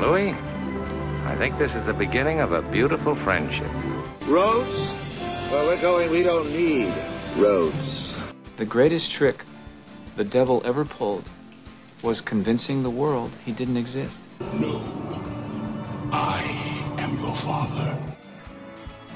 Louis, 0.00 0.32
I 0.32 1.36
think 1.38 1.58
this 1.58 1.70
is 1.72 1.84
the 1.84 1.92
beginning 1.92 2.40
of 2.40 2.52
a 2.52 2.62
beautiful 2.62 3.14
friendship. 3.16 3.70
Roads? 4.26 4.72
Well, 5.52 5.66
we're 5.66 5.78
going, 5.78 6.10
we 6.10 6.22
don't 6.22 6.50
need 6.50 6.88
roads. 7.38 8.14
The 8.56 8.64
greatest 8.64 9.12
trick 9.12 9.44
the 10.16 10.24
devil 10.24 10.62
ever 10.64 10.86
pulled 10.86 11.28
was 12.02 12.22
convincing 12.22 12.82
the 12.82 12.88
world 12.88 13.36
he 13.44 13.52
didn't 13.52 13.76
exist. 13.76 14.18
No. 14.40 14.82
I 16.10 16.96
am 16.98 17.18
your 17.18 17.34
father. 17.34 17.98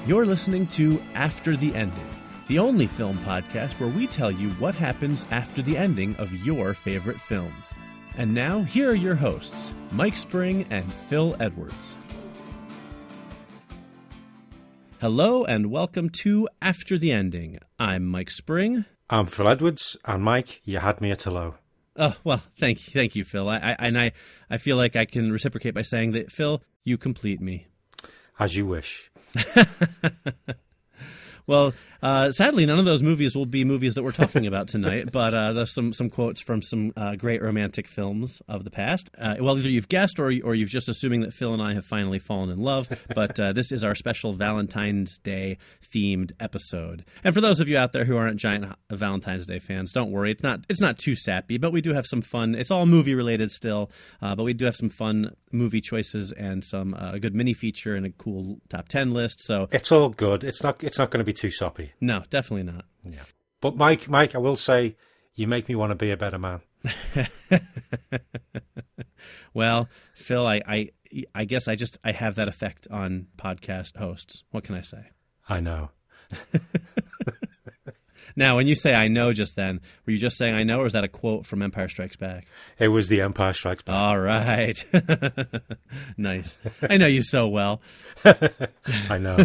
You're 0.05 0.27
listening 0.27 0.67
to 0.67 1.01
After 1.15 1.55
the 1.55 1.73
Ending, 1.73 2.09
the 2.47 2.59
only 2.59 2.85
film 2.85 3.17
podcast 3.19 3.79
where 3.79 3.89
we 3.89 4.05
tell 4.05 4.29
you 4.29 4.51
what 4.51 4.75
happens 4.75 5.25
after 5.31 5.63
the 5.63 5.77
ending 5.77 6.15
of 6.17 6.31
your 6.45 6.75
favorite 6.75 7.19
films. 7.19 7.73
And 8.17 8.33
now, 8.33 8.61
here 8.61 8.91
are 8.91 8.95
your 8.95 9.15
hosts, 9.15 9.73
Mike 9.91 10.15
Spring 10.15 10.65
and 10.69 10.91
Phil 10.91 11.35
Edwards. 11.37 11.97
Hello 15.01 15.43
and 15.43 15.69
welcome 15.69 16.09
to 16.21 16.47
After 16.61 16.97
the 16.97 17.11
Ending. 17.11 17.59
I'm 17.77 18.05
Mike 18.05 18.31
Spring. 18.31 18.85
I'm 19.09 19.25
Phil 19.25 19.49
Edwards, 19.49 19.97
and 20.05 20.23
Mike, 20.23 20.61
you 20.63 20.77
had 20.79 21.01
me 21.01 21.11
at 21.11 21.23
hello. 21.23 21.55
Oh 21.97 22.15
well, 22.23 22.41
thank 22.57 22.87
you, 22.87 22.93
thank 22.93 23.17
you, 23.17 23.25
Phil. 23.25 23.49
I, 23.49 23.57
I 23.57 23.75
and 23.79 23.99
I, 23.99 24.13
I 24.49 24.59
feel 24.59 24.77
like 24.77 24.95
I 24.95 25.03
can 25.03 25.29
reciprocate 25.29 25.73
by 25.73 25.81
saying 25.81 26.13
that 26.13 26.31
Phil, 26.31 26.61
you 26.85 26.97
complete 26.97 27.41
me. 27.41 27.67
As 28.39 28.55
you 28.55 28.65
wish. 28.65 29.11
Well, 31.47 31.73
uh, 32.05 32.31
sadly, 32.31 32.67
none 32.67 32.77
of 32.77 32.85
those 32.85 33.01
movies 33.01 33.35
will 33.35 33.47
be 33.47 33.65
movies 33.65 33.95
that 33.95 34.03
we're 34.03 34.11
talking 34.11 34.45
about 34.45 34.67
tonight. 34.67 35.11
but 35.11 35.33
uh, 35.33 35.53
there's 35.53 35.73
some 35.73 35.91
some 35.91 36.07
quotes 36.07 36.39
from 36.39 36.61
some 36.61 36.93
uh, 36.95 37.15
great 37.15 37.41
romantic 37.41 37.87
films 37.87 38.43
of 38.47 38.63
the 38.63 38.69
past. 38.69 39.09
Uh, 39.17 39.33
well, 39.39 39.57
either 39.57 39.69
you've 39.69 39.87
guessed 39.87 40.19
or 40.19 40.31
or 40.43 40.53
you've 40.53 40.69
just 40.69 40.87
assuming 40.87 41.21
that 41.21 41.33
Phil 41.33 41.51
and 41.51 41.63
I 41.63 41.73
have 41.73 41.83
finally 41.83 42.19
fallen 42.19 42.51
in 42.51 42.59
love. 42.59 42.87
But 43.15 43.39
uh, 43.39 43.53
this 43.53 43.71
is 43.71 43.83
our 43.83 43.95
special 43.95 44.33
Valentine's 44.33 45.17
Day 45.17 45.57
themed 45.83 46.31
episode. 46.39 47.05
And 47.23 47.33
for 47.33 47.41
those 47.41 47.59
of 47.59 47.67
you 47.67 47.75
out 47.75 47.91
there 47.91 48.05
who 48.05 48.17
aren't 48.17 48.39
giant 48.39 48.71
Valentine's 48.91 49.47
Day 49.47 49.57
fans, 49.57 49.91
don't 49.91 50.11
worry. 50.11 50.29
It's 50.29 50.43
not 50.43 50.59
it's 50.69 50.81
not 50.81 50.99
too 50.99 51.15
sappy, 51.15 51.57
but 51.57 51.71
we 51.71 51.81
do 51.81 51.95
have 51.95 52.05
some 52.05 52.21
fun. 52.21 52.53
It's 52.53 52.69
all 52.69 52.85
movie 52.85 53.15
related 53.15 53.51
still, 53.51 53.89
uh, 54.21 54.35
but 54.35 54.43
we 54.43 54.53
do 54.53 54.65
have 54.65 54.75
some 54.75 54.89
fun 54.89 55.35
movie 55.51 55.81
choices 55.81 56.31
and 56.31 56.63
some 56.63 56.93
a 56.93 57.19
good 57.19 57.33
mini 57.33 57.53
feature 57.53 57.95
and 57.95 58.05
a 58.05 58.11
cool 58.11 58.59
top 58.69 58.89
ten 58.89 59.11
list. 59.11 59.41
So 59.41 59.69
it's 59.71 59.91
all 59.91 60.09
good. 60.09 60.43
It's 60.43 60.61
not 60.61 60.83
it's 60.83 60.99
not 60.99 61.09
going 61.09 61.19
to 61.19 61.25
be 61.25 61.33
too 61.33 61.49
soppy. 61.49 61.93
No, 62.01 62.23
definitely 62.29 62.71
not. 62.71 62.85
Yeah. 63.03 63.23
But 63.61 63.75
Mike, 63.75 64.09
Mike, 64.09 64.35
I 64.35 64.39
will 64.39 64.55
say 64.55 64.95
you 65.33 65.47
make 65.47 65.67
me 65.67 65.75
want 65.75 65.91
to 65.91 65.95
be 65.95 66.11
a 66.11 66.17
better 66.17 66.37
man. 66.37 66.61
well, 69.53 69.89
Phil, 70.13 70.45
I, 70.45 70.61
I 70.67 70.89
I 71.33 71.45
guess 71.45 71.67
I 71.67 71.75
just 71.75 71.97
I 72.03 72.11
have 72.11 72.35
that 72.35 72.47
effect 72.47 72.87
on 72.91 73.27
podcast 73.37 73.97
hosts. 73.97 74.43
What 74.51 74.63
can 74.63 74.75
I 74.75 74.81
say? 74.81 75.09
I 75.47 75.59
know. 75.59 75.89
now, 78.35 78.57
when 78.57 78.67
you 78.67 78.75
say 78.75 78.93
I 78.93 79.07
know 79.07 79.33
just 79.33 79.55
then, 79.55 79.81
were 80.05 80.13
you 80.13 80.19
just 80.19 80.37
saying 80.37 80.55
I 80.55 80.63
know 80.63 80.81
or 80.81 80.85
is 80.85 80.93
that 80.93 81.03
a 81.03 81.07
quote 81.07 81.45
from 81.45 81.61
Empire 81.61 81.87
Strikes 81.87 82.17
Back? 82.17 82.45
It 82.79 82.89
was 82.89 83.07
the 83.07 83.21
Empire 83.21 83.53
Strikes 83.53 83.83
Back. 83.83 83.95
All 83.95 84.19
right. 84.19 84.83
nice. 86.17 86.57
I 86.81 86.97
know 86.97 87.07
you 87.07 87.21
so 87.21 87.47
well. 87.47 87.81
I 89.09 89.17
know. 89.17 89.37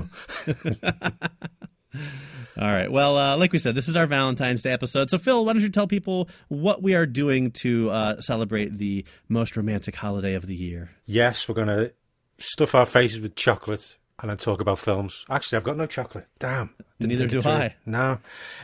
All 1.95 2.69
right. 2.73 2.91
Well, 2.91 3.17
uh, 3.17 3.37
like 3.37 3.53
we 3.53 3.59
said, 3.59 3.75
this 3.75 3.89
is 3.89 3.97
our 3.97 4.07
Valentine's 4.07 4.63
Day 4.63 4.73
episode. 4.73 5.11
So, 5.11 5.19
Phil, 5.19 5.45
why 5.45 5.53
don't 5.53 5.63
you 5.63 5.69
tell 5.69 5.87
people 5.87 6.29
what 6.49 6.83
we 6.83 6.95
are 6.95 7.07
doing 7.07 7.51
to 7.63 7.91
uh, 7.91 8.21
celebrate 8.21 8.79
the 8.79 9.05
most 9.29 9.57
romantic 9.57 9.97
holiday 9.97 10.35
of 10.35 10.47
the 10.47 10.55
year? 10.55 10.91
Yes, 11.07 11.49
we're 11.49 11.55
going 11.55 11.69
to 11.69 11.93
stuff 12.39 12.75
our 12.75 12.87
faces 12.87 13.21
with 13.21 13.35
chocolate 13.35 13.97
and 14.21 14.31
then 14.31 14.37
talk 14.37 14.61
about 14.61 14.79
films. 14.79 15.25
Actually, 15.29 15.57
I've 15.57 15.65
got 15.65 15.77
no 15.77 15.87
chocolate. 15.87 16.27
Damn. 16.39 16.75
Neither 16.99 17.27
do 17.27 17.41
I. 17.43 17.77
No. 17.87 18.19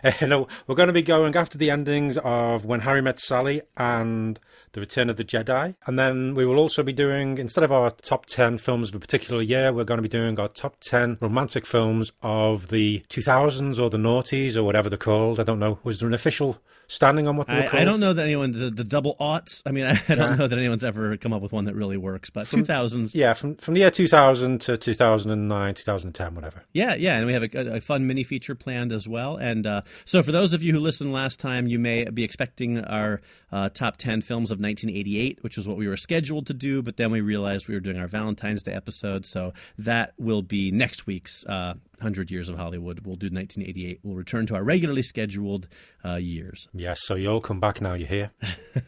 Uh, 0.05 0.13
no, 0.27 0.47
we're 0.67 0.75
going 0.75 0.89
to 0.89 0.93
be 0.93 1.03
going 1.03 1.35
after 1.37 1.57
the 1.57 1.71
endings 1.71 2.19
of 2.19 2.67
When 2.67 2.81
Harry 2.81 3.01
Met 3.01 3.19
Sally 3.19 3.63
and 3.77 4.39
The 4.73 4.81
Return 4.81 5.09
of 5.09 5.17
the 5.17 5.25
Jedi. 5.25 5.75
And 5.87 5.99
then 5.99 6.35
we 6.35 6.45
will 6.45 6.59
also 6.59 6.83
be 6.83 6.93
doing, 6.93 7.39
instead 7.39 7.65
of 7.65 7.73
our 7.73 7.91
top 7.91 8.27
10 8.27 8.59
films 8.59 8.91
of 8.91 8.97
a 8.97 8.99
particular 8.99 9.41
year, 9.41 9.73
we're 9.73 9.85
going 9.85 9.99
to 9.99 10.03
be 10.03 10.09
doing 10.09 10.39
our 10.39 10.49
top 10.49 10.77
10 10.81 11.17
romantic 11.21 11.65
films 11.67 12.13
of 12.23 12.69
the 12.69 13.05
2000s 13.09 13.81
or 13.81 13.89
the 13.89 13.97
noughties 13.97 14.57
or 14.57 14.65
whatever 14.65 14.91
they're 14.91 14.99
called. 14.99 15.41
I 15.41 15.45
don't 15.45 15.59
know. 15.59 15.79
Was 15.83 16.01
there 16.01 16.09
an 16.09 16.15
official 16.15 16.59
standing 16.89 17.29
on 17.29 17.37
what 17.37 17.47
they 17.47 17.55
were 17.55 17.69
called? 17.69 17.81
I 17.81 17.85
don't 17.85 18.01
know 18.01 18.13
that 18.13 18.23
anyone, 18.23 18.53
the, 18.53 18.71
the 18.71 18.85
double 18.85 19.17
aughts, 19.21 19.63
I 19.67 19.73
mean, 19.73 19.87
I, 19.87 19.91
I 20.09 20.15
don't 20.15 20.31
yeah. 20.31 20.37
know 20.37 20.47
that 20.47 20.59
anyone's 20.59 20.85
ever 20.85 21.17
come 21.17 21.33
up 21.33 21.43
with 21.43 21.53
one 21.53 21.65
that 21.65 21.75
really 21.75 21.97
works, 21.97 22.31
but 22.31 22.47
from, 22.47 22.65
2000s. 22.65 23.15
Yeah, 23.15 23.35
from, 23.35 23.57
from 23.57 23.75
the 23.75 23.81
year 23.81 23.91
2000 23.91 24.61
to 24.63 24.77
2009, 24.77 25.75
2010, 25.75 26.35
whatever. 26.35 26.63
Yeah, 26.73 26.95
yeah. 26.95 27.17
And 27.17 27.27
we 27.27 27.33
have 27.33 27.43
a, 27.43 27.77
a 27.77 27.81
fun 27.81 28.07
mini 28.07 28.23
feature 28.23 28.55
planned 28.55 28.93
as 28.93 29.09
well. 29.09 29.37
And 29.37 29.67
uh, 29.67 29.83
so, 30.05 30.23
for 30.23 30.33
those 30.33 30.53
of 30.53 30.63
you 30.63 30.73
who 30.73 30.81
listened 30.81 31.13
last 31.13 31.41
time, 31.41 31.67
you 31.67 31.79
may 31.79 32.05
be 32.05 32.25
expecting 32.25 32.85
our 32.85 33.21
uh, 33.53 33.69
top 33.71 33.97
10 33.97 34.23
films 34.23 34.51
of 34.51 34.59
1988, 34.59 35.43
which 35.43 35.57
was 35.57 35.69
what 35.69 35.77
we 35.77 35.89
were 35.89 35.97
scheduled 35.97 36.47
to 36.47 36.55
do, 36.55 36.83
but 36.83 36.97
then 36.97 37.11
we 37.11 37.21
realized 37.21 37.69
we 37.69 37.75
were 37.75 37.81
doing 37.81 37.99
our 37.99 38.09
Valentine's 38.09 38.63
Day 38.63 38.73
episode. 38.73 39.27
So, 39.27 39.53
that 39.79 40.15
will 40.19 40.43
be 40.43 40.71
next 40.71 41.07
week's 41.07 41.45
uh, 41.47 41.75
100 41.99 42.31
Years 42.31 42.49
of 42.49 42.57
Hollywood. 42.57 43.01
We'll 43.01 43.17
do 43.17 43.27
1988. 43.27 44.01
We'll 44.03 44.17
return 44.17 44.47
to 44.47 44.55
our 44.55 44.63
regularly 44.63 45.03
scheduled 45.03 45.69
uh, 46.05 46.17
years. 46.17 46.69
Yes, 46.73 47.03
so 47.03 47.15
you 47.15 47.29
all 47.29 47.41
come 47.41 47.61
back 47.61 47.81
now, 47.81 47.95
you 47.95 48.07
hear? 48.07 48.31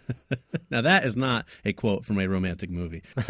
now, 0.70 0.80
that 0.80 1.04
is 1.04 1.16
not 1.16 1.46
a 1.64 1.72
quote 1.72 2.04
from 2.04 2.18
a 2.18 2.26
romantic 2.26 2.70
movie. 2.70 3.02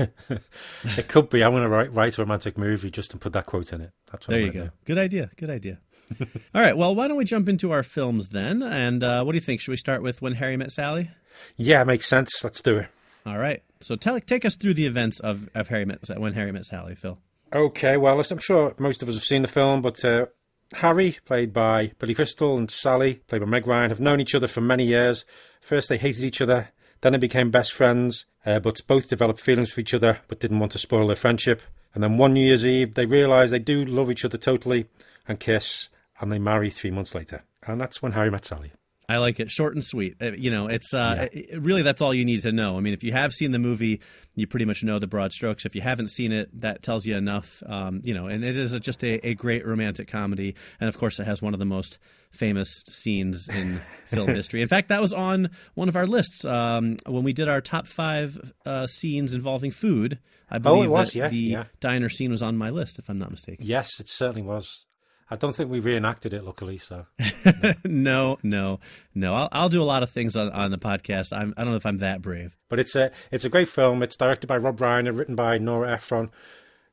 it 0.84 1.08
could 1.08 1.30
be. 1.30 1.42
I'm 1.44 1.52
going 1.52 1.62
to 1.62 1.68
write, 1.68 1.92
write 1.92 2.18
a 2.18 2.22
romantic 2.22 2.58
movie 2.58 2.90
just 2.90 3.10
to 3.12 3.16
put 3.18 3.32
that 3.32 3.46
quote 3.46 3.72
in 3.72 3.80
it. 3.80 3.92
That's 4.10 4.26
what 4.26 4.34
there 4.34 4.40
I'm 4.40 4.46
you 4.46 4.52
go. 4.52 4.64
Do. 4.64 4.70
Good 4.84 4.98
idea. 4.98 5.30
Good 5.36 5.50
idea. 5.50 5.78
All 6.54 6.60
right. 6.60 6.76
Well, 6.76 6.94
why 6.94 7.08
don't 7.08 7.16
we 7.16 7.24
jump 7.24 7.48
into 7.48 7.70
our 7.70 7.82
films 7.82 8.28
then? 8.28 8.62
And 8.62 9.04
uh, 9.04 9.22
what 9.24 9.32
do 9.32 9.36
you 9.36 9.42
think? 9.42 9.60
Should 9.60 9.72
we 9.72 9.76
start 9.76 10.02
with 10.02 10.22
When 10.22 10.34
Harry 10.34 10.56
Met 10.56 10.72
Sally? 10.72 11.10
Yeah, 11.56 11.84
makes 11.84 12.06
sense. 12.06 12.42
Let's 12.42 12.60
do 12.62 12.78
it. 12.78 12.88
All 13.26 13.38
right. 13.38 13.62
So 13.80 13.94
tell, 13.94 14.18
take 14.20 14.44
us 14.44 14.56
through 14.56 14.74
the 14.74 14.86
events 14.86 15.20
of, 15.20 15.48
of 15.54 15.68
Harry 15.68 15.84
Met, 15.84 16.00
When 16.16 16.32
Harry 16.32 16.50
Met 16.50 16.64
Sally, 16.64 16.94
Phil. 16.94 17.18
Okay. 17.53 17.97
Well, 17.97 18.20
I'm 18.20 18.38
sure 18.38 18.75
most 18.78 19.03
of 19.03 19.09
us 19.09 19.14
have 19.14 19.25
seen 19.25 19.42
the 19.42 19.48
film, 19.48 19.81
but 19.81 20.04
uh, 20.04 20.26
Harry, 20.75 21.19
played 21.25 21.53
by 21.53 21.92
Billy 21.98 22.14
Crystal, 22.14 22.59
and 22.59 22.70
Sally, 22.70 23.16
played 23.26 23.41
by 23.41 23.47
Meg 23.47 23.66
Ryan, 23.66 23.91
have 23.91 24.00
known 24.00 24.20
each 24.20 24.34
other 24.34 24.48
for 24.48 24.60
many 24.60 24.84
years. 24.84 25.25
First, 25.60 25.88
they 25.88 25.97
hated 25.97 26.25
each 26.25 26.41
other. 26.41 26.69
Then 27.00 27.12
they 27.12 27.19
became 27.19 27.50
best 27.50 27.72
friends, 27.72 28.26
uh, 28.44 28.58
but 28.60 28.87
both 28.87 29.08
developed 29.08 29.41
feelings 29.41 29.72
for 29.72 29.81
each 29.81 29.94
other, 29.94 30.20
but 30.28 30.41
didn't 30.41 30.58
want 30.58 30.72
to 30.72 30.78
spoil 30.78 31.06
their 31.06 31.16
friendship. 31.16 31.62
And 31.94 32.03
then 32.03 32.19
one 32.19 32.34
New 32.34 32.47
Year's 32.47 32.66
Eve, 32.66 32.94
they 32.94 33.06
realise 33.06 33.50
they 33.50 33.58
do 33.58 33.84
love 33.84 34.10
each 34.10 34.25
other 34.25 34.37
totally 34.37 34.87
and 35.26 35.41
kiss, 35.41 35.88
and 36.20 36.31
they 36.31 36.38
marry 36.38 36.70
three 36.70 36.91
months 36.91 37.14
later. 37.14 37.44
And 37.66 37.81
that's 37.81 38.03
when 38.03 38.12
Harry 38.12 38.31
met 38.31 38.44
Sally. 38.44 38.72
I 39.08 39.16
like 39.16 39.41
it 39.41 39.50
short 39.50 39.74
and 39.74 39.82
sweet. 39.82 40.16
You 40.20 40.50
know, 40.50 40.66
it's 40.66 40.92
uh, 40.92 41.28
yeah. 41.32 41.41
it, 41.41 41.62
really 41.62 41.80
that's 41.80 42.02
all 42.02 42.12
you 42.12 42.26
need 42.26 42.42
to 42.42 42.52
know. 42.52 42.76
I 42.76 42.80
mean, 42.80 42.92
if 42.92 43.02
you 43.02 43.12
have 43.12 43.32
seen 43.32 43.52
the 43.52 43.58
movie, 43.58 44.00
you 44.34 44.46
pretty 44.46 44.66
much 44.66 44.84
know 44.84 44.98
the 44.98 45.06
broad 45.06 45.32
strokes. 45.32 45.64
If 45.64 45.74
you 45.74 45.80
haven't 45.80 46.10
seen 46.10 46.30
it, 46.30 46.48
that 46.60 46.82
tells 46.82 47.06
you 47.06 47.16
enough. 47.16 47.62
Um, 47.66 48.02
you 48.04 48.12
know, 48.12 48.26
and 48.26 48.44
it 48.44 48.56
is 48.56 48.78
just 48.80 49.02
a, 49.02 49.26
a, 49.26 49.34
great 49.34 49.66
romantic 49.66 50.08
comedy, 50.08 50.54
and 50.78 50.88
of 50.88 50.98
course, 50.98 51.19
it 51.19 51.24
has 51.24 51.41
one 51.41 51.54
of 51.54 51.58
the 51.58 51.64
most 51.64 51.98
famous 52.32 52.84
scenes 52.88 53.48
in 53.48 53.80
film 54.06 54.28
history. 54.28 54.60
In 54.60 54.69
fact, 54.69 54.91
that 54.91 55.00
was 55.00 55.14
on 55.14 55.50
one 55.75 55.88
of 55.88 55.96
our 55.96 56.06
lists 56.06 56.44
um, 56.44 56.96
when 57.06 57.25
we 57.25 57.32
did 57.32 57.48
our 57.48 57.62
top 57.62 57.86
five 57.86 58.52
uh, 58.66 58.86
scenes 58.86 59.32
involving 59.32 59.70
food. 59.70 60.19
I 60.50 60.58
believe 60.58 60.82
oh, 60.82 60.84
it 60.84 60.90
was, 60.90 61.12
that 61.12 61.19
yeah, 61.19 61.28
the 61.28 61.36
yeah. 61.36 61.64
diner 61.80 62.08
scene 62.08 62.30
was 62.30 62.42
on 62.42 62.56
my 62.56 62.70
list, 62.70 62.98
if 62.98 63.08
I'm 63.08 63.19
not 63.19 63.30
mistaken. 63.30 63.66
Yes, 63.66 64.00
it 64.00 64.08
certainly 64.08 64.42
was. 64.42 64.86
I 65.30 65.36
don't 65.36 65.54
think 65.54 65.70
we 65.70 65.80
reenacted 65.80 66.32
it, 66.32 66.44
luckily. 66.44 66.78
So 66.78 67.06
no, 67.84 68.38
no, 68.42 68.80
no. 69.14 69.34
I'll, 69.34 69.48
I'll 69.52 69.68
do 69.68 69.82
a 69.82 69.84
lot 69.84 70.02
of 70.02 70.10
things 70.10 70.36
on, 70.36 70.50
on 70.50 70.70
the 70.70 70.78
podcast. 70.78 71.36
I'm, 71.36 71.52
I 71.56 71.62
don't 71.62 71.72
know 71.72 71.76
if 71.76 71.86
I'm 71.86 71.98
that 71.98 72.22
brave. 72.22 72.56
But 72.69 72.80
it's 72.80 72.94
a 72.96 73.10
it's 73.30 73.44
a 73.44 73.48
great 73.48 73.69
film. 73.69 74.02
It's 74.02 74.16
directed 74.16 74.46
by 74.46 74.56
Rob 74.56 74.78
Reiner, 74.78 75.16
written 75.16 75.34
by 75.34 75.58
Nora 75.58 75.92
Ephron, 75.92 76.30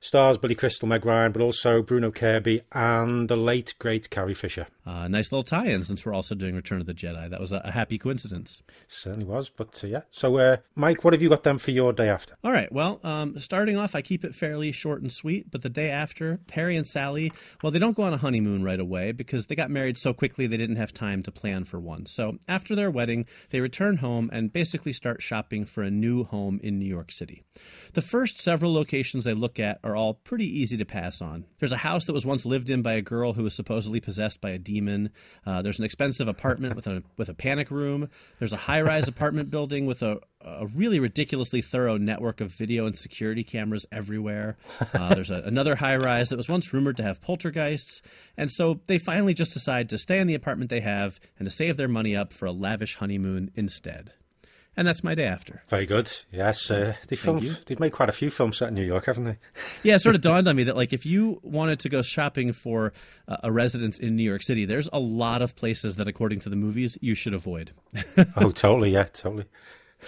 stars 0.05 0.37
Billy 0.37 0.53
Crystal, 0.53 0.87
Meg 0.87 1.03
Ryan, 1.03 1.31
but 1.31 1.41
also 1.41 1.81
Bruno 1.81 2.11
Kirby 2.11 2.61
and 2.71 3.27
the 3.27 3.35
late 3.35 3.73
great 3.79 4.11
Carrie 4.11 4.35
Fisher. 4.35 4.67
Uh, 4.85 5.07
nice 5.07 5.31
little 5.31 5.43
tie-in 5.43 5.83
since 5.83 6.05
we're 6.05 6.13
also 6.13 6.35
doing 6.35 6.53
Return 6.53 6.79
of 6.79 6.85
the 6.85 6.93
Jedi. 6.93 7.27
That 7.27 7.39
was 7.39 7.51
a, 7.51 7.57
a 7.65 7.71
happy 7.71 7.97
coincidence. 7.97 8.61
Certainly 8.87 9.25
was, 9.25 9.49
but 9.49 9.81
uh, 9.83 9.87
yeah. 9.87 10.01
So, 10.11 10.37
uh, 10.37 10.57
Mike, 10.75 11.03
what 11.03 11.13
have 11.13 11.23
you 11.23 11.29
got 11.29 11.41
then 11.41 11.57
for 11.57 11.71
your 11.71 11.91
day 11.91 12.07
after? 12.07 12.35
All 12.43 12.51
right. 12.51 12.71
Well, 12.71 12.99
um, 13.03 13.39
starting 13.39 13.77
off, 13.77 13.95
I 13.95 14.03
keep 14.03 14.23
it 14.23 14.35
fairly 14.35 14.71
short 14.71 15.01
and 15.01 15.11
sweet. 15.11 15.49
But 15.49 15.63
the 15.63 15.69
day 15.69 15.89
after, 15.89 16.39
Harry 16.51 16.77
and 16.77 16.85
Sally, 16.85 17.33
well, 17.63 17.71
they 17.71 17.79
don't 17.79 17.95
go 17.95 18.03
on 18.03 18.13
a 18.13 18.17
honeymoon 18.17 18.63
right 18.63 18.79
away 18.79 19.11
because 19.11 19.47
they 19.47 19.55
got 19.55 19.71
married 19.71 19.97
so 19.97 20.13
quickly 20.13 20.45
they 20.45 20.57
didn't 20.57 20.75
have 20.75 20.93
time 20.93 21.23
to 21.23 21.31
plan 21.31 21.65
for 21.65 21.79
one. 21.79 22.05
So 22.05 22.37
after 22.47 22.75
their 22.75 22.91
wedding, 22.91 23.25
they 23.49 23.61
return 23.61 23.97
home 23.97 24.29
and 24.31 24.53
basically 24.53 24.93
start 24.93 25.23
shopping 25.23 25.65
for 25.65 25.81
a 25.81 25.89
new 25.89 26.25
home 26.25 26.59
in 26.61 26.77
New 26.77 26.85
York 26.85 27.11
City. 27.11 27.41
The 27.93 28.01
first 28.01 28.39
several 28.39 28.71
locations 28.71 29.23
they 29.23 29.33
look 29.33 29.59
at 29.59 29.79
are 29.83 29.94
are 29.95 29.97
all 29.97 30.13
pretty 30.13 30.45
easy 30.45 30.75
to 30.75 30.85
pass 30.85 31.21
on. 31.21 31.45
There's 31.59 31.71
a 31.71 31.77
house 31.77 32.05
that 32.05 32.13
was 32.13 32.25
once 32.25 32.45
lived 32.45 32.69
in 32.69 32.81
by 32.81 32.93
a 32.93 33.01
girl 33.01 33.33
who 33.33 33.43
was 33.43 33.53
supposedly 33.53 34.01
possessed 34.01 34.41
by 34.41 34.49
a 34.49 34.57
demon. 34.57 35.09
Uh, 35.45 35.61
there's 35.61 35.79
an 35.79 35.85
expensive 35.85 36.27
apartment 36.27 36.75
with 36.75 36.85
a 36.85 37.01
with 37.17 37.29
a 37.29 37.33
panic 37.33 37.71
room. 37.71 38.09
There's 38.39 38.51
a 38.51 38.57
high 38.57 38.81
rise 38.81 39.07
apartment 39.07 39.49
building 39.49 39.85
with 39.85 40.03
a, 40.03 40.19
a 40.41 40.67
really 40.67 40.99
ridiculously 40.99 41.61
thorough 41.61 41.97
network 41.97 42.41
of 42.41 42.51
video 42.51 42.85
and 42.85 42.97
security 42.97 43.43
cameras 43.43 43.85
everywhere. 43.91 44.57
Uh, 44.93 45.15
there's 45.15 45.31
a, 45.31 45.41
another 45.45 45.75
high 45.75 45.95
rise 45.95 46.29
that 46.29 46.37
was 46.37 46.49
once 46.49 46.73
rumored 46.73 46.97
to 46.97 47.03
have 47.03 47.21
poltergeists. 47.21 48.01
And 48.35 48.51
so 48.51 48.81
they 48.87 48.97
finally 48.97 49.33
just 49.33 49.53
decide 49.53 49.87
to 49.89 49.97
stay 49.97 50.19
in 50.19 50.27
the 50.27 50.35
apartment 50.35 50.69
they 50.69 50.81
have 50.81 51.19
and 51.39 51.45
to 51.45 51.51
save 51.51 51.77
their 51.77 51.87
money 51.87 52.15
up 52.15 52.33
for 52.33 52.45
a 52.45 52.51
lavish 52.51 52.95
honeymoon 52.95 53.51
instead. 53.55 54.11
And 54.77 54.87
that's 54.87 55.03
my 55.03 55.15
day 55.15 55.25
after. 55.25 55.63
Very 55.67 55.85
good. 55.85 56.11
Yes, 56.31 56.69
uh, 56.69 56.95
they 57.07 57.15
filmed. 57.15 57.61
They've 57.65 57.79
made 57.79 57.93
quite 57.93 58.09
a 58.09 58.13
few 58.13 58.29
films 58.29 58.57
set 58.57 58.67
in 58.69 58.75
New 58.75 58.83
York, 58.83 59.05
haven't 59.05 59.23
they? 59.23 59.37
Yeah, 59.83 59.95
it 59.95 59.99
sort 59.99 60.15
of 60.15 60.21
dawned 60.21 60.47
on 60.47 60.55
me 60.55 60.63
that 60.63 60.75
like 60.75 60.91
if 60.93 61.05
you 61.05 61.39
wanted 61.43 61.79
to 61.81 61.89
go 61.89 62.01
shopping 62.01 62.51
for 62.53 62.91
uh, 63.27 63.37
a 63.43 63.51
residence 63.51 63.99
in 63.99 64.15
New 64.15 64.23
York 64.23 64.43
City, 64.43 64.65
there's 64.65 64.89
a 64.91 64.99
lot 64.99 65.41
of 65.41 65.55
places 65.55 65.95
that, 65.97 66.07
according 66.07 66.39
to 66.41 66.49
the 66.49 66.55
movies, 66.55 66.97
you 67.01 67.15
should 67.15 67.33
avoid. 67.33 67.71
oh, 68.37 68.51
totally. 68.51 68.91
Yeah, 68.91 69.03
totally. 69.05 69.45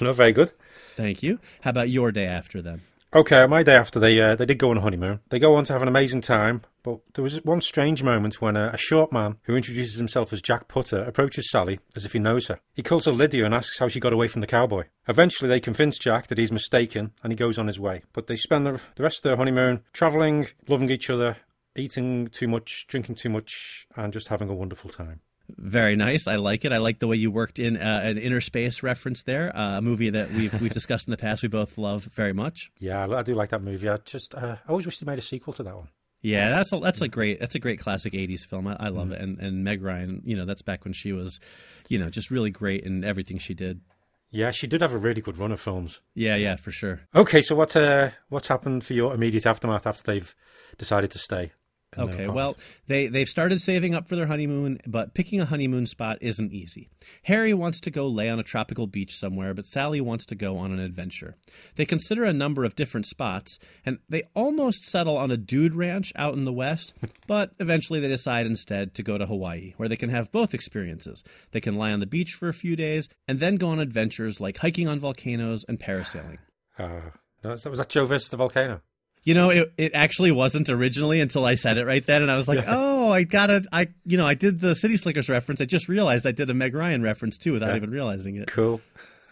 No, 0.02 0.14
very 0.14 0.32
good. 0.34 0.52
Thank 0.96 1.24
you. 1.24 1.40
How 1.62 1.70
about 1.70 1.90
your 1.90 2.12
day 2.12 2.26
after 2.26 2.62
then? 2.62 2.82
Okay, 3.16 3.48
my 3.48 3.64
day 3.64 3.76
after 3.76 4.02
they 4.02 4.20
uh, 4.20 4.36
they 4.36 4.46
did 4.46 4.58
go 4.58 4.70
on 4.70 4.78
a 4.78 4.82
honeymoon. 4.82 5.22
They 5.30 5.40
go 5.40 5.56
on 5.56 5.64
to 5.66 5.74
have 5.74 5.82
an 5.82 5.88
amazing 5.88 6.20
time, 6.20 6.64
but 6.84 7.00
there 7.14 7.24
was 7.24 7.42
one 7.46 7.62
strange 7.62 8.04
moment 8.04 8.42
when 8.42 8.58
a, 8.58 8.72
a 8.74 8.78
short 8.78 9.14
man 9.14 9.38
who 9.44 9.56
introduces 9.56 9.96
himself 9.96 10.34
as 10.34 10.42
Jack 10.42 10.68
Putter 10.68 11.04
approaches 11.04 11.50
Sally 11.50 11.80
as 11.96 12.06
if 12.06 12.12
he 12.12 12.20
knows 12.20 12.48
her. 12.48 12.60
He 12.74 12.84
calls 12.84 13.06
her 13.06 13.14
Lydia 13.14 13.46
and 13.46 13.54
asks 13.54 13.80
how 13.80 13.88
she 13.88 14.02
got 14.02 14.12
away 14.12 14.28
from 14.28 14.42
the 14.42 14.48
cowboy. 14.48 14.86
Eventually, 15.08 15.48
they 15.48 15.62
convince 15.62 15.98
Jack 15.98 16.28
that 16.28 16.38
he's 16.38 16.52
mistaken 16.52 17.14
and 17.24 17.32
he 17.32 17.38
goes 17.38 17.58
on 17.58 17.68
his 17.68 17.80
way. 17.80 18.04
But 18.12 18.28
they 18.28 18.36
spend 18.36 18.66
the, 18.66 18.82
the 18.96 19.04
rest 19.04 19.20
of 19.20 19.30
their 19.30 19.38
honeymoon 19.38 19.84
travelling, 19.94 20.48
loving 20.68 20.90
each 20.90 21.10
other, 21.10 21.38
eating 21.78 22.28
too 22.28 22.50
much, 22.50 22.88
drinking 22.90 23.16
too 23.16 23.30
much, 23.30 23.88
and 23.96 24.12
just 24.12 24.28
having 24.28 24.50
a 24.50 24.54
wonderful 24.54 24.90
time. 24.90 25.22
Very 25.50 25.96
nice. 25.96 26.28
I 26.28 26.36
like 26.36 26.66
it. 26.66 26.74
I 26.74 26.78
like 26.78 27.00
the 27.00 27.08
way 27.08 27.16
you 27.16 27.32
worked 27.32 27.60
in 27.60 27.78
uh, 27.78 28.02
an 28.04 28.18
Innerspace 28.18 28.84
reference 28.84 29.24
there. 29.24 29.56
Uh, 29.56 29.78
a 29.78 29.82
movie 29.82 30.10
that 30.10 30.32
we've 30.32 30.60
we've 30.60 30.74
discussed 30.74 31.08
in 31.08 31.12
the 31.12 31.18
past. 31.18 31.42
We 31.42 31.48
both 31.50 31.78
love 31.78 32.06
very 32.14 32.34
much. 32.34 32.72
Yeah, 32.80 33.08
I 33.08 33.24
do 33.24 33.34
like 33.34 33.50
that 33.50 33.62
movie. 33.62 33.88
I 33.88 33.98
just 33.98 34.36
uh, 34.36 34.58
I 34.66 34.70
always 34.70 34.86
wish 34.86 35.00
they 35.00 35.10
made 35.10 35.20
a 35.20 35.22
sequel 35.22 35.54
to 35.54 35.64
that 35.64 35.76
one. 35.76 35.88
Yeah, 36.22 36.50
that's 36.50 36.74
a, 36.74 36.80
that's 36.80 37.02
a 37.02 37.08
great 37.08 37.40
that's 37.40 37.56
a 37.56 37.60
great 37.60 37.80
classic 37.80 38.14
'80s 38.14 38.46
film. 38.46 38.68
I, 38.68 38.76
I 38.80 38.88
love 38.90 39.12
it. 39.12 39.22
And 39.22 39.40
and 39.40 39.64
Meg 39.64 39.82
Ryan, 39.82 40.22
you 40.26 40.36
know, 40.36 40.46
that's 40.46 40.62
back 40.62 40.84
when 40.84 40.94
she 40.94 41.14
was, 41.14 41.40
you 41.88 41.98
know, 41.98 42.10
just 42.10 42.32
really 42.32 42.50
great 42.50 42.84
in 42.84 43.04
everything 43.04 43.38
she 43.38 43.54
did. 43.54 43.82
Yeah, 44.30 44.52
she 44.52 44.68
did 44.68 44.82
have 44.82 44.94
a 44.94 44.98
really 44.98 45.22
good 45.22 45.38
run 45.38 45.54
of 45.54 45.62
films. 45.62 46.02
Yeah, 46.14 46.36
yeah, 46.36 46.58
for 46.58 46.72
sure. 46.72 47.02
Okay, 47.16 47.42
so 47.42 47.56
what 47.56 47.76
uh, 47.76 48.10
what's 48.30 48.50
happened 48.50 48.84
for 48.84 48.94
your 48.94 49.14
immediate 49.14 49.46
aftermath 49.46 49.88
after 49.88 50.04
they've 50.04 50.36
decided 50.78 51.12
to 51.12 51.20
stay? 51.20 51.54
Okay, 51.98 52.28
well, 52.28 52.58
they 52.88 53.08
they've 53.08 53.30
started 53.30 53.62
saving 53.62 53.96
up 53.96 54.08
for 54.08 54.16
their 54.16 54.28
honeymoon, 54.28 54.80
but 54.86 55.14
picking 55.14 55.40
a 55.40 55.46
honeymoon 55.46 55.86
spot 55.86 56.18
isn't 56.20 56.52
easy. 56.52 56.90
Harry 57.24 57.54
wants 57.54 57.80
to 57.82 57.90
go 57.90 58.08
lay 58.08 58.30
on 58.30 58.40
a 58.40 58.44
tropical 58.44 58.88
beach 58.88 59.16
somewhere, 59.18 59.54
but 59.54 59.66
Sally 59.66 60.02
wants 60.02 60.26
to 60.28 60.36
go 60.36 60.58
on 60.58 60.72
an 60.72 60.80
adventure. 60.80 61.36
They 61.76 61.86
consider 61.86 62.26
a 62.26 62.34
number 62.34 62.66
of 62.66 62.76
different 62.76 63.08
spots, 63.08 63.58
and 63.86 64.00
they 64.10 64.24
almost 64.36 64.84
settle 64.84 65.18
on 65.18 65.32
a 65.32 65.38
dude 65.38 65.76
ranch 65.76 66.12
out 66.16 66.34
in 66.34 66.44
the 66.44 66.52
west, 66.52 66.94
but 67.28 67.52
eventually 67.58 68.02
they 68.02 68.10
decide 68.10 68.46
instead 68.46 68.94
to 68.96 69.04
go 69.04 69.18
to 69.18 69.26
Hawaii, 69.26 69.74
where 69.78 69.90
they 69.90 69.96
can 69.96 70.10
have 70.10 70.32
both 70.32 70.54
experiences. 70.54 71.24
They 71.52 71.62
can 71.62 71.78
lie 71.78 71.94
on 71.94 72.02
the 72.02 72.06
beach 72.06 72.34
for 72.34 72.50
a 72.50 72.54
few 72.54 72.76
days 72.76 73.08
and 73.28 73.40
then 73.40 73.56
go 73.56 73.70
on 73.70 73.80
adventures 73.80 74.42
like 74.42 74.58
hiking 74.58 74.88
on 74.88 75.00
volcanoes 75.00 75.64
and 75.68 75.80
parasailing. 75.80 76.40
Uh, 76.80 77.10
no, 77.44 77.50
was 77.50 77.64
that 77.64 77.70
was 77.72 77.80
that 77.80 77.90
Joe 77.90 78.06
versus 78.06 78.30
the 78.30 78.38
volcano? 78.38 78.82
You 79.28 79.34
know, 79.34 79.50
it, 79.50 79.74
it 79.78 79.92
actually 79.94 80.32
wasn't 80.32 80.70
originally 80.70 81.20
until 81.20 81.46
I 81.46 81.56
said 81.56 81.78
it 81.78 81.86
right 81.86 82.06
then, 82.06 82.22
and 82.22 82.32
I 82.32 82.38
was 82.38 82.48
like, 82.48 82.64
"Oh, 82.66 83.12
I 83.12 83.24
got 83.24 83.50
it." 83.50 83.66
I, 83.74 83.88
you 84.06 84.16
know, 84.16 84.26
I 84.26 84.36
did 84.36 84.62
the 84.62 84.74
City 84.74 84.96
Slickers 84.96 85.28
reference. 85.28 85.60
I 85.60 85.66
just 85.66 85.90
realized 85.90 86.26
I 86.26 86.32
did 86.32 86.50
a 86.50 86.54
Meg 86.54 86.74
Ryan 86.74 87.02
reference 87.02 87.38
too, 87.38 87.52
without 87.52 87.76
even 87.76 87.92
realizing 87.92 88.38
it. 88.38 88.48
Cool. 88.48 88.80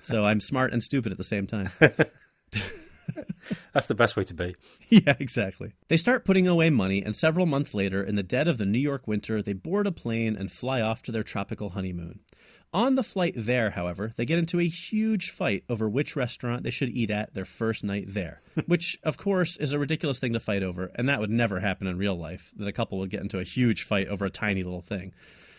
So 0.02 0.26
I'm 0.26 0.42
smart 0.42 0.74
and 0.74 0.84
stupid 0.84 1.14
at 1.14 1.18
the 1.18 1.24
same 1.24 1.48
time. 1.48 1.70
That's 3.74 3.88
the 3.88 3.96
best 3.96 4.18
way 4.18 4.26
to 4.26 4.34
be. 4.34 4.58
yeah, 4.90 5.16
exactly. 5.18 5.72
They 5.88 5.96
start 5.96 6.26
putting 6.26 6.46
away 6.46 6.70
money, 6.70 7.02
and 7.02 7.16
several 7.16 7.46
months 7.46 7.74
later, 7.74 8.04
in 8.04 8.18
the 8.18 8.24
dead 8.24 8.50
of 8.50 8.58
the 8.58 8.66
New 8.66 8.80
York 8.80 9.08
winter, 9.08 9.42
they 9.42 9.54
board 9.54 9.88
a 9.88 9.94
plane 9.94 10.36
and 10.36 10.52
fly 10.52 10.82
off 10.82 11.04
to 11.04 11.14
their 11.14 11.24
tropical 11.24 11.70
honeymoon. 11.70 12.20
On 12.74 12.96
the 12.96 13.04
flight 13.04 13.34
there, 13.38 13.70
however, 13.70 14.14
they 14.18 14.26
get 14.26 14.38
into 14.38 14.60
a 14.60 14.68
huge 14.68 15.30
fight 15.30 15.64
over 15.70 15.88
which 15.88 16.16
restaurant 16.18 16.64
they 16.64 16.72
should 16.72 16.90
eat 16.90 17.10
at 17.10 17.34
their 17.34 17.46
first 17.46 17.84
night 17.86 18.06
there, 18.10 18.42
which, 18.66 18.98
of 19.04 19.18
course, 19.18 19.56
is 19.58 19.72
a 19.72 19.80
ridiculous 19.80 20.20
thing 20.20 20.34
to 20.34 20.40
fight 20.42 20.62
over, 20.64 20.92
and 20.96 21.08
that 21.08 21.20
would 21.22 21.30
never 21.30 21.60
happen 21.62 21.88
in 21.88 21.98
real 21.98 22.16
life, 22.16 22.52
that 22.58 22.68
a 22.68 22.74
couple 22.74 22.98
would 23.00 23.10
get 23.10 23.22
into 23.22 23.40
a 23.40 23.44
huge 23.44 23.84
fight 23.84 24.08
over 24.10 24.26
a 24.26 24.30
tiny 24.30 24.64
little 24.64 24.82
thing. 24.82 25.14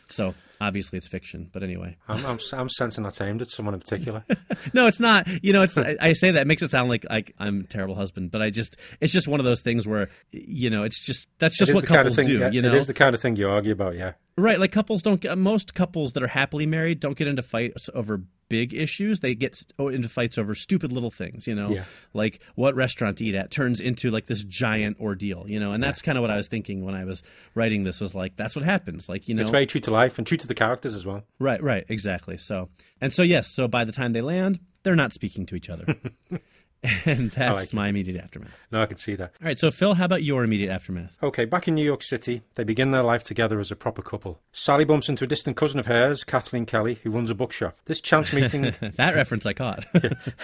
So, 0.09 0.35
obviously, 0.61 0.99
it's 0.99 1.09
fiction, 1.09 1.51
but 1.53 1.63
anyway. 1.65 1.97
I'm, 2.07 2.25
I'm, 2.25 2.39
I'm 2.53 2.69
sensing 2.69 3.03
that's 3.03 3.21
aimed 3.21 3.43
at 3.43 3.49
someone 3.49 3.75
in 3.75 3.81
particular. 3.81 4.25
No, 4.73 4.89
it's 4.89 5.01
not. 5.01 5.27
You 5.45 5.53
know, 5.53 5.63
it's. 5.63 5.79
I, 5.79 5.97
I 6.01 6.13
say 6.13 6.33
that 6.33 6.41
it 6.43 6.47
makes 6.47 6.61
it 6.61 6.71
sound 6.71 6.89
like 6.91 7.07
like 7.09 7.35
I'm 7.39 7.61
a 7.61 7.63
terrible 7.65 7.95
husband, 7.95 8.31
but 8.33 8.43
I 8.43 8.51
just 8.51 8.77
it's 9.01 9.13
just 9.13 9.29
one 9.29 9.39
of 9.39 9.45
those 9.47 9.63
things 9.63 9.87
where 9.87 10.09
you 10.33 10.71
know 10.71 10.83
it's 10.83 11.05
just 11.05 11.29
that's 11.39 11.57
just 11.57 11.73
what 11.73 11.83
the 11.83 11.87
kind 11.87 11.99
couples 11.99 12.19
of 12.19 12.25
thing, 12.27 12.35
do. 12.35 12.41
yeah, 12.41 12.51
you 12.51 12.63
know, 12.63 12.69
It 12.69 12.75
is 12.75 12.87
the 12.89 12.95
kind 12.95 13.15
of 13.15 13.21
thing 13.21 13.37
you 13.37 13.49
argue 13.49 13.73
about, 13.73 13.95
yeah. 13.97 14.13
Right? 14.37 14.59
Like 14.61 14.73
couples 14.73 15.03
don't. 15.03 15.21
get 15.21 15.37
Most 15.39 15.75
couples 15.75 16.13
that 16.15 16.23
are 16.23 16.29
happily 16.29 16.67
married 16.67 17.01
don't 17.01 17.17
get 17.17 17.27
into 17.29 17.43
fights 17.43 17.89
over 17.95 18.23
big 18.49 18.73
issues. 18.73 19.21
They 19.21 19.35
get 19.35 19.61
into 19.79 20.09
fights 20.09 20.39
over 20.39 20.55
stupid 20.55 20.93
little 20.93 21.11
things. 21.11 21.47
You 21.49 21.55
know, 21.55 21.71
Yeah. 21.71 21.85
like 22.15 22.41
what 22.55 22.75
restaurant 22.77 23.19
to 23.19 23.25
eat 23.25 23.35
at 23.35 23.51
turns 23.51 23.81
into 23.81 24.11
like 24.11 24.27
this 24.27 24.45
giant 24.45 24.99
ordeal. 25.01 25.45
You 25.49 25.59
know, 25.61 25.73
and 25.73 25.83
that's 25.83 26.01
kind 26.03 26.17
of 26.19 26.23
what 26.23 26.31
I 26.31 26.37
was 26.37 26.49
thinking 26.49 26.85
when 26.85 26.95
I 26.95 27.05
was 27.05 27.23
writing 27.55 27.85
this. 27.85 28.01
Was 28.01 28.15
like 28.15 28.37
that's 28.37 28.55
what 28.55 28.65
happens. 28.65 29.09
Like 29.09 29.29
you 29.29 29.35
know, 29.35 29.43
It's 29.43 29.51
very 29.51 29.67
true 29.67 29.81
to 29.83 29.91
life 29.91 30.19
and 30.19 30.27
true 30.27 30.37
to 30.39 30.47
the 30.47 30.55
characters 30.55 30.95
as 30.95 31.05
well. 31.05 31.25
Right, 31.39 31.63
right, 31.63 31.85
exactly. 31.89 32.37
So, 32.37 32.69
and 33.01 33.13
so, 33.13 33.23
yes, 33.23 33.49
so 33.55 33.67
by 33.69 33.85
the 33.85 33.93
time 33.93 34.13
they 34.13 34.23
land, 34.23 34.61
they're 34.83 34.97
not 34.97 35.13
speaking 35.13 35.47
to 35.47 35.55
each 35.57 35.69
other. 35.69 35.97
and 37.05 37.31
that's 37.31 37.61
like 37.61 37.69
it. 37.69 37.75
my 37.75 37.89
immediate 37.89 38.23
aftermath. 38.23 38.51
No, 38.71 38.83
I 38.83 38.87
can 38.87 38.97
see 38.97 39.15
that. 39.17 39.33
All 39.41 39.47
right, 39.47 39.59
so, 39.59 39.71
Phil, 39.71 39.95
how 39.95 40.05
about 40.05 40.23
your 40.23 40.45
immediate 40.45 40.71
aftermath? 40.73 41.17
Okay, 41.23 41.45
back 41.45 41.67
in 41.67 41.75
New 41.75 41.85
York 41.85 42.03
City, 42.03 42.43
they 42.55 42.65
begin 42.65 42.91
their 42.91 43.03
life 43.03 43.25
together 43.25 43.59
as 43.61 43.71
a 43.71 43.77
proper 43.77 44.03
couple. 44.03 44.41
Sally 44.53 44.85
bumps 44.85 45.09
into 45.09 45.25
a 45.25 45.27
distant 45.27 45.57
cousin 45.57 45.81
of 45.81 45.87
hers, 45.87 46.25
Kathleen 46.25 46.67
Kelly, 46.67 47.01
who 47.03 47.11
runs 47.11 47.31
a 47.31 47.35
bookshop. 47.35 47.77
This 47.87 48.01
chance 48.01 48.33
meeting 48.33 48.63
that 48.97 49.15
reference 49.15 49.47
I 49.47 49.53
caught. 49.53 49.85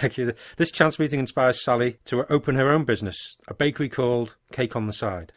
Okay, 0.03 0.33
this 0.57 0.71
chance 0.71 0.99
meeting 0.99 1.19
inspires 1.19 1.63
Sally 1.63 1.97
to 2.05 2.25
open 2.31 2.55
her 2.55 2.69
own 2.69 2.83
business, 2.83 3.37
a 3.47 3.53
bakery 3.53 3.89
called 3.89 4.35
Cake 4.51 4.75
on 4.75 4.87
the 4.87 4.93
Side. 4.93 5.31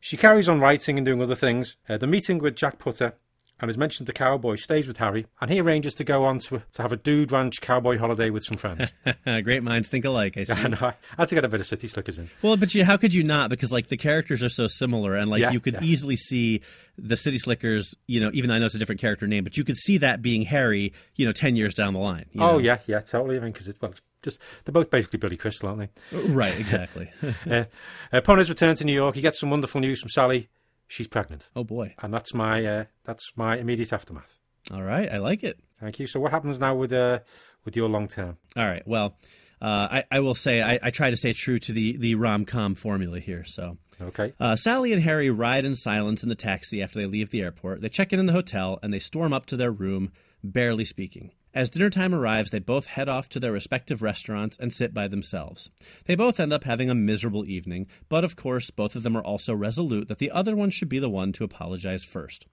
she 0.00 0.16
carries 0.16 0.48
on 0.48 0.60
writing 0.60 0.98
and 0.98 1.06
doing 1.06 1.22
other 1.22 1.34
things. 1.34 1.76
Uh, 1.88 1.96
the 1.96 2.06
meeting 2.06 2.38
with 2.38 2.56
Jack 2.56 2.78
Putter 2.78 3.14
and 3.62 3.70
as 3.70 3.78
mentioned, 3.78 4.06
the 4.06 4.12
cowboy 4.12 4.56
stays 4.56 4.86
with 4.86 4.98
Harry, 4.98 5.26
and 5.40 5.50
he 5.50 5.60
arranges 5.60 5.94
to 5.94 6.04
go 6.04 6.24
on 6.24 6.40
to, 6.40 6.62
to 6.74 6.82
have 6.82 6.92
a 6.92 6.96
dude 6.96 7.32
ranch 7.32 7.60
cowboy 7.62 7.96
holiday 7.96 8.28
with 8.28 8.44
some 8.44 8.58
friends. 8.58 8.90
Great 9.44 9.62
minds 9.62 9.88
think 9.88 10.04
alike, 10.04 10.36
I 10.36 10.44
see. 10.44 10.52
and 10.52 10.74
I 10.74 10.94
had 11.16 11.28
to 11.28 11.34
get 11.36 11.44
a 11.44 11.48
bit 11.48 11.60
of 11.60 11.66
City 11.66 11.88
Slickers 11.88 12.18
in. 12.18 12.28
Well, 12.42 12.56
but 12.58 12.74
you, 12.74 12.84
how 12.84 12.98
could 12.98 13.14
you 13.14 13.22
not? 13.22 13.48
Because 13.48 13.72
like 13.72 13.88
the 13.88 13.96
characters 13.96 14.42
are 14.42 14.48
so 14.50 14.66
similar, 14.66 15.14
and 15.14 15.30
like 15.30 15.40
Yeah, 15.40 15.52
you 15.52 15.60
could 15.60 15.74
yeah. 15.74 15.80
easily 15.84 16.16
see 16.16 16.60
the 16.98 17.16
City 17.16 17.38
Slickers. 17.38 17.94
You 18.06 18.20
know, 18.20 18.30
even 18.34 18.48
though 18.48 18.56
I 18.56 18.58
know 18.58 18.66
it's 18.66 18.74
a 18.74 18.78
different 18.78 19.00
character 19.00 19.26
name, 19.26 19.44
but 19.44 19.56
you 19.56 19.64
could 19.64 19.76
see 19.78 19.96
that 19.98 20.20
being 20.20 20.42
Harry. 20.42 20.92
You 21.14 21.24
know, 21.24 21.32
ten 21.32 21.54
years 21.56 21.72
down 21.72 21.94
the 21.94 22.00
line. 22.00 22.26
you 22.32 22.42
Oh 22.42 22.52
know? 22.52 22.58
yeah, 22.58 22.78
yeah, 22.86 23.00
totally. 23.00 23.36
I 23.36 23.40
mean, 23.40 23.52
because 23.52 23.68
it's 23.68 23.80
well, 23.80 23.92
it's 23.92 24.00
just 24.22 24.40
they're 24.64 24.72
both 24.72 24.90
basically 24.90 25.18
Billy 25.18 25.36
Crystal, 25.36 25.68
aren't 25.68 25.90
they? 26.10 26.18
right, 26.18 26.58
exactly. 26.58 27.10
uh, 27.50 27.64
upon 28.12 28.38
his 28.38 28.48
return 28.48 28.74
to 28.76 28.84
New 28.84 28.92
York, 28.92 29.14
he 29.14 29.20
gets 29.20 29.38
some 29.38 29.50
wonderful 29.50 29.80
news 29.80 30.00
from 30.00 30.10
Sally. 30.10 30.48
She's 30.92 31.08
pregnant, 31.08 31.48
oh 31.56 31.64
boy. 31.64 31.94
and 32.02 32.12
that's 32.12 32.34
my 32.34 32.62
uh, 32.66 32.84
that's 33.04 33.32
my 33.34 33.56
immediate 33.56 33.94
aftermath. 33.94 34.36
All 34.70 34.82
right, 34.82 35.10
I 35.10 35.16
like 35.16 35.42
it. 35.42 35.58
Thank 35.80 35.98
you. 35.98 36.06
So, 36.06 36.20
what 36.20 36.32
happens 36.32 36.58
now 36.58 36.74
with 36.74 36.92
uh, 36.92 37.20
with 37.64 37.74
your 37.74 37.88
long 37.88 38.08
term? 38.08 38.36
All 38.58 38.66
right. 38.66 38.86
Well, 38.86 39.16
uh, 39.62 39.88
I, 39.90 40.04
I 40.10 40.20
will 40.20 40.34
say 40.34 40.60
I, 40.60 40.78
I 40.82 40.90
try 40.90 41.08
to 41.08 41.16
stay 41.16 41.32
true 41.32 41.58
to 41.60 41.72
the 41.72 41.96
the 41.96 42.14
rom 42.16 42.44
com 42.44 42.74
formula 42.74 43.20
here. 43.20 43.42
So. 43.46 43.78
Okay. 44.02 44.34
Uh, 44.38 44.54
Sally 44.54 44.92
and 44.92 45.02
Harry 45.02 45.30
ride 45.30 45.64
in 45.64 45.76
silence 45.76 46.22
in 46.22 46.28
the 46.28 46.34
taxi 46.34 46.82
after 46.82 47.00
they 47.00 47.06
leave 47.06 47.30
the 47.30 47.40
airport. 47.40 47.80
They 47.80 47.88
check 47.88 48.12
in 48.12 48.20
in 48.20 48.26
the 48.26 48.32
hotel 48.34 48.78
and 48.82 48.92
they 48.92 48.98
storm 48.98 49.32
up 49.32 49.46
to 49.46 49.56
their 49.56 49.70
room, 49.70 50.12
barely 50.44 50.84
speaking. 50.84 51.30
As 51.54 51.68
dinner 51.68 51.90
time 51.90 52.14
arrives, 52.14 52.50
they 52.50 52.60
both 52.60 52.86
head 52.86 53.10
off 53.10 53.28
to 53.30 53.40
their 53.40 53.52
respective 53.52 54.00
restaurants 54.00 54.56
and 54.58 54.72
sit 54.72 54.94
by 54.94 55.06
themselves. 55.06 55.68
They 56.06 56.14
both 56.14 56.40
end 56.40 56.52
up 56.52 56.64
having 56.64 56.88
a 56.88 56.94
miserable 56.94 57.44
evening, 57.44 57.88
but 58.08 58.24
of 58.24 58.36
course, 58.36 58.70
both 58.70 58.96
of 58.96 59.02
them 59.02 59.16
are 59.16 59.22
also 59.22 59.54
resolute 59.54 60.08
that 60.08 60.18
the 60.18 60.30
other 60.30 60.56
one 60.56 60.70
should 60.70 60.88
be 60.88 60.98
the 60.98 61.10
one 61.10 61.30
to 61.32 61.44
apologize 61.44 62.04
first. 62.04 62.46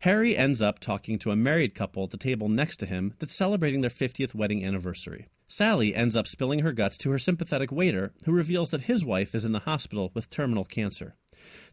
Harry 0.00 0.34
ends 0.34 0.62
up 0.62 0.78
talking 0.78 1.18
to 1.18 1.30
a 1.30 1.36
married 1.36 1.74
couple 1.74 2.04
at 2.04 2.10
the 2.10 2.16
table 2.16 2.48
next 2.48 2.78
to 2.78 2.86
him 2.86 3.12
that's 3.18 3.36
celebrating 3.36 3.82
their 3.82 3.90
50th 3.90 4.34
wedding 4.34 4.64
anniversary. 4.64 5.26
Sally 5.46 5.94
ends 5.94 6.14
up 6.16 6.26
spilling 6.26 6.60
her 6.60 6.72
guts 6.72 6.96
to 6.98 7.10
her 7.10 7.18
sympathetic 7.18 7.72
waiter, 7.72 8.12
who 8.24 8.32
reveals 8.32 8.70
that 8.70 8.82
his 8.82 9.04
wife 9.04 9.34
is 9.34 9.44
in 9.44 9.52
the 9.52 9.60
hospital 9.60 10.10
with 10.14 10.30
terminal 10.30 10.64
cancer. 10.64 11.16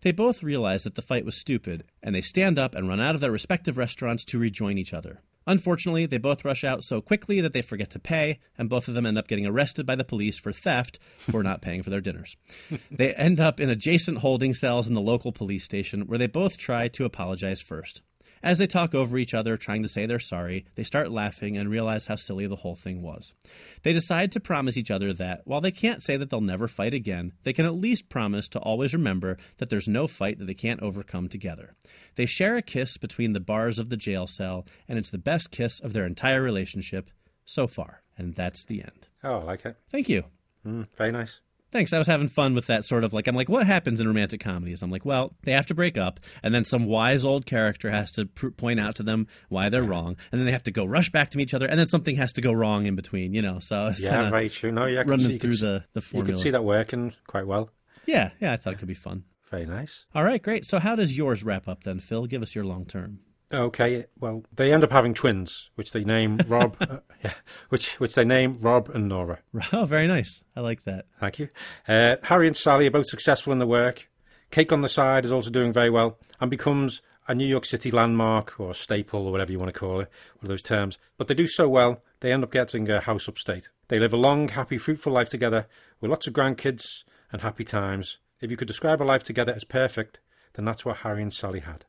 They 0.01 0.11
both 0.11 0.43
realize 0.43 0.83
that 0.83 0.95
the 0.95 1.01
fight 1.01 1.23
was 1.25 1.37
stupid, 1.37 1.83
and 2.01 2.15
they 2.15 2.21
stand 2.21 2.57
up 2.57 2.75
and 2.75 2.87
run 2.87 2.99
out 2.99 3.15
of 3.15 3.21
their 3.21 3.31
respective 3.31 3.77
restaurants 3.77 4.25
to 4.25 4.39
rejoin 4.39 4.77
each 4.77 4.93
other. 4.93 5.21
Unfortunately, 5.47 6.05
they 6.05 6.17
both 6.17 6.45
rush 6.45 6.63
out 6.63 6.83
so 6.83 7.01
quickly 7.01 7.41
that 7.41 7.53
they 7.53 7.61
forget 7.61 7.89
to 7.91 7.99
pay, 7.99 8.39
and 8.57 8.69
both 8.69 8.87
of 8.87 8.93
them 8.93 9.05
end 9.05 9.17
up 9.17 9.27
getting 9.27 9.45
arrested 9.45 9.85
by 9.85 9.95
the 9.95 10.03
police 10.03 10.37
for 10.37 10.51
theft 10.51 10.99
for 11.17 11.43
not 11.43 11.61
paying 11.61 11.83
for 11.83 11.89
their 11.89 12.01
dinners. 12.01 12.35
they 12.91 13.13
end 13.13 13.39
up 13.39 13.59
in 13.59 13.69
adjacent 13.69 14.19
holding 14.19 14.53
cells 14.53 14.87
in 14.87 14.93
the 14.95 15.01
local 15.01 15.31
police 15.31 15.63
station 15.63 16.07
where 16.07 16.17
they 16.17 16.27
both 16.27 16.57
try 16.57 16.87
to 16.87 17.05
apologize 17.05 17.61
first. 17.61 18.01
As 18.45 18.59
they 18.59 18.67
talk 18.67 18.93
over 18.93 19.17
each 19.17 19.33
other, 19.33 19.57
trying 19.57 19.81
to 19.81 19.89
say 19.89 20.05
they're 20.05 20.19
sorry, 20.19 20.67
they 20.75 20.83
start 20.83 21.09
laughing 21.09 21.57
and 21.57 21.67
realize 21.67 22.05
how 22.05 22.15
silly 22.15 22.45
the 22.45 22.57
whole 22.57 22.75
thing 22.75 23.01
was. 23.01 23.33
They 23.81 23.91
decide 23.91 24.31
to 24.33 24.39
promise 24.39 24.77
each 24.77 24.91
other 24.91 25.13
that, 25.13 25.41
while 25.45 25.61
they 25.61 25.71
can't 25.71 26.03
say 26.03 26.15
that 26.15 26.29
they'll 26.29 26.41
never 26.41 26.67
fight 26.67 26.93
again, 26.93 27.33
they 27.41 27.53
can 27.53 27.65
at 27.65 27.73
least 27.73 28.07
promise 28.07 28.47
to 28.49 28.59
always 28.59 28.93
remember 28.93 29.37
that 29.57 29.71
there's 29.71 29.87
no 29.87 30.05
fight 30.05 30.37
that 30.37 30.45
they 30.45 30.53
can't 30.53 30.83
overcome 30.83 31.27
together. 31.27 31.73
They 32.17 32.27
share 32.27 32.55
a 32.55 32.61
kiss 32.61 32.97
between 32.97 33.33
the 33.33 33.39
bars 33.39 33.79
of 33.79 33.89
the 33.89 33.97
jail 33.97 34.27
cell, 34.27 34.67
and 34.87 34.99
it's 34.99 35.09
the 35.09 35.17
best 35.17 35.49
kiss 35.49 35.79
of 35.79 35.93
their 35.93 36.05
entire 36.05 36.43
relationship 36.43 37.09
so 37.45 37.65
far. 37.65 38.03
And 38.15 38.35
that's 38.35 38.63
the 38.63 38.83
end. 38.83 39.07
Oh, 39.23 39.39
I 39.39 39.43
like 39.43 39.65
it. 39.65 39.75
Thank 39.91 40.07
you. 40.07 40.23
Mm, 40.63 40.85
very 40.95 41.11
nice. 41.11 41.41
Thanks. 41.75 41.91
I 41.91 41.97
was 41.97 42.07
having 42.07 42.29
fun 42.29 42.55
with 42.55 42.67
that 42.67 42.85
sort 42.85 43.03
of 43.03 43.11
like, 43.11 43.27
I'm 43.27 43.35
like, 43.35 43.49
what 43.49 43.67
happens 43.67 43.99
in 43.99 44.07
romantic 44.07 44.39
comedies? 44.39 44.81
I'm 44.81 44.89
like, 44.89 45.03
well, 45.03 45.35
they 45.43 45.51
have 45.51 45.65
to 45.65 45.73
break 45.73 45.97
up, 45.97 46.21
and 46.41 46.55
then 46.55 46.63
some 46.63 46.85
wise 46.85 47.25
old 47.25 47.45
character 47.45 47.91
has 47.91 48.13
to 48.13 48.27
pr- 48.27 48.51
point 48.51 48.79
out 48.79 48.95
to 48.95 49.03
them 49.03 49.27
why 49.49 49.67
they're 49.67 49.83
wrong, 49.83 50.15
and 50.31 50.39
then 50.39 50.45
they 50.45 50.53
have 50.53 50.63
to 50.63 50.71
go 50.71 50.85
rush 50.85 51.11
back 51.11 51.31
to 51.31 51.39
each 51.39 51.53
other, 51.53 51.65
and 51.65 51.77
then 51.77 51.87
something 51.87 52.15
has 52.15 52.31
to 52.31 52.39
go 52.39 52.53
wrong 52.53 52.85
in 52.85 52.95
between, 52.95 53.33
you 53.33 53.41
know? 53.41 53.59
So 53.59 53.87
it's 53.87 54.01
Yeah, 54.01 54.29
very 54.29 54.47
true. 54.47 54.71
No, 54.71 54.85
yeah, 54.85 55.03
running 55.05 55.19
see, 55.19 55.37
through 55.37 55.51
could, 55.51 55.59
the, 55.59 55.83
the 55.99 56.17
you 56.17 56.23
could 56.23 56.37
see 56.37 56.51
that 56.51 56.63
working 56.63 57.13
quite 57.27 57.45
well. 57.45 57.69
Yeah, 58.05 58.29
yeah, 58.39 58.53
I 58.53 58.55
thought 58.55 58.71
it 58.71 58.79
could 58.79 58.87
be 58.87 58.93
fun. 58.93 59.25
Very 59.51 59.65
nice. 59.65 60.05
All 60.15 60.23
right, 60.23 60.41
great. 60.41 60.65
So 60.65 60.79
how 60.79 60.95
does 60.95 61.17
yours 61.17 61.43
wrap 61.43 61.67
up 61.67 61.83
then, 61.83 61.99
Phil? 61.99 62.25
Give 62.25 62.41
us 62.41 62.55
your 62.55 62.63
long 62.63 62.85
term. 62.85 63.19
Okay, 63.55 64.05
well, 64.19 64.43
they 64.53 64.73
end 64.73 64.83
up 64.83 64.91
having 64.91 65.13
twins, 65.13 65.69
which 65.75 65.91
they 65.91 66.03
name 66.03 66.39
Rob, 66.47 66.75
uh, 66.81 66.99
yeah, 67.23 67.33
which 67.69 67.99
which 67.99 68.13
they 68.15 68.25
name 68.25 68.59
Rob 68.59 68.89
and 68.89 69.07
Nora. 69.07 69.39
Oh, 69.73 69.85
very 69.85 70.07
nice. 70.07 70.41
I 70.55 70.59
like 70.59 70.83
that. 70.83 71.05
Thank 71.19 71.39
you. 71.39 71.49
Uh, 71.87 72.17
Harry 72.23 72.47
and 72.47 72.57
Sally 72.57 72.87
are 72.87 72.91
both 72.91 73.07
successful 73.07 73.53
in 73.53 73.59
their 73.59 73.67
work. 73.67 74.09
Cake 74.51 74.71
on 74.71 74.81
the 74.81 74.89
Side 74.89 75.25
is 75.25 75.31
also 75.31 75.49
doing 75.49 75.73
very 75.73 75.89
well 75.89 76.17
and 76.39 76.51
becomes 76.51 77.01
a 77.27 77.33
New 77.33 77.47
York 77.47 77.65
City 77.65 77.89
landmark 77.89 78.59
or 78.59 78.73
staple 78.73 79.25
or 79.25 79.31
whatever 79.31 79.51
you 79.51 79.59
want 79.59 79.73
to 79.73 79.79
call 79.79 79.99
it, 79.99 80.09
one 80.37 80.43
of 80.43 80.49
those 80.49 80.61
terms. 80.61 80.97
But 81.17 81.27
they 81.27 81.33
do 81.33 81.47
so 81.47 81.67
well, 81.67 82.03
they 82.19 82.31
end 82.31 82.43
up 82.43 82.51
getting 82.51 82.89
a 82.89 83.01
house 83.01 83.27
upstate. 83.27 83.69
They 83.87 83.99
live 83.99 84.13
a 84.13 84.17
long, 84.17 84.49
happy, 84.49 84.77
fruitful 84.77 85.11
life 85.11 85.29
together 85.29 85.67
with 85.99 86.11
lots 86.11 86.27
of 86.27 86.33
grandkids 86.33 87.03
and 87.31 87.41
happy 87.41 87.63
times. 87.63 88.19
If 88.41 88.51
you 88.51 88.57
could 88.57 88.67
describe 88.67 89.01
a 89.01 89.03
life 89.03 89.23
together 89.23 89.53
as 89.53 89.63
perfect, 89.63 90.19
then 90.53 90.65
that's 90.65 90.85
what 90.85 90.97
Harry 90.97 91.21
and 91.23 91.33
Sally 91.33 91.61
had. 91.61 91.85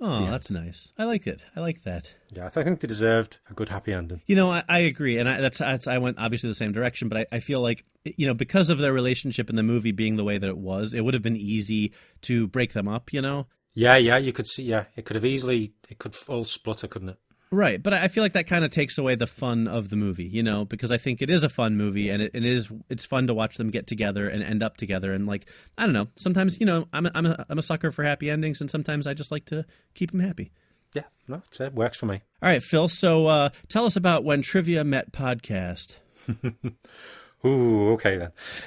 Oh, 0.00 0.30
that's 0.30 0.50
nice. 0.50 0.92
I 0.98 1.04
like 1.04 1.26
it. 1.26 1.40
I 1.54 1.60
like 1.60 1.82
that. 1.84 2.12
Yeah, 2.30 2.46
I 2.46 2.48
think 2.50 2.80
they 2.80 2.88
deserved 2.88 3.38
a 3.50 3.54
good, 3.54 3.70
happy 3.70 3.92
ending. 3.92 4.20
You 4.26 4.36
know, 4.36 4.50
I, 4.52 4.62
I 4.68 4.80
agree, 4.80 5.18
and 5.18 5.28
I, 5.28 5.40
that's, 5.40 5.58
that's 5.58 5.86
I 5.86 5.98
went 5.98 6.18
obviously 6.18 6.50
the 6.50 6.54
same 6.54 6.72
direction, 6.72 7.08
but 7.08 7.18
I, 7.18 7.36
I 7.36 7.40
feel 7.40 7.60
like 7.62 7.84
you 8.04 8.26
know 8.26 8.34
because 8.34 8.68
of 8.68 8.78
their 8.78 8.92
relationship 8.92 9.48
in 9.50 9.56
the 9.56 9.62
movie 9.62 9.92
being 9.92 10.16
the 10.16 10.24
way 10.24 10.36
that 10.38 10.48
it 10.48 10.58
was, 10.58 10.92
it 10.92 11.00
would 11.00 11.14
have 11.14 11.22
been 11.22 11.36
easy 11.36 11.92
to 12.22 12.46
break 12.46 12.72
them 12.74 12.88
up. 12.88 13.12
You 13.12 13.22
know, 13.22 13.46
Yeah, 13.74 13.96
yeah, 13.96 14.18
you 14.18 14.32
could 14.32 14.46
see. 14.46 14.64
Yeah, 14.64 14.84
it 14.96 15.06
could 15.06 15.16
have 15.16 15.24
easily, 15.24 15.72
it 15.88 15.98
could 15.98 16.16
all 16.28 16.44
splutter, 16.44 16.88
couldn't 16.88 17.10
it? 17.10 17.18
Right? 17.50 17.82
But 17.82 17.94
I 17.94 18.08
feel 18.08 18.22
like 18.22 18.34
that 18.34 18.46
kind 18.46 18.64
of 18.64 18.70
takes 18.70 18.98
away 18.98 19.14
the 19.14 19.26
fun 19.26 19.68
of 19.68 19.88
the 19.90 19.96
movie. 19.96 20.24
You 20.24 20.42
know, 20.42 20.64
because 20.64 20.90
I 20.90 20.98
think 20.98 21.22
it 21.22 21.30
is 21.30 21.44
a 21.44 21.48
fun 21.48 21.76
movie, 21.76 22.10
and 22.10 22.22
it, 22.22 22.30
it 22.34 22.44
is 22.44 22.68
it's 22.88 23.04
fun 23.04 23.26
to 23.26 23.34
watch 23.34 23.56
them 23.56 23.70
get 23.70 23.86
together 23.86 24.28
and 24.28 24.42
end 24.42 24.62
up 24.62 24.76
together. 24.76 25.12
And 25.12 25.26
like 25.26 25.46
I 25.78 25.84
don't 25.84 25.92
know, 25.92 26.08
sometimes 26.16 26.58
you 26.60 26.66
know 26.66 26.86
I'm 26.92 27.06
a, 27.06 27.10
I'm 27.14 27.26
a, 27.26 27.46
I'm 27.48 27.58
a 27.58 27.62
sucker 27.62 27.90
for 27.90 28.04
happy 28.04 28.30
endings, 28.30 28.60
and 28.60 28.70
sometimes 28.70 29.06
I 29.06 29.14
just 29.14 29.30
like 29.30 29.44
to 29.46 29.64
keep 29.94 30.10
them 30.10 30.20
happy. 30.20 30.52
Yeah, 30.92 31.04
no, 31.28 31.42
it 31.60 31.74
works 31.74 31.98
for 31.98 32.06
me. 32.06 32.22
All 32.42 32.48
right, 32.48 32.62
Phil. 32.62 32.88
So 32.88 33.26
uh, 33.26 33.48
tell 33.68 33.84
us 33.84 33.96
about 33.96 34.24
when 34.24 34.42
Trivia 34.42 34.84
Met 34.84 35.12
podcast. 35.12 35.98
Ooh, 37.44 37.92
okay 37.92 38.18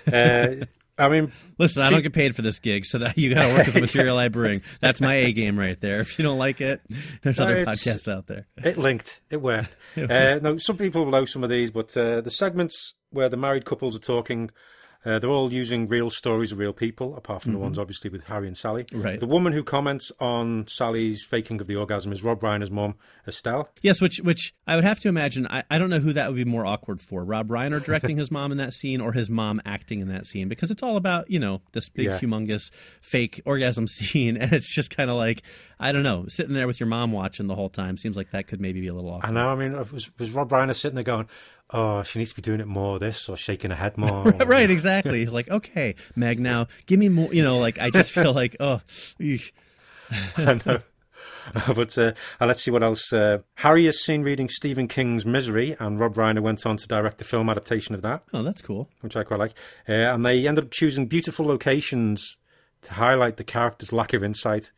then. 0.06 0.62
Uh, 0.62 0.66
I 1.00 1.10
mean, 1.10 1.32
Listen, 1.58 1.82
I 1.82 1.90
don't 1.90 2.02
get 2.04 2.14
paid 2.14 2.36
for 2.36 2.42
this 2.42 2.60
gig, 2.60 2.86
so 2.86 3.00
that 3.00 3.18
you 3.18 3.34
got 3.34 3.48
to 3.48 3.54
work 3.54 3.66
with 3.66 3.76
the 3.76 3.82
material 3.82 4.18
I 4.18 4.28
bring. 4.28 4.62
That's 4.82 5.02
my 5.02 5.16
A 5.16 5.34
game 5.34 5.58
right 5.58 5.80
there. 5.82 6.00
If 6.02 6.18
you 6.20 6.24
don't 6.24 6.38
like 6.38 6.62
it, 6.62 6.82
there's 7.22 7.38
No, 7.38 7.46
other 7.46 7.66
podcasts 7.66 8.12
out 8.12 8.28
there. 8.28 8.48
it 8.58 8.78
linked. 8.78 9.22
It 9.30 9.42
worked. 9.42 9.76
uh, 9.98 10.40
no, 10.42 10.58
some 10.58 10.78
people 10.78 11.06
will 11.06 11.12
know 11.12 11.26
some 11.26 11.44
of 11.44 11.50
these, 11.50 11.72
but 11.72 11.96
uh, 11.98 12.22
the 12.22 12.30
segments 12.32 12.94
where 13.12 13.30
the 13.30 13.38
married 13.38 13.66
couples 13.66 13.96
are 13.96 14.00
talking, 14.00 14.52
uh, 15.06 15.18
they're 15.20 15.30
all 15.30 15.52
using 15.54 15.88
real 15.88 16.10
stories 16.10 16.52
of 16.52 16.60
real 16.60 16.74
people, 16.74 17.16
apart 17.16 17.42
from 17.42 17.54
the 17.54 17.60
ones 17.60 17.78
obviously 17.80 18.10
with 18.10 18.26
Harry 18.26 18.48
and 18.48 18.58
Sally. 18.58 18.86
Right. 18.94 19.20
The 19.20 19.26
woman 19.28 19.54
who 19.54 19.64
comments 19.64 20.12
on 20.20 20.68
Sally's 20.68 21.24
faking 21.24 21.62
of 21.62 21.68
the 21.68 21.76
orgasm 21.78 22.12
is 22.12 22.22
Rob 22.24 22.42
Reiner's 22.42 22.70
mom, 22.70 22.96
Estelle. 23.28 23.70
Yes, 23.82 24.02
which 24.02 24.18
which 24.22 24.54
I 24.68 24.76
would 24.76 24.84
have 24.84 25.00
to 25.02 25.08
imagine. 25.08 25.48
I, 25.48 25.64
I 25.72 25.78
don't 25.78 25.90
know 25.90 26.00
who 26.00 26.12
that 26.14 26.28
would 26.30 26.36
be 26.36 26.44
more 26.46 26.66
awkward 26.66 27.00
for: 27.02 27.24
Rob 27.24 27.48
Reiner 27.48 27.84
directing 27.84 28.18
his 28.18 28.30
mom 28.30 28.52
in 28.52 28.58
that 28.58 28.74
scene, 28.74 29.00
or 29.00 29.14
his 29.14 29.30
mom 29.30 29.62
acting 29.66 30.02
in 30.02 30.10
that 30.10 30.26
scene, 30.26 30.50
because 30.50 30.70
it's 30.72 30.84
all 30.84 30.98
about 30.98 31.30
you 31.32 31.40
know 31.40 31.62
this 31.72 31.88
big, 31.90 32.08
Yeah. 32.08 32.20
humongous 32.20 32.70
fake 33.02 33.42
orgasm 33.46 33.88
scene, 33.88 34.36
and 34.38 34.52
it's 34.52 34.74
just 34.74 34.90
kind 34.96 35.10
of 35.10 35.16
like 35.16 35.44
I 35.80 35.94
don't 35.94 36.04
know, 36.04 36.26
sitting 36.28 36.54
there 36.54 36.68
with 36.68 36.80
your 36.82 36.88
mom 36.88 37.14
watching 37.14 37.48
the 37.48 37.56
whole 37.56 37.70
time 37.70 37.96
seems 37.98 38.18
like 38.18 38.32
that 38.32 38.48
could 38.48 38.60
maybe 38.60 38.82
be 38.82 38.88
a 38.88 38.94
little 38.94 39.10
awkward. 39.12 39.30
I 39.30 39.32
know. 39.32 39.48
I 39.50 39.56
mean, 39.56 39.78
was 39.94 40.12
was 40.20 40.32
Rob 40.32 40.50
Reiner 40.50 40.76
sitting 40.76 40.96
there 40.96 41.04
going, 41.06 41.28
"Oh, 41.72 42.04
she 42.04 42.20
needs 42.20 42.32
to 42.32 42.36
be 42.36 42.42
doing 42.42 42.60
it 42.60 42.68
more 42.68 43.00
this 43.00 43.30
or 43.30 43.38
shaking 43.38 43.72
her 43.72 43.78
head 43.78 43.98
more." 43.98 44.24
right, 44.24 44.70
exactly. 44.70 45.20
He's 45.20 45.34
like, 45.34 45.50
okay, 45.50 45.96
Meg, 46.16 46.40
now 46.40 46.68
give 46.86 47.00
me 47.00 47.10
more. 47.10 47.34
You 47.34 47.44
know, 47.44 47.58
like 47.58 47.80
I 47.80 47.90
just 47.90 48.12
feel 48.12 48.34
like, 48.34 48.56
oh, 48.60 48.82
eesh. 49.20 49.52
I 50.38 50.60
know. 50.66 50.80
but 51.76 51.98
uh, 51.98 52.14
uh, 52.40 52.46
let's 52.46 52.64
see 52.64 52.72
what 52.72 52.84
else. 52.84 53.12
Uh, 53.12 53.40
Harry 53.56 53.88
is 53.88 54.04
seen 54.04 54.22
reading 54.22 54.50
Stephen 54.50 54.88
King's 54.88 55.26
Misery, 55.26 55.76
and 55.80 56.00
Rob 56.00 56.16
Reiner 56.16 56.42
went 56.42 56.66
on 56.66 56.78
to 56.78 56.88
direct 56.88 57.18
the 57.18 57.24
film 57.24 57.50
adaptation 57.50 57.96
of 57.96 58.02
that, 58.02 58.24
oh, 58.34 58.44
that's 58.44 58.62
cool. 58.62 58.90
which 59.02 59.16
I 59.16 59.24
quite 59.24 59.40
like. 59.40 59.54
Uh, 59.88 59.94
and 59.94 60.26
they 60.26 60.48
ended 60.48 60.66
up 60.66 60.72
choosing 60.72 61.08
beautiful 61.08 61.46
locations 61.46 62.38
to 62.82 62.94
highlight 62.94 63.38
the 63.38 63.44
characters' 63.44 63.92
lack 63.94 64.14
of 64.14 64.24
insight. 64.24 64.72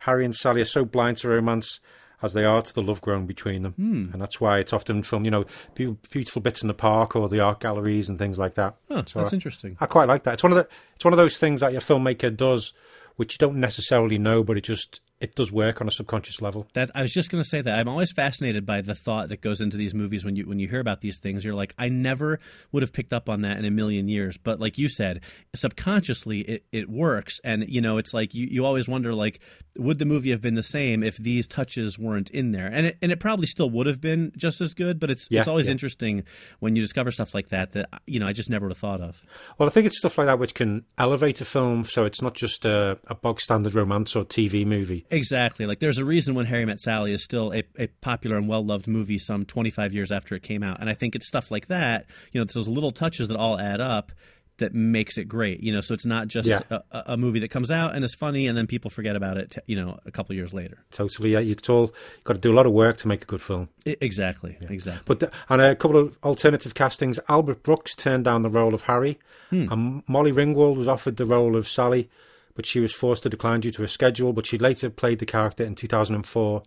Harry 0.00 0.24
and 0.24 0.34
Sally 0.34 0.60
are 0.60 0.66
so 0.66 0.84
blind 0.84 1.16
to 1.18 1.28
romance 1.28 1.80
as 2.22 2.32
they 2.32 2.44
are 2.44 2.62
to 2.62 2.74
the 2.74 2.82
love 2.82 3.00
grown 3.00 3.26
between 3.26 3.62
them, 3.62 3.72
hmm. 3.72 4.12
and 4.12 4.20
that's 4.20 4.40
why 4.40 4.58
it's 4.58 4.72
often 4.72 5.02
filmed. 5.02 5.24
You 5.24 5.30
know, 5.30 5.44
beautiful 5.74 6.42
bits 6.42 6.62
in 6.62 6.68
the 6.68 6.74
park 6.74 7.14
or 7.14 7.28
the 7.28 7.40
art 7.40 7.60
galleries 7.60 8.08
and 8.08 8.18
things 8.18 8.38
like 8.38 8.54
that. 8.54 8.76
So 8.88 9.20
that's 9.20 9.32
I- 9.32 9.36
interesting. 9.36 9.76
I 9.80 9.86
quite 9.86 10.08
like 10.08 10.24
that. 10.24 10.34
It's 10.34 10.42
one 10.42 10.52
of 10.52 10.56
the 10.56 10.68
it's 10.94 11.04
one 11.04 11.14
of 11.14 11.18
those 11.18 11.38
things 11.38 11.60
that 11.60 11.72
your 11.72 11.80
filmmaker 11.80 12.34
does, 12.36 12.72
which 13.16 13.34
you 13.34 13.38
don't 13.38 13.56
necessarily 13.56 14.18
know, 14.18 14.42
but 14.42 14.56
it 14.56 14.62
just 14.64 15.00
it 15.20 15.34
does 15.34 15.50
work 15.50 15.80
on 15.80 15.88
a 15.88 15.90
subconscious 15.90 16.40
level. 16.40 16.68
That 16.74 16.90
I 16.94 17.02
was 17.02 17.12
just 17.12 17.30
going 17.30 17.42
to 17.42 17.48
say 17.48 17.60
that 17.60 17.74
I'm 17.74 17.88
always 17.88 18.12
fascinated 18.12 18.64
by 18.64 18.82
the 18.82 18.94
thought 18.94 19.28
that 19.30 19.40
goes 19.40 19.60
into 19.60 19.76
these 19.76 19.92
movies 19.92 20.24
when 20.24 20.36
you 20.36 20.46
when 20.46 20.58
you 20.60 20.68
hear 20.68 20.80
about 20.80 21.00
these 21.00 21.18
things. 21.18 21.44
You're 21.44 21.54
like, 21.54 21.74
I 21.78 21.88
never 21.88 22.38
would 22.72 22.82
have 22.82 22.92
picked 22.92 23.12
up 23.12 23.28
on 23.28 23.40
that 23.42 23.58
in 23.58 23.64
a 23.64 23.70
million 23.70 24.08
years. 24.08 24.36
But 24.36 24.60
like 24.60 24.78
you 24.78 24.88
said, 24.88 25.24
subconsciously 25.54 26.40
it, 26.40 26.64
it 26.70 26.88
works, 26.88 27.40
and 27.42 27.64
you 27.68 27.80
know, 27.80 27.98
it's 27.98 28.14
like 28.14 28.34
you, 28.34 28.46
you 28.48 28.64
always 28.64 28.88
wonder 28.88 29.12
like, 29.12 29.40
would 29.76 29.98
the 29.98 30.04
movie 30.04 30.30
have 30.30 30.40
been 30.40 30.54
the 30.54 30.62
same 30.62 31.02
if 31.02 31.16
these 31.16 31.46
touches 31.46 31.98
weren't 31.98 32.30
in 32.30 32.52
there? 32.52 32.68
And 32.68 32.86
it 32.86 32.98
and 33.02 33.10
it 33.10 33.18
probably 33.18 33.46
still 33.46 33.70
would 33.70 33.86
have 33.86 34.00
been 34.00 34.32
just 34.36 34.60
as 34.60 34.72
good. 34.72 35.00
But 35.00 35.10
it's 35.10 35.26
Yeah, 35.30 35.40
it's 35.40 35.48
always 35.48 35.66
yeah. 35.66 35.72
interesting 35.72 36.24
when 36.60 36.76
you 36.76 36.82
discover 36.82 37.10
stuff 37.10 37.34
like 37.34 37.48
that 37.48 37.72
that 37.72 37.88
you 38.06 38.20
know 38.20 38.26
I 38.28 38.32
just 38.32 38.50
never 38.50 38.66
would 38.66 38.72
have 38.72 38.78
thought 38.78 39.00
of. 39.00 39.20
Well, 39.58 39.68
I 39.68 39.72
think 39.72 39.86
it's 39.86 39.98
stuff 39.98 40.16
like 40.16 40.28
that 40.28 40.38
which 40.38 40.54
can 40.54 40.84
elevate 40.96 41.40
a 41.40 41.44
film, 41.44 41.84
so 41.84 42.04
it's 42.04 42.22
not 42.22 42.34
just 42.34 42.64
a, 42.64 42.98
a 43.08 43.16
bog 43.16 43.40
standard 43.40 43.74
romance 43.74 44.14
or 44.14 44.24
TV 44.24 44.64
movie. 44.64 45.06
Exactly. 45.10 45.66
Like 45.66 45.78
there's 45.80 45.98
a 45.98 46.04
reason 46.04 46.34
when 46.34 46.46
Harry 46.46 46.64
Met 46.64 46.80
Sally 46.80 47.12
is 47.12 47.22
still 47.24 47.52
a, 47.54 47.62
a 47.78 47.86
popular 48.00 48.36
and 48.36 48.48
well 48.48 48.64
loved 48.64 48.86
movie 48.86 49.18
some 49.18 49.44
25 49.44 49.92
years 49.94 50.10
after 50.12 50.34
it 50.34 50.42
came 50.42 50.62
out. 50.62 50.80
And 50.80 50.88
I 50.90 50.94
think 50.94 51.14
it's 51.14 51.26
stuff 51.26 51.50
like 51.50 51.66
that, 51.68 52.06
you 52.32 52.38
know, 52.40 52.42
it's 52.44 52.54
those 52.54 52.68
little 52.68 52.90
touches 52.92 53.28
that 53.28 53.36
all 53.36 53.58
add 53.58 53.80
up 53.80 54.12
that 54.58 54.74
makes 54.74 55.16
it 55.18 55.24
great. 55.26 55.60
You 55.62 55.72
know, 55.72 55.80
so 55.80 55.94
it's 55.94 56.04
not 56.04 56.26
just 56.26 56.48
Yeah. 56.48 56.60
a, 56.70 56.82
a 57.12 57.16
movie 57.16 57.38
that 57.38 57.48
comes 57.48 57.70
out 57.70 57.94
and 57.94 58.04
is 58.04 58.12
funny 58.14 58.48
and 58.48 58.58
then 58.58 58.66
people 58.66 58.90
forget 58.90 59.14
about 59.14 59.36
it, 59.36 59.54
you 59.66 59.76
know, 59.76 60.00
a 60.04 60.10
couple 60.10 60.34
years 60.34 60.52
later. 60.52 60.78
Totally, 60.90 61.30
yeah. 61.32 61.38
You've 61.38 61.60
all 61.70 61.94
you've 62.16 62.24
got 62.24 62.32
to 62.34 62.40
do 62.40 62.52
a 62.52 62.56
lot 62.56 62.66
of 62.66 62.72
work 62.72 62.96
to 62.98 63.08
make 63.08 63.22
a 63.22 63.26
good 63.26 63.40
film. 63.40 63.68
I- 63.86 63.96
exactly. 64.00 64.56
Exactly. 64.68 65.02
But 65.06 65.20
the, 65.20 65.30
and 65.48 65.62
a 65.62 65.76
couple 65.76 65.96
of 65.96 66.18
alternative 66.24 66.74
castings. 66.74 67.20
Albert 67.28 67.62
Brooks 67.62 67.94
turned 67.94 68.24
down 68.24 68.42
the 68.42 68.48
role 68.50 68.74
of 68.74 68.82
Harry, 68.82 69.18
and 69.52 70.02
Molly 70.08 70.32
Ringwald 70.32 70.76
was 70.76 70.88
offered 70.88 71.16
the 71.18 71.24
role 71.24 71.54
of 71.56 71.68
Sally, 71.68 72.10
but 72.58 72.66
she 72.66 72.80
was 72.80 72.92
forced 72.92 73.22
to 73.22 73.28
decline 73.28 73.60
due 73.60 73.70
to 73.70 73.82
her 73.82 73.86
schedule. 73.86 74.32
But 74.32 74.44
she 74.44 74.58
later 74.58 74.90
played 74.90 75.20
the 75.20 75.26
character 75.26 75.62
in 75.62 75.76
2004 75.76 76.62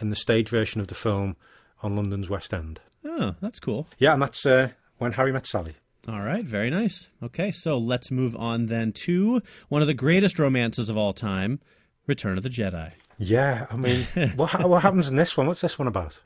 in 0.00 0.08
the 0.08 0.16
stage 0.16 0.48
version 0.48 0.80
of 0.80 0.86
the 0.86 0.94
film 0.94 1.36
on 1.82 1.94
London's 1.94 2.30
West 2.30 2.54
End. 2.54 2.80
Oh, 3.04 3.34
that's 3.42 3.60
cool. 3.60 3.86
Yeah, 3.98 4.14
and 4.14 4.22
that's 4.22 4.46
uh, 4.46 4.70
when 4.96 5.12
Harry 5.12 5.32
met 5.32 5.44
Sally. 5.44 5.74
All 6.08 6.22
right, 6.22 6.46
very 6.46 6.70
nice. 6.70 7.08
Okay, 7.22 7.50
so 7.50 7.76
let's 7.76 8.10
move 8.10 8.34
on 8.36 8.68
then 8.68 8.92
to 8.92 9.42
one 9.68 9.82
of 9.82 9.86
the 9.86 9.92
greatest 9.92 10.38
romances 10.38 10.88
of 10.88 10.96
all 10.96 11.12
time, 11.12 11.60
Return 12.06 12.36
of 12.36 12.42
the 12.42 12.50
Jedi. 12.50 12.92
Yeah, 13.18 13.66
I 13.70 13.76
mean, 13.76 14.06
what 14.36 14.68
what 14.68 14.82
happens 14.82 15.08
in 15.08 15.16
this 15.16 15.36
one? 15.36 15.46
What's 15.46 15.60
this 15.60 15.78
one 15.78 15.86
about? 15.86 16.18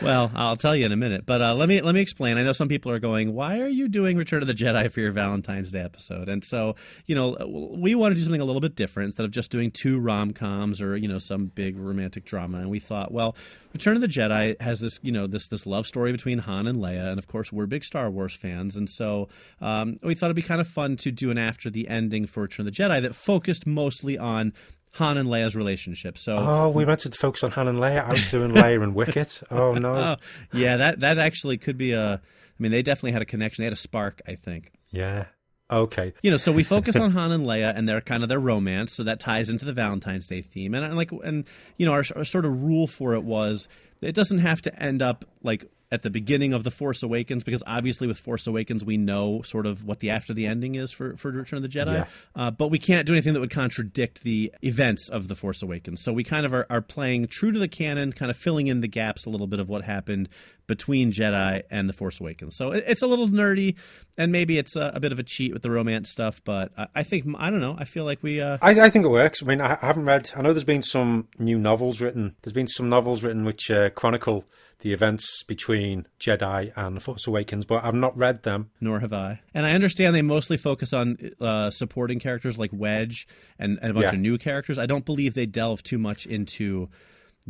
Well, 0.00 0.30
I'll 0.34 0.56
tell 0.56 0.76
you 0.76 0.86
in 0.86 0.92
a 0.92 0.96
minute, 0.96 1.26
but 1.26 1.42
uh, 1.42 1.54
let 1.54 1.68
me 1.68 1.80
let 1.80 1.94
me 1.94 2.00
explain. 2.00 2.38
I 2.38 2.42
know 2.42 2.52
some 2.52 2.68
people 2.68 2.92
are 2.92 3.00
going, 3.00 3.34
"Why 3.34 3.58
are 3.58 3.68
you 3.68 3.88
doing 3.88 4.16
Return 4.16 4.42
of 4.42 4.48
the 4.48 4.54
Jedi 4.54 4.90
for 4.92 5.00
your 5.00 5.10
Valentine's 5.10 5.72
Day 5.72 5.80
episode?" 5.80 6.28
And 6.28 6.44
so, 6.44 6.76
you 7.06 7.14
know, 7.14 7.36
we 7.76 7.94
want 7.94 8.12
to 8.12 8.14
do 8.14 8.22
something 8.22 8.40
a 8.40 8.44
little 8.44 8.60
bit 8.60 8.76
different 8.76 9.08
instead 9.08 9.24
of 9.24 9.32
just 9.32 9.50
doing 9.50 9.72
two 9.72 9.98
rom 9.98 10.32
coms 10.32 10.80
or 10.80 10.96
you 10.96 11.08
know 11.08 11.18
some 11.18 11.46
big 11.46 11.76
romantic 11.76 12.24
drama. 12.24 12.58
And 12.58 12.70
we 12.70 12.78
thought, 12.78 13.10
well, 13.10 13.34
Return 13.72 13.96
of 13.96 14.02
the 14.02 14.08
Jedi 14.08 14.60
has 14.60 14.80
this 14.80 15.00
you 15.02 15.10
know 15.10 15.26
this 15.26 15.48
this 15.48 15.66
love 15.66 15.86
story 15.86 16.12
between 16.12 16.38
Han 16.38 16.68
and 16.68 16.78
Leia, 16.78 17.08
and 17.08 17.18
of 17.18 17.26
course 17.26 17.52
we're 17.52 17.66
big 17.66 17.84
Star 17.84 18.10
Wars 18.10 18.34
fans, 18.34 18.76
and 18.76 18.88
so 18.88 19.28
um, 19.60 19.96
we 20.04 20.14
thought 20.14 20.26
it'd 20.26 20.36
be 20.36 20.42
kind 20.42 20.60
of 20.60 20.68
fun 20.68 20.96
to 20.98 21.10
do 21.10 21.32
an 21.32 21.38
after 21.38 21.68
the 21.68 21.88
ending 21.88 22.26
for 22.26 22.42
Return 22.42 22.66
of 22.66 22.72
the 22.72 22.82
Jedi 22.82 23.02
that 23.02 23.16
focused 23.16 23.66
mostly 23.66 24.16
on 24.16 24.52
Han 24.98 25.16
and 25.18 25.28
Leia's 25.28 25.56
relationship. 25.56 26.18
So, 26.18 26.36
Oh, 26.36 26.68
we 26.70 26.84
meant 26.84 27.00
to 27.00 27.10
focus 27.10 27.42
on 27.42 27.50
Han 27.52 27.66
and 27.68 27.78
Leia. 27.78 28.04
I 28.04 28.12
was 28.12 28.30
doing 28.30 28.52
Leia 28.52 28.82
and 28.82 28.94
Wicket. 28.94 29.42
Oh 29.50 29.74
no. 29.74 29.96
oh, 29.96 30.16
yeah, 30.52 30.76
that 30.76 31.00
that 31.00 31.18
actually 31.18 31.56
could 31.58 31.76
be 31.78 31.92
a. 31.92 32.14
I 32.14 32.20
mean, 32.62 32.72
they 32.72 32.82
definitely 32.82 33.12
had 33.12 33.22
a 33.22 33.26
connection. 33.26 33.62
They 33.62 33.66
had 33.66 33.72
a 33.72 33.76
spark, 33.76 34.20
I 34.26 34.34
think. 34.34 34.72
Yeah. 34.90 35.26
Okay. 35.70 36.14
You 36.22 36.30
know, 36.30 36.36
so 36.38 36.50
we 36.50 36.64
focus 36.64 36.96
on 37.04 37.10
Han 37.12 37.30
and 37.32 37.44
Leia 37.46 37.72
and 37.76 37.88
their 37.88 38.00
kind 38.00 38.22
of 38.22 38.28
their 38.28 38.40
romance, 38.40 38.94
so 38.94 39.04
that 39.04 39.20
ties 39.20 39.48
into 39.48 39.64
the 39.64 39.72
Valentine's 39.72 40.26
Day 40.26 40.40
theme. 40.42 40.74
And, 40.74 40.84
and 40.84 40.96
like, 40.96 41.10
and 41.12 41.44
you 41.76 41.86
know, 41.86 41.92
our, 41.92 42.04
our 42.16 42.24
sort 42.24 42.44
of 42.44 42.62
rule 42.62 42.86
for 42.86 43.14
it 43.14 43.22
was 43.22 43.68
it 44.00 44.14
doesn't 44.14 44.38
have 44.38 44.62
to 44.62 44.82
end 44.82 45.02
up 45.02 45.24
like 45.42 45.66
at 45.90 46.02
the 46.02 46.10
beginning 46.10 46.52
of 46.52 46.64
the 46.64 46.70
Force 46.70 47.02
Awakens 47.02 47.44
because 47.44 47.62
obviously 47.66 48.06
with 48.06 48.18
Force 48.18 48.46
Awakens 48.46 48.84
we 48.84 48.96
know 48.96 49.40
sort 49.42 49.66
of 49.66 49.84
what 49.84 50.00
the 50.00 50.10
after 50.10 50.34
the 50.34 50.46
ending 50.46 50.74
is 50.74 50.92
for 50.92 51.16
for 51.16 51.30
Return 51.30 51.56
of 51.58 51.62
the 51.62 51.68
Jedi, 51.68 51.94
Yeah. 51.94 52.06
uh, 52.36 52.50
but 52.50 52.68
we 52.68 52.78
can't 52.78 53.06
do 53.06 53.12
anything 53.14 53.32
that 53.34 53.40
would 53.40 53.50
contradict 53.50 54.22
the 54.22 54.52
events 54.62 55.08
of 55.08 55.28
the 55.28 55.34
Force 55.34 55.62
Awakens. 55.62 56.02
So 56.02 56.12
we 56.12 56.24
kind 56.24 56.44
of 56.44 56.52
are, 56.52 56.66
are 56.68 56.82
playing 56.82 57.28
true 57.28 57.52
to 57.52 57.58
the 57.58 57.68
canon, 57.68 58.12
kind 58.12 58.30
of 58.30 58.36
filling 58.36 58.66
in 58.66 58.80
the 58.80 58.88
gaps 58.88 59.24
a 59.24 59.30
little 59.30 59.46
bit 59.46 59.60
of 59.60 59.68
what 59.68 59.84
happened 59.84 60.28
between 60.68 61.10
Jedi 61.10 61.62
and 61.68 61.88
the 61.88 61.92
Force 61.92 62.20
Awakens. 62.20 62.54
So 62.56 62.70
it, 62.70 62.84
it's 62.86 63.02
a 63.02 63.08
little 63.08 63.26
nerdy, 63.26 63.74
and 64.16 64.30
maybe 64.30 64.56
it's 64.58 64.76
a, 64.76 64.92
a 64.94 65.00
bit 65.00 65.10
of 65.10 65.18
a 65.18 65.24
cheat 65.24 65.52
with 65.52 65.62
the 65.62 65.70
romance 65.72 66.08
stuff, 66.08 66.40
but 66.44 66.70
I, 66.78 66.86
I 66.94 67.02
think 67.02 67.26
I 67.36 67.50
don't 67.50 67.60
know. 67.60 67.74
I 67.76 67.84
feel 67.84 68.04
like 68.04 68.22
we. 68.22 68.40
Uh, 68.40 68.58
I, 68.62 68.78
I 68.82 68.90
think 68.90 69.04
it 69.04 69.08
works. 69.08 69.42
I 69.42 69.46
mean, 69.46 69.60
I, 69.60 69.72
I 69.82 69.86
haven't 69.86 70.04
read. 70.04 70.30
I 70.36 70.42
know 70.42 70.52
there's 70.52 70.62
been 70.62 70.82
some 70.82 71.26
new 71.40 71.58
novels 71.58 72.00
written. 72.00 72.36
There's 72.42 72.52
been 72.52 72.68
some 72.68 72.88
novels 72.88 73.24
written 73.24 73.44
which 73.44 73.68
uh, 73.70 73.90
chronicle 73.90 74.44
the 74.80 74.92
events 74.92 75.42
between 75.42 76.06
Jedi 76.20 76.70
and 76.76 76.96
the 76.96 77.00
Force 77.00 77.26
Awakens, 77.26 77.66
but 77.66 77.82
I've 77.84 77.94
not 77.94 78.16
read 78.16 78.44
them. 78.44 78.70
nor 78.80 79.00
have 79.00 79.12
I. 79.12 79.40
And 79.52 79.66
I 79.66 79.72
understand 79.72 80.14
they 80.14 80.22
mostly 80.22 80.56
focus 80.56 80.92
on 80.92 81.16
uh, 81.40 81.70
supporting 81.70 82.20
characters 82.20 82.58
like 82.58 82.70
Wedge 82.72 83.26
and, 83.58 83.80
and 83.82 83.90
a 83.90 83.94
bunch 83.94 84.04
Yeah. 84.04 84.12
of 84.12 84.20
new 84.20 84.38
characters. 84.38 84.78
I 84.78 84.86
don't 84.86 85.04
believe 85.04 85.34
they 85.34 85.46
delve 85.46 85.82
too 85.82 85.98
much 85.98 86.26
into 86.26 86.90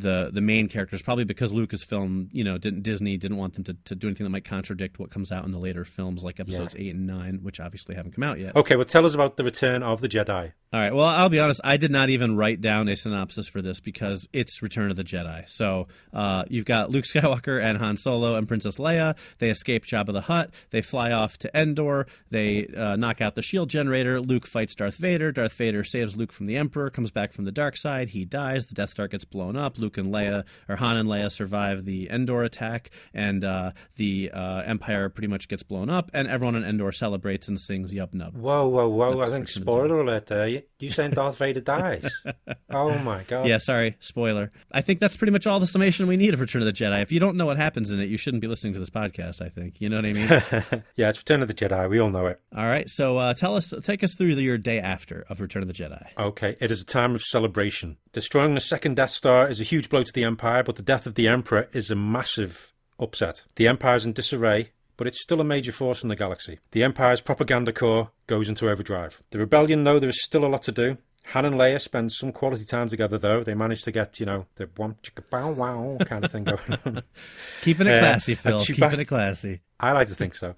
the 0.00 0.30
the 0.32 0.40
main 0.40 0.68
characters, 0.68 1.02
probably 1.02 1.24
because 1.24 1.52
Lucasfilm, 1.52 2.28
you 2.32 2.44
know, 2.44 2.58
didn't 2.58 2.82
Disney 2.82 3.16
didn't 3.16 3.36
want 3.36 3.54
them 3.54 3.64
to, 3.64 3.74
to 3.84 3.94
do 3.94 4.08
anything 4.08 4.24
that 4.24 4.30
might 4.30 4.44
contradict 4.44 4.98
what 4.98 5.10
comes 5.10 5.32
out 5.32 5.44
in 5.44 5.52
the 5.52 5.58
later 5.58 5.84
films, 5.84 6.24
like 6.24 6.40
episodes 6.40 6.74
eight 6.78 6.94
and 6.94 7.06
nine, 7.06 7.40
which 7.42 7.60
obviously 7.60 7.94
haven't 7.94 8.12
come 8.12 8.24
out 8.24 8.38
yet. 8.38 8.54
Okay, 8.56 8.76
well, 8.76 8.84
tell 8.84 9.06
us 9.06 9.14
about 9.14 9.36
the 9.36 9.44
Return 9.44 9.82
of 9.82 10.00
the 10.00 10.08
Jedi. 10.08 10.52
All 10.70 10.78
right. 10.78 10.94
Well, 10.94 11.06
I'll 11.06 11.30
be 11.30 11.40
honest. 11.40 11.62
I 11.64 11.78
did 11.78 11.90
not 11.90 12.10
even 12.10 12.36
write 12.36 12.60
down 12.60 12.88
a 12.88 12.96
synopsis 12.96 13.48
for 13.48 13.62
this 13.62 13.80
because 13.80 14.28
it's 14.34 14.60
Return 14.60 14.90
of 14.90 14.98
the 14.98 15.04
Jedi. 15.04 15.48
So 15.48 15.88
uh, 16.12 16.44
you've 16.48 16.66
got 16.66 16.90
Luke 16.90 17.06
Skywalker 17.06 17.62
and 17.62 17.78
Han 17.78 17.96
Solo 17.96 18.36
and 18.36 18.46
Princess 18.46 18.76
Leia. 18.76 19.16
They 19.38 19.48
escape 19.48 19.86
Jabba 19.86 20.12
the 20.12 20.20
Hutt. 20.20 20.50
They 20.68 20.82
fly 20.82 21.10
off 21.10 21.38
to 21.38 21.58
Endor. 21.58 22.06
They 22.28 22.66
uh, 22.66 22.96
knock 22.96 23.22
out 23.22 23.34
the 23.34 23.40
shield 23.40 23.70
generator. 23.70 24.20
Luke 24.20 24.46
fights 24.46 24.74
Darth 24.74 24.96
Vader. 24.96 25.32
Darth 25.32 25.54
Vader 25.54 25.84
saves 25.84 26.18
Luke 26.18 26.32
from 26.32 26.44
the 26.44 26.58
Emperor. 26.58 26.90
Comes 26.90 27.10
back 27.10 27.32
from 27.32 27.46
the 27.46 27.52
dark 27.52 27.74
side. 27.78 28.10
He 28.10 28.26
dies. 28.26 28.66
The 28.66 28.74
Death 28.74 28.90
Star 28.90 29.08
gets 29.08 29.24
blown 29.24 29.56
up. 29.56 29.78
Luke 29.78 29.96
and 29.96 30.12
Leia, 30.12 30.44
or 30.68 30.76
Han 30.76 30.98
and 30.98 31.08
Leia, 31.08 31.32
survive 31.32 31.86
the 31.86 32.10
Endor 32.10 32.42
attack, 32.42 32.90
and 33.14 33.42
uh, 33.42 33.70
the 33.96 34.30
uh, 34.34 34.62
Empire 34.66 35.08
pretty 35.08 35.28
much 35.28 35.48
gets 35.48 35.62
blown 35.62 35.88
up. 35.88 36.10
And 36.12 36.28
everyone 36.28 36.56
in 36.56 36.64
Endor 36.64 36.92
celebrates 36.92 37.48
and 37.48 37.58
sings 37.58 37.90
Yub 37.94 38.12
Nub. 38.12 38.36
Whoa, 38.36 38.68
whoa, 38.68 38.86
whoa! 38.86 39.16
That's 39.16 39.28
I 39.28 39.32
think 39.32 39.48
Return 39.48 39.62
of 39.62 39.66
the 39.66 39.72
spoiler 39.72 40.00
alert 40.00 40.26
there. 40.26 40.57
You, 40.78 40.86
you 40.86 40.90
saying 40.90 41.12
Darth 41.12 41.38
Vader 41.38 41.60
dies? 41.60 42.10
oh 42.70 42.98
my 42.98 43.22
god! 43.24 43.46
Yeah, 43.46 43.58
sorry, 43.58 43.96
spoiler. 44.00 44.52
I 44.72 44.80
think 44.80 45.00
that's 45.00 45.16
pretty 45.16 45.32
much 45.32 45.46
all 45.46 45.60
the 45.60 45.66
summation 45.66 46.06
we 46.06 46.16
need 46.16 46.34
of 46.34 46.40
Return 46.40 46.62
of 46.62 46.66
the 46.66 46.72
Jedi. 46.72 47.02
If 47.02 47.12
you 47.12 47.20
don't 47.20 47.36
know 47.36 47.46
what 47.46 47.56
happens 47.56 47.90
in 47.90 48.00
it, 48.00 48.08
you 48.08 48.16
shouldn't 48.16 48.40
be 48.40 48.48
listening 48.48 48.72
to 48.74 48.78
this 48.78 48.90
podcast. 48.90 49.42
I 49.42 49.48
think 49.48 49.80
you 49.80 49.88
know 49.88 49.96
what 49.96 50.06
I 50.06 50.12
mean. 50.12 50.28
yeah, 50.96 51.08
it's 51.08 51.18
Return 51.18 51.42
of 51.42 51.48
the 51.48 51.54
Jedi. 51.54 51.88
We 51.88 51.98
all 51.98 52.10
know 52.10 52.26
it. 52.26 52.40
all 52.56 52.66
right, 52.66 52.88
so 52.88 53.18
uh, 53.18 53.34
tell 53.34 53.56
us, 53.56 53.72
take 53.82 54.02
us 54.02 54.14
through 54.14 54.34
the, 54.34 54.42
your 54.42 54.58
day 54.58 54.80
after 54.80 55.24
of 55.28 55.40
Return 55.40 55.62
of 55.62 55.68
the 55.68 55.74
Jedi. 55.74 56.06
Okay, 56.18 56.56
it 56.60 56.70
is 56.70 56.82
a 56.82 56.86
time 56.86 57.14
of 57.14 57.22
celebration. 57.22 57.96
Destroying 58.12 58.54
the 58.54 58.60
second 58.60 58.96
Death 58.96 59.10
Star 59.10 59.48
is 59.48 59.60
a 59.60 59.64
huge 59.64 59.88
blow 59.88 60.02
to 60.02 60.12
the 60.12 60.24
Empire, 60.24 60.62
but 60.62 60.76
the 60.76 60.82
death 60.82 61.06
of 61.06 61.14
the 61.14 61.28
Emperor 61.28 61.68
is 61.72 61.90
a 61.90 61.96
massive 61.96 62.72
upset. 62.98 63.44
The 63.56 63.68
Empire 63.68 63.96
is 63.96 64.06
in 64.06 64.12
disarray, 64.12 64.70
but 64.98 65.06
it's 65.06 65.22
still 65.22 65.40
a 65.40 65.44
major 65.44 65.72
force 65.72 66.02
in 66.02 66.10
the 66.10 66.16
galaxy. 66.16 66.58
The 66.72 66.82
Empire's 66.82 67.22
propaganda 67.22 67.72
corps 67.72 68.10
goes 68.26 68.50
into 68.50 68.68
overdrive. 68.68 69.22
The 69.30 69.38
rebellion 69.38 69.82
know 69.82 69.98
there 69.98 70.10
is 70.10 70.22
still 70.22 70.44
a 70.44 70.48
lot 70.48 70.62
to 70.64 70.72
do. 70.72 70.98
Han 71.28 71.44
and 71.44 71.56
Leia 71.56 71.80
spend 71.80 72.12
some 72.12 72.32
quality 72.32 72.64
time 72.64 72.88
together, 72.88 73.16
though. 73.18 73.42
They 73.42 73.54
manage 73.54 73.82
to 73.82 73.92
get, 73.92 74.18
you 74.20 74.26
know, 74.26 74.46
the 74.56 74.68
one 74.76 74.96
chicka 75.02 75.28
bow 75.30 75.50
wow 75.52 75.96
kind 76.04 76.24
of 76.24 76.30
thing 76.32 76.44
going 76.44 76.78
on. 76.86 77.02
Keeping 77.62 77.86
it 77.86 77.94
Uh, 77.96 78.00
classy, 78.00 78.32
and 78.32 78.38
Phil. 78.40 78.60
Chewbacca- 78.60 78.74
Keeping 78.74 79.00
it 79.00 79.04
classy. 79.06 79.60
I 79.80 79.92
like 79.92 80.08
to 80.08 80.14
think 80.14 80.34
so. 80.34 80.54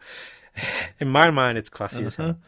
In 1.00 1.08
my 1.08 1.30
mind, 1.30 1.58
it's 1.58 1.68
classy 1.68 2.04
as 2.04 2.14
hell. 2.16 2.38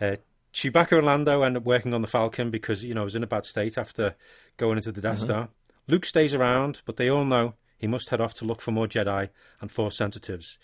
Uh, 0.00 0.16
Chewbacca 0.52 0.98
and 0.98 1.06
Lando 1.06 1.42
end 1.42 1.56
up 1.56 1.62
working 1.64 1.94
on 1.94 2.02
the 2.02 2.08
Falcon 2.08 2.50
because, 2.50 2.82
you 2.82 2.92
know, 2.92 3.02
it 3.02 3.04
was 3.04 3.14
in 3.14 3.22
a 3.22 3.26
bad 3.28 3.46
state 3.46 3.78
after 3.78 4.16
going 4.56 4.76
into 4.78 4.90
the 4.90 5.00
Death 5.00 5.20
Star. 5.20 5.48
Luke 5.86 6.04
stays 6.04 6.34
around, 6.34 6.82
but 6.86 6.96
they 6.96 7.08
all 7.08 7.24
know 7.24 7.54
he 7.78 7.86
must 7.86 8.08
head 8.10 8.20
off 8.20 8.34
to 8.34 8.44
look 8.44 8.60
for 8.60 8.72
more 8.72 8.88
Jedi 8.88 9.28
and 9.60 9.70
Force 9.70 9.96
sensitives. 9.96 10.58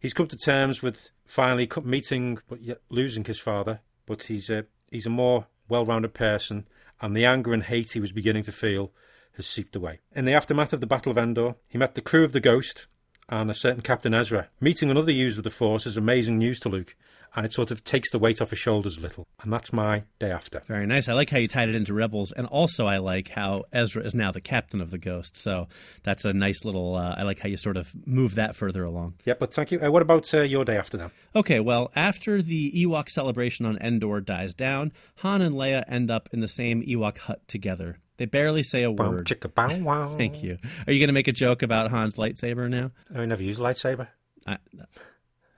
He's 0.00 0.14
come 0.14 0.26
to 0.28 0.36
terms 0.36 0.82
with 0.82 1.10
finally 1.24 1.68
meeting 1.82 2.38
but 2.48 2.60
yet 2.62 2.80
losing 2.90 3.24
his 3.24 3.38
father, 3.38 3.80
but 4.06 4.24
he's 4.24 4.50
a, 4.50 4.66
he's 4.90 5.06
a 5.06 5.10
more 5.10 5.46
well-rounded 5.68 6.14
person, 6.14 6.66
and 7.00 7.16
the 7.16 7.24
anger 7.24 7.52
and 7.52 7.62
hate 7.62 7.92
he 7.92 8.00
was 8.00 8.12
beginning 8.12 8.44
to 8.44 8.52
feel 8.52 8.92
has 9.36 9.46
seeped 9.46 9.76
away. 9.76 10.00
In 10.14 10.24
the 10.24 10.32
aftermath 10.32 10.72
of 10.72 10.80
the 10.80 10.86
Battle 10.86 11.12
of 11.12 11.18
Endor, 11.18 11.56
he 11.68 11.78
met 11.78 11.94
the 11.94 12.00
crew 12.00 12.24
of 12.24 12.32
the 12.32 12.40
Ghost 12.40 12.86
and 13.28 13.50
a 13.50 13.54
certain 13.54 13.82
Captain 13.82 14.14
Ezra. 14.14 14.48
Meeting 14.60 14.90
another 14.90 15.12
user 15.12 15.40
of 15.40 15.44
the 15.44 15.50
Force 15.50 15.86
is 15.86 15.96
amazing 15.96 16.38
news 16.38 16.60
to 16.60 16.68
Luke, 16.68 16.96
and 17.36 17.44
it 17.46 17.52
sort 17.52 17.70
of 17.70 17.84
takes 17.84 18.10
the 18.10 18.18
weight 18.18 18.40
off 18.40 18.50
his 18.50 18.58
shoulders 18.58 18.98
a 18.98 19.00
little. 19.00 19.26
And 19.42 19.52
that's 19.52 19.72
my 19.72 20.04
day 20.18 20.30
after. 20.30 20.62
Very 20.66 20.86
nice. 20.86 21.08
I 21.08 21.12
like 21.12 21.30
how 21.30 21.38
you 21.38 21.46
tied 21.46 21.68
it 21.68 21.74
into 21.74 21.92
Rebels, 21.94 22.32
and 22.32 22.46
also 22.46 22.86
I 22.86 22.96
like 22.98 23.28
how 23.28 23.64
Ezra 23.72 24.02
is 24.02 24.14
now 24.14 24.32
the 24.32 24.40
captain 24.40 24.80
of 24.80 24.90
the 24.90 24.98
Ghost. 24.98 25.36
So 25.36 25.68
that's 26.02 26.24
a 26.24 26.32
nice 26.32 26.64
little. 26.64 26.96
Uh, 26.96 27.14
I 27.16 27.22
like 27.22 27.38
how 27.38 27.48
you 27.48 27.56
sort 27.56 27.76
of 27.76 27.92
move 28.06 28.34
that 28.36 28.56
further 28.56 28.82
along. 28.84 29.14
Yeah, 29.24 29.34
but 29.38 29.52
thank 29.52 29.70
you. 29.70 29.80
Uh, 29.80 29.90
what 29.90 30.02
about 30.02 30.32
uh, 30.34 30.40
your 30.42 30.64
day 30.64 30.76
after 30.76 30.96
then? 30.96 31.10
Okay, 31.34 31.60
well, 31.60 31.92
after 31.94 32.40
the 32.42 32.72
Ewok 32.72 33.08
celebration 33.10 33.66
on 33.66 33.76
Endor 33.78 34.20
dies 34.20 34.54
down, 34.54 34.92
Han 35.16 35.42
and 35.42 35.54
Leia 35.54 35.84
end 35.86 36.10
up 36.10 36.28
in 36.32 36.40
the 36.40 36.48
same 36.48 36.82
Ewok 36.82 37.18
hut 37.18 37.46
together. 37.46 37.98
They 38.16 38.24
barely 38.24 38.62
say 38.62 38.82
a 38.82 38.90
Bow, 38.90 39.10
word. 39.10 39.26
chicka, 39.26 39.52
bow, 39.54 39.76
wow. 39.84 40.14
Thank 40.18 40.42
you. 40.42 40.56
Are 40.86 40.92
you 40.92 40.98
going 40.98 41.08
to 41.08 41.12
make 41.12 41.28
a 41.28 41.32
joke 41.32 41.62
about 41.62 41.90
Han's 41.90 42.16
lightsaber 42.16 42.70
now? 42.70 42.92
I 43.14 43.26
never 43.26 43.42
use 43.42 43.58
a 43.58 43.60
lightsaber. 43.60 44.08
I, 44.46 44.56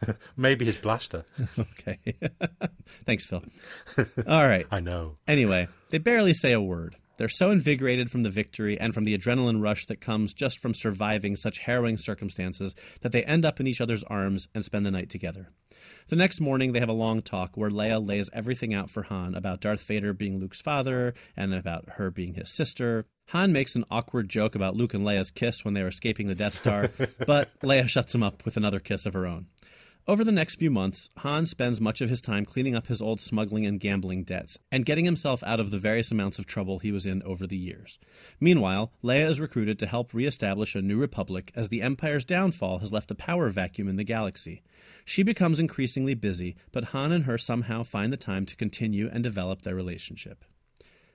Maybe 0.36 0.64
his 0.64 0.76
blaster. 0.76 1.24
okay. 1.58 1.98
Thanks, 3.06 3.24
Phil. 3.24 3.42
All 4.26 4.46
right. 4.46 4.66
I 4.70 4.80
know. 4.80 5.16
Anyway, 5.26 5.68
they 5.90 5.98
barely 5.98 6.34
say 6.34 6.52
a 6.52 6.60
word. 6.60 6.96
They're 7.18 7.28
so 7.28 7.50
invigorated 7.50 8.12
from 8.12 8.22
the 8.22 8.30
victory 8.30 8.78
and 8.78 8.94
from 8.94 9.04
the 9.04 9.18
adrenaline 9.18 9.60
rush 9.60 9.86
that 9.86 10.00
comes 10.00 10.32
just 10.32 10.60
from 10.60 10.72
surviving 10.72 11.34
such 11.34 11.58
harrowing 11.58 11.98
circumstances 11.98 12.76
that 13.00 13.10
they 13.10 13.24
end 13.24 13.44
up 13.44 13.58
in 13.58 13.66
each 13.66 13.80
other's 13.80 14.04
arms 14.04 14.46
and 14.54 14.64
spend 14.64 14.86
the 14.86 14.92
night 14.92 15.10
together. 15.10 15.50
The 16.08 16.16
next 16.16 16.40
morning, 16.40 16.72
they 16.72 16.80
have 16.80 16.88
a 16.88 16.94
long 16.94 17.20
talk 17.20 17.56
where 17.56 17.70
Leia 17.70 18.06
lays 18.06 18.30
everything 18.32 18.72
out 18.72 18.88
for 18.88 19.02
Han 19.02 19.34
about 19.34 19.60
Darth 19.60 19.82
Vader 19.82 20.12
being 20.12 20.38
Luke's 20.38 20.60
father 20.60 21.12
and 21.36 21.52
about 21.52 21.88
her 21.96 22.10
being 22.10 22.34
his 22.34 22.54
sister. 22.54 23.04
Han 23.30 23.52
makes 23.52 23.74
an 23.74 23.84
awkward 23.90 24.28
joke 24.28 24.54
about 24.54 24.74
Luke 24.74 24.94
and 24.94 25.04
Leia's 25.04 25.30
kiss 25.30 25.64
when 25.64 25.74
they 25.74 25.82
were 25.82 25.88
escaping 25.88 26.28
the 26.28 26.34
Death 26.34 26.54
Star, 26.54 26.90
but 27.26 27.50
Leia 27.62 27.88
shuts 27.88 28.14
him 28.14 28.22
up 28.22 28.44
with 28.44 28.56
another 28.56 28.80
kiss 28.80 29.04
of 29.04 29.12
her 29.12 29.26
own. 29.26 29.46
Over 30.08 30.24
the 30.24 30.32
next 30.32 30.54
few 30.54 30.70
months, 30.70 31.10
Han 31.18 31.44
spends 31.44 31.82
much 31.82 32.00
of 32.00 32.08
his 32.08 32.22
time 32.22 32.46
cleaning 32.46 32.74
up 32.74 32.86
his 32.86 33.02
old 33.02 33.20
smuggling 33.20 33.66
and 33.66 33.78
gambling 33.78 34.24
debts 34.24 34.58
and 34.72 34.86
getting 34.86 35.04
himself 35.04 35.42
out 35.42 35.60
of 35.60 35.70
the 35.70 35.78
various 35.78 36.10
amounts 36.10 36.38
of 36.38 36.46
trouble 36.46 36.78
he 36.78 36.90
was 36.90 37.04
in 37.04 37.22
over 37.24 37.46
the 37.46 37.58
years. 37.58 37.98
Meanwhile, 38.40 38.90
Leia 39.04 39.28
is 39.28 39.38
recruited 39.38 39.78
to 39.80 39.86
help 39.86 40.14
reestablish 40.14 40.74
a 40.74 40.80
new 40.80 40.96
republic 40.96 41.52
as 41.54 41.68
the 41.68 41.82
Empire's 41.82 42.24
downfall 42.24 42.78
has 42.78 42.90
left 42.90 43.10
a 43.10 43.14
power 43.14 43.50
vacuum 43.50 43.86
in 43.86 43.96
the 43.96 44.02
galaxy. 44.02 44.62
She 45.04 45.22
becomes 45.22 45.60
increasingly 45.60 46.14
busy, 46.14 46.56
but 46.72 46.84
Han 46.84 47.12
and 47.12 47.24
her 47.24 47.36
somehow 47.36 47.82
find 47.82 48.10
the 48.10 48.16
time 48.16 48.46
to 48.46 48.56
continue 48.56 49.10
and 49.12 49.22
develop 49.22 49.60
their 49.60 49.74
relationship. 49.74 50.42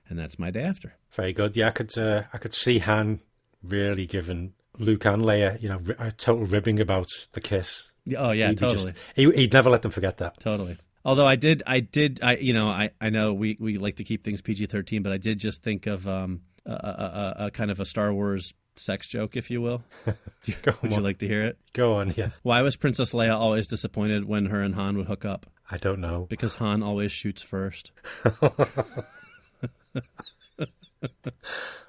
And 0.08 0.16
that's 0.16 0.38
my 0.38 0.52
day 0.52 0.62
after. 0.62 0.94
Very 1.10 1.32
good. 1.32 1.56
Yeah, 1.56 1.66
I 1.66 1.72
could. 1.72 1.98
Uh, 1.98 2.22
I 2.32 2.38
could 2.38 2.54
see 2.54 2.78
Han 2.78 3.18
really 3.60 4.06
giving 4.06 4.52
Luke 4.78 5.04
and 5.04 5.22
Leia, 5.24 5.60
you 5.60 5.68
know, 5.68 5.80
a 5.98 6.12
total 6.12 6.44
ribbing 6.44 6.78
about 6.78 7.08
the 7.32 7.40
kiss. 7.40 7.90
Oh, 8.16 8.30
yeah, 8.32 8.48
He'd 8.50 8.58
totally. 8.58 8.92
just- 8.92 9.04
he, 9.16 9.30
he'd 9.32 9.52
never 9.52 9.70
let 9.70 9.82
them 9.82 9.90
forget 9.90 10.18
that. 10.18 10.38
Totally. 10.40 10.76
Although 11.06 11.26
I 11.26 11.36
did, 11.36 11.62
I 11.66 11.80
did, 11.80 12.20
I 12.22 12.36
you 12.36 12.52
know, 12.54 12.68
I, 12.68 12.90
I 13.00 13.10
know 13.10 13.34
we, 13.34 13.56
we 13.60 13.76
like 13.78 13.96
to 13.96 14.04
keep 14.04 14.24
things 14.24 14.40
PG 14.40 14.66
thirteen, 14.66 15.02
but 15.02 15.12
I 15.12 15.18
did 15.18 15.38
just 15.38 15.62
think 15.62 15.86
of 15.86 16.08
um 16.08 16.40
a, 16.66 16.72
a, 16.72 16.76
a, 16.76 17.46
a 17.46 17.50
kind 17.50 17.70
of 17.70 17.78
a 17.78 17.84
Star 17.84 18.10
Wars 18.12 18.54
sex 18.76 19.06
joke, 19.06 19.36
if 19.36 19.50
you 19.50 19.60
will. 19.60 19.84
Go 20.62 20.72
Would 20.82 20.92
you 20.92 21.00
like 21.00 21.18
to 21.18 21.28
hear 21.28 21.44
it? 21.44 21.58
Go 21.74 21.94
on, 21.94 22.14
yeah. 22.16 22.30
Why 22.42 22.62
was 22.62 22.76
Princess 22.76 23.12
Leia 23.12 23.34
always 23.34 23.66
disappointed 23.66 24.24
when 24.24 24.46
her 24.46 24.62
and 24.62 24.74
Han 24.74 24.96
would 24.96 25.06
hook 25.06 25.24
up? 25.26 25.46
I 25.70 25.76
don't 25.76 26.00
know. 26.00 26.26
Because 26.28 26.54
Han 26.54 26.82
always 26.82 27.12
shoots 27.12 27.42
first. 27.42 27.92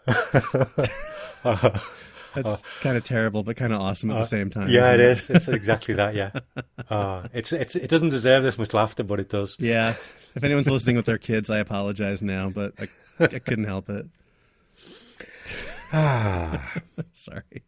That's 2.43 2.63
kind 2.81 2.97
of 2.97 3.03
terrible, 3.03 3.43
but 3.43 3.55
kind 3.57 3.73
of 3.73 3.81
awesome 3.81 4.11
at 4.11 4.19
the 4.19 4.25
same 4.25 4.49
time. 4.49 4.63
Uh, 4.63 4.71
Yeah, 4.71 4.93
it 4.93 4.99
isn't 4.99 5.35
is. 5.35 5.47
It's 5.47 5.47
exactly 5.55 5.93
that. 5.95 6.15
Yeah. 6.15 6.31
Uh, 6.87 7.27
it's 7.33 7.51
it's 7.51 7.75
it 7.75 7.89
doesn't 7.89 8.09
deserve 8.09 8.43
this 8.43 8.59
much 8.59 8.71
laughter, 8.71 9.01
but 9.03 9.19
it 9.19 9.27
does. 9.27 9.55
Yeah. 9.59 9.95
If 10.35 10.43
anyone's 10.43 10.67
listening 10.69 10.97
with 10.97 11.05
their 11.07 11.17
kids, 11.17 11.49
I 11.49 11.57
apologize 11.57 12.21
now, 12.21 12.49
but 12.51 12.73
I, 12.79 12.87
I 13.19 13.39
couldn't 13.39 13.63
help 13.63 13.89
it. 13.89 14.05
Sorry. 17.13 17.63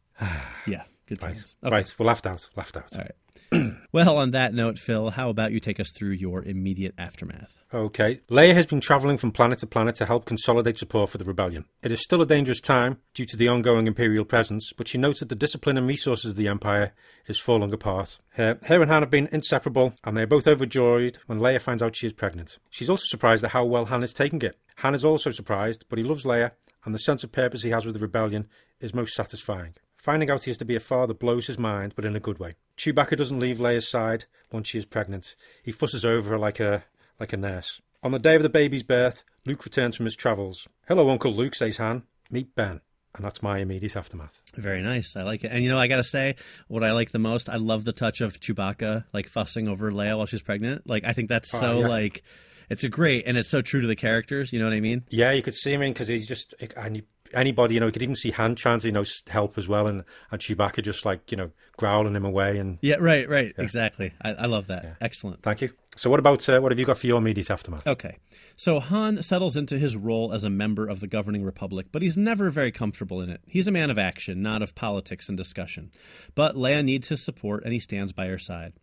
Yeah. 0.67 0.83
Good 1.07 1.23
Right. 1.23 1.33
times. 1.35 1.55
Okay. 1.63 1.71
Right. 1.75 1.95
Well, 1.97 2.07
laughed 2.07 2.27
out. 2.27 2.47
Laughed 2.55 2.77
out. 2.77 2.93
All 2.93 2.99
right. 3.01 3.11
Well, 3.93 4.17
on 4.17 4.31
that 4.31 4.53
note, 4.53 4.77
Phil, 4.77 5.11
how 5.11 5.29
about 5.29 5.53
you 5.53 5.59
take 5.59 5.79
us 5.79 5.91
through 5.91 6.11
your 6.11 6.43
immediate 6.43 6.93
aftermath? 6.99 7.57
Okay. 7.73 8.19
Leia 8.29 8.53
has 8.53 8.67
been 8.67 8.81
travelling 8.81 9.17
from 9.17 9.31
planet 9.31 9.59
to 9.59 9.65
planet 9.65 9.95
to 9.95 10.05
help 10.05 10.25
consolidate 10.25 10.77
support 10.77 11.09
for 11.09 11.17
the 11.17 11.25
rebellion. 11.25 11.65
It 11.81 11.91
is 11.91 12.03
still 12.03 12.21
a 12.21 12.25
dangerous 12.25 12.61
time 12.61 12.97
due 13.15 13.25
to 13.25 13.37
the 13.37 13.47
ongoing 13.47 13.87
Imperial 13.87 14.25
presence, 14.25 14.71
but 14.71 14.87
she 14.87 14.99
notes 14.99 15.21
that 15.21 15.29
the 15.29 15.35
discipline 15.35 15.77
and 15.77 15.87
resources 15.87 16.31
of 16.31 16.37
the 16.37 16.47
Empire 16.47 16.93
is 17.27 17.39
falling 17.39 17.73
apart. 17.73 18.19
Her, 18.33 18.59
her 18.65 18.81
and 18.81 18.91
Han 18.91 19.01
have 19.01 19.09
been 19.09 19.29
inseparable, 19.31 19.93
and 20.03 20.15
they 20.15 20.23
are 20.23 20.27
both 20.27 20.47
overjoyed 20.47 21.17
when 21.25 21.39
Leia 21.39 21.61
finds 21.61 21.81
out 21.81 21.95
she 21.95 22.07
is 22.07 22.13
pregnant. 22.13 22.59
She's 22.69 22.89
also 22.89 23.05
surprised 23.05 23.43
at 23.43 23.51
how 23.51 23.65
well 23.65 23.85
Han 23.85 24.03
is 24.03 24.13
taking 24.13 24.41
it. 24.41 24.59
Han 24.77 24.93
is 24.93 25.05
also 25.05 25.31
surprised, 25.31 25.85
but 25.89 25.97
he 25.97 26.03
loves 26.03 26.25
Leia, 26.25 26.51
and 26.85 26.93
the 26.93 26.99
sense 26.99 27.23
of 27.23 27.31
purpose 27.31 27.63
he 27.63 27.71
has 27.71 27.85
with 27.85 27.95
the 27.95 28.01
rebellion 28.01 28.47
is 28.79 28.93
most 28.93 29.15
satisfying. 29.15 29.73
Finding 30.07 30.31
out 30.31 30.45
he 30.45 30.51
is 30.51 30.57
to 30.59 30.63
be 30.63 30.77
a 30.77 30.79
father 30.79 31.13
blows 31.13 31.47
his 31.47 31.59
mind, 31.59 31.91
but 31.93 32.05
in 32.05 32.15
a 32.15 32.19
good 32.21 32.39
way. 32.39 32.53
Chewbacca 32.77 33.17
doesn't 33.17 33.41
leave 33.41 33.57
Leia's 33.57 33.89
side 33.89 34.23
once 34.53 34.69
she 34.69 34.77
is 34.77 34.85
pregnant. 34.85 35.35
He 35.61 35.73
fusses 35.73 36.05
over 36.05 36.29
her 36.29 36.37
like 36.37 36.61
a 36.61 36.85
like 37.19 37.33
a 37.33 37.37
nurse. 37.37 37.81
On 38.01 38.11
the 38.13 38.17
day 38.17 38.35
of 38.37 38.41
the 38.41 38.47
baby's 38.47 38.83
birth, 38.83 39.25
Luke 39.45 39.65
returns 39.65 39.97
from 39.97 40.05
his 40.05 40.15
travels. 40.15 40.65
Hello, 40.87 41.09
Uncle 41.09 41.33
Luke, 41.33 41.55
says 41.55 41.75
Han. 41.75 42.03
Meet 42.31 42.55
Ben. 42.55 42.79
And 43.15 43.25
that's 43.25 43.43
my 43.43 43.57
immediate 43.59 43.97
aftermath. 43.97 44.39
Very 44.55 44.81
nice. 44.81 45.17
I 45.17 45.23
like 45.23 45.43
it. 45.43 45.51
And 45.51 45.61
you 45.61 45.67
know, 45.69 45.77
I 45.77 45.87
got 45.87 45.97
to 45.97 46.05
say, 46.05 46.37
what 46.69 46.85
I 46.85 46.93
like 46.93 47.11
the 47.11 47.19
most, 47.19 47.49
I 47.49 47.57
love 47.57 47.83
the 47.83 47.91
touch 47.91 48.21
of 48.21 48.39
Chewbacca 48.39 49.03
like 49.11 49.27
fussing 49.27 49.67
over 49.67 49.91
Leia 49.91 50.15
while 50.15 50.25
she's 50.25 50.41
pregnant. 50.41 50.87
Like, 50.87 51.03
I 51.03 51.11
think 51.11 51.27
that's 51.27 51.53
Oh, 51.53 51.59
so, 51.59 51.79
yeah. 51.81 51.87
like, 51.87 52.23
it's 52.69 52.83
a 52.85 52.89
great, 52.89 53.25
and 53.25 53.37
it's 53.37 53.49
so 53.49 53.61
true 53.61 53.81
to 53.81 53.87
the 53.87 53.95
characters. 53.95 54.53
You 54.53 54.59
know 54.59 54.65
what 54.65 54.73
I 54.73 54.79
mean? 54.81 55.03
Yeah, 55.09 55.31
you 55.31 55.41
could 55.41 55.55
see 55.55 55.73
him 55.73 55.81
in 55.81 55.91
because 55.91 56.07
he's 56.07 56.27
just 56.27 56.53
and 56.77 56.97
you, 56.97 57.03
anybody, 57.33 57.75
you 57.75 57.79
know, 57.79 57.87
you 57.87 57.91
could 57.91 58.03
even 58.03 58.15
see 58.15 58.31
Han 58.31 58.55
trying 58.55 58.79
to, 58.79 58.87
you 58.87 58.93
know, 58.93 59.05
help 59.27 59.57
as 59.57 59.67
well, 59.67 59.87
and 59.87 60.03
and 60.31 60.41
Chewbacca 60.41 60.83
just 60.83 61.05
like 61.05 61.31
you 61.31 61.37
know 61.37 61.51
growling 61.77 62.15
him 62.15 62.25
away. 62.25 62.57
And 62.57 62.79
Yeah, 62.81 62.95
right, 62.99 63.27
right. 63.29 63.53
Exactly. 63.57 64.13
I, 64.21 64.33
I 64.33 64.45
love 64.45 64.67
that. 64.67 64.97
Excellent. 64.99 65.43
thank 65.43 65.61
you. 65.61 65.71
So, 65.95 66.11
what 66.11 66.19
about 66.19 66.47
uh, 66.47 66.59
what 66.59 66.71
have 66.71 66.77
you 66.77 66.85
got 66.85 66.99
for 66.99 67.07
your 67.07 67.17
immediate 67.17 67.49
aftermath? 67.49 67.87
Okay. 67.87 68.17
So 68.55 68.79
Han 68.79 69.21
settles 69.21 69.55
into 69.55 69.77
his 69.77 69.95
role 69.95 70.31
as 70.33 70.43
a 70.43 70.49
member 70.49 70.87
of 70.87 70.99
the 70.99 71.07
governing 71.07 71.43
republic, 71.43 71.87
but 71.91 72.01
he's 72.01 72.17
never 72.17 72.49
very 72.49 72.71
comfortable 72.71 73.21
in 73.21 73.29
it. 73.29 73.41
He's 73.47 73.67
a 73.67 73.71
man 73.71 73.89
of 73.89 73.97
action, 73.97 74.41
not 74.41 74.61
of 74.61 74.75
politics 74.75 75.27
and 75.27 75.37
discussion. 75.37 75.91
But 76.35 76.55
Leia 76.55 76.83
needs 76.83 77.07
his 77.07 77.23
support, 77.23 77.63
and 77.63 77.73
he 77.73 77.79
stands 77.79 78.13
by 78.13 78.27
her 78.27 78.37
side. 78.37 78.73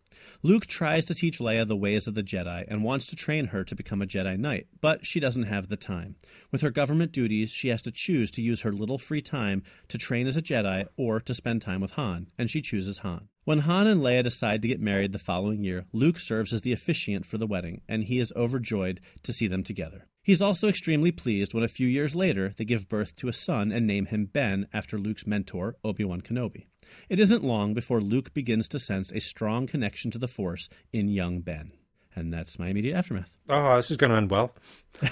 Luke 0.43 0.65
tries 0.65 1.05
to 1.05 1.15
teach 1.15 1.39
Leia 1.39 1.67
the 1.67 1.75
ways 1.75 2.07
of 2.07 2.15
the 2.15 2.23
Jedi 2.23 2.65
and 2.67 2.83
wants 2.83 3.07
to 3.07 3.15
train 3.15 3.47
her 3.47 3.63
to 3.63 3.75
become 3.75 4.01
a 4.01 4.05
Jedi 4.05 4.37
Knight, 4.37 4.67
but 4.81 5.05
she 5.05 5.19
doesn't 5.19 5.43
have 5.43 5.67
the 5.67 5.77
time. 5.77 6.15
With 6.51 6.61
her 6.61 6.69
government 6.69 7.11
duties, 7.11 7.51
she 7.51 7.69
has 7.69 7.81
to 7.83 7.91
choose 7.91 8.31
to 8.31 8.41
use 8.41 8.61
her 8.61 8.71
little 8.71 8.97
free 8.97 9.21
time 9.21 9.63
to 9.89 9.97
train 9.97 10.27
as 10.27 10.37
a 10.37 10.41
Jedi 10.41 10.85
or 10.97 11.19
to 11.19 11.33
spend 11.33 11.61
time 11.61 11.81
with 11.81 11.91
Han, 11.91 12.27
and 12.37 12.49
she 12.49 12.61
chooses 12.61 12.99
Han. 12.99 13.27
When 13.45 13.59
Han 13.59 13.85
and 13.85 14.01
Leia 14.01 14.23
decide 14.23 14.63
to 14.63 14.67
get 14.67 14.79
married 14.79 15.11
the 15.11 15.19
following 15.19 15.63
year, 15.63 15.85
Luke 15.93 16.19
serves 16.19 16.51
as 16.51 16.63
the 16.63 16.73
officiant 16.73 17.27
for 17.27 17.37
the 17.37 17.45
wedding, 17.45 17.81
and 17.87 18.05
he 18.05 18.17
is 18.19 18.33
overjoyed 18.35 18.99
to 19.21 19.31
see 19.31 19.47
them 19.47 19.63
together. 19.63 20.07
He's 20.23 20.41
also 20.41 20.67
extremely 20.67 21.11
pleased 21.11 21.53
when 21.53 21.63
a 21.63 21.67
few 21.67 21.87
years 21.87 22.15
later 22.15 22.55
they 22.57 22.65
give 22.65 22.89
birth 22.89 23.15
to 23.17 23.27
a 23.27 23.33
son 23.33 23.71
and 23.71 23.85
name 23.85 24.07
him 24.07 24.25
Ben 24.25 24.67
after 24.73 24.97
Luke's 24.97 25.27
mentor, 25.27 25.75
Obi 25.83 26.03
Wan 26.03 26.21
Kenobi. 26.21 26.65
It 27.09 27.19
isn't 27.19 27.43
long 27.43 27.73
before 27.73 28.01
Luke 28.01 28.33
begins 28.33 28.67
to 28.69 28.79
sense 28.79 29.11
a 29.11 29.19
strong 29.21 29.67
connection 29.67 30.11
to 30.11 30.17
the 30.17 30.27
Force 30.27 30.69
in 30.93 31.07
young 31.07 31.41
Ben. 31.41 31.71
And 32.15 32.31
that's 32.31 32.57
my 32.57 32.69
immediate 32.69 32.95
aftermath. 32.95 33.35
Oh, 33.49 33.75
this 33.75 33.91
is 33.91 33.97
going 33.97 34.11
to 34.11 34.15
end 34.17 34.31
well. 34.31 34.55
I 35.01 35.07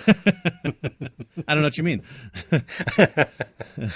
don't 1.49 1.57
know 1.57 1.63
what 1.63 1.77
you 1.77 1.83
mean. 1.83 2.01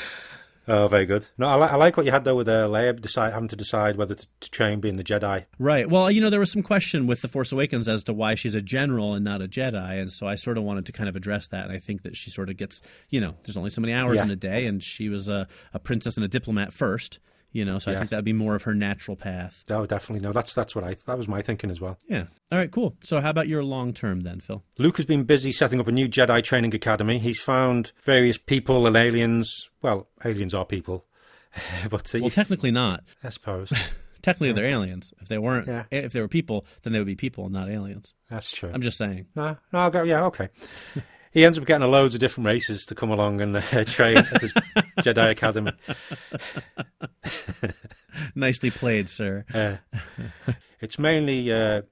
Oh, 0.69 0.89
very 0.89 1.05
good. 1.05 1.25
No, 1.37 1.47
I, 1.47 1.55
li- 1.55 1.69
I 1.71 1.75
like 1.77 1.95
what 1.95 2.05
you 2.05 2.11
had 2.11 2.25
though 2.25 2.35
with 2.35 2.49
uh, 2.49 2.67
Leia 2.67 2.99
decide, 2.99 3.31
having 3.31 3.47
to 3.47 3.55
decide 3.55 3.95
whether 3.95 4.15
to, 4.15 4.27
to 4.41 4.51
train 4.51 4.81
being 4.81 4.97
the 4.97 5.03
Jedi. 5.03 5.45
Right. 5.59 5.89
Well, 5.89 6.11
you 6.11 6.19
know, 6.19 6.29
there 6.29 6.41
was 6.41 6.51
some 6.51 6.61
question 6.61 7.07
with 7.07 7.21
The 7.21 7.29
Force 7.29 7.53
Awakens 7.53 7.87
as 7.87 8.03
to 8.03 8.11
why 8.13 8.35
she's 8.35 8.53
a 8.53 8.61
general 8.61 9.13
and 9.13 9.23
not 9.23 9.41
a 9.41 9.47
Jedi. 9.47 9.97
And 10.01 10.11
so 10.11 10.27
I 10.27 10.35
sort 10.35 10.57
of 10.57 10.65
wanted 10.65 10.85
to 10.87 10.91
kind 10.91 11.07
of 11.07 11.15
address 11.15 11.47
that. 11.47 11.63
And 11.63 11.71
I 11.71 11.79
think 11.79 12.01
that 12.01 12.17
she 12.17 12.31
sort 12.31 12.49
of 12.49 12.57
gets, 12.57 12.81
you 13.09 13.21
know, 13.21 13.35
there's 13.45 13.55
only 13.55 13.69
so 13.69 13.79
many 13.79 13.93
hours 13.93 14.17
Yeah. 14.17 14.23
in 14.23 14.31
a 14.31 14.35
day, 14.35 14.65
and 14.65 14.83
she 14.83 15.07
was 15.07 15.29
a, 15.29 15.47
a 15.73 15.79
princess 15.79 16.17
and 16.17 16.25
a 16.25 16.27
diplomat 16.27 16.73
first, 16.73 17.19
you 17.58 17.65
know, 17.65 17.80
so 17.80 17.91
I 17.91 17.96
think 17.96 18.12
that 18.12 18.17
would 18.17 18.26
be 18.26 18.34
more 18.34 18.54
of 18.56 18.63
her 18.63 18.74
natural 18.76 19.17
path. 19.17 19.63
Oh, 19.70 19.86
definitely. 19.86 20.22
No, 20.26 20.32
that's 20.32 20.54
that's 20.54 20.76
what 20.76 20.84
I 20.84 20.96
that 21.08 21.17
was 21.17 21.28
my 21.28 21.41
thinking 21.41 21.72
as 21.72 21.82
well. 21.82 21.98
Yeah. 22.08 22.26
All 22.52 22.58
right, 22.60 22.70
cool. 22.72 22.96
So 23.04 23.20
how 23.20 23.32
about 23.32 23.48
your 23.48 23.63
long 23.63 23.93
term 23.93 24.22
then, 24.22 24.39
Phil? 24.39 24.63
Luke 24.78 24.98
has 24.98 25.06
been 25.08 25.24
busy 25.24 25.52
setting 25.52 25.80
up 25.80 25.88
a 25.88 25.91
new 25.91 26.08
Jedi 26.08 26.43
training 26.43 26.76
academy. 26.76 27.17
He's 27.17 27.39
found 27.41 27.91
various 28.04 28.38
people 28.38 28.86
and 28.86 28.96
aliens. 28.96 29.70
Well, 29.82 30.08
aliens 30.24 30.54
are 30.54 30.65
people, 30.65 31.06
but 31.89 32.13
uh, 32.13 32.20
Well, 32.20 32.24
you- 32.26 32.30
technically 32.30 32.72
not. 32.72 33.04
I 33.24 33.30
suppose 33.30 33.72
Technically, 34.22 34.52
they're 34.52 34.65
aliens. 34.70 35.13
If 35.22 35.30
they 35.30 35.38
weren't, 35.38 35.67
Yeah. 35.67 35.84
if 35.89 36.12
they 36.12 36.20
were 36.20 36.28
people, 36.28 36.65
then 36.84 36.91
they 36.91 37.00
would 37.00 37.06
be 37.08 37.15
people, 37.15 37.48
not 37.50 37.70
aliens. 37.70 38.13
that's 38.30 38.52
true. 38.52 38.70
I'm 38.74 38.82
just 38.82 38.98
saying. 38.98 39.28
No, 39.36 39.56
no, 39.72 39.80
I'll 39.80 39.89
go. 39.89 40.04
Yeah, 40.04 40.26
okay. 40.26 40.50
He 41.38 41.45
ends 41.45 41.60
up 41.60 41.65
getting 41.65 41.88
loads 41.88 42.15
of 42.15 42.19
different 42.19 42.47
races 42.47 42.84
to 42.88 42.95
come 42.95 43.12
along 43.12 43.41
and 43.41 43.58
uh, 43.58 43.62
train 43.84 44.17
at 44.17 44.41
his 44.41 44.54
Jedi 45.02 45.30
Academy. 45.30 45.71
Nicely 48.36 48.71
played, 48.71 49.08
sir. 49.08 49.45
Uh, 49.54 49.76
it's 50.82 50.97
mainly 50.97 51.52
uh, 51.54 51.84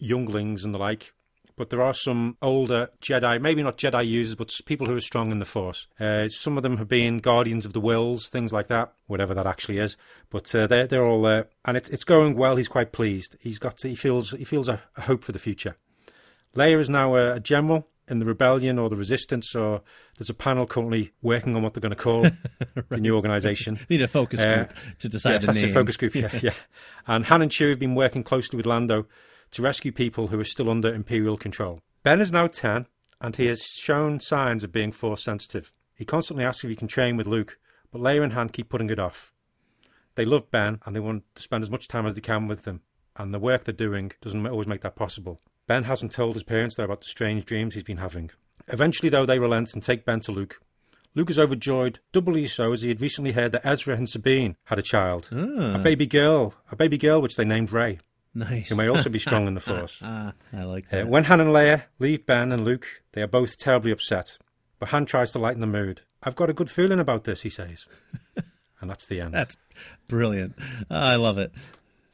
younglings 0.00 0.64
and 0.64 0.74
the 0.74 0.78
like, 0.78 1.14
but 1.54 1.70
there 1.70 1.80
are 1.80 1.94
some 1.94 2.38
older 2.42 2.88
Jedi, 3.00 3.40
maybe 3.40 3.62
not 3.62 3.78
Jedi 3.78 4.04
users, 4.04 4.34
but 4.34 4.50
people 4.66 4.88
who 4.88 4.96
are 4.96 5.00
strong 5.00 5.30
in 5.30 5.38
the 5.38 5.44
Force. 5.44 5.86
Uh, 6.00 6.26
some 6.26 6.56
of 6.56 6.64
them 6.64 6.78
have 6.78 6.88
been 6.88 7.18
Guardians 7.18 7.64
of 7.64 7.74
the 7.74 7.80
Whills, 7.80 8.28
things 8.28 8.52
like 8.52 8.66
that, 8.66 8.94
whatever 9.06 9.32
that 9.32 9.46
actually 9.46 9.78
is. 9.78 9.96
But 10.28 10.52
uh, 10.56 10.66
they're 10.66 10.88
they're 10.88 11.06
all 11.06 11.22
there, 11.22 11.46
and 11.64 11.76
it's 11.76 11.88
it's 11.90 12.02
going 12.02 12.34
well. 12.34 12.56
He's 12.56 12.66
quite 12.66 12.90
pleased. 12.90 13.36
He's 13.38 13.60
got 13.60 13.80
he 13.80 13.94
feels 13.94 14.32
he 14.32 14.44
feels 14.44 14.66
a, 14.66 14.82
a 14.96 15.02
hope 15.02 15.22
for 15.22 15.30
the 15.30 15.38
future. 15.38 15.76
Leia 16.56 16.80
is 16.80 16.90
now 16.90 17.14
a, 17.14 17.34
a 17.34 17.40
general 17.40 17.86
in 18.10 18.18
the 18.18 18.24
rebellion 18.24 18.78
or 18.78 18.88
the 18.88 18.96
resistance, 18.96 19.54
or 19.54 19.82
there's 20.18 20.30
a 20.30 20.34
panel 20.34 20.66
currently 20.66 21.12
working 21.22 21.54
on 21.56 21.62
what 21.62 21.74
they're 21.74 21.80
going 21.80 21.90
to 21.90 21.96
call 21.96 22.22
the 22.88 22.96
new 22.98 23.14
organisation. 23.14 23.78
Need 23.90 24.02
a 24.02 24.08
focus 24.08 24.40
Uh, 24.40 24.54
group 24.56 24.72
to 25.00 25.08
decide 25.08 25.32
Yes, 25.32 25.40
the 25.42 25.46
that's 25.48 25.60
name. 25.62 25.70
a 25.70 25.74
focus 25.74 25.96
group. 25.96 26.14
Yeah, 26.14 26.30
yeah. 26.42 26.54
And 27.06 27.26
Han 27.26 27.42
and 27.42 27.50
Chewie 27.50 27.70
have 27.70 27.78
been 27.78 27.94
working 27.94 28.22
closely 28.24 28.56
with 28.56 28.66
Lando 28.66 29.06
to 29.52 29.62
rescue 29.62 29.92
people 29.92 30.28
who 30.28 30.38
are 30.40 30.44
still 30.44 30.68
under 30.70 30.92
Imperial 30.92 31.36
control. 31.36 31.80
Ben 32.02 32.20
is 32.20 32.32
now 32.32 32.46
ten, 32.46 32.86
and 33.20 33.36
he 33.36 33.46
has 33.46 33.62
shown 33.62 34.20
signs 34.20 34.62
of 34.64 34.72
being 34.72 34.92
Force 34.92 35.24
sensitive. 35.24 35.72
He 35.94 36.04
constantly 36.04 36.44
asks 36.44 36.62
if 36.64 36.70
he 36.70 36.76
can 36.76 36.88
train 36.88 37.16
with 37.16 37.26
Luke, 37.26 37.58
but 37.90 38.00
Leia 38.00 38.22
and 38.22 38.32
Han 38.34 38.50
keep 38.50 38.68
putting 38.68 38.90
it 38.90 38.98
off. 38.98 39.32
They 40.14 40.24
love 40.24 40.50
Ben, 40.50 40.80
and 40.84 40.94
they 40.94 41.00
want 41.00 41.24
to 41.34 41.42
spend 41.42 41.62
as 41.64 41.70
much 41.70 41.88
time 41.88 42.06
as 42.06 42.14
they 42.14 42.20
can 42.20 42.46
with 42.48 42.64
them. 42.64 42.82
And 43.16 43.34
the 43.34 43.38
work 43.40 43.64
they're 43.64 43.72
doing 43.74 44.12
doesn't 44.20 44.46
always 44.46 44.68
make 44.68 44.82
that 44.82 44.94
possible. 44.94 45.40
Ben 45.68 45.84
hasn't 45.84 46.10
told 46.10 46.34
his 46.34 46.42
parents 46.42 46.74
though 46.74 46.84
about 46.84 47.02
the 47.02 47.06
strange 47.06 47.44
dreams 47.44 47.74
he's 47.74 47.84
been 47.84 47.98
having. 47.98 48.30
Eventually, 48.66 49.08
though, 49.08 49.24
they 49.24 49.38
relent 49.38 49.72
and 49.74 49.82
take 49.82 50.04
Ben 50.04 50.18
to 50.20 50.32
Luke. 50.32 50.60
Luke 51.14 51.30
is 51.30 51.38
overjoyed, 51.38 52.00
doubly 52.12 52.46
so 52.46 52.72
as 52.72 52.82
he 52.82 52.88
had 52.88 53.00
recently 53.00 53.32
heard 53.32 53.52
that 53.52 53.64
Ezra 53.66 53.94
and 53.96 54.08
Sabine 54.08 54.56
had 54.64 54.78
a 54.78 54.82
child, 54.82 55.28
Ah, 55.32 55.76
a 55.76 55.78
baby 55.78 56.06
girl, 56.06 56.54
a 56.70 56.76
baby 56.76 56.98
girl 56.98 57.20
which 57.22 57.36
they 57.36 57.44
named 57.44 57.72
Rey, 57.72 57.98
nice. 58.34 58.68
who 58.68 58.76
may 58.76 58.88
also 58.88 59.08
be 59.08 59.18
strong 59.18 59.46
in 59.46 59.54
the 59.54 59.60
Force. 59.70 60.00
Ah, 60.02 60.32
I 60.52 60.64
like 60.64 60.84
Uh, 60.92 60.96
that. 60.96 61.08
when 61.08 61.24
Han 61.24 61.40
and 61.40 61.50
Leia 61.50 61.84
leave 61.98 62.26
Ben 62.26 62.52
and 62.52 62.64
Luke, 62.64 62.86
they 63.12 63.22
are 63.22 63.26
both 63.26 63.56
terribly 63.56 63.90
upset. 63.90 64.36
But 64.78 64.90
Han 64.90 65.06
tries 65.06 65.32
to 65.32 65.38
lighten 65.38 65.60
the 65.60 65.66
mood. 65.66 66.02
I've 66.22 66.36
got 66.36 66.50
a 66.50 66.52
good 66.54 66.70
feeling 66.70 67.00
about 67.00 67.24
this, 67.24 67.42
he 67.42 67.50
says. 67.50 67.86
and 68.80 68.88
that's 68.90 69.06
the 69.06 69.20
end. 69.20 69.34
That's 69.34 69.56
brilliant. 70.08 70.54
Ah, 70.90 71.10
I 71.12 71.16
love 71.16 71.38
it. 71.38 71.52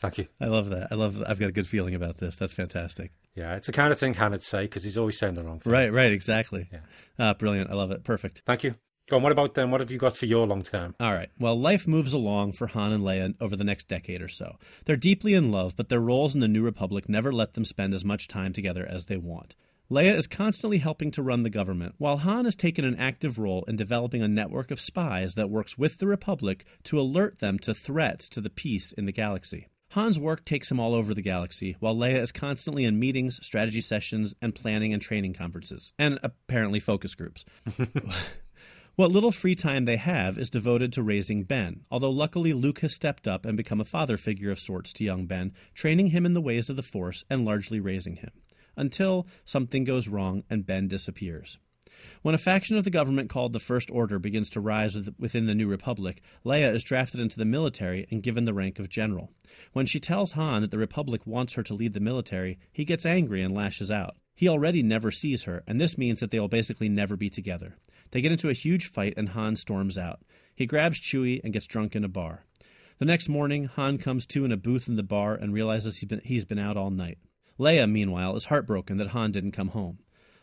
Thank 0.01 0.19
you. 0.19 0.27
I 0.41 0.47
love 0.47 0.69
that. 0.71 0.89
I 0.91 0.95
love. 0.95 1.23
I've 1.27 1.39
got 1.41 1.49
a 1.49 1.53
good 1.53 1.67
feeling 1.67 1.95
about 1.95 2.19
this. 2.19 2.37
That's 2.37 2.53
fantastic. 2.53 3.11
Yeah, 3.35 3.57
it's 3.57 3.67
the 3.67 3.73
kind 3.73 3.93
of 3.93 3.99
thing 3.99 4.15
Han 4.15 4.31
would 4.31 4.43
say 4.43 4.63
because 4.63 4.85
he's 4.85 4.97
always 4.97 5.19
saying 5.19 5.35
the 5.35 5.43
wrong 5.43 5.59
thing. 5.59 5.73
Right, 5.73 5.93
right, 5.93 6.13
exactly. 6.13 6.69
Yeah. 6.73 6.79
Ah, 7.19 7.35
brilliant. 7.35 7.71
I 7.71 7.75
love 7.75 7.91
it. 7.91 8.05
Perfect. 8.05 8.43
Thank 8.47 8.65
you. 8.65 8.77
Go 9.11 9.17
on, 9.17 9.23
what 9.23 9.33
about 9.33 9.55
them? 9.55 9.71
What 9.71 9.81
have 9.81 9.91
you 9.91 9.99
got 9.99 10.17
for 10.17 10.25
your 10.25 10.47
long 10.47 10.63
term? 10.63 10.95
All 10.99 11.13
right. 11.13 11.29
Well, 11.39 11.61
life 11.61 11.87
moves 11.87 12.15
along 12.15 12.53
for 12.53 12.69
Han 12.69 12.93
and 12.93 13.05
Leia 13.05 13.35
over 13.39 13.55
the 13.55 13.65
next 13.65 13.87
decade 13.87 14.23
or 14.23 14.29
so. 14.29 14.57
They're 14.87 14.97
deeply 14.97 15.35
in 15.35 15.51
love, 15.51 15.77
but 15.77 15.91
their 15.91 16.01
roles 16.01 16.35
in 16.35 16.41
the 16.41 16.49
New 16.49 16.63
Republic 16.63 17.07
never 17.07 17.31
let 17.31 17.53
them 17.53 17.65
spend 17.65 17.93
as 17.93 18.05
much 18.05 18.29
time 18.29 18.55
together 18.55 18.87
as 18.89 19.05
they 19.05 19.19
want. 19.19 19.57
Leia 19.91 20.15
is 20.15 20.27
constantly 20.27 20.79
helping 20.79 21.11
to 21.11 21.23
run 21.23 21.43
the 21.43 21.51
government, 21.51 21.97
while 21.99 22.17
Han 22.19 22.47
has 22.47 22.57
taken 22.57 22.87
an 22.87 22.97
active 22.97 23.37
role 23.37 23.65
in 23.69 23.77
developing 23.77 24.23
a 24.23 24.29
network 24.29 24.71
of 24.71 24.81
spies 24.81 25.35
that 25.35 25.51
works 25.51 25.77
with 25.77 25.99
the 25.99 26.07
Republic 26.07 26.65
to 26.85 26.99
alert 26.99 27.41
them 27.41 27.59
to 27.59 27.75
threats 27.75 28.31
to 28.31 28.41
the 28.41 28.49
peace 28.49 28.93
in 28.93 29.05
the 29.05 29.13
galaxy. 29.13 29.69
Han's 29.95 30.19
work 30.19 30.45
takes 30.45 30.73
him 30.73 30.81
all 30.81 30.93
over 30.93 31.15
the 31.15 31.23
galaxy, 31.23 31.77
while 31.79 31.95
Leia 31.95 32.21
is 32.21 32.33
constantly 32.33 32.83
in 32.83 32.99
meetings, 32.99 33.39
strategy 33.47 33.81
sessions, 33.81 34.35
and 34.43 34.53
planning 34.53 34.93
and 34.93 35.01
training 35.01 35.35
conferences, 35.35 35.93
and 36.01 36.19
apparently 36.25 36.81
focus 36.81 37.15
groups. 37.15 37.45
What 38.97 39.11
little 39.11 39.33
free 39.33 39.57
time 39.57 39.87
they 39.87 39.97
have 39.97 40.39
is 40.39 40.49
devoted 40.49 40.93
to 40.93 41.03
raising 41.03 41.43
Ben, 41.43 41.81
although 41.91 42.13
luckily 42.13 42.53
Luke 42.53 42.79
has 42.79 42.95
stepped 42.95 43.27
up 43.27 43.45
and 43.45 43.57
become 43.57 43.81
a 43.81 43.85
father 43.85 44.17
figure 44.17 44.53
of 44.53 44.61
sorts 44.61 44.93
to 44.93 45.05
young 45.05 45.27
Ben, 45.27 45.53
training 45.75 46.09
him 46.09 46.25
in 46.25 46.33
the 46.33 46.41
ways 46.41 46.71
of 46.71 46.77
the 46.77 46.83
Force 46.85 47.25
and 47.29 47.45
largely 47.45 47.81
raising 47.81 48.15
him. 48.15 48.31
Until 48.77 49.27
something 49.45 49.83
goes 49.83 50.07
wrong 50.07 50.45
and 50.49 50.65
Ben 50.65 50.87
disappears. 50.87 51.59
When 52.23 52.35
a 52.35 52.39
faction 52.39 52.77
of 52.77 52.85
the 52.85 52.91
government 52.91 53.29
called 53.29 53.53
the 53.53 53.59
First 53.59 53.91
Order 53.91 54.19
begins 54.19 54.49
to 54.51 54.61
rise 54.61 54.97
within 55.19 55.47
the 55.47 55.55
New 55.55 55.69
Republic, 55.69 56.23
Leia 56.45 56.75
is 56.75 56.83
drafted 56.83 57.21
into 57.21 57.37
the 57.37 57.45
military 57.45 58.07
and 58.11 58.23
given 58.23 58.45
the 58.45 58.55
rank 58.55 58.79
of 58.79 58.89
general. 58.89 59.31
When 59.73 59.87
she 59.87 60.01
tells 60.01 60.33
Han 60.33 60.63
that 60.63 60.71
the 60.71 60.79
Republic 60.79 61.27
wants 61.27 61.53
her 61.55 61.63
to 61.63 61.75
lead 61.75 61.93
the 61.93 62.01
military, 62.01 62.59
he 62.73 62.85
gets 62.85 63.05
angry 63.05 63.43
and 63.43 63.55
lashes 63.55 63.91
out. 63.91 64.17
He 64.35 64.49
already 64.49 64.83
never 64.83 65.11
sees 65.11 65.45
her, 65.45 65.63
and 65.67 65.81
this 65.81 65.99
means 65.99 66.21
that 66.21 66.31
they 66.31 66.41
will 66.41 66.49
basically 66.49 66.89
never 66.89 67.17
be 67.17 67.31
together. 67.31 67.77
They 68.11 68.21
get 68.21 68.33
into 68.33 68.49
a 68.49 68.55
huge 68.55 68.91
fight, 68.91 69.15
and 69.17 69.31
Han 69.31 69.57
storms 69.57 69.99
out. 69.99 70.21
He 70.55 70.67
grabs 70.67 71.01
Chewie 71.01 71.41
and 71.45 71.53
gets 71.53 71.67
drunk 71.67 71.95
in 71.95 72.05
a 72.05 72.09
bar. 72.09 72.45
The 72.99 73.05
next 73.05 73.29
morning, 73.29 73.67
Han 73.67 73.99
comes 73.99 74.25
to 74.27 74.45
in 74.45 74.53
a 74.53 74.57
booth 74.57 74.89
in 74.89 74.97
the 74.97 75.03
bar 75.03 75.35
and 75.35 75.53
realizes 75.53 75.99
he's 75.99 76.09
been, 76.09 76.21
he's 76.25 76.45
been 76.45 76.59
out 76.59 76.77
all 76.77 76.91
night. 76.91 77.19
Leia, 77.59 77.91
meanwhile, 77.91 78.35
is 78.35 78.47
heartbroken 78.47 78.97
that 78.97 79.09
Han 79.09 79.31
didn't 79.33 79.53
come 79.53 79.69
home. 79.69 79.99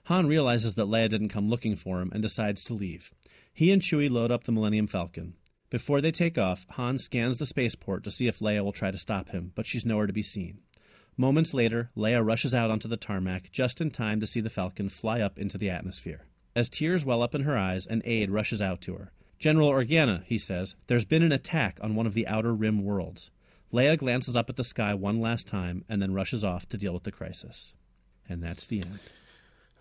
Han 0.06 0.28
realizes 0.28 0.76
that 0.76 0.88
Leia 0.88 1.10
didn't 1.10 1.30
come 1.30 1.50
looking 1.50 1.76
for 1.76 2.02
him 2.02 2.12
and 2.14 2.22
decides 2.22 2.64
to 2.66 2.74
leave. 2.74 3.12
He 3.54 3.72
and 3.72 3.82
Chewie 3.82 4.10
load 4.10 4.32
up 4.32 4.46
the 4.46 4.52
Millennium 4.52 4.88
Falcon. 4.88 5.36
Before 5.70 6.02
they 6.02 6.12
take 6.12 6.38
off, 6.38 6.66
Han 6.72 6.98
scans 6.98 7.38
the 7.38 7.46
spaceport 7.46 8.04
to 8.04 8.12
see 8.12 8.28
if 8.28 8.40
Leia 8.40 8.64
will 8.64 8.72
try 8.72 8.92
to 8.92 8.98
stop 8.98 9.30
him, 9.30 9.52
but 9.56 9.66
she's 9.66 9.86
nowhere 9.86 10.08
to 10.08 10.14
be 10.14 10.24
seen. 10.24 10.60
Moments 11.18 11.54
later, 11.54 11.92
Leia 11.96 12.26
rushes 12.26 12.54
out 12.54 12.72
onto 12.72 12.88
the 12.88 12.98
tarmac 12.98 13.52
just 13.52 13.80
in 13.80 13.92
time 13.92 14.20
to 14.20 14.28
see 14.28 14.42
the 14.42 14.50
Falcon 14.50 14.90
fly 14.90 15.22
up 15.22 15.38
into 15.38 15.58
the 15.58 15.70
atmosphere. 15.70 16.26
As 16.56 16.68
tears 16.68 17.06
well 17.06 17.22
up 17.22 17.36
in 17.36 17.44
her 17.44 17.58
eyes, 17.58 17.86
an 17.88 18.02
aide 18.06 18.32
rushes 18.32 18.62
out 18.62 18.82
to 18.82 18.96
her. 18.96 19.12
General 19.40 19.70
Organa, 19.70 20.24
he 20.26 20.38
says, 20.38 20.76
there's 20.88 21.06
been 21.06 21.24
an 21.24 21.32
attack 21.32 21.80
on 21.82 21.96
one 21.96 22.06
of 22.06 22.14
the 22.14 22.28
outer 22.28 22.54
rim 22.54 22.84
worlds. 22.84 23.32
Leia 23.74 23.98
glances 23.98 24.36
up 24.36 24.50
at 24.50 24.58
the 24.58 24.64
sky 24.64 24.94
one 24.94 25.22
last 25.22 25.48
time 25.48 25.86
and 25.88 26.02
then 26.02 26.14
rushes 26.14 26.44
off 26.44 26.68
to 26.70 26.78
deal 26.78 26.94
with 26.94 27.04
the 27.04 27.12
crisis. 27.12 27.74
And 28.28 28.44
that's 28.44 28.68
the 28.68 28.80
end. 28.80 29.00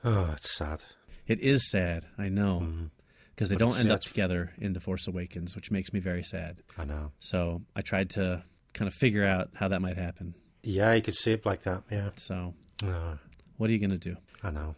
Oh, 0.04 0.30
it's 0.32 0.56
sad. 0.56 0.82
It 1.26 1.40
is 1.40 1.70
sad, 1.70 2.06
I 2.18 2.28
know. 2.28 2.88
Because 3.34 3.48
they 3.48 3.54
But 3.56 3.60
don't 3.70 3.78
end 3.78 3.90
up 3.92 4.00
together 4.00 4.52
in 4.58 4.72
The 4.72 4.80
Force 4.80 5.06
Awakens, 5.06 5.54
which 5.56 5.70
makes 5.70 5.92
me 5.92 6.00
very 6.00 6.22
sad. 6.24 6.58
I 6.76 6.84
know. 6.84 7.12
So 7.20 7.62
I 7.74 7.80
tried 7.80 8.10
to 8.10 8.42
kind 8.74 8.86
of 8.88 8.94
figure 8.94 9.24
out 9.26 9.50
how 9.54 9.68
that 9.68 9.80
might 9.80 9.96
happen. 9.96 10.34
Yeah, 10.62 10.92
you 10.92 11.02
could 11.02 11.14
see 11.14 11.32
it 11.32 11.46
like 11.46 11.62
that. 11.62 11.82
Yeah. 11.90 12.10
So 12.16 12.54
No, 12.82 13.18
what 13.56 13.70
are 13.70 13.72
you 13.72 13.78
going 13.78 13.90
to 13.90 13.98
do? 13.98 14.16
I 14.42 14.50
know. 14.50 14.74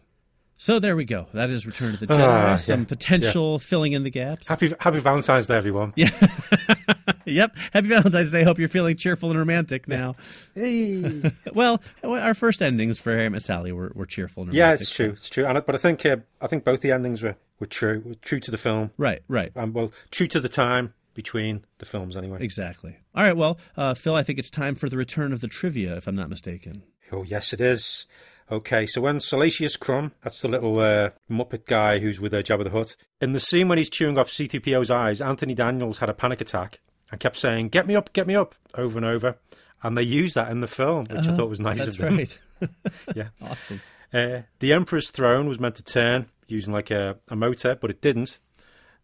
So 0.57 0.79
there 0.79 0.95
we 0.95 1.03
go. 1.03 1.27
That 1.33 1.49
is 1.49 1.65
Return 1.65 1.93
of 1.95 1.99
the 1.99 2.07
Jedi. 2.07 2.19
Ah, 2.19 2.55
Some 2.55 2.81
yeah, 2.81 2.85
potential 2.87 3.59
filling 3.59 3.91
in 3.93 4.03
the 4.03 4.09
gaps. 4.11 4.47
Happy 4.47 4.71
Happy 4.79 4.99
Valentine's 4.99 5.47
Day, 5.47 5.57
everyone. 5.57 5.91
Yeah. 5.97 6.09
yep. 7.25 7.55
Happy 7.73 7.87
Valentine's 7.87 8.31
Day. 8.31 8.43
Hope 8.43 8.59
you're 8.59 8.69
feeling 8.69 8.95
cheerful 8.97 9.29
and 9.29 9.39
romantic 9.39 9.87
now. 9.87 10.15
Hey. 10.55 11.21
Well, 11.53 11.81
our 12.03 12.33
first 12.33 12.61
endings 12.61 12.97
for 12.97 13.11
Harry 13.11 13.29
Met 13.29 13.43
Sally 13.43 13.71
were, 13.71 13.91
were 13.95 14.05
cheerful 14.05 14.43
and 14.43 14.49
romantic. 14.51 14.57
yeah, 14.79 14.81
it's 14.81 14.93
true. 14.93 15.09
It's 15.11 15.29
true. 15.29 15.45
And, 15.45 15.57
I- 15.57 15.61
but 15.61 15.75
I 15.75 15.77
think 15.77 16.05
uh, 16.05 16.17
I 16.41 16.47
think 16.47 16.63
both 16.63 16.81
the 16.81 16.91
endings 16.91 17.21
were, 17.21 17.35
were 17.59 17.67
true. 17.67 18.01
Were 18.05 18.15
true 18.15 18.39
to 18.39 18.51
the 18.51 18.57
film. 18.57 18.91
Right, 18.97 19.21
right. 19.27 19.51
Um, 19.55 19.73
well, 19.73 19.91
true 20.11 20.27
to 20.27 20.39
the 20.39 20.49
time 20.49 20.93
between 21.13 21.63
the 21.77 21.85
films, 21.85 22.17
anyway. 22.17 22.39
Exactly. 22.41 22.97
All 23.13 23.23
right, 23.23 23.37
well, 23.37 23.59
uh, 23.77 23.93
Phil, 23.93 24.15
I 24.15 24.23
think 24.23 24.39
it's 24.39 24.49
time 24.49 24.73
for 24.75 24.89
the 24.89 24.97
return 24.97 25.31
of 25.31 25.41
the 25.41 25.47
trivia, 25.47 25.95
if 25.95 26.07
I'm 26.07 26.15
not 26.15 26.29
mistaken. 26.29 26.81
Oh, 27.11 27.21
yes, 27.21 27.53
it 27.53 27.61
is. 27.61 28.07
Okay, 28.51 28.85
so 28.87 28.99
when 29.01 29.19
Salacious 29.19 29.77
Crumb, 29.77 30.11
that's 30.23 30.41
the 30.41 30.47
little 30.47 30.79
uh, 30.79 31.11
Muppet 31.29 31.65
guy 31.65 31.99
who's 31.99 32.19
with 32.19 32.33
uh, 32.33 32.41
Jabba 32.41 32.63
the 32.63 32.71
Hutt, 32.71 32.95
in 33.21 33.33
the 33.33 33.39
scene 33.39 33.67
when 33.67 33.77
he's 33.77 33.89
chewing 33.91 34.17
off 34.17 34.29
C-3PO's 34.29 34.89
eyes, 34.89 35.21
Anthony 35.21 35.53
Daniels 35.53 35.99
had 35.99 36.09
a 36.09 36.13
panic 36.15 36.41
attack 36.41 36.79
and 37.13 37.19
kept 37.19 37.37
saying, 37.37 37.69
"Get 37.69 37.87
me 37.87 37.95
up, 37.95 38.11
get 38.11 38.27
me 38.27 38.35
up," 38.35 38.55
over 38.75 38.97
and 38.97 39.05
over, 39.05 39.37
and 39.81 39.97
they 39.97 40.03
used 40.03 40.35
that 40.35 40.51
in 40.51 40.59
the 40.59 40.67
film, 40.67 41.05
which 41.05 41.27
I 41.27 41.33
thought 41.35 41.49
was 41.49 41.59
nice 41.61 41.79
Uh-huh. 41.79 41.85
That's 41.85 41.97
of 41.97 42.01
them. 42.01 42.17
right. 42.17 42.39
Yeah. 43.15 43.27
Awesome. 43.41 43.81
Uh, 44.13 44.41
the 44.59 44.73
Emperor's 44.73 45.09
throne 45.11 45.47
was 45.47 45.59
meant 45.59 45.75
to 45.75 45.83
turn 45.83 46.27
using 46.47 46.71
like 46.73 46.91
a, 46.91 47.17
a 47.29 47.35
motor, 47.35 47.75
but 47.75 47.89
it 47.89 48.01
didn't. 48.01 48.37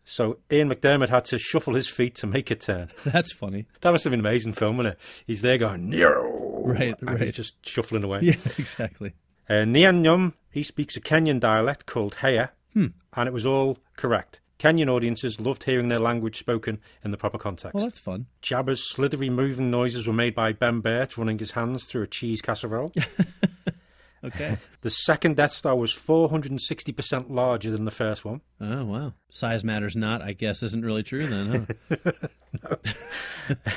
So 0.06 0.40
Ian 0.52 0.70
McDiarmid 0.74 1.10
had 1.10 1.26
to 1.26 1.38
shuffle 1.40 1.74
his 1.76 1.88
feet 1.90 2.16
to 2.16 2.28
make 2.28 2.50
it 2.52 2.62
turn. 2.62 2.90
That's 3.06 3.32
funny. 3.34 3.68
That 3.82 3.92
must 3.92 4.04
have 4.06 4.12
been 4.12 4.20
an 4.22 4.26
amazing 4.26 4.54
film, 4.54 4.78
wasn't 4.78 4.96
it? 4.96 5.00
He's 5.28 5.42
there 5.42 5.58
going, 5.58 5.90
no! 5.90 6.64
Right, 6.66 6.96
and 7.02 7.20
he's 7.20 7.34
just 7.34 7.64
shuffling 7.66 8.04
away. 8.04 8.20
Yeah, 8.24 8.36
exactly. 8.58 9.14
Uh, 9.50 9.66
Nien 9.66 10.04
Nunb, 10.04 10.34
he 10.52 10.64
speaks 10.64 10.96
a 10.96 11.02
Kenyan 11.02 11.40
dialect 11.40 11.86
called 11.86 12.16
Haya, 12.16 12.50
Hmm. 12.74 12.88
and 13.14 13.28
it 13.28 13.34
was 13.34 13.46
all 13.46 13.78
correct. 13.98 14.40
Kenyan 14.60 14.90
audiences 14.90 15.40
loved 15.40 15.64
hearing 15.64 15.88
their 15.88 16.00
language 16.00 16.38
spoken 16.38 16.80
in 17.02 17.12
the 17.12 17.18
proper 17.18 17.38
context. 17.38 17.74
Well, 17.74 17.86
that's 17.86 18.00
fun. 18.00 18.26
Jabba's 18.42 18.90
slithery 18.90 19.30
moving 19.30 19.72
noises 19.72 20.06
were 20.06 20.14
made 20.14 20.36
by 20.36 20.52
Ben 20.52 20.82
Burtt 20.82 21.18
running 21.18 21.40
his 21.40 21.52
hands 21.52 21.86
through 21.86 22.04
a 22.04 22.08
cheese 22.08 22.42
casserole. 22.42 22.92
Okay. 24.24 24.58
the 24.82 24.90
second 24.90 25.38
Death 25.38 25.52
Star 25.52 25.76
was 25.76 25.94
460% 25.94 27.30
larger 27.30 27.72
than 27.72 27.86
the 27.86 27.92
first 27.92 28.26
one. 28.26 28.42
oh, 28.60 28.86
wow. 28.86 29.14
Size 29.30 29.64
matters 29.64 29.96
not, 29.96 30.22
I 30.22 30.34
guess, 30.34 30.64
isn't 30.64 30.84
really 30.84 31.04
true 31.04 31.28
then, 31.28 31.68
huh? 31.94 32.12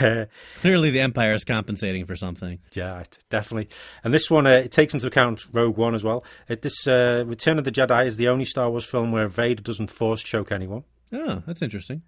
Uh, 0.01 0.25
Clearly, 0.61 0.91
the 0.91 1.01
Empire 1.01 1.35
is 1.35 1.45
compensating 1.45 2.07
for 2.07 2.17
something. 2.17 2.59
Yeah, 2.73 3.03
definitely. 3.29 3.69
And 4.03 4.15
this 4.15 4.31
one, 4.31 4.47
uh, 4.47 4.51
it 4.51 4.73
takes 4.73 4.95
into 4.95 5.07
account 5.07 5.43
Rogue 5.53 5.77
One 5.77 5.95
as 5.95 6.03
well. 6.03 6.25
It, 6.49 6.63
this 6.63 6.87
uh, 6.87 7.25
Return 7.27 7.59
of 7.59 7.65
the 7.65 7.71
Jedi 7.71 8.07
is 8.07 8.17
the 8.17 8.29
only 8.29 8.47
Star 8.47 8.71
Wars 8.71 8.87
film 8.87 9.13
where 9.13 9.29
Vader 9.29 9.63
doesn't 9.63 9.91
force 9.91 10.23
choke 10.23 10.51
anyone. 10.51 10.85
Oh, 11.13 11.43
that's 11.47 11.61
interesting. 11.61 12.03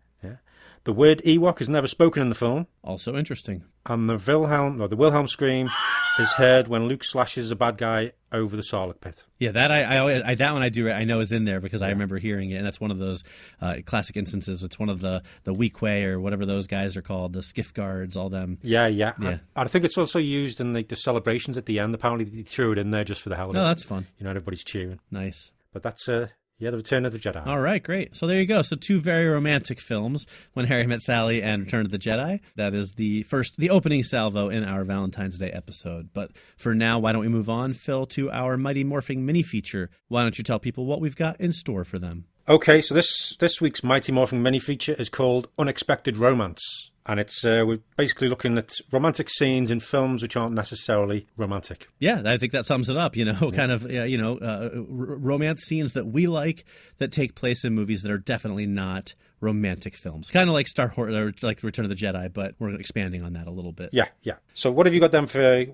The 0.84 0.92
word 0.92 1.22
Ewok 1.24 1.60
is 1.62 1.68
never 1.68 1.86
spoken 1.86 2.20
in 2.20 2.28
the 2.28 2.34
film, 2.34 2.66
Also 2.82 3.16
interesting. 3.16 3.64
and 3.86 4.08
the 4.08 4.16
Wilhelm 4.18 4.82
or 4.82 4.88
the 4.88 4.96
Wilhelm 4.96 5.26
scream 5.26 5.70
is 6.18 6.30
heard 6.34 6.68
when 6.68 6.88
Luke 6.88 7.02
slashes 7.02 7.50
a 7.50 7.56
bad 7.56 7.78
guy 7.78 8.12
over 8.30 8.54
the 8.54 8.62
Sarlacc 8.62 9.00
pit. 9.00 9.24
Yeah, 9.38 9.52
that 9.52 9.70
I, 9.72 9.82
I, 9.82 10.30
I 10.30 10.34
that 10.34 10.52
one 10.52 10.60
I 10.62 10.68
do 10.68 10.90
I 10.90 11.04
know 11.04 11.20
is 11.20 11.32
in 11.32 11.46
there 11.46 11.58
because 11.60 11.80
I 11.80 11.88
remember 11.88 12.18
hearing 12.18 12.50
it, 12.50 12.56
and 12.56 12.66
that's 12.66 12.80
one 12.80 12.90
of 12.90 12.98
those 12.98 13.24
uh, 13.62 13.76
classic 13.86 14.16
instances. 14.18 14.62
It's 14.62 14.78
one 14.78 14.90
of 14.90 15.00
the 15.00 15.22
the 15.44 15.54
Weequay 15.54 16.04
or 16.04 16.20
whatever 16.20 16.44
those 16.44 16.66
guys 16.66 16.98
are 16.98 17.02
called, 17.02 17.32
the 17.32 17.42
skiff 17.42 17.72
guards, 17.72 18.14
all 18.16 18.28
them. 18.28 18.58
Yeah, 18.62 18.86
yeah, 18.86 19.14
Yeah. 19.18 19.28
And 19.30 19.40
I 19.56 19.66
think 19.68 19.86
it's 19.86 19.96
also 19.96 20.18
used 20.18 20.60
in 20.60 20.74
like 20.74 20.88
the 20.88 20.96
celebrations 20.96 21.56
at 21.56 21.64
the 21.64 21.78
end. 21.78 21.94
Apparently, 21.94 22.26
they 22.26 22.42
threw 22.42 22.72
it 22.72 22.78
in 22.78 22.90
there 22.90 23.04
just 23.04 23.22
for 23.22 23.30
the 23.30 23.36
hell 23.36 23.48
of 23.48 23.54
it. 23.54 23.58
No, 23.58 23.64
that's 23.64 23.84
fun. 23.84 24.06
you 24.18 24.24
know, 24.24 24.30
everybody's 24.30 24.64
cheering. 24.64 25.00
Nice. 25.10 25.50
But 25.72 25.82
that's 25.82 26.08
uh, 26.10 26.28
yeah, 26.58 26.70
the 26.70 26.76
Return 26.76 27.04
of 27.04 27.12
the 27.12 27.18
Jedi. 27.18 27.46
All 27.46 27.60
right, 27.60 27.82
great. 27.82 28.14
So 28.14 28.26
there 28.26 28.40
you 28.40 28.46
go. 28.46 28.62
So 28.62 28.76
two 28.76 29.00
very 29.00 29.26
romantic 29.26 29.80
films, 29.80 30.26
When 30.52 30.66
Harry 30.66 30.86
Met 30.86 31.02
Sally 31.02 31.42
and 31.42 31.64
Return 31.64 31.84
of 31.84 31.90
the 31.90 31.98
Jedi. 31.98 32.40
That 32.56 32.74
is 32.74 32.92
the 32.92 33.24
first, 33.24 33.56
the 33.56 33.70
opening 33.70 34.04
salvo 34.04 34.48
in 34.48 34.64
our 34.64 34.84
Valentine's 34.84 35.38
Day 35.38 35.50
episode. 35.50 36.10
But 36.14 36.30
for 36.56 36.74
now, 36.74 36.98
why 36.98 37.12
don't 37.12 37.22
we 37.22 37.28
move 37.28 37.50
on, 37.50 37.72
Phil, 37.72 38.06
to 38.06 38.30
our 38.30 38.56
Mighty 38.56 38.84
Morphing 38.84 39.18
mini 39.18 39.42
feature? 39.42 39.90
Why 40.08 40.22
don't 40.22 40.38
you 40.38 40.44
tell 40.44 40.58
people 40.58 40.86
what 40.86 41.00
we've 41.00 41.16
got 41.16 41.40
in 41.40 41.52
store 41.52 41.84
for 41.84 41.98
them? 41.98 42.26
Okay, 42.46 42.80
so 42.82 42.94
this 42.94 43.36
this 43.38 43.60
week's 43.60 43.82
Mighty 43.82 44.12
Morphing 44.12 44.40
mini 44.40 44.58
feature 44.58 44.94
is 44.98 45.08
called 45.08 45.48
Unexpected 45.58 46.18
Romance, 46.18 46.90
and 47.06 47.20
it's 47.20 47.44
uh, 47.44 47.64
we're 47.66 47.80
basically 47.96 48.28
looking 48.28 48.56
at 48.56 48.72
romantic 48.90 49.28
scenes 49.28 49.70
in 49.70 49.80
films 49.80 50.22
which 50.22 50.36
aren't 50.36 50.54
necessarily 50.54 51.26
romantic. 51.36 51.88
Yeah, 51.98 52.22
I 52.24 52.38
think 52.38 52.52
that 52.52 52.66
sums 52.66 52.88
it 52.88 52.96
up. 52.96 53.16
You 53.16 53.26
know, 53.26 53.50
kind 53.54 53.72
of, 53.72 53.90
yeah, 53.90 54.04
you 54.04 54.18
know, 54.18 54.38
uh, 54.38 54.70
r- 54.72 54.80
romance 54.86 55.62
scenes 55.62 55.92
that 55.92 56.06
we 56.06 56.26
like 56.26 56.64
that 56.98 57.12
take 57.12 57.34
place 57.34 57.64
in 57.64 57.74
movies 57.74 58.02
that 58.02 58.10
are 58.10 58.18
definitely 58.18 58.66
not 58.66 59.14
romantic 59.40 59.94
films. 59.94 60.30
Kind 60.30 60.48
of 60.48 60.54
like 60.54 60.66
Star 60.66 60.92
Wars, 60.96 61.14
or 61.14 61.34
like 61.42 61.62
Return 61.62 61.84
of 61.84 61.90
the 61.90 61.96
Jedi, 61.96 62.32
but 62.32 62.54
we're 62.58 62.74
expanding 62.74 63.22
on 63.22 63.34
that 63.34 63.46
a 63.46 63.50
little 63.50 63.72
bit. 63.72 63.90
Yeah, 63.92 64.08
yeah. 64.22 64.36
So 64.54 64.70
what 64.70 64.86
have 64.86 64.94
you 64.94 65.00
got 65.00 65.12
then 65.12 65.26
for 65.26 65.66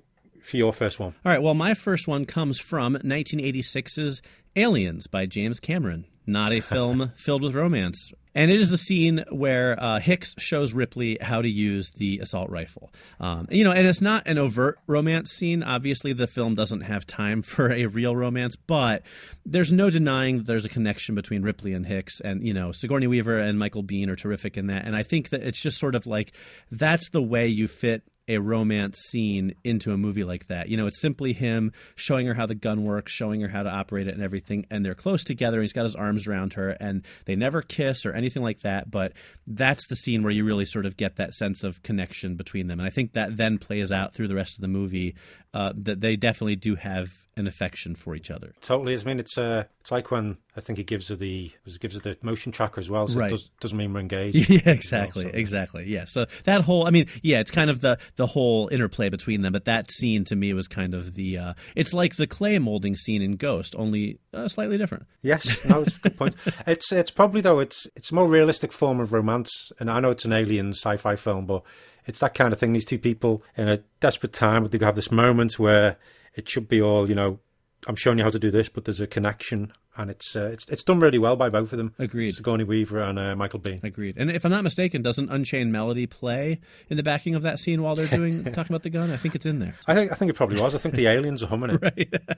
for 0.42 0.56
your 0.56 0.72
first 0.72 0.98
one? 0.98 1.14
All 1.24 1.32
right, 1.32 1.42
well, 1.42 1.54
my 1.54 1.74
first 1.74 2.08
one 2.08 2.24
comes 2.24 2.58
from 2.58 2.94
1986's 2.94 4.22
Aliens 4.56 5.06
by 5.06 5.26
James 5.26 5.60
Cameron. 5.60 6.06
Not 6.26 6.52
a 6.52 6.60
film 6.60 7.12
filled 7.16 7.42
with 7.42 7.54
romance. 7.54 8.12
And 8.34 8.50
it 8.50 8.60
is 8.60 8.70
the 8.70 8.78
scene 8.78 9.24
where 9.30 9.82
uh, 9.82 9.98
Hicks 9.98 10.36
shows 10.38 10.72
Ripley 10.72 11.18
how 11.20 11.42
to 11.42 11.48
use 11.48 11.90
the 11.90 12.20
assault 12.20 12.48
rifle. 12.48 12.92
Um, 13.18 13.48
you 13.50 13.64
know, 13.64 13.72
and 13.72 13.86
it's 13.88 14.00
not 14.00 14.26
an 14.26 14.38
overt 14.38 14.78
romance 14.86 15.32
scene. 15.32 15.64
Obviously, 15.64 16.12
the 16.12 16.28
film 16.28 16.54
doesn't 16.54 16.82
have 16.82 17.06
time 17.06 17.42
for 17.42 17.72
a 17.72 17.86
real 17.86 18.14
romance, 18.14 18.54
but 18.54 19.02
there's 19.44 19.72
no 19.72 19.90
denying 19.90 20.38
that 20.38 20.46
there's 20.46 20.64
a 20.64 20.68
connection 20.68 21.14
between 21.14 21.42
Ripley 21.42 21.72
and 21.72 21.86
Hicks. 21.86 22.20
And, 22.20 22.46
you 22.46 22.54
know, 22.54 22.70
Sigourney 22.70 23.08
Weaver 23.08 23.36
and 23.36 23.58
Michael 23.58 23.82
Biehn 23.82 24.08
are 24.08 24.16
terrific 24.16 24.56
in 24.56 24.68
that. 24.68 24.84
And 24.84 24.94
I 24.94 25.02
think 25.02 25.30
that 25.30 25.42
it's 25.42 25.60
just 25.60 25.78
sort 25.78 25.96
of 25.96 26.06
like 26.06 26.32
that's 26.70 27.08
the 27.10 27.22
way 27.22 27.48
you 27.48 27.66
fit 27.66 28.04
a 28.30 28.38
romance 28.38 28.96
scene 29.10 29.54
into 29.64 29.92
a 29.92 29.96
movie 29.96 30.22
like 30.22 30.46
that. 30.46 30.68
You 30.68 30.76
know, 30.76 30.86
it's 30.86 31.00
simply 31.00 31.32
him 31.32 31.72
showing 31.96 32.28
her 32.28 32.34
how 32.34 32.46
the 32.46 32.54
gun 32.54 32.84
works, 32.84 33.12
showing 33.12 33.40
her 33.40 33.48
how 33.48 33.64
to 33.64 33.68
operate 33.68 34.06
it 34.06 34.14
and 34.14 34.22
everything, 34.22 34.66
and 34.70 34.84
they're 34.84 34.94
close 34.94 35.24
together. 35.24 35.56
And 35.56 35.64
he's 35.64 35.72
got 35.72 35.82
his 35.82 35.96
arms 35.96 36.28
around 36.28 36.52
her, 36.54 36.70
and 36.70 37.04
they 37.24 37.34
never 37.34 37.60
kiss 37.60 38.06
or 38.06 38.12
anything 38.12 38.44
like 38.44 38.60
that. 38.60 38.88
But 38.88 39.14
that's 39.48 39.88
the 39.88 39.96
scene 39.96 40.22
where 40.22 40.32
you 40.32 40.44
really 40.44 40.64
sort 40.64 40.86
of 40.86 40.96
get 40.96 41.16
that 41.16 41.34
sense 41.34 41.64
of 41.64 41.82
connection 41.82 42.36
between 42.36 42.68
them, 42.68 42.78
and 42.78 42.86
I 42.86 42.90
think 42.90 43.14
that 43.14 43.36
then 43.36 43.58
plays 43.58 43.90
out 43.90 44.14
through 44.14 44.28
the 44.28 44.36
rest 44.36 44.56
of 44.56 44.62
the 44.62 44.68
movie. 44.68 45.16
Uh, 45.52 45.72
that 45.74 46.00
they 46.00 46.14
definitely 46.14 46.54
do 46.54 46.76
have 46.76 47.08
an 47.40 47.48
affection 47.48 47.96
for 47.96 48.14
each 48.14 48.30
other. 48.30 48.52
Totally. 48.60 48.96
I 48.96 49.02
mean, 49.02 49.18
it's 49.18 49.36
uh, 49.36 49.64
it's 49.80 49.90
like 49.90 50.10
when 50.12 50.36
I 50.56 50.60
think 50.60 50.76
he 50.76 50.84
gives 50.84 51.08
her 51.08 51.16
the 51.16 51.50
gives 51.80 51.94
her 51.94 52.00
the 52.00 52.16
motion 52.22 52.52
tracker 52.52 52.78
as 52.80 52.88
well. 52.88 53.08
So 53.08 53.18
Right. 53.18 53.28
it 53.28 53.30
does, 53.30 53.50
doesn't 53.60 53.76
mean 53.78 53.92
we're 53.92 54.00
engaged. 54.00 54.48
Yeah, 54.48 54.60
exactly, 54.70 55.24
so- 55.24 55.30
exactly. 55.30 55.84
Yeah. 55.88 56.04
So 56.04 56.26
that 56.44 56.60
whole, 56.62 56.86
I 56.86 56.90
mean, 56.90 57.06
yeah, 57.22 57.40
it's 57.40 57.50
kind 57.50 57.70
of 57.70 57.80
the 57.80 57.98
the 58.16 58.26
whole 58.26 58.68
interplay 58.70 59.08
between 59.08 59.42
them. 59.42 59.52
But 59.52 59.64
that 59.64 59.90
scene 59.90 60.24
to 60.26 60.36
me 60.36 60.52
was 60.54 60.68
kind 60.68 60.94
of 60.94 61.14
the, 61.14 61.38
uh, 61.38 61.54
it's 61.74 61.92
like 61.94 62.16
the 62.16 62.26
clay 62.26 62.58
molding 62.58 62.94
scene 62.94 63.22
in 63.22 63.36
Ghost, 63.36 63.74
only 63.76 64.18
uh, 64.32 64.46
slightly 64.46 64.78
different. 64.78 65.06
Yes, 65.22 65.64
no, 65.64 65.82
it's 65.82 65.96
a 65.96 66.00
good 66.00 66.16
point. 66.16 66.34
It's 66.66 66.92
it's 66.92 67.10
probably 67.10 67.40
though 67.40 67.58
it's 67.58 67.86
it's 67.96 68.10
a 68.12 68.14
more 68.14 68.28
realistic 68.28 68.72
form 68.72 69.00
of 69.00 69.12
romance, 69.12 69.72
and 69.80 69.90
I 69.90 69.98
know 70.00 70.10
it's 70.10 70.24
an 70.26 70.32
alien 70.32 70.70
sci-fi 70.70 71.16
film, 71.16 71.46
but 71.46 71.62
it's 72.06 72.20
that 72.20 72.34
kind 72.34 72.52
of 72.52 72.58
thing. 72.58 72.72
These 72.72 72.84
two 72.86 72.98
people 72.98 73.42
in 73.56 73.68
a 73.68 73.78
desperate 74.00 74.32
time, 74.32 74.66
they 74.66 74.84
have 74.84 74.94
this 74.96 75.10
moment 75.10 75.58
where 75.58 75.96
it 76.34 76.48
should 76.48 76.68
be 76.68 76.80
all 76.80 77.08
you 77.08 77.14
know. 77.14 77.40
I'm 77.86 77.96
showing 77.96 78.18
you 78.18 78.24
how 78.24 78.30
to 78.30 78.38
do 78.38 78.50
this, 78.50 78.68
but 78.68 78.84
there's 78.84 79.00
a 79.00 79.06
connection, 79.06 79.72
and 79.96 80.10
it's 80.10 80.36
uh, 80.36 80.50
it's 80.52 80.68
it's 80.68 80.84
done 80.84 81.00
really 81.00 81.18
well 81.18 81.34
by 81.34 81.48
both 81.48 81.72
of 81.72 81.78
them. 81.78 81.94
Agreed. 81.98 82.34
Sigourney 82.34 82.62
Weaver 82.64 83.00
and 83.00 83.18
uh, 83.18 83.34
Michael 83.34 83.58
Biehn. 83.58 83.82
Agreed. 83.82 84.18
And 84.18 84.30
if 84.30 84.44
I'm 84.44 84.50
not 84.50 84.64
mistaken, 84.64 85.00
doesn't 85.00 85.30
Unchained 85.30 85.72
Melody 85.72 86.06
play 86.06 86.60
in 86.90 86.98
the 86.98 87.02
backing 87.02 87.34
of 87.34 87.40
that 87.42 87.58
scene 87.58 87.80
while 87.82 87.94
they're 87.94 88.06
doing 88.06 88.44
talking 88.52 88.70
about 88.72 88.82
the 88.82 88.90
gun? 88.90 89.10
I 89.10 89.16
think 89.16 89.34
it's 89.34 89.46
in 89.46 89.60
there. 89.60 89.76
I 89.86 89.94
think 89.94 90.12
I 90.12 90.14
think 90.14 90.30
it 90.30 90.34
probably 90.34 90.60
was. 90.60 90.74
I 90.74 90.78
think 90.78 90.94
the 90.94 91.06
aliens 91.06 91.42
are 91.42 91.46
humming 91.46 91.78
it. 91.82 92.22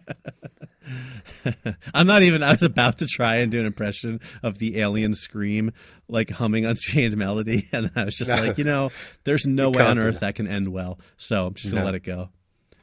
I'm 1.94 2.06
not 2.06 2.22
even. 2.22 2.42
I 2.42 2.52
was 2.52 2.62
about 2.62 2.98
to 2.98 3.06
try 3.06 3.36
and 3.36 3.50
do 3.50 3.58
an 3.60 3.66
impression 3.66 4.20
of 4.44 4.58
the 4.58 4.78
alien 4.80 5.14
scream, 5.14 5.72
like 6.08 6.30
humming 6.30 6.64
Unchained 6.66 7.16
Melody, 7.16 7.68
and 7.72 7.90
I 7.96 8.04
was 8.04 8.14
just 8.16 8.30
No. 8.30 8.36
like, 8.42 8.58
you 8.58 8.64
know, 8.64 8.90
there's 9.24 9.44
no 9.46 9.72
You 9.72 9.78
way 9.78 9.84
on 9.84 9.98
earth 9.98 10.14
that. 10.14 10.20
that 10.20 10.34
can 10.36 10.46
end 10.46 10.68
well. 10.68 10.98
So 11.16 11.46
I'm 11.46 11.54
just 11.54 11.70
gonna 11.70 11.80
No. 11.82 11.86
let 11.86 11.94
it 11.94 12.04
go. 12.04 12.30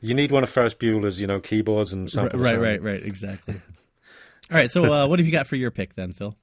You 0.02 0.14
need 0.14 0.32
one 0.32 0.44
of 0.44 0.50
Ferris 0.50 0.74
Bueller's, 0.74 1.20
you 1.20 1.28
know, 1.28 1.40
keyboards 1.40 1.92
and 1.94 2.04
Right, 2.04 2.12
samples. 2.12 2.42
right, 2.44 2.60
right, 2.60 2.82
right. 2.82 3.04
Exactly. 3.04 3.56
All 4.52 4.58
right. 4.58 4.72
So 4.72 4.94
uh, 4.94 5.08
what 5.08 5.20
have 5.20 5.26
you 5.26 5.32
got 5.32 5.48
for 5.48 5.56
your 5.56 5.72
pick 5.72 5.96
then, 5.96 6.14
Phil? 6.14 6.36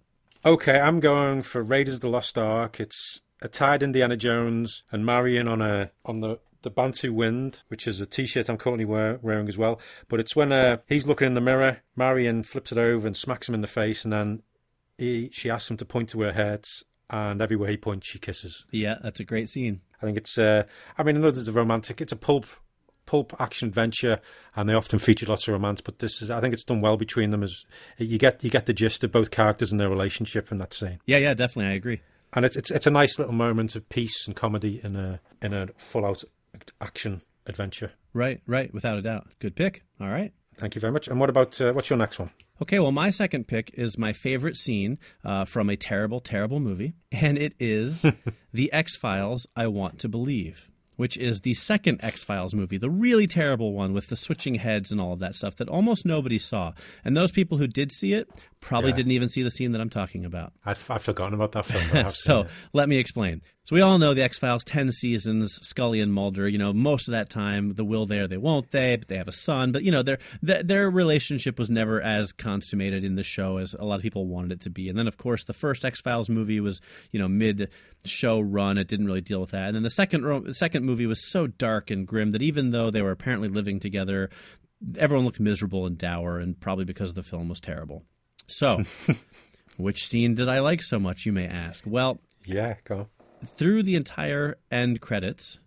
Okay, 0.44 0.78
I'm 0.78 1.00
going 1.00 1.42
for 1.42 1.62
Raiders 1.62 1.94
of 1.94 2.00
the 2.02 2.08
Lost 2.08 2.38
Ark. 2.38 2.78
It's 2.78 3.20
a 3.42 3.48
tied 3.48 3.82
Indiana 3.82 4.16
Jones 4.16 4.82
and 4.92 5.04
Marion 5.04 5.48
on 5.48 5.60
a 5.62 5.90
on 6.04 6.20
the 6.20 6.38
the 6.62 6.70
Bantu 6.70 7.12
Wind, 7.12 7.62
which 7.68 7.86
is 7.86 8.00
a 8.00 8.06
T-shirt 8.06 8.48
I'm 8.48 8.56
currently 8.56 8.84
wear, 8.84 9.18
wearing 9.22 9.48
as 9.48 9.56
well. 9.56 9.78
But 10.08 10.18
it's 10.20 10.34
when 10.34 10.50
uh, 10.52 10.78
he's 10.88 11.06
looking 11.06 11.26
in 11.28 11.34
the 11.34 11.40
mirror, 11.40 11.78
Marion 11.94 12.42
flips 12.42 12.72
it 12.72 12.78
over 12.78 13.06
and 13.06 13.16
smacks 13.16 13.48
him 13.48 13.54
in 13.54 13.60
the 13.60 13.66
face, 13.68 14.04
and 14.04 14.12
then 14.12 14.42
he 14.98 15.30
she 15.32 15.48
asks 15.50 15.70
him 15.70 15.76
to 15.78 15.84
point 15.84 16.08
to 16.10 16.20
her 16.22 16.32
hurts, 16.32 16.84
and 17.10 17.40
everywhere 17.40 17.70
he 17.70 17.76
points, 17.76 18.08
she 18.08 18.18
kisses. 18.18 18.64
Yeah, 18.70 18.96
that's 19.02 19.20
a 19.20 19.24
great 19.24 19.48
scene. 19.48 19.80
I 20.02 20.06
think 20.06 20.16
it's. 20.18 20.36
Uh, 20.38 20.64
I 20.98 21.02
mean, 21.02 21.16
I 21.16 21.20
know 21.20 21.30
there's 21.30 21.48
a 21.48 21.52
romantic. 21.52 22.00
It's 22.00 22.12
a 22.12 22.16
pulp 22.16 22.46
pulp 23.06 23.34
action 23.40 23.68
adventure, 23.68 24.20
and 24.54 24.68
they 24.68 24.74
often 24.74 24.98
feature 24.98 25.26
lots 25.26 25.48
of 25.48 25.52
romance. 25.52 25.80
But 25.80 26.00
this 26.00 26.20
is. 26.20 26.30
I 26.30 26.40
think 26.40 26.52
it's 26.52 26.64
done 26.64 26.80
well 26.80 26.96
between 26.96 27.30
them. 27.30 27.42
As 27.42 27.64
you 27.98 28.18
get 28.18 28.42
you 28.44 28.50
get 28.50 28.66
the 28.66 28.72
gist 28.72 29.04
of 29.04 29.12
both 29.12 29.30
characters 29.30 29.72
and 29.72 29.80
their 29.80 29.88
relationship 29.88 30.52
in 30.52 30.58
that 30.58 30.74
scene. 30.74 31.00
Yeah, 31.06 31.18
yeah, 31.18 31.34
definitely. 31.34 31.72
I 31.72 31.74
agree. 31.74 32.00
And 32.32 32.44
it's 32.44 32.56
it's 32.56 32.70
it's 32.70 32.86
a 32.86 32.90
nice 32.90 33.18
little 33.18 33.34
moment 33.34 33.76
of 33.76 33.88
peace 33.88 34.26
and 34.26 34.36
comedy 34.36 34.80
in 34.82 34.96
a 34.96 35.20
in 35.40 35.54
a 35.54 35.68
full 35.76 36.04
out 36.04 36.22
action 36.80 37.22
adventure. 37.46 37.92
Right, 38.12 38.40
right. 38.46 38.72
Without 38.72 38.98
a 38.98 39.02
doubt. 39.02 39.28
Good 39.38 39.56
pick. 39.56 39.84
All 40.00 40.08
right. 40.08 40.32
Thank 40.58 40.74
you 40.74 40.80
very 40.80 40.92
much. 40.92 41.06
And 41.06 41.20
what 41.20 41.28
about 41.28 41.60
uh, 41.60 41.72
what's 41.72 41.90
your 41.90 41.98
next 41.98 42.18
one? 42.18 42.30
Okay, 42.62 42.78
well, 42.78 42.92
my 42.92 43.10
second 43.10 43.46
pick 43.46 43.70
is 43.74 43.98
my 43.98 44.14
favorite 44.14 44.56
scene 44.56 44.98
uh, 45.22 45.44
from 45.44 45.68
a 45.68 45.76
terrible, 45.76 46.20
terrible 46.20 46.60
movie, 46.60 46.94
and 47.12 47.36
it 47.36 47.52
is 47.60 48.06
The 48.54 48.72
X 48.72 48.96
Files 48.96 49.46
I 49.54 49.66
Want 49.66 49.98
to 50.00 50.08
Believe, 50.08 50.70
which 50.96 51.16
is 51.16 51.42
the 51.42 51.54
second 51.54 52.00
X 52.02 52.22
Files 52.24 52.54
movie, 52.54 52.76
the 52.78 52.90
really 52.90 53.26
terrible 53.26 53.72
one 53.72 53.92
with 53.92 54.08
the 54.08 54.16
switching 54.16 54.56
heads 54.56 54.90
and 54.90 55.00
all 55.00 55.12
of 55.12 55.18
that 55.20 55.34
stuff 55.34 55.56
that 55.56 55.68
almost 55.68 56.04
nobody 56.04 56.38
saw. 56.38 56.72
And 57.04 57.16
those 57.16 57.30
people 57.32 57.58
who 57.58 57.66
did 57.66 57.92
see 57.92 58.12
it 58.14 58.28
probably 58.60 58.90
Yeah. 58.90 58.96
didn't 58.96 59.12
even 59.12 59.28
see 59.28 59.42
the 59.42 59.50
scene 59.50 59.72
that 59.72 59.80
I'm 59.80 59.90
talking 59.90 60.24
about. 60.24 60.52
I'd, 60.64 60.78
I've 60.88 61.02
forgotten 61.02 61.34
about 61.34 61.52
that 61.52 61.66
film. 61.66 61.84
but 61.90 61.96
I 62.00 62.02
have 62.04 62.12
seen 62.14 62.44
so 62.44 62.46
let 62.72 62.88
me 62.88 62.96
explain. 62.98 63.42
So 63.66 63.74
we 63.74 63.82
all 63.82 63.98
know 63.98 64.14
the 64.14 64.22
X 64.22 64.38
Files, 64.38 64.62
ten 64.62 64.92
seasons, 64.92 65.58
Scully 65.60 66.00
and 66.00 66.14
Mulder. 66.14 66.48
You 66.48 66.56
know, 66.56 66.72
most 66.72 67.08
of 67.08 67.12
that 67.12 67.28
time, 67.28 67.74
the 67.74 67.84
will 67.84 68.06
there, 68.06 68.28
they 68.28 68.36
won't 68.36 68.70
they, 68.70 68.94
but 68.94 69.08
they 69.08 69.16
have 69.16 69.26
a 69.26 69.32
son. 69.32 69.72
But 69.72 69.82
you 69.82 69.90
know, 69.90 70.04
their 70.04 70.18
their, 70.40 70.88
relationship 70.88 71.58
was 71.58 71.68
never 71.68 72.00
as 72.00 72.30
consummated 72.30 73.02
in 73.02 73.16
the 73.16 73.24
show 73.24 73.56
as 73.56 73.74
a 73.74 73.84
lot 73.84 73.96
of 73.96 74.02
people 74.02 74.28
wanted 74.28 74.52
it 74.52 74.60
to 74.60 74.70
be. 74.70 74.88
And 74.88 74.96
then, 74.96 75.08
of 75.08 75.16
course, 75.16 75.42
the 75.42 75.52
first 75.52 75.84
X 75.84 76.00
Files 76.00 76.28
movie 76.28 76.60
was 76.60 76.80
you 77.10 77.18
know 77.18 77.26
mid 77.26 77.68
show 78.04 78.38
run. 78.38 78.78
It 78.78 78.86
didn't 78.86 79.06
really 79.06 79.20
deal 79.20 79.40
with 79.40 79.50
that. 79.50 79.66
And 79.66 79.74
then 79.74 79.82
the 79.82 79.90
second 79.90 80.24
ro- 80.24 80.52
second 80.52 80.84
movie 80.84 81.06
was 81.06 81.28
so 81.28 81.48
dark 81.48 81.90
and 81.90 82.06
grim 82.06 82.30
that 82.30 82.42
even 82.42 82.70
though 82.70 82.92
they 82.92 83.02
were 83.02 83.10
apparently 83.10 83.48
living 83.48 83.80
together, 83.80 84.30
everyone 84.96 85.24
looked 85.24 85.40
miserable 85.40 85.86
and 85.86 85.98
dour, 85.98 86.38
and 86.38 86.60
probably 86.60 86.84
because 86.84 87.14
the 87.14 87.24
film 87.24 87.48
was 87.48 87.58
terrible. 87.58 88.04
So. 88.46 88.84
Which 89.78 90.06
scene 90.06 90.36
did 90.36 90.48
I 90.48 90.60
like 90.60 90.80
so 90.80 90.98
much, 90.98 91.26
you 91.26 91.34
may 91.34 91.46
ask? 91.46 91.84
Well, 91.86 92.18
yeah, 92.46 92.76
go. 92.84 93.08
Through 93.46 93.82
the 93.82 93.94
entire 93.94 94.58
end 94.70 95.00
credits, 95.00 95.58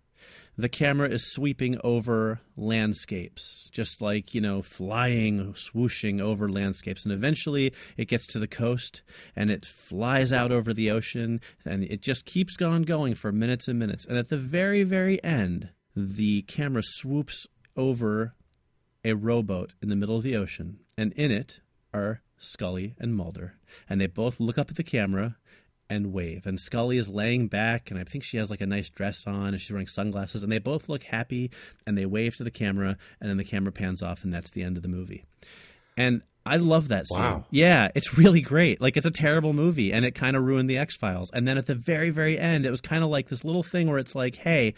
the 0.56 0.68
camera 0.68 1.08
is 1.08 1.32
sweeping 1.32 1.78
over 1.82 2.40
landscapes, 2.56 3.70
just 3.72 4.02
like, 4.02 4.34
you 4.34 4.40
know, 4.40 4.62
flying, 4.62 5.54
swooshing 5.54 6.20
over 6.20 6.50
landscapes. 6.50 7.04
And 7.04 7.12
eventually 7.14 7.72
it 7.96 8.08
gets 8.08 8.26
to 8.28 8.38
the 8.38 8.46
coast 8.46 9.02
and 9.34 9.50
it 9.50 9.64
flies 9.64 10.32
out 10.32 10.52
over 10.52 10.74
the 10.74 10.90
ocean 10.90 11.40
and 11.64 11.84
it 11.84 12.02
just 12.02 12.26
keeps 12.26 12.60
on 12.60 12.82
going 12.82 13.14
for 13.14 13.32
minutes 13.32 13.68
and 13.68 13.78
minutes. 13.78 14.04
And 14.04 14.18
at 14.18 14.28
the 14.28 14.36
very, 14.36 14.82
very 14.82 15.22
end, 15.24 15.70
the 15.96 16.42
camera 16.42 16.82
swoops 16.84 17.46
over 17.76 18.34
a 19.04 19.14
rowboat 19.14 19.72
in 19.80 19.88
the 19.88 19.96
middle 19.96 20.16
of 20.16 20.22
the 20.22 20.36
ocean, 20.36 20.80
and 20.96 21.12
in 21.14 21.30
it 21.30 21.60
are 21.92 22.20
Scully 22.38 22.94
and 22.98 23.14
Mulder. 23.14 23.54
And 23.88 24.00
they 24.00 24.06
both 24.06 24.40
look 24.40 24.58
up 24.58 24.70
at 24.70 24.76
the 24.76 24.82
camera 24.82 25.36
and 25.90 26.12
wave. 26.12 26.46
And 26.46 26.58
Scully 26.58 26.96
is 26.96 27.08
laying 27.08 27.48
back, 27.48 27.90
and 27.90 28.00
I 28.00 28.04
think 28.04 28.24
she 28.24 28.38
has 28.38 28.48
like 28.48 28.62
a 28.62 28.66
nice 28.66 28.88
dress 28.88 29.26
on, 29.26 29.48
and 29.48 29.60
she's 29.60 29.70
wearing 29.70 29.86
sunglasses. 29.86 30.42
And 30.42 30.50
they 30.50 30.58
both 30.58 30.88
look 30.88 31.02
happy, 31.02 31.50
and 31.86 31.98
they 31.98 32.06
wave 32.06 32.36
to 32.36 32.44
the 32.44 32.50
camera, 32.50 32.96
and 33.20 33.28
then 33.28 33.36
the 33.36 33.44
camera 33.44 33.72
pans 33.72 34.00
off, 34.02 34.24
and 34.24 34.32
that's 34.32 34.50
the 34.52 34.62
end 34.62 34.76
of 34.76 34.82
the 34.82 34.88
movie. 34.88 35.24
And 35.96 36.22
I 36.46 36.56
love 36.56 36.88
that 36.88 37.08
scene. 37.08 37.18
Wow. 37.18 37.44
Yeah, 37.50 37.88
it's 37.94 38.16
really 38.16 38.40
great. 38.40 38.80
Like 38.80 38.96
it's 38.96 39.04
a 39.04 39.10
terrible 39.10 39.52
movie, 39.52 39.92
and 39.92 40.04
it 40.06 40.14
kind 40.14 40.36
of 40.36 40.44
ruined 40.44 40.70
the 40.70 40.78
X 40.78 40.96
Files. 40.96 41.30
And 41.34 41.46
then 41.46 41.58
at 41.58 41.66
the 41.66 41.74
very, 41.74 42.10
very 42.10 42.38
end, 42.38 42.64
it 42.64 42.70
was 42.70 42.80
kind 42.80 43.04
of 43.04 43.10
like 43.10 43.28
this 43.28 43.44
little 43.44 43.62
thing 43.62 43.90
where 43.90 43.98
it's 43.98 44.14
like, 44.14 44.36
hey. 44.36 44.74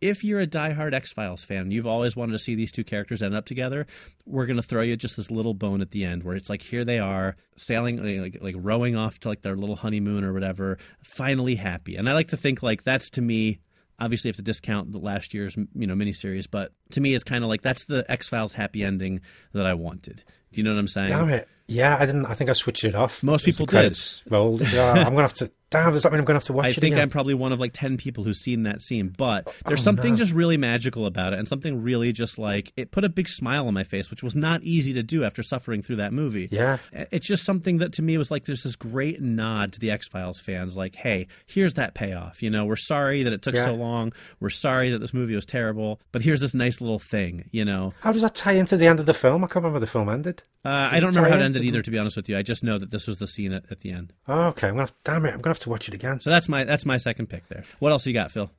If 0.00 0.22
you're 0.22 0.40
a 0.40 0.46
diehard 0.46 0.92
X 0.92 1.12
Files 1.12 1.44
fan, 1.44 1.70
you've 1.70 1.86
always 1.86 2.14
wanted 2.14 2.32
to 2.32 2.38
see 2.38 2.54
these 2.54 2.72
two 2.72 2.84
characters 2.84 3.22
end 3.22 3.34
up 3.34 3.46
together. 3.46 3.86
We're 4.26 4.46
gonna 4.46 4.62
throw 4.62 4.82
you 4.82 4.96
just 4.96 5.16
this 5.16 5.30
little 5.30 5.54
bone 5.54 5.80
at 5.80 5.90
the 5.90 6.04
end, 6.04 6.22
where 6.22 6.36
it's 6.36 6.50
like 6.50 6.62
here 6.62 6.84
they 6.84 6.98
are 6.98 7.36
sailing, 7.56 7.98
eh, 7.98 8.20
like 8.20 8.38
like 8.40 8.56
rowing 8.58 8.96
off 8.96 9.18
to 9.20 9.28
like 9.28 9.42
their 9.42 9.56
little 9.56 9.76
honeymoon 9.76 10.24
or 10.24 10.32
whatever, 10.32 10.78
finally 11.02 11.54
happy. 11.54 11.96
And 11.96 12.08
I 12.08 12.14
like 12.14 12.28
to 12.28 12.36
think 12.36 12.62
like 12.62 12.82
that's 12.82 13.10
to 13.10 13.22
me 13.22 13.60
obviously 14.00 14.28
you 14.28 14.30
have 14.30 14.36
to 14.36 14.42
discount 14.42 14.92
the 14.92 14.98
last 14.98 15.34
year's 15.34 15.56
you 15.56 15.86
know 15.86 15.94
miniseries, 15.94 16.46
but 16.50 16.72
to 16.90 17.00
me 17.00 17.14
it's 17.14 17.24
kind 17.24 17.44
of 17.44 17.50
like 17.50 17.62
that's 17.62 17.84
the 17.86 18.04
X 18.10 18.28
Files 18.28 18.52
happy 18.52 18.82
ending 18.82 19.20
that 19.52 19.66
I 19.66 19.74
wanted. 19.74 20.24
Do 20.52 20.60
you 20.60 20.64
know 20.64 20.72
what 20.72 20.78
I'm 20.78 20.88
saying? 20.88 21.08
Damn 21.08 21.28
it. 21.30 21.48
Yeah, 21.66 21.96
I 21.98 22.06
didn't. 22.06 22.26
I 22.26 22.34
think 22.34 22.50
I 22.50 22.52
switched 22.52 22.84
it 22.84 22.94
off. 22.94 23.22
Most 23.22 23.44
people 23.44 23.66
did. 23.66 23.98
Well. 24.28 24.58
Yeah, 24.60 24.92
I'm 24.92 25.04
gonna 25.06 25.22
have 25.22 25.34
to 25.34 25.50
damn, 25.74 25.92
does 25.92 26.02
that 26.04 26.12
mean 26.12 26.20
I'm 26.20 26.24
going 26.24 26.34
to 26.34 26.38
have 26.38 26.44
to 26.44 26.52
watch 26.52 26.66
I 26.66 26.68
it 26.68 26.74
think 26.76 26.92
again? 26.94 27.02
I'm 27.02 27.10
probably 27.10 27.34
one 27.34 27.52
of 27.52 27.60
like 27.60 27.72
10 27.74 27.96
people 27.96 28.24
who's 28.24 28.40
seen 28.40 28.62
that 28.62 28.80
scene, 28.82 29.08
but 29.16 29.52
there's 29.66 29.80
Oh, 29.80 29.82
something 29.82 30.12
no. 30.12 30.16
just 30.16 30.32
really 30.32 30.56
magical 30.56 31.04
about 31.06 31.32
it 31.32 31.38
and 31.38 31.46
something 31.48 31.82
really 31.82 32.12
just 32.12 32.38
like 32.38 32.72
it 32.76 32.90
put 32.92 33.04
a 33.04 33.08
big 33.08 33.28
smile 33.28 33.66
on 33.68 33.74
my 33.74 33.84
face, 33.84 34.10
which 34.10 34.22
was 34.22 34.34
not 34.36 34.62
easy 34.62 34.92
to 34.94 35.02
do 35.02 35.24
after 35.24 35.42
suffering 35.42 35.82
through 35.82 35.96
that 35.96 36.12
movie. 36.12 36.48
Yeah. 36.50 36.78
It's 36.92 37.26
just 37.26 37.44
something 37.44 37.78
that 37.78 37.92
to 37.94 38.02
me 38.02 38.16
was 38.16 38.30
like 38.30 38.44
there's 38.44 38.62
this 38.62 38.76
great 38.76 39.20
nod 39.20 39.72
to 39.74 39.80
the 39.80 39.90
X-Files 39.90 40.40
fans 40.40 40.76
like, 40.76 40.94
"Hey, 40.94 41.26
here's 41.46 41.74
that 41.74 41.94
payoff. 41.94 42.42
You 42.42 42.50
know, 42.50 42.64
we're 42.64 42.76
sorry 42.76 43.22
that 43.24 43.32
it 43.32 43.42
took 43.42 43.54
Yeah. 43.54 43.64
so 43.64 43.74
long. 43.74 44.12
We're 44.40 44.50
sorry 44.50 44.90
that 44.90 45.00
this 45.00 45.12
movie 45.12 45.34
was 45.34 45.44
terrible, 45.46 46.00
but 46.12 46.22
here's 46.22 46.40
this 46.40 46.54
nice 46.54 46.80
little 46.80 46.98
thing, 47.00 47.48
you 47.50 47.64
know." 47.64 47.92
How 48.00 48.12
does 48.12 48.22
that 48.22 48.34
tie 48.34 48.52
into 48.52 48.76
the 48.76 48.86
end 48.86 49.00
of 49.00 49.06
the 49.06 49.14
film? 49.14 49.42
I 49.44 49.48
can't 49.48 49.56
remember 49.56 49.80
the 49.80 49.86
film 49.86 50.08
ended. 50.08 50.42
Uh, 50.66 50.88
I 50.92 50.98
don't 51.00 51.10
remember 51.14 51.28
how 51.28 51.36
it 51.42 51.44
ended 51.44 51.62
either 51.62 51.82
to 51.82 51.90
be 51.90 51.98
honest 51.98 52.16
with 52.16 52.26
you. 52.28 52.38
I 52.38 52.42
just 52.42 52.64
know 52.64 52.78
that 52.78 52.90
this 52.90 53.06
was 53.06 53.18
the 53.18 53.26
scene 53.26 53.52
at, 53.52 53.64
at 53.70 53.80
the 53.80 53.90
end. 53.90 54.14
Oh, 54.26 54.44
okay. 54.44 54.68
I'm 54.68 54.74
gonna 54.74 54.82
have, 54.84 54.94
damn 55.04 55.26
it, 55.26 55.34
I'm 55.34 55.42
gonna 55.42 55.52
have 55.52 55.58
to 55.60 55.63
watch 55.70 55.88
it 55.88 55.94
again. 55.94 56.20
So 56.20 56.30
that's 56.30 56.48
my 56.48 56.64
that's 56.64 56.84
my 56.86 56.96
second 56.96 57.26
pick 57.28 57.48
there. 57.48 57.64
What 57.78 57.92
else 57.92 58.06
you 58.06 58.12
got, 58.12 58.30
Phil? 58.32 58.50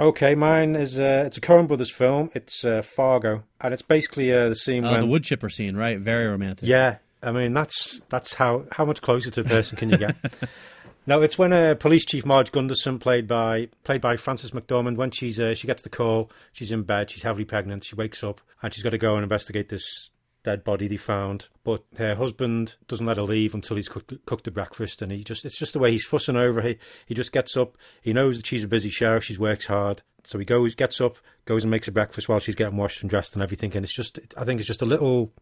Okay, 0.00 0.34
mine 0.34 0.74
is 0.74 0.98
uh, 0.98 1.24
it's 1.26 1.36
a 1.36 1.40
Coen 1.40 1.68
Brothers 1.68 1.90
film. 1.90 2.30
It's 2.34 2.64
uh, 2.64 2.82
Fargo, 2.82 3.44
and 3.60 3.72
it's 3.72 3.82
basically 3.82 4.32
uh, 4.32 4.48
the 4.48 4.54
scene 4.54 4.84
Oh, 4.84 4.90
when 4.90 5.00
the 5.00 5.06
wood 5.06 5.24
chipper 5.24 5.48
scene, 5.50 5.76
right? 5.76 5.98
Very 5.98 6.26
romantic. 6.26 6.68
Yeah, 6.68 6.98
I 7.22 7.30
mean 7.32 7.52
that's 7.52 8.00
that's 8.08 8.34
how 8.34 8.64
how 8.72 8.84
much 8.84 9.02
closer 9.02 9.30
to 9.30 9.40
a 9.42 9.44
person 9.44 9.76
can 9.76 9.90
you 9.90 9.98
get? 9.98 10.16
no, 11.06 11.20
it's 11.22 11.36
when 11.38 11.52
uh, 11.52 11.74
Police 11.74 12.04
Chief 12.06 12.24
Marge 12.24 12.52
Gunderson, 12.52 12.98
played 12.98 13.28
by 13.28 13.68
played 13.84 14.00
by 14.00 14.16
Frances 14.16 14.52
McDormand, 14.52 14.96
when 14.96 15.10
she's 15.10 15.38
uh, 15.38 15.54
she 15.54 15.66
gets 15.66 15.82
the 15.82 15.90
call, 15.90 16.30
she's 16.52 16.72
in 16.72 16.82
bed, 16.84 17.10
she's 17.10 17.22
heavily 17.22 17.44
pregnant, 17.44 17.84
she 17.84 17.94
wakes 17.94 18.24
up 18.24 18.40
and 18.62 18.72
she's 18.72 18.82
got 18.82 18.90
to 18.90 18.98
go 18.98 19.14
and 19.14 19.22
investigate 19.24 19.68
this 19.68 20.11
dead 20.44 20.64
body 20.64 20.88
they 20.88 20.96
found. 20.96 21.48
But 21.64 21.82
her 21.98 22.14
husband 22.14 22.76
doesn't 22.88 23.06
let 23.06 23.16
her 23.16 23.22
leave 23.22 23.54
until 23.54 23.76
he's 23.76 23.88
cooked 23.88 24.12
cooked 24.26 24.44
the 24.44 24.50
breakfast, 24.50 25.02
and 25.02 25.12
he 25.12 25.22
just 25.22 25.44
it's 25.44 25.58
just 25.58 25.72
the 25.72 25.78
way 25.78 25.92
he's 25.92 26.06
fussing 26.06 26.36
over. 26.36 26.60
He 26.60 26.78
he 27.06 27.14
just 27.14 27.32
gets 27.32 27.56
up. 27.56 27.76
He 28.00 28.12
knows 28.12 28.36
that 28.36 28.46
she's 28.46 28.64
a 28.64 28.68
busy 28.68 28.90
sheriff. 28.90 29.24
She 29.24 29.36
works 29.36 29.66
hard. 29.66 30.02
So 30.24 30.38
he 30.38 30.44
goes, 30.44 30.74
gets 30.74 31.00
up, 31.00 31.16
goes 31.46 31.64
and 31.64 31.70
makes 31.70 31.86
her 31.86 31.92
breakfast 31.92 32.28
while 32.28 32.38
she's 32.38 32.54
getting 32.54 32.76
washed 32.76 33.00
and 33.02 33.10
dressed 33.10 33.34
and 33.34 33.42
everything. 33.42 33.74
And 33.74 33.84
it's 33.84 33.92
just, 33.92 34.20
I 34.36 34.44
think 34.44 34.60
it's 34.60 34.68
just 34.68 34.80
a 34.80 34.86
little 34.86 35.32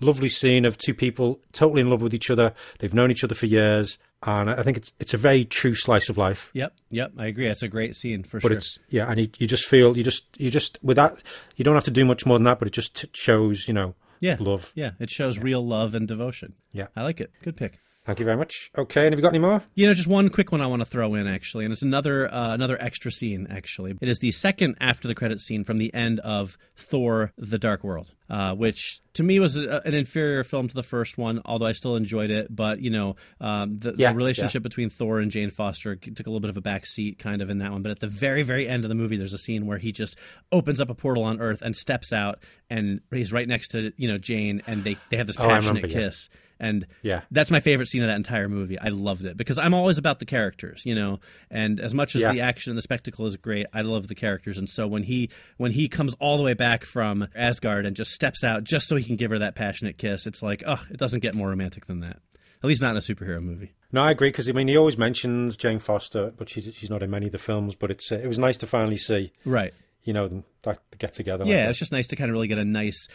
lovely 0.00 0.28
scene 0.28 0.64
of 0.64 0.78
two 0.78 0.94
people 0.94 1.40
totally 1.52 1.80
in 1.80 1.90
love 1.90 2.02
with 2.02 2.14
each 2.14 2.30
other. 2.30 2.52
They've 2.78 2.92
known 2.92 3.10
each 3.10 3.24
other 3.24 3.34
for 3.34 3.46
years, 3.46 3.98
and 4.22 4.50
I 4.50 4.62
think 4.62 4.76
it's 4.76 4.92
it's 4.98 5.14
a 5.14 5.18
very 5.18 5.44
true 5.44 5.74
slice 5.74 6.08
of 6.08 6.18
life. 6.18 6.50
Yep, 6.54 6.74
yep, 6.90 7.12
I 7.18 7.26
agree. 7.26 7.46
It's 7.46 7.62
a 7.62 7.68
great 7.68 7.96
scene 7.96 8.22
for 8.22 8.38
But 8.38 8.40
sure. 8.40 8.50
But 8.50 8.56
it's 8.58 8.78
yeah, 8.88 9.10
and 9.10 9.20
you, 9.20 9.28
you 9.38 9.46
just 9.46 9.66
feel 9.66 9.96
you 9.96 10.04
just 10.04 10.26
you 10.38 10.50
just 10.50 10.78
with 10.82 10.96
that 10.96 11.22
you 11.56 11.64
don't 11.64 11.74
have 11.74 11.84
to 11.84 11.90
do 11.90 12.04
much 12.04 12.26
more 12.26 12.36
than 12.36 12.44
that, 12.44 12.58
but 12.58 12.68
it 12.68 12.72
just 12.72 12.96
t- 12.96 13.08
shows 13.12 13.68
you 13.68 13.74
know 13.74 13.94
yeah, 14.20 14.36
love. 14.38 14.72
Yeah, 14.74 14.92
it 15.00 15.10
shows 15.10 15.38
real 15.38 15.66
love 15.66 15.94
and 15.94 16.06
devotion. 16.06 16.54
Yeah. 16.72 16.88
I 16.94 17.02
like 17.02 17.20
it. 17.20 17.32
Good 17.42 17.56
pick. 17.56 17.80
Thank 18.06 18.18
you 18.18 18.24
very 18.24 18.36
much. 18.36 18.70
Okay, 18.76 19.06
and 19.06 19.12
have 19.12 19.18
you 19.18 19.22
got 19.22 19.28
any 19.28 19.38
more? 19.38 19.62
You 19.74 19.86
know, 19.86 19.94
just 19.94 20.08
one 20.08 20.30
quick 20.30 20.52
one 20.52 20.60
I 20.60 20.66
want 20.66 20.80
to 20.80 20.86
throw 20.86 21.14
in 21.14 21.26
actually, 21.26 21.64
and 21.64 21.72
it's 21.72 21.82
another 21.82 22.32
uh, 22.32 22.54
another 22.54 22.80
extra 22.80 23.12
scene. 23.12 23.46
Actually, 23.50 23.94
it 24.00 24.08
is 24.08 24.20
the 24.20 24.32
second 24.32 24.76
after 24.80 25.06
the 25.06 25.14
credit 25.14 25.40
scene 25.40 25.64
from 25.64 25.78
the 25.78 25.92
end 25.92 26.18
of 26.20 26.56
Thor: 26.74 27.32
The 27.36 27.58
Dark 27.58 27.84
World, 27.84 28.14
uh, 28.30 28.54
which 28.54 29.00
to 29.14 29.22
me 29.24 29.40
was 29.40 29.56
a, 29.56 29.82
an 29.84 29.92
inferior 29.92 30.44
film 30.44 30.68
to 30.68 30.74
the 30.74 30.82
first 30.84 31.18
one, 31.18 31.42
although 31.44 31.66
I 31.66 31.72
still 31.72 31.96
enjoyed 31.96 32.30
it. 32.30 32.54
But 32.54 32.80
you 32.80 32.88
know, 32.90 33.16
um, 33.40 33.78
the, 33.80 33.94
Yeah, 33.98 34.12
the 34.12 34.16
relationship 34.16 34.62
between 34.62 34.88
Thor 34.88 35.18
and 35.18 35.30
Jane 35.30 35.50
Foster 35.50 35.96
took 35.96 36.26
a 36.26 36.30
little 36.30 36.40
bit 36.40 36.48
of 36.50 36.56
a 36.56 36.60
back 36.62 36.86
seat, 36.86 37.18
kind 37.18 37.42
of 37.42 37.50
in 37.50 37.58
that 37.58 37.72
one. 37.72 37.82
But 37.82 37.90
at 37.90 38.00
the 38.00 38.06
very 38.06 38.42
very 38.44 38.66
end 38.68 38.84
of 38.84 38.88
the 38.88 38.94
movie, 38.94 39.16
there's 39.16 39.34
a 39.34 39.38
scene 39.38 39.66
where 39.66 39.78
he 39.78 39.92
just 39.92 40.16
opens 40.52 40.80
up 40.80 40.88
a 40.88 40.94
portal 40.94 41.24
on 41.24 41.40
Earth 41.40 41.60
and 41.60 41.76
steps 41.76 42.12
out, 42.12 42.38
and 42.70 43.00
he's 43.10 43.32
right 43.32 43.48
next 43.48 43.68
to 43.72 43.92
you 43.96 44.08
know 44.08 44.16
Jane, 44.18 44.62
and 44.66 44.84
they 44.84 44.96
they 45.10 45.16
have 45.16 45.26
this 45.26 45.36
Oh, 45.38 45.48
passionate 45.48 45.90
yeah. 45.90 45.96
kiss. 46.06 46.28
And 46.62 46.86
Yeah. 47.02 47.22
that's 47.30 47.50
my 47.50 47.60
favorite 47.60 47.86
scene 47.86 48.02
of 48.02 48.08
that 48.08 48.16
entire 48.16 48.46
movie. 48.46 48.78
I 48.78 48.88
loved 48.90 49.24
it 49.24 49.38
because 49.38 49.56
I'm 49.56 49.72
always 49.72 49.96
about 49.96 50.18
the 50.18 50.26
characters, 50.26 50.82
you 50.84 50.94
know. 50.94 51.18
And 51.50 51.80
as 51.80 51.94
much 51.94 52.14
as 52.14 52.20
Yeah. 52.20 52.32
the 52.34 52.42
action 52.42 52.70
and 52.72 52.76
the 52.76 52.82
spectacle 52.82 53.24
is 53.24 53.34
great, 53.36 53.64
I 53.72 53.80
love 53.80 54.08
the 54.08 54.14
characters. 54.14 54.58
And 54.58 54.68
so 54.68 54.86
when 54.86 55.04
he 55.04 55.30
when 55.56 55.72
he 55.72 55.88
comes 55.88 56.12
all 56.20 56.36
the 56.36 56.42
way 56.42 56.52
back 56.52 56.84
from 56.84 57.28
Asgard 57.34 57.86
and 57.86 57.96
just 57.96 58.12
steps 58.20 58.44
out 58.44 58.64
just 58.64 58.86
so 58.86 58.96
he 58.96 59.04
can 59.04 59.16
give 59.16 59.30
her 59.30 59.38
that 59.38 59.54
passionate 59.54 59.96
kiss, 59.96 60.26
it's 60.26 60.42
like, 60.42 60.62
oh, 60.66 60.82
it 60.90 60.98
doesn't 60.98 61.20
get 61.20 61.34
more 61.34 61.48
romantic 61.48 61.86
than 61.86 62.00
that. 62.00 62.18
At 62.62 62.68
least 62.68 62.82
not 62.82 62.90
in 62.90 62.98
a 62.98 63.00
superhero 63.00 63.42
movie. 63.42 63.72
No, 63.92 64.02
I 64.02 64.10
agree 64.10 64.28
because 64.28 64.46
I 64.46 64.52
mean 64.52 64.68
he 64.68 64.76
always 64.76 64.98
mentions 64.98 65.56
Jane 65.56 65.78
Foster, 65.78 66.30
but 66.36 66.50
she's 66.50 66.70
she's 66.74 66.90
not 66.90 67.02
in 67.02 67.10
many 67.10 67.26
of 67.26 67.32
the 67.32 67.38
films. 67.38 67.74
But 67.74 67.90
it's 67.90 68.12
uh, 68.12 68.16
it 68.16 68.26
was 68.26 68.38
nice 68.38 68.58
to 68.58 68.66
finally 68.66 68.98
see 68.98 69.32
Right. 69.46 69.72
you 70.04 70.12
know 70.12 70.28
them 70.28 70.44
like, 70.66 70.78
get 70.98 71.14
together. 71.14 71.46
Yeah, 71.46 71.62
that. 71.62 71.70
it's 71.70 71.78
just 71.78 71.90
nice 71.90 72.06
to 72.08 72.16
kind 72.16 72.28
of 72.28 72.34
really 72.34 72.48
get 72.48 72.58
a 72.58 72.64
nice, 72.66 73.08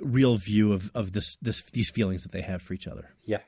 real 0.00 0.38
view 0.38 0.72
of, 0.72 0.90
of 0.94 1.12
this 1.12 1.36
this 1.42 1.62
these 1.74 1.90
feelings 1.90 2.22
that 2.22 2.32
they 2.32 2.40
have 2.40 2.62
for 2.62 2.72
each 2.72 2.86
other. 2.86 3.10
Yeah. 3.24 3.40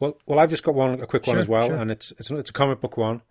Well, 0.00 0.18
well, 0.26 0.38
I've 0.38 0.50
just 0.50 0.62
got 0.62 0.74
one, 0.74 1.00
a 1.00 1.06
quick 1.06 1.26
one 1.26 1.38
as 1.38 1.48
well, 1.48 1.68
sure. 1.68 1.76
and 1.76 1.90
it's 1.90 2.12
it's 2.18 2.30
it's 2.30 2.50
a 2.50 2.52
comic 2.52 2.82
book 2.82 2.98
one. 2.98 3.22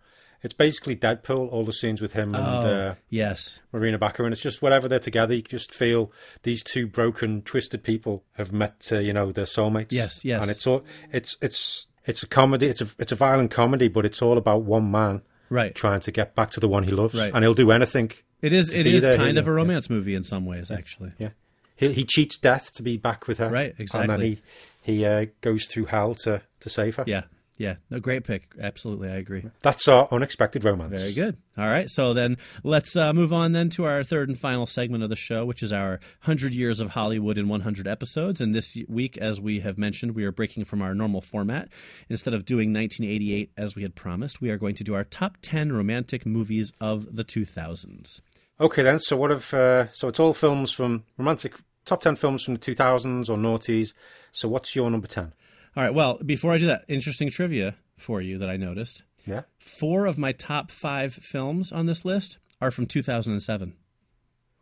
It's 0.43 0.53
basically 0.53 0.95
Deadpool, 0.95 1.49
all 1.51 1.63
the 1.63 1.71
scenes 1.73 2.01
with 2.01 2.11
him 2.13 2.35
and 2.35 2.45
uh, 2.67 2.95
yes. 3.09 3.61
Morena 3.71 3.97
Baccarin. 3.97 4.33
it's 4.33 4.41
just 4.41 4.61
whenever 4.61 4.89
they're 4.89 4.99
together, 4.99 5.33
you 5.33 5.41
just 5.41 5.73
feel 5.73 6.11
these 6.43 6.61
two 6.63 6.85
broken, 6.85 7.41
twisted 7.43 7.81
people 7.83 8.23
have 8.33 8.51
met, 8.51 8.89
uh, 8.91 8.99
you 8.99 9.13
know, 9.13 9.31
their 9.31 9.45
soulmates. 9.45 9.91
Yes, 9.91 10.25
yes. 10.25 10.41
And 10.41 10.51
it's 10.51 10.67
all 10.67 10.83
it's 11.11 11.37
it's 11.41 11.85
it's 12.05 12.21
a 12.23 12.27
comedy. 12.27 12.67
It's 12.67 12.81
a 12.81 12.87
it's 12.99 13.13
a 13.13 13.15
violent 13.15 13.51
comedy, 13.51 13.87
but 13.87 14.05
it's 14.05 14.21
all 14.21 14.37
about 14.37 14.63
one 14.63 14.91
man 14.91 15.21
Right. 15.49 15.73
trying 15.75 15.99
to 16.01 16.11
get 16.11 16.35
back 16.35 16.49
to 16.51 16.59
the 16.59 16.67
one 16.67 16.83
he 16.83 16.91
loves, 16.91 17.13
Right. 17.13 17.31
and 17.33 17.43
he'll 17.43 17.53
do 17.53 17.71
anything. 17.71 18.11
It 18.41 18.51
is 18.51 18.73
it 18.73 18.85
is 18.85 19.03
there, 19.03 19.15
kind 19.15 19.37
of 19.37 19.45
a 19.45 19.49
know, 19.49 19.53
yeah. 19.53 19.57
romance 19.57 19.89
movie 19.89 20.15
in 20.15 20.23
some 20.25 20.45
ways, 20.45 20.69
actually. 20.69 21.13
Yeah, 21.17 21.29
he 21.77 21.93
he 21.93 22.03
cheats 22.03 22.37
death 22.37 22.73
to 22.73 22.83
be 22.83 22.97
back 22.97 23.27
with 23.27 23.37
her. 23.37 23.49
Right, 23.49 23.73
exactly. 23.77 24.01
And 24.01 24.09
then 24.11 24.19
he 24.21 24.41
he 24.81 25.05
uh, 25.05 25.27
goes 25.39 25.67
through 25.67 25.85
hell 25.85 26.15
to 26.23 26.41
to 26.59 26.69
save 26.69 26.97
her. 26.97 27.05
Yeah. 27.07 27.23
Yeah. 27.57 27.75
No, 27.89 27.99
great 27.99 28.23
pick. 28.23 28.51
Absolutely, 28.59 29.09
I 29.09 29.15
agree. 29.15 29.45
That's 29.61 29.87
our 29.87 30.07
unexpected 30.11 30.63
romance. 30.63 30.99
Very 30.99 31.13
good. 31.13 31.37
All 31.57 31.67
right. 31.67 31.87
So 31.89 32.13
then 32.13 32.37
let's 32.63 32.95
uh, 32.95 33.13
move 33.13 33.31
on 33.31 33.51
then 33.51 33.69
to 33.71 33.85
our 33.85 34.03
third 34.03 34.27
and 34.27 34.37
final 34.37 34.65
segment 34.65 35.03
of 35.03 35.09
the 35.09 35.15
show, 35.15 35.45
which 35.45 35.61
is 35.61 35.71
our 35.71 35.99
100 36.23 36.53
Years 36.53 36.79
of 36.79 36.89
Hollywood 36.89 37.37
in 37.37 37.47
100 37.47 37.87
episodes. 37.87 38.41
And 38.41 38.55
this 38.55 38.75
week, 38.89 39.17
as 39.19 39.39
we 39.39 39.59
have 39.59 39.77
mentioned, 39.77 40.13
we 40.13 40.25
are 40.25 40.31
breaking 40.31 40.65
from 40.65 40.81
our 40.81 40.95
normal 40.95 41.21
format. 41.21 41.69
Instead 42.09 42.33
of 42.33 42.45
doing 42.45 42.73
1988 42.73 43.51
as 43.55 43.75
we 43.75 43.83
had 43.83 43.93
promised, 43.93 44.41
we 44.41 44.49
are 44.49 44.57
going 44.57 44.75
to 44.75 44.83
do 44.83 44.95
our 44.95 45.03
top 45.03 45.37
10 45.43 45.71
romantic 45.71 46.25
movies 46.25 46.71
of 46.81 47.15
the 47.15 47.23
2000s. 47.23 48.19
Okay, 48.59 48.81
then. 48.81 48.99
So 48.99 49.15
what 49.17 49.31
if? 49.31 49.53
Uh, 49.53 49.91
so 49.93 50.07
it's 50.07 50.19
all 50.19 50.33
films 50.33 50.71
from 50.71 51.03
romantic 51.17 51.55
top 51.85 52.01
ten 52.01 52.15
films 52.15 52.43
from 52.43 52.53
the 52.53 52.59
two 52.59 52.73
thousands 52.73 53.29
or 53.29 53.37
noughties. 53.37 53.93
So 54.31 54.47
what's 54.47 54.75
your 54.75 54.89
number 54.89 55.07
ten? 55.07 55.33
All 55.75 55.83
right. 55.83 55.93
Well, 55.93 56.19
before 56.23 56.51
I 56.51 56.57
do 56.57 56.67
that, 56.67 56.85
interesting 56.87 57.29
trivia 57.29 57.75
for 57.97 58.21
you 58.21 58.37
that 58.37 58.49
I 58.49 58.57
noticed. 58.57 59.03
Yeah. 59.25 59.41
Four 59.57 60.05
of 60.05 60.17
my 60.17 60.31
top 60.31 60.69
five 60.69 61.13
films 61.13 61.71
on 61.71 61.85
this 61.85 62.05
list 62.05 62.37
are 62.61 62.71
from 62.71 62.85
2007. 62.85 63.73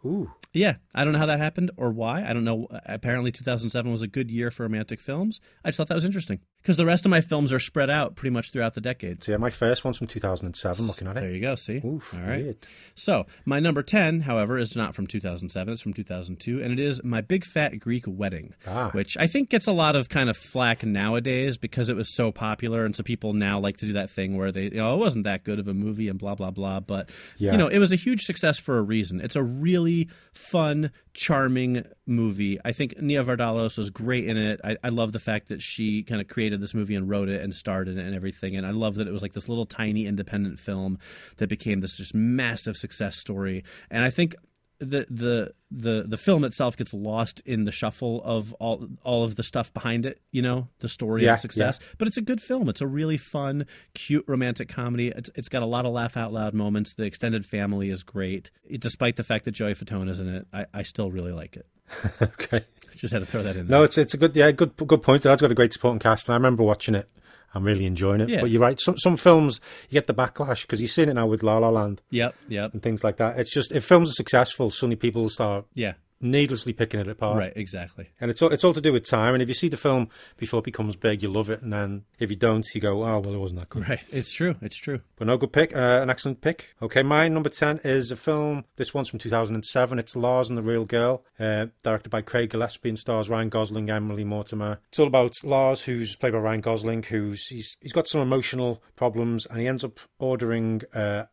Ooh. 0.06 0.32
Yeah, 0.54 0.76
I 0.93 1.06
don't 1.06 1.14
know 1.14 1.20
how 1.20 1.28
that 1.28 1.39
happened 1.39 1.72
or 1.78 1.91
why. 1.91 2.26
I 2.30 2.34
don't 2.34 2.43
know. 2.43 2.68
Apparently, 2.86 3.32
2007 3.32 3.89
was 3.89 4.02
a 4.02 4.08
good 4.08 4.30
year 4.30 4.52
for 4.52 4.64
romantic 4.64 4.99
films. 4.99 5.39
I 5.64 5.70
just 5.70 5.78
thought 5.78 5.88
that 5.88 5.95
was 5.95 6.04
interesting 6.04 6.39
because 6.62 6.76
the 6.76 6.86
rest 6.86 7.06
of 7.06 7.10
my 7.10 7.22
films 7.22 7.54
are 7.54 7.60
spread 7.60 7.89
out 7.89 8.16
pretty 8.16 8.34
much 8.34 8.52
throughout 8.52 8.74
the 8.74 8.82
decade. 8.82 9.24
So 9.24 9.32
yeah, 9.32 9.38
my 9.38 9.49
first 9.49 9.86
one's 9.86 9.97
from 9.97 10.08
two 10.08 10.20
thousand 10.20 10.47
and 10.47 10.56
seven. 10.58 10.88
Looking 10.88 11.08
at 11.08 11.16
it, 11.16 11.22
There 11.22 11.32
you 11.32 11.39
go. 11.39 11.56
See, 11.56 11.78
Oof. 11.86 12.14
all 12.14 12.20
right. 12.20 12.43
weird. 12.43 12.58
So 12.95 13.28
my 13.45 13.62
number 13.62 13.82
10, 13.82 14.22
however, 14.22 14.58
is 14.58 14.76
not 14.76 14.93
from 14.93 15.08
2007. 15.08 15.72
It's 15.72 15.82
from 15.82 15.93
2002, 15.93 16.62
and 16.62 16.74
it 16.74 16.80
is 16.80 17.02
my 17.02 17.22
Big 17.22 17.45
Fat 17.45 17.80
Greek 17.80 18.04
Wedding, 18.06 18.54
Ah. 18.68 18.89
which 18.91 19.16
I 19.18 19.28
think 19.28 19.49
gets 19.49 19.68
a 19.68 19.72
lot 19.72 19.95
of 19.95 20.10
kind 20.10 20.30
of 20.30 20.36
flack 20.36 20.84
nowadays 20.84 21.58
because 21.58 21.88
it 21.88 21.95
was 21.95 22.14
so 22.14 22.30
popular, 22.34 22.84
and 22.84 22.93
so 22.93 23.04
people 23.04 23.32
now 23.32 23.58
like 23.58 23.78
to 23.78 23.86
do 23.86 23.93
that 23.93 24.10
thing 24.10 24.36
where 24.36 24.52
they, 24.52 24.64
you 24.64 24.72
know, 24.72 24.93
it 24.95 24.99
wasn't 24.99 25.24
that 25.24 25.45
good 25.45 25.60
of 25.60 25.70
a 25.70 25.74
movie 25.74 26.10
and 26.10 26.20
blah 26.20 26.36
blah 26.36 26.52
blah. 26.52 26.82
But 26.82 27.10
Yeah. 27.38 27.54
you 27.54 27.58
know, 27.58 27.70
it 27.70 27.80
was 27.80 27.93
a 27.93 27.95
huge 27.97 28.24
success 28.24 28.60
for 28.60 28.78
a 28.78 28.82
reason. 28.82 29.22
It's 29.22 29.38
a 29.38 29.43
really 29.43 29.91
fun, 30.34 30.92
charming 31.14 31.84
movie. 32.06 32.60
I 32.64 32.72
think 32.72 33.02
Nia 33.02 33.24
Vardalos 33.24 33.78
was 33.78 33.89
great 33.89 34.28
in 34.28 34.38
it. 34.38 34.60
I, 34.64 34.78
I 34.84 34.89
love 34.89 35.12
the 35.12 35.20
fact 35.20 35.50
that 35.50 35.62
she 35.62 36.04
kind 36.04 36.22
of 36.22 36.28
created 36.28 36.62
this 36.62 36.74
movie 36.74 36.96
and 36.96 37.10
wrote 37.10 37.30
it 37.30 37.42
and 37.42 37.54
starred 37.54 37.88
in 37.88 37.98
it 37.98 38.06
and 38.06 38.16
everything. 38.16 38.56
And 38.56 38.66
I 38.66 38.72
love 38.72 38.96
that 38.96 39.08
it 39.08 39.12
was 39.12 39.22
like 39.22 39.34
this 39.34 39.50
little 39.50 39.66
tiny 39.66 40.06
independent 40.06 40.60
film 40.60 41.00
that 41.38 41.48
became 41.48 41.80
this 41.80 41.98
just 41.98 42.14
massive 42.14 42.78
success 42.78 43.18
story. 43.18 43.64
And 43.89 44.04
I 44.04 44.10
think 44.10 44.36
the 44.82 45.06
the 45.10 45.54
the 45.70 46.04
the 46.08 46.18
film 46.18 46.44
itself 46.44 46.76
gets 46.76 46.94
lost 46.94 47.40
in 47.46 47.64
the 47.66 47.72
shuffle 47.72 48.22
of 48.26 48.52
all 48.54 48.88
all 49.04 49.24
of 49.24 49.36
the 49.36 49.44
stuff 49.44 49.74
behind 49.74 50.06
it, 50.06 50.20
you 50.32 50.42
know, 50.42 50.68
the 50.80 50.90
story 50.90 51.24
Yeah, 51.24 51.34
and 51.34 51.40
success. 51.42 51.80
But 51.98 52.08
it's 52.08 52.18
a 52.18 52.22
good 52.22 52.42
film. 52.42 52.68
It's 52.68 52.82
a 52.82 52.88
really 52.88 53.18
fun, 53.18 53.66
cute 53.94 54.26
romantic 54.28 54.68
comedy. 54.68 55.10
It's 55.10 55.30
it's 55.36 55.50
got 55.50 55.62
a 55.62 55.68
lot 55.68 55.86
of 55.86 55.94
laugh 55.94 56.18
out 56.18 56.34
loud 56.34 56.54
moments. 56.54 56.94
The 56.94 57.04
extended 57.04 57.46
family 57.46 57.90
is 57.90 58.04
great. 58.04 58.52
It- 58.66 58.82
despite 58.82 59.16
the 59.16 59.24
fact 59.24 59.46
that 59.46 59.52
Joey 59.52 59.76
Fatone 59.76 60.10
is 60.10 60.20
in 60.20 60.28
it, 60.28 60.48
I, 60.52 60.66
I 60.74 60.82
still 60.84 61.12
really 61.12 61.32
like 61.32 61.56
it. 61.56 61.68
okay. 62.22 62.66
Just 62.96 63.14
had 63.14 63.20
to 63.20 63.26
throw 63.26 63.44
that 63.44 63.56
in 63.56 63.68
there. 63.68 63.78
No, 63.80 63.84
it's 63.84 63.98
it's 63.98 64.14
a 64.14 64.18
good 64.18 64.36
yeah 64.36 64.52
good 64.52 64.76
good 64.76 65.02
point. 65.04 65.26
It's 65.26 65.42
got 65.42 65.52
a 65.52 65.56
great 65.56 65.74
supporting 65.74 66.00
cast, 66.00 66.28
and 66.28 66.34
I 66.34 66.38
remember 66.38 66.64
watching 66.64 66.96
it. 66.96 67.10
I'm 67.54 67.64
really 67.64 67.86
enjoying 67.86 68.22
it. 68.22 68.30
Yeah. 68.30 68.41
But 68.41 68.49
you're 68.49 68.62
right. 68.62 68.80
Some 68.80 68.97
some 68.97 69.18
films 69.18 69.60
you 69.89 69.95
get 69.95 70.08
the 70.08 70.14
backlash 70.14 70.62
because 70.62 70.82
you've 70.82 70.91
seen 70.91 71.10
it 71.10 71.14
now 71.14 71.28
with 71.28 71.43
La 71.43 71.58
La 71.58 71.70
Land 71.70 72.02
Yep, 72.10 72.36
yep, 72.47 72.74
and 72.74 72.82
things 72.82 73.04
like 73.04 73.18
that. 73.18 73.39
It's 73.39 73.52
just 73.52 73.72
if 73.72 73.86
films 73.86 74.10
are 74.10 74.14
successful, 74.14 74.70
suddenly 74.72 74.95
people 74.95 75.30
start 75.30 75.66
yeah. 75.74 75.93
Needlessly 76.22 76.74
picking 76.74 76.99
it 76.99 77.07
apart. 77.07 77.38
Right, 77.38 77.53
exactly. 77.55 78.09
And 78.19 78.30
it's 78.30 78.41
all, 78.41 78.51
it's 78.51 78.63
all 78.63 78.74
to 78.74 78.82
do 78.82 78.93
with 78.93 79.05
time. 79.05 79.34
And 79.34 79.41
if 79.41 79.47
you 79.49 79.53
see 79.53 79.67
the 79.67 79.78
film 79.78 80.09
before 80.38 80.59
it 80.59 80.65
becomes 80.65 80.95
big, 80.95 81.22
you 81.22 81.30
love 81.30 81.49
it. 81.49 81.61
And 81.61 81.72
then 81.72 82.03
if 82.19 82.30
you 82.30 82.36
don't, 82.36 82.65
you 82.74 82.82
go, 82.82 83.03
oh, 83.03 83.19
well, 83.19 83.34
it 83.34 83.38
wasn't 83.38 83.59
that 83.59 83.69
good. 83.69 83.88
Right. 83.88 84.01
It's 84.09 84.32
true. 84.32 84.55
It's 84.61 84.78
true. 84.78 85.01
But 85.17 85.28
no 85.28 85.38
good 85.38 85.53
pick. 85.53 85.76
Uh, 85.76 85.99
an 86.01 86.09
excellent 86.09 86.41
pick. 86.41 86.67
Okay, 86.82 87.03
my 87.03 87.28
number 87.28 87.49
10 87.49 87.82
is 87.84 88.11
a 88.11 88.15
film. 88.15 88.65
This 88.76 88.93
one's 88.93 89.09
from 89.09 89.19
2007. 89.19 89.99
It's 89.99 90.15
Lars 90.15 90.49
and 90.49 90.57
the 90.57 90.63
Real 90.63 90.86
Girl, 90.86 91.24
uh, 91.39 91.67
directed 91.84 92.09
by 92.09 92.22
Craig 92.22 92.49
Gillespie 92.51 92.89
and 92.89 92.99
stars 92.99 93.30
Ryan 93.30 93.49
Gosling, 93.49 93.89
Emily 93.89 94.24
Mortimer. 94.24 94.80
It's 94.89 94.99
all 94.99 95.07
about 95.07 95.43
Lars, 95.43 95.82
who's 95.82 96.15
played 96.15 96.34
by 96.34 96.39
Ryan 96.39 96.61
Gosling, 96.61 97.03
who's 97.03 97.47
he's, 97.47 97.78
he's 97.82 97.93
got 97.93 98.07
some 98.07 98.22
emotional 98.22 98.84
problems 98.95 99.45
and 99.45 99.59
he 99.59 99.67
ends 99.67 99.84
up 99.84 99.99
ordering 100.19 100.82
uh, 100.93 101.24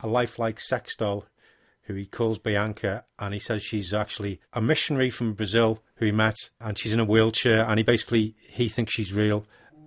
a 0.00 0.06
lifelike 0.06 0.60
sex 0.60 0.96
doll 0.96 1.24
who 1.86 1.94
he 1.94 2.06
calls 2.06 2.38
Bianca, 2.38 3.04
and 3.18 3.32
he 3.32 3.40
says 3.40 3.62
she's 3.62 3.94
actually 3.94 4.40
a 4.52 4.60
missionary 4.60 5.10
from 5.10 5.34
Brazil 5.34 5.82
who 5.96 6.06
he 6.06 6.12
met, 6.12 6.36
and 6.60 6.78
she's 6.78 6.92
in 6.92 7.00
a 7.00 7.04
wheelchair, 7.04 7.64
and 7.64 7.78
he 7.78 7.84
basically 7.84 8.34
he 8.48 8.68
thinks 8.68 8.92
she's 8.92 9.12
real, 9.12 9.44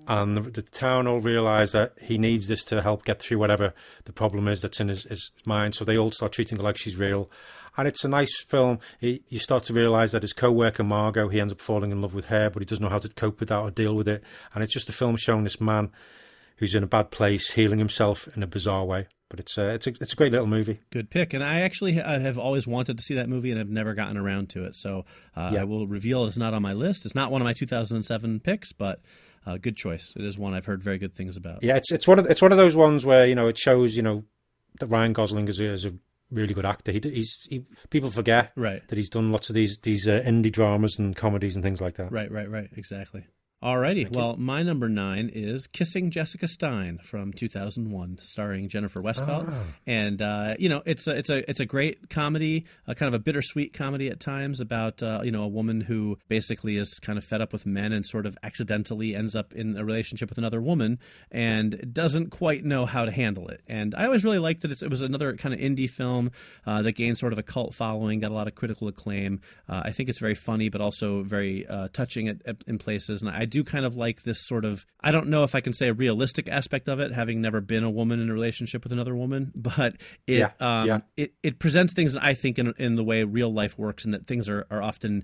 and 0.08 0.36
the, 0.36 0.42
the 0.42 0.62
town 0.62 1.08
all 1.08 1.20
realise 1.20 1.74
that 1.74 1.94
he 2.02 2.18
needs 2.18 2.48
this 2.48 2.64
to 2.66 2.82
help 2.82 3.06
get 3.06 3.22
through 3.22 3.38
whatever 3.38 3.74
the 4.06 4.14
problem 4.14 4.48
is 4.48 4.62
that's 4.62 4.80
in 4.80 4.88
his, 4.88 5.04
his 5.04 5.32
mind, 5.46 5.76
so 5.76 5.86
they 5.86 5.98
all 5.98 6.12
start 6.12 6.32
treating 6.32 6.58
her 6.58 6.64
like 6.64 6.78
she's 6.78 6.98
real. 6.98 7.30
And 7.78 7.88
it's 7.88 8.04
a 8.04 8.10
nice 8.10 8.44
film. 8.44 8.80
He, 9.00 9.24
you 9.30 9.40
start 9.40 9.66
to 9.66 9.74
realise 9.74 10.12
that 10.12 10.24
his 10.24 10.34
co-worker 10.34 10.84
Margot, 10.84 11.30
he 11.30 11.40
ends 11.40 11.54
up 11.54 11.62
falling 11.62 11.92
in 11.92 12.02
love 12.02 12.14
with 12.16 12.26
her, 12.26 12.50
but 12.50 12.62
he 12.62 12.66
doesn't 12.66 12.84
know 12.84 12.90
how 12.90 12.98
to 12.98 13.08
cope 13.08 13.40
with 13.40 13.50
that 13.50 13.60
or 13.60 13.72
deal 13.72 13.96
with 13.96 14.08
it. 14.08 14.24
And 14.54 14.64
it's 14.64 14.74
just 14.74 14.90
a 14.90 14.94
film 14.94 15.16
showing 15.16 15.44
this 15.44 15.62
man 15.62 15.92
who's 16.58 16.76
in 16.76 16.84
a 16.84 16.88
bad 16.88 17.12
place, 17.12 17.52
healing 17.52 17.80
himself 17.80 18.28
in 18.36 18.44
a 18.44 18.48
bizarre 18.48 18.86
way. 18.86 19.08
But 19.30 19.40
it's 19.40 19.58
a, 19.60 19.70
it's 19.70 19.86
a, 19.86 19.92
it's 20.02 20.14
a 20.14 20.16
great 20.16 20.32
little 20.32 20.48
movie. 20.48 20.80
Good 20.90 21.10
pick. 21.12 21.34
And 21.34 21.44
I 21.44 21.62
actually 21.62 22.02
I 22.02 22.18
have 22.20 22.40
always 22.40 22.66
wanted 22.68 22.98
to 22.98 23.04
see 23.04 23.14
that 23.14 23.30
movie 23.30 23.52
and 23.52 23.60
I've 23.60 23.70
never 23.70 23.94
gotten 23.94 24.18
around 24.18 24.50
to 24.50 24.66
it. 24.66 24.76
So 24.76 25.06
uh, 25.38 25.52
Yeah. 25.54 25.62
I 25.62 25.64
will 25.66 25.86
reveal 25.88 26.26
it's 26.26 26.38
not 26.38 26.54
on 26.56 26.62
my 26.64 26.74
list. 26.74 27.06
It's 27.06 27.14
not 27.16 27.32
one 27.32 27.40
of 27.42 27.46
my 27.46 27.54
2007 27.54 28.40
picks, 28.40 28.74
but 28.74 29.02
uh, 29.46 29.58
good 29.58 29.78
choice. 29.78 30.14
It 30.18 30.26
is 30.26 30.38
one 30.38 30.54
I've 30.56 30.66
heard 30.66 30.84
very 30.84 30.98
good 30.98 31.14
things 31.16 31.38
about. 31.38 31.64
Yeah, 31.64 31.76
it's 31.76 31.92
it's 31.92 32.08
one 32.08 32.18
of 32.20 32.26
it's 32.26 32.42
one 32.42 32.52
of 32.52 32.58
those 32.58 32.76
ones 32.76 33.06
where 33.06 33.28
you 33.28 33.36
know 33.36 33.48
it 33.48 33.58
shows 33.58 33.96
you 33.96 34.02
know 34.02 34.24
that 34.80 34.88
Ryan 34.88 35.14
Gosling 35.14 35.48
is 35.48 35.60
a, 35.60 35.66
is 35.72 35.86
a 35.86 35.94
really 36.32 36.54
good 36.54 36.66
actor. 36.66 36.92
He, 36.92 37.00
he's 37.04 37.48
he, 37.50 37.66
people 37.90 38.10
forget 38.12 38.52
Right. 38.56 38.82
that 38.88 38.98
he's 38.98 39.10
done 39.10 39.32
lots 39.32 39.50
of 39.50 39.56
these 39.56 39.78
these 39.80 40.08
uh, 40.08 40.24
indie 40.26 40.52
dramas 40.52 40.98
and 41.00 41.16
comedies 41.16 41.56
and 41.56 41.64
things 41.64 41.82
like 41.82 41.96
that. 41.96 42.12
Right, 42.12 42.32
right, 42.32 42.50
right. 42.50 42.70
Exactly. 42.76 43.26
Alrighty. 43.62 44.10
Well, 44.10 44.38
my 44.38 44.64
number 44.64 44.88
nine 44.88 45.30
is 45.34 45.68
Kissing 45.68 46.12
Jessica 46.12 46.48
Stein 46.48 46.98
from 47.04 47.34
2001, 47.34 48.20
starring 48.22 48.70
Jennifer 48.70 49.02
Westfeldt. 49.02 49.54
And 49.86 50.22
uh, 50.22 50.56
you 50.58 50.70
know, 50.70 50.82
it's 50.86 51.08
a 51.08 51.18
it's 51.18 51.30
a 51.30 51.50
it's 51.50 51.60
a 51.60 51.66
great 51.66 52.10
comedy, 52.10 52.64
a 52.88 52.96
kind 52.96 53.14
of 53.14 53.20
a 53.20 53.22
bittersweet 53.22 53.74
comedy 53.74 54.08
at 54.08 54.22
times 54.22 54.62
about 54.62 55.04
uh, 55.04 55.20
you 55.26 55.32
know 55.32 55.44
a 55.44 55.48
woman 55.50 55.82
who 55.82 56.18
basically 56.30 56.78
is 56.78 57.00
kind 57.02 57.18
of 57.18 57.26
fed 57.26 57.42
up 57.42 57.52
with 57.52 57.66
men 57.66 57.92
and 57.92 58.06
sort 58.06 58.26
of 58.26 58.38
accidentally 58.44 59.14
ends 59.14 59.36
up 59.36 59.52
in 59.52 59.76
a 59.76 59.84
relationship 59.84 60.30
with 60.30 60.38
another 60.38 60.62
woman 60.62 60.98
and 61.30 61.94
doesn't 61.94 62.30
quite 62.30 62.64
know 62.64 62.86
how 62.86 63.04
to 63.04 63.12
handle 63.12 63.50
it. 63.50 63.62
And 63.68 63.94
I 63.94 64.06
always 64.06 64.24
really 64.24 64.40
liked 64.40 64.62
that 64.62 64.72
it's, 64.72 64.82
it 64.82 64.90
was 64.90 65.02
another 65.02 65.36
kind 65.36 65.54
of 65.54 65.60
indie 65.60 65.90
film 65.90 66.32
uh, 66.66 66.82
that 66.84 66.94
gained 66.94 67.18
sort 67.18 67.34
of 67.34 67.40
a 67.40 67.44
cult 67.44 67.76
following, 67.76 68.22
got 68.22 68.32
a 68.32 68.36
lot 68.36 68.48
of 68.48 68.56
critical 68.56 68.88
acclaim. 68.88 69.42
Uh, 69.68 69.82
I 69.84 69.92
think 69.92 70.08
it's 70.08 70.20
very 70.20 70.36
funny, 70.36 70.70
but 70.70 70.80
also 70.80 71.24
very 71.24 71.68
uh, 71.68 71.90
touching 71.92 72.30
at, 72.30 72.38
at, 72.46 72.56
in 72.66 72.78
places. 72.78 73.22
And 73.22 73.30
I 73.30 73.49
do 73.50 73.64
kind 73.64 73.86
of 73.86 73.96
like 73.96 74.24
this 74.24 74.48
sort 74.48 74.66
of 74.66 74.86
I 75.02 75.12
don't 75.12 75.28
know 75.28 75.44
if 75.44 75.56
I 75.56 75.62
can 75.62 75.74
say 75.74 75.88
a 75.88 75.94
realistic 75.94 76.48
aspect 76.50 76.88
of 76.88 77.00
it, 77.00 77.12
having 77.12 77.42
never 77.42 77.62
been 77.62 77.84
a 77.84 77.90
woman 77.90 78.20
in 78.20 78.30
a 78.30 78.34
relationship 78.34 78.84
with 78.84 78.94
another 78.94 79.16
woman, 79.16 79.52
but 79.56 79.96
it 80.28 80.40
Yeah, 80.40 80.52
um, 80.60 80.88
yeah. 80.88 81.00
it 81.18 81.34
it 81.44 81.60
presents 81.60 81.94
things 81.94 82.14
that 82.14 82.24
I 82.24 82.34
think 82.34 82.60
in 82.60 82.74
in 82.78 82.96
the 82.96 83.04
way 83.04 83.24
real 83.24 83.52
life 83.54 83.78
works, 83.78 84.06
and 84.06 84.14
that 84.14 84.28
things 84.28 84.48
are 84.48 84.66
are 84.70 84.82
often 84.82 85.24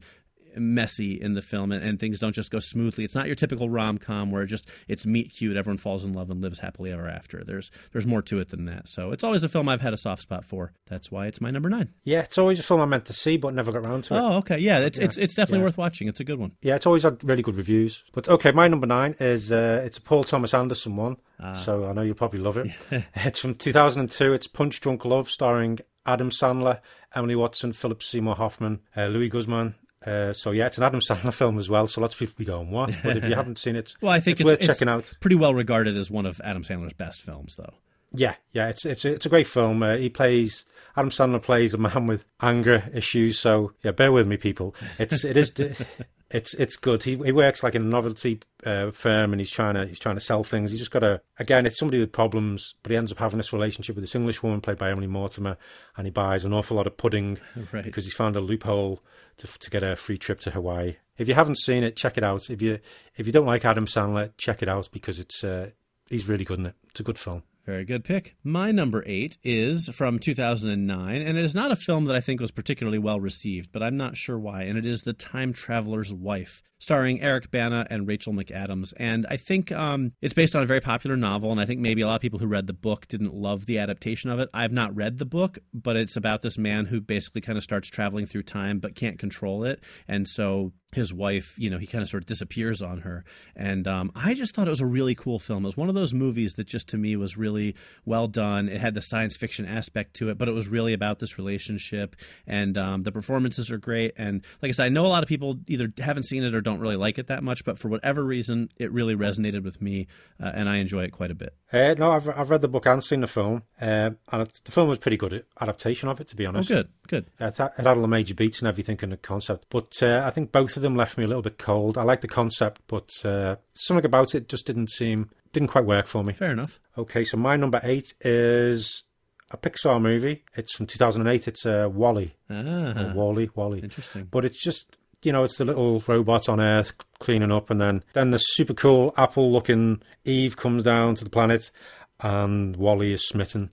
messy 0.58 1.20
in 1.20 1.34
the 1.34 1.42
film 1.42 1.72
and, 1.72 1.84
and 1.84 2.00
things 2.00 2.20
don't 2.20 2.34
just 2.34 2.52
go 2.52 2.60
smoothly 2.60 3.04
it's 3.04 3.16
not 3.16 3.26
your 3.26 3.36
typical 3.36 3.70
rom-com 3.70 4.32
where 4.32 4.44
it 4.44 4.48
just 4.48 4.68
it's 4.88 5.06
meet 5.06 5.34
cute 5.36 5.58
everyone 5.58 5.78
falls 5.78 6.04
in 6.06 6.14
love 6.14 6.30
and 6.30 6.42
lives 6.42 6.60
happily 6.60 6.92
ever 6.92 7.08
after 7.08 7.44
there's 7.44 7.72
there's 7.92 8.06
more 8.06 8.22
to 8.22 8.40
it 8.40 8.50
than 8.50 8.66
that 8.66 8.88
so 8.88 9.12
it's 9.12 9.24
always 9.24 9.44
a 9.44 9.50
film 9.50 9.68
i've 9.70 9.82
had 9.82 9.94
a 9.94 9.98
soft 9.98 10.22
spot 10.22 10.46
for 10.46 10.72
that's 10.88 11.12
why 11.12 11.28
it's 11.28 11.42
my 11.42 11.50
number 11.52 11.70
nine. 11.70 11.90
Yeah, 12.04 12.20
it's 12.22 12.38
always 12.38 12.60
a 12.60 12.64
film 12.64 12.82
I 12.82 12.86
meant 12.86 13.06
to 13.06 13.14
see 13.14 13.38
but 13.38 13.54
never 13.54 13.72
got 13.72 13.86
around 13.86 14.04
to 14.06 14.16
it. 14.16 14.20
Oh, 14.20 14.34
okay 14.38 14.58
yeah 14.58 14.80
it's 14.80 14.98
it's 14.98 15.18
it's 15.18 15.36
definitely 15.36 15.60
yeah. 15.60 15.66
worth 15.66 15.78
watching 15.78 16.08
it's 16.08 16.20
a 16.20 16.24
good 16.24 16.40
one 16.40 16.52
Yeah, 16.62 16.76
it's 16.76 16.86
always 16.86 17.04
had 17.04 17.24
really 17.24 17.42
good 17.42 17.58
reviews. 17.58 18.04
But 18.14 18.28
okay, 18.30 18.52
my 18.52 18.68
number 18.68 18.88
nine 18.88 19.16
is 19.20 19.52
uh, 19.52 19.82
it's 19.86 19.98
a 19.98 20.02
Paul 20.02 20.24
Thomas 20.24 20.54
Anderson 20.54 20.96
one, 20.96 21.18
so 21.56 21.86
I 21.86 21.94
know 21.94 22.02
you'll 22.02 22.16
probably 22.16 22.40
love 22.40 22.58
it. 22.58 22.72
it's 23.16 23.40
from 23.40 23.56
2002. 23.56 24.34
It's 24.34 24.48
Punch 24.48 24.82
Drunk 24.82 25.06
Love, 25.06 25.30
starring 25.30 25.80
Adam 26.06 26.30
Sandler, 26.30 26.80
Emily 27.14 27.36
Watson, 27.36 27.74
Philip 27.74 28.04
Seymour 28.04 28.36
Hoffman, 28.36 28.80
uh, 28.96 29.08
Luis 29.08 29.32
Guzmán. 29.32 29.74
Uh, 30.06 30.34
so 30.34 30.52
yeah, 30.52 30.68
it's 30.68 30.78
an 30.78 30.84
Adam 30.84 31.00
Sandler 31.00 31.34
film 31.42 31.58
as 31.58 31.70
well. 31.70 31.88
So 31.88 32.00
lots 32.02 32.14
of 32.14 32.20
people 32.20 32.36
be 32.38 32.46
going, 32.46 32.70
"What?" 32.72 32.96
But 33.04 33.18
if 33.18 33.24
you 33.26 33.36
haven't 33.36 33.58
seen 33.58 33.76
it, 33.76 33.96
well 34.02 34.12
i 34.12 34.20
think 34.20 34.40
it's, 34.40 34.42
it's, 34.42 34.46
worth 34.46 34.60
it's 34.60 34.68
checking 34.68 34.90
out. 34.90 35.12
pretty 35.20 35.36
well 35.36 35.54
regarded 35.54 35.98
as 35.98 36.12
one 36.12 36.26
of 36.26 36.40
adam 36.44 36.64
sandler's 36.64 36.94
best 36.94 37.22
films 37.22 37.56
though 37.56 37.74
Yeah, 38.14 38.36
yeah, 38.52 38.70
it's 38.70 38.86
it's 38.86 39.04
a, 39.06 39.14
it's 39.14 39.26
a 39.26 39.30
great 39.30 39.48
film. 39.48 39.84
Uh, 39.84 39.98
he 39.98 40.10
plays 40.10 40.64
Adam 40.96 41.10
Sandler 41.10 41.42
plays 41.42 41.74
a 41.74 41.78
man 41.78 42.08
with 42.08 42.24
anger 42.42 42.90
issues. 42.94 43.38
So 43.40 43.74
yeah, 43.84 43.92
bear 43.92 44.12
with 44.12 44.28
me, 44.28 44.38
people. 44.38 44.76
It's 44.98 45.26
it 45.26 45.36
is 45.38 45.52
it's 46.36 46.54
it's 46.56 46.76
good. 46.76 47.04
He 47.04 47.16
he 47.16 47.32
works 47.32 47.64
like 47.64 47.76
in 47.76 47.84
a 47.84 47.86
novelty 47.86 48.40
uh, 48.66 48.92
firm, 48.92 49.32
and 49.34 49.40
he's 49.40 49.50
trying 49.52 49.76
to 49.76 49.86
he's 49.86 50.00
trying 50.00 50.16
to 50.16 50.22
sell 50.22 50.44
things. 50.44 50.72
He's 50.72 50.80
just 50.80 50.92
got 50.92 51.04
a 51.04 51.22
again, 51.40 51.66
it's 51.66 51.80
somebody 51.80 52.00
with 52.00 52.12
problems, 52.12 52.74
but 52.84 52.92
he 52.92 52.98
ends 52.98 53.12
up 53.12 53.20
having 53.20 53.38
this 53.38 53.54
relationship 53.54 53.96
with 53.96 54.04
this 54.04 54.16
English 54.16 54.44
woman 54.44 54.60
played 54.62 54.78
by 54.78 54.90
Emily 54.92 55.08
Mortimer, 55.08 55.58
and 55.98 56.06
he 56.08 56.12
buys 56.12 56.44
an 56.46 56.54
awful 56.54 56.76
lot 56.78 56.88
of 56.88 56.98
pudding 56.98 57.40
Right. 57.72 57.84
because 57.84 58.04
he's 58.04 58.14
found 58.14 58.36
a 58.36 58.42
loophole 58.42 59.02
to 59.38 59.48
to 59.48 59.70
get 59.70 59.84
a 59.84 59.96
free 59.96 60.18
trip 60.18 60.40
to 60.42 60.52
Hawaii. 60.52 60.98
If 61.18 61.28
you 61.30 61.34
haven't 61.34 61.60
seen 61.60 61.84
it, 61.84 61.96
check 61.96 62.18
it 62.18 62.24
out. 62.24 62.50
If 62.50 62.62
you 62.62 62.80
if 63.16 63.26
you 63.26 63.32
don't 63.32 63.46
like 63.46 63.64
Adam 63.64 63.86
Sandler, 63.86 64.32
check 64.38 64.62
it 64.62 64.68
out 64.68 64.90
because 64.92 65.20
it's 65.20 65.44
uh, 65.44 65.70
he's 66.10 66.28
really 66.28 66.44
good 66.44 66.60
in 66.60 66.66
it. 66.68 66.76
It's 66.90 67.00
a 67.00 67.04
good 67.04 67.18
film. 67.18 67.44
Very 67.66 67.84
good 67.84 68.04
pick. 68.04 68.36
My 68.44 68.72
number 68.72 69.04
eight 69.08 69.40
is 69.44 69.90
from 69.90 70.20
2009, 70.20 71.22
and 71.22 71.36
it 71.36 71.44
is 71.44 71.56
not 71.56 71.72
a 71.72 71.76
film 71.76 72.06
that 72.06 72.16
I 72.16 72.22
think 72.22 72.40
was 72.40 72.52
particularly 72.52 73.00
well 73.00 73.20
received, 73.20 73.72
but 73.72 73.82
I'm 73.82 73.98
not 73.98 74.16
sure 74.16 74.38
why. 74.38 74.64
And 74.64 74.78
it 74.78 74.86
is 74.86 75.02
The 75.02 75.14
Time 75.14 75.52
Traveler's 75.52 76.14
Wife, 76.14 76.62
starring 76.86 77.20
Eric 77.20 77.50
Bana 77.50 77.88
and 77.90 78.08
Rachel 78.08 78.32
McAdams. 78.32 78.94
And 78.98 79.26
I 79.28 79.38
think 79.38 79.72
um, 79.72 80.12
it's 80.22 80.36
based 80.36 80.56
on 80.56 80.62
a 80.62 80.68
very 80.68 80.82
popular 80.82 81.18
novel, 81.18 81.52
and 81.52 81.60
I 81.60 81.66
think 81.66 81.80
maybe 81.80 82.04
a 82.04 82.08
lot 82.08 82.14
of 82.14 82.22
people 82.22 82.38
who 82.38 82.46
read 82.46 82.68
the 82.68 82.74
book 82.74 83.08
didn't 83.08 83.34
love 83.34 83.66
the 83.66 83.80
adaptation 83.80 84.30
of 84.30 84.40
it. 84.40 84.50
I've 84.54 84.72
not 84.72 84.96
read 84.96 85.18
the 85.18 85.26
book, 85.26 85.58
but 85.74 85.96
it's 85.96 86.16
about 86.16 86.44
this 86.44 86.60
man 86.60 86.86
who 86.86 87.02
basically 87.02 87.42
kind 87.42 87.58
of 87.58 87.64
starts 87.64 87.90
traveling 87.90 88.28
through 88.28 88.44
time 88.44 88.78
but 88.78 88.94
can't 88.94 89.18
control 89.18 89.64
it. 89.64 89.84
And 90.08 90.28
so 90.28 90.74
his 90.96 91.14
wife, 91.14 91.56
you 91.58 91.70
know, 91.70 91.78
he 91.78 91.86
kind 91.86 92.02
of 92.02 92.08
sort 92.08 92.24
of 92.24 92.28
disappears 92.28 92.82
on 92.82 93.02
her. 93.02 93.26
And 93.56 93.86
um, 93.88 94.12
I 94.16 94.34
just 94.34 94.56
thought 94.56 94.68
it 94.68 94.72
was 94.72 94.80
a 94.80 94.86
really 94.86 95.14
cool 95.14 95.40
film. 95.40 95.66
It 95.66 95.68
was 95.68 95.78
one 95.78 95.90
of 95.90 95.96
those 95.96 96.14
movies 96.14 96.54
that 96.54 96.68
just 96.68 96.88
to 96.90 96.98
me 96.98 97.18
was 97.18 97.38
really 97.38 97.76
well 98.06 98.28
done. 98.28 98.70
It 98.70 98.80
had 98.80 98.94
the 98.94 99.02
science 99.02 99.36
fiction 99.36 99.66
aspect 99.66 100.16
to 100.16 100.30
it, 100.30 100.38
but 100.38 100.48
it 100.48 100.54
was 100.54 100.70
really 100.70 100.94
about 100.94 101.20
this 101.20 101.38
relationship. 101.38 102.16
And 102.48 102.78
um, 102.78 103.04
the 103.04 103.12
performances 103.12 103.70
are 103.72 103.78
great. 103.78 104.14
And 104.18 104.46
like 104.62 104.70
I 104.70 104.72
said, 104.72 104.86
I 104.86 104.90
know 104.90 105.06
a 105.06 105.10
lot 105.10 105.22
of 105.22 105.28
people 105.28 105.58
either 105.68 105.92
haven't 105.98 106.24
seen 106.24 106.44
it 106.44 106.56
or 106.56 106.62
don't 106.62 106.75
really 106.80 106.96
like 106.96 107.18
it 107.18 107.28
that 107.28 107.44
much, 107.44 107.64
but 107.66 107.78
for 107.80 107.88
whatever 107.88 108.24
reason, 108.24 108.70
it 108.78 108.92
really 108.92 109.16
resonated 109.16 109.64
with 109.64 109.82
me, 109.82 110.08
uh, 110.42 110.52
and 110.54 110.68
I 110.70 110.78
enjoy 110.78 111.04
it 111.04 111.12
quite 111.12 111.32
a 111.32 111.36
bit. 111.36 111.54
Uh, 111.72 111.96
no, 111.98 112.12
I've 112.12 112.28
I've 112.30 112.50
read 112.50 112.62
the 112.62 112.68
book 112.68 112.86
and 112.86 113.04
seen 113.04 113.22
the 113.22 113.28
film, 113.28 113.64
um, 113.82 114.18
and 114.32 114.50
the 114.64 114.72
film 114.72 114.88
was 114.90 114.98
pretty 114.98 115.18
good 115.18 115.46
adaptation 115.60 116.10
of 116.10 116.20
it, 116.22 116.28
to 116.30 116.36
be 116.36 116.46
honest. 116.46 116.72
Oh, 116.72 116.76
good, 116.76 116.90
good. 117.08 117.26
It, 117.40 117.58
had- 117.58 117.72
it 117.78 117.86
had 117.86 117.88
all 117.88 118.02
the 118.02 118.08
major 118.08 118.34
beats 118.36 118.60
and 118.60 118.68
everything 118.68 119.00
in 119.02 119.10
the 119.12 119.18
concept, 119.18 119.66
but 119.70 119.92
uh, 120.02 120.24
I 120.26 120.30
think 120.32 120.52
both 120.52 120.76
of 120.78 120.84
them 120.84 120.96
left 120.96 121.18
me 121.18 121.24
a 121.24 121.28
little 121.28 121.42
bit 121.44 121.58
cold. 121.58 121.98
I 121.98 122.04
like 122.04 122.22
the 122.22 122.28
concept, 122.28 122.82
but 122.88 123.12
uh, 123.26 123.56
something 123.74 124.06
about 124.06 124.36
it 124.36 124.50
just 124.50 124.66
didn't 124.66 124.90
seem 124.90 125.30
didn't 125.54 125.70
quite 125.70 125.86
work 125.86 126.08
for 126.08 126.24
me. 126.24 126.34
Fair 126.34 126.52
enough. 126.52 126.80
Okay, 126.98 127.24
so 127.24 127.38
my 127.38 127.56
number 127.56 127.80
eight 127.84 128.14
is 128.22 129.04
a 129.52 129.58
Pixar 129.58 130.02
movie. 130.02 130.44
It's 130.56 130.74
from 130.76 130.86
2008. 130.88 131.48
It's 131.48 131.66
uh, 131.66 131.88
WALL-E, 131.92 132.34
Ah, 132.50 133.14
WALL-E, 133.14 133.50
WALL-E. 133.56 133.80
interesting. 133.80 134.26
But 134.30 134.44
it's 134.44 134.62
just 134.62 134.98
you 135.26 135.32
know, 135.32 135.44
it's 135.44 135.58
the 135.58 135.66
little 135.66 136.04
robot 136.08 136.48
on 136.48 136.62
Earth 136.62 136.94
cleaning 137.20 137.52
up, 137.52 137.70
and 137.70 137.82
then 137.82 138.04
then 138.14 138.30
the 138.30 138.38
super 138.38 138.74
cool 138.74 139.14
apple-looking 139.18 140.02
Eve 140.24 140.56
comes 140.56 140.84
down 140.84 141.16
to 141.16 141.24
the 141.24 141.30
planet, 141.30 141.72
and 142.20 142.76
WALL-E 142.76 143.14
is 143.14 143.28
smitten, 143.28 143.72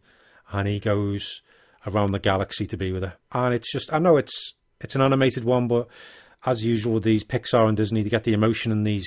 and 0.51 0.67
he 0.67 0.81
goes 0.81 1.43
around 1.87 2.13
the 2.13 2.19
galaxy 2.19 2.67
to 2.67 2.77
be 2.77 2.93
with 2.93 3.03
her. 3.03 3.15
And 3.33 3.55
it's 3.55 3.71
just, 3.71 3.93
I 3.93 3.99
know 3.99 4.17
it's 4.17 4.55
it's 4.81 4.95
an 4.95 5.03
animated 5.03 5.45
one, 5.45 5.69
but 5.69 5.89
as 6.45 6.65
usual 6.65 6.95
with 6.95 7.05
these 7.05 7.23
Pixar 7.23 7.69
and 7.69 7.77
Disney, 7.77 8.03
they 8.03 8.09
get 8.09 8.25
the 8.25 8.33
emotion 8.33 8.73
in 8.73 8.85
these, 8.85 9.07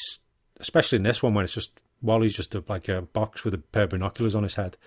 especially 0.59 0.97
in 0.97 1.03
this 1.03 1.21
one 1.21 1.33
when 1.33 1.43
it's 1.43 1.53
just 1.53 1.81
WALL-E's 2.01 2.35
just 2.35 2.55
a, 2.55 2.63
like 2.69 2.87
a 2.87 3.01
box 3.01 3.43
with 3.43 3.53
a 3.53 3.57
pair 3.57 3.83
of 3.83 3.89
binoculars 3.89 4.35
on 4.35 4.43
his 4.43 4.55
head, 4.55 4.77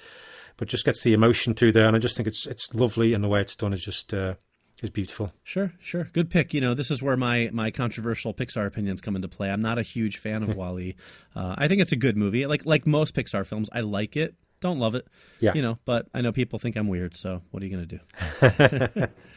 but 0.57 0.69
just 0.69 0.85
gets 0.85 1.03
the 1.03 1.13
emotion 1.13 1.55
through 1.55 1.73
there, 1.73 1.87
and 1.87 1.97
I 1.97 1.99
just 1.99 2.17
think 2.17 2.27
it's 2.27 2.47
it's 2.47 2.73
lovely, 2.73 3.15
and 3.15 3.25
the 3.25 3.29
way 3.29 3.41
it's 3.41 3.57
done 3.57 3.73
is 3.73 3.83
just 3.83 4.15
uh, 4.15 4.35
is 4.83 4.91
beautiful. 4.91 5.33
Sure, 5.43 5.73
sure. 5.81 6.05
Good 6.13 6.31
pick. 6.31 6.55
You 6.55 6.61
know, 6.61 6.75
this 6.75 6.91
is 6.91 7.03
where 7.03 7.17
my 7.17 7.51
my 7.53 7.71
controversial 7.71 8.33
Pixar 8.33 8.67
opinions 8.67 9.01
come 9.01 9.17
into 9.17 9.29
play. 9.29 9.51
I'm 9.51 9.63
not 9.63 9.79
a 9.79 9.83
huge 9.83 10.19
fan 10.19 10.43
of 10.43 10.55
WALL-E. 10.57 10.95
Uh, 11.35 11.55
I 11.59 11.69
think 11.69 11.81
it's 11.81 11.93
a 11.93 11.97
good 11.97 12.17
movie. 12.17 12.47
Like 12.47 12.65
like 12.65 12.87
most 12.87 13.15
Pixar 13.15 13.45
films, 13.45 13.69
I 13.73 13.81
like 13.81 14.17
it. 14.17 14.35
Don't 14.61 14.79
love 14.79 14.95
it. 14.95 15.07
Yeah. 15.41 15.53
You 15.55 15.63
know, 15.63 15.79
but 15.85 16.07
I 16.15 16.21
know 16.21 16.33
people 16.33 16.59
think 16.59 16.77
I'm 16.77 16.89
weird. 16.89 17.17
So 17.17 17.43
what 17.51 17.63
are 17.63 17.67
you 17.67 17.77
going 17.77 17.89
to 17.89 17.99
do? 17.99 19.07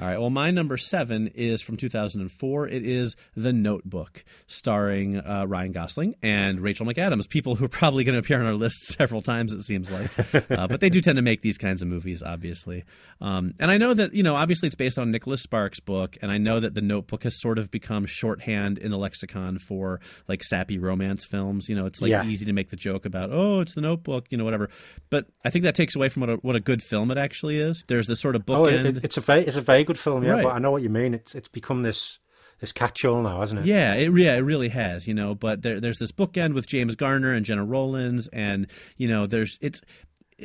All 0.00 0.06
right. 0.06 0.18
Well, 0.20 0.30
my 0.30 0.50
number 0.52 0.76
seven 0.76 1.26
is 1.34 1.60
from 1.60 1.76
2004. 1.76 2.68
It 2.68 2.84
is 2.86 3.16
The 3.36 3.52
Notebook, 3.52 4.24
starring 4.46 5.16
uh, 5.18 5.44
Ryan 5.48 5.72
Gosling 5.72 6.14
and 6.22 6.60
Rachel 6.60 6.86
McAdams. 6.86 7.28
People 7.28 7.56
who 7.56 7.64
are 7.64 7.68
probably 7.68 8.04
going 8.04 8.12
to 8.12 8.20
appear 8.20 8.38
on 8.40 8.46
our 8.46 8.54
list 8.54 8.86
several 8.96 9.22
times, 9.22 9.52
it 9.52 9.62
seems 9.62 9.90
like. 9.90 10.10
Uh, 10.50 10.68
but 10.68 10.80
they 10.80 10.88
do 10.88 11.00
tend 11.00 11.16
to 11.16 11.22
make 11.22 11.42
these 11.42 11.58
kinds 11.58 11.82
of 11.82 11.88
movies, 11.88 12.22
obviously. 12.22 12.84
Um, 13.20 13.52
and 13.58 13.70
I 13.72 13.78
know 13.78 13.92
that 13.92 14.14
you 14.14 14.22
know, 14.22 14.36
obviously, 14.36 14.68
it's 14.68 14.76
based 14.76 14.98
on 14.98 15.10
Nicholas 15.10 15.42
Sparks' 15.42 15.80
book, 15.80 16.16
and 16.22 16.30
I 16.30 16.38
know 16.38 16.60
that 16.60 16.74
The 16.74 16.80
Notebook 16.80 17.24
has 17.24 17.40
sort 17.40 17.58
of 17.58 17.70
become 17.70 18.06
shorthand 18.06 18.78
in 18.78 18.92
the 18.92 18.98
lexicon 18.98 19.58
for 19.58 20.00
like 20.28 20.44
sappy 20.44 20.78
romance 20.78 21.24
films. 21.24 21.68
You 21.68 21.74
know, 21.74 21.86
it's 21.86 22.00
like 22.00 22.10
Yeah. 22.10 22.24
easy 22.24 22.44
to 22.44 22.52
make 22.52 22.70
the 22.70 22.76
joke 22.76 23.04
about, 23.04 23.30
oh, 23.32 23.60
it's 23.62 23.74
The 23.74 23.80
Notebook, 23.80 24.26
you 24.30 24.38
know, 24.38 24.44
whatever. 24.44 24.70
But 25.10 25.26
I 25.44 25.50
think 25.50 25.64
that 25.64 25.74
takes 25.74 25.96
away 25.96 26.08
from 26.08 26.20
what 26.20 26.30
a, 26.30 26.36
what 26.36 26.54
a 26.54 26.60
good 26.60 26.82
film 26.84 27.10
it 27.10 27.18
actually 27.18 27.58
is. 27.58 27.82
There's 27.88 28.06
this 28.06 28.20
sort 28.20 28.36
of 28.36 28.44
Oh, 28.48 28.66
it, 28.66 28.72
bookend. 28.74 28.84
it- 28.98 29.04
it's 29.04 29.16
a 29.16 29.20
very 29.20 29.44
it's 29.44 29.56
a 29.56 29.60
very 29.60 29.82
good 29.88 29.98
film, 29.98 30.22
yeah. 30.22 30.32
Right. 30.32 30.44
But 30.44 30.54
I 30.54 30.58
know 30.58 30.70
what 30.70 30.82
you 30.82 30.90
mean. 30.90 31.14
It's 31.14 31.34
it's 31.34 31.48
become 31.48 31.82
this 31.82 32.18
this 32.60 32.72
catch-all 32.72 33.22
now, 33.22 33.40
hasn't 33.40 33.60
it? 33.60 33.66
Yeah, 33.66 33.94
it 33.94 34.12
yeah, 34.16 34.34
it 34.34 34.40
really 34.40 34.68
has, 34.68 35.08
you 35.08 35.14
know. 35.14 35.34
But 35.34 35.62
there, 35.62 35.80
there's 35.80 35.98
this 35.98 36.12
bookend 36.12 36.54
with 36.54 36.66
James 36.66 36.94
Garner 36.94 37.32
and 37.32 37.44
Gena 37.44 37.64
Rowlands, 37.64 38.28
and 38.32 38.66
you 38.96 39.08
know, 39.08 39.26
there's 39.26 39.58
it's 39.60 39.80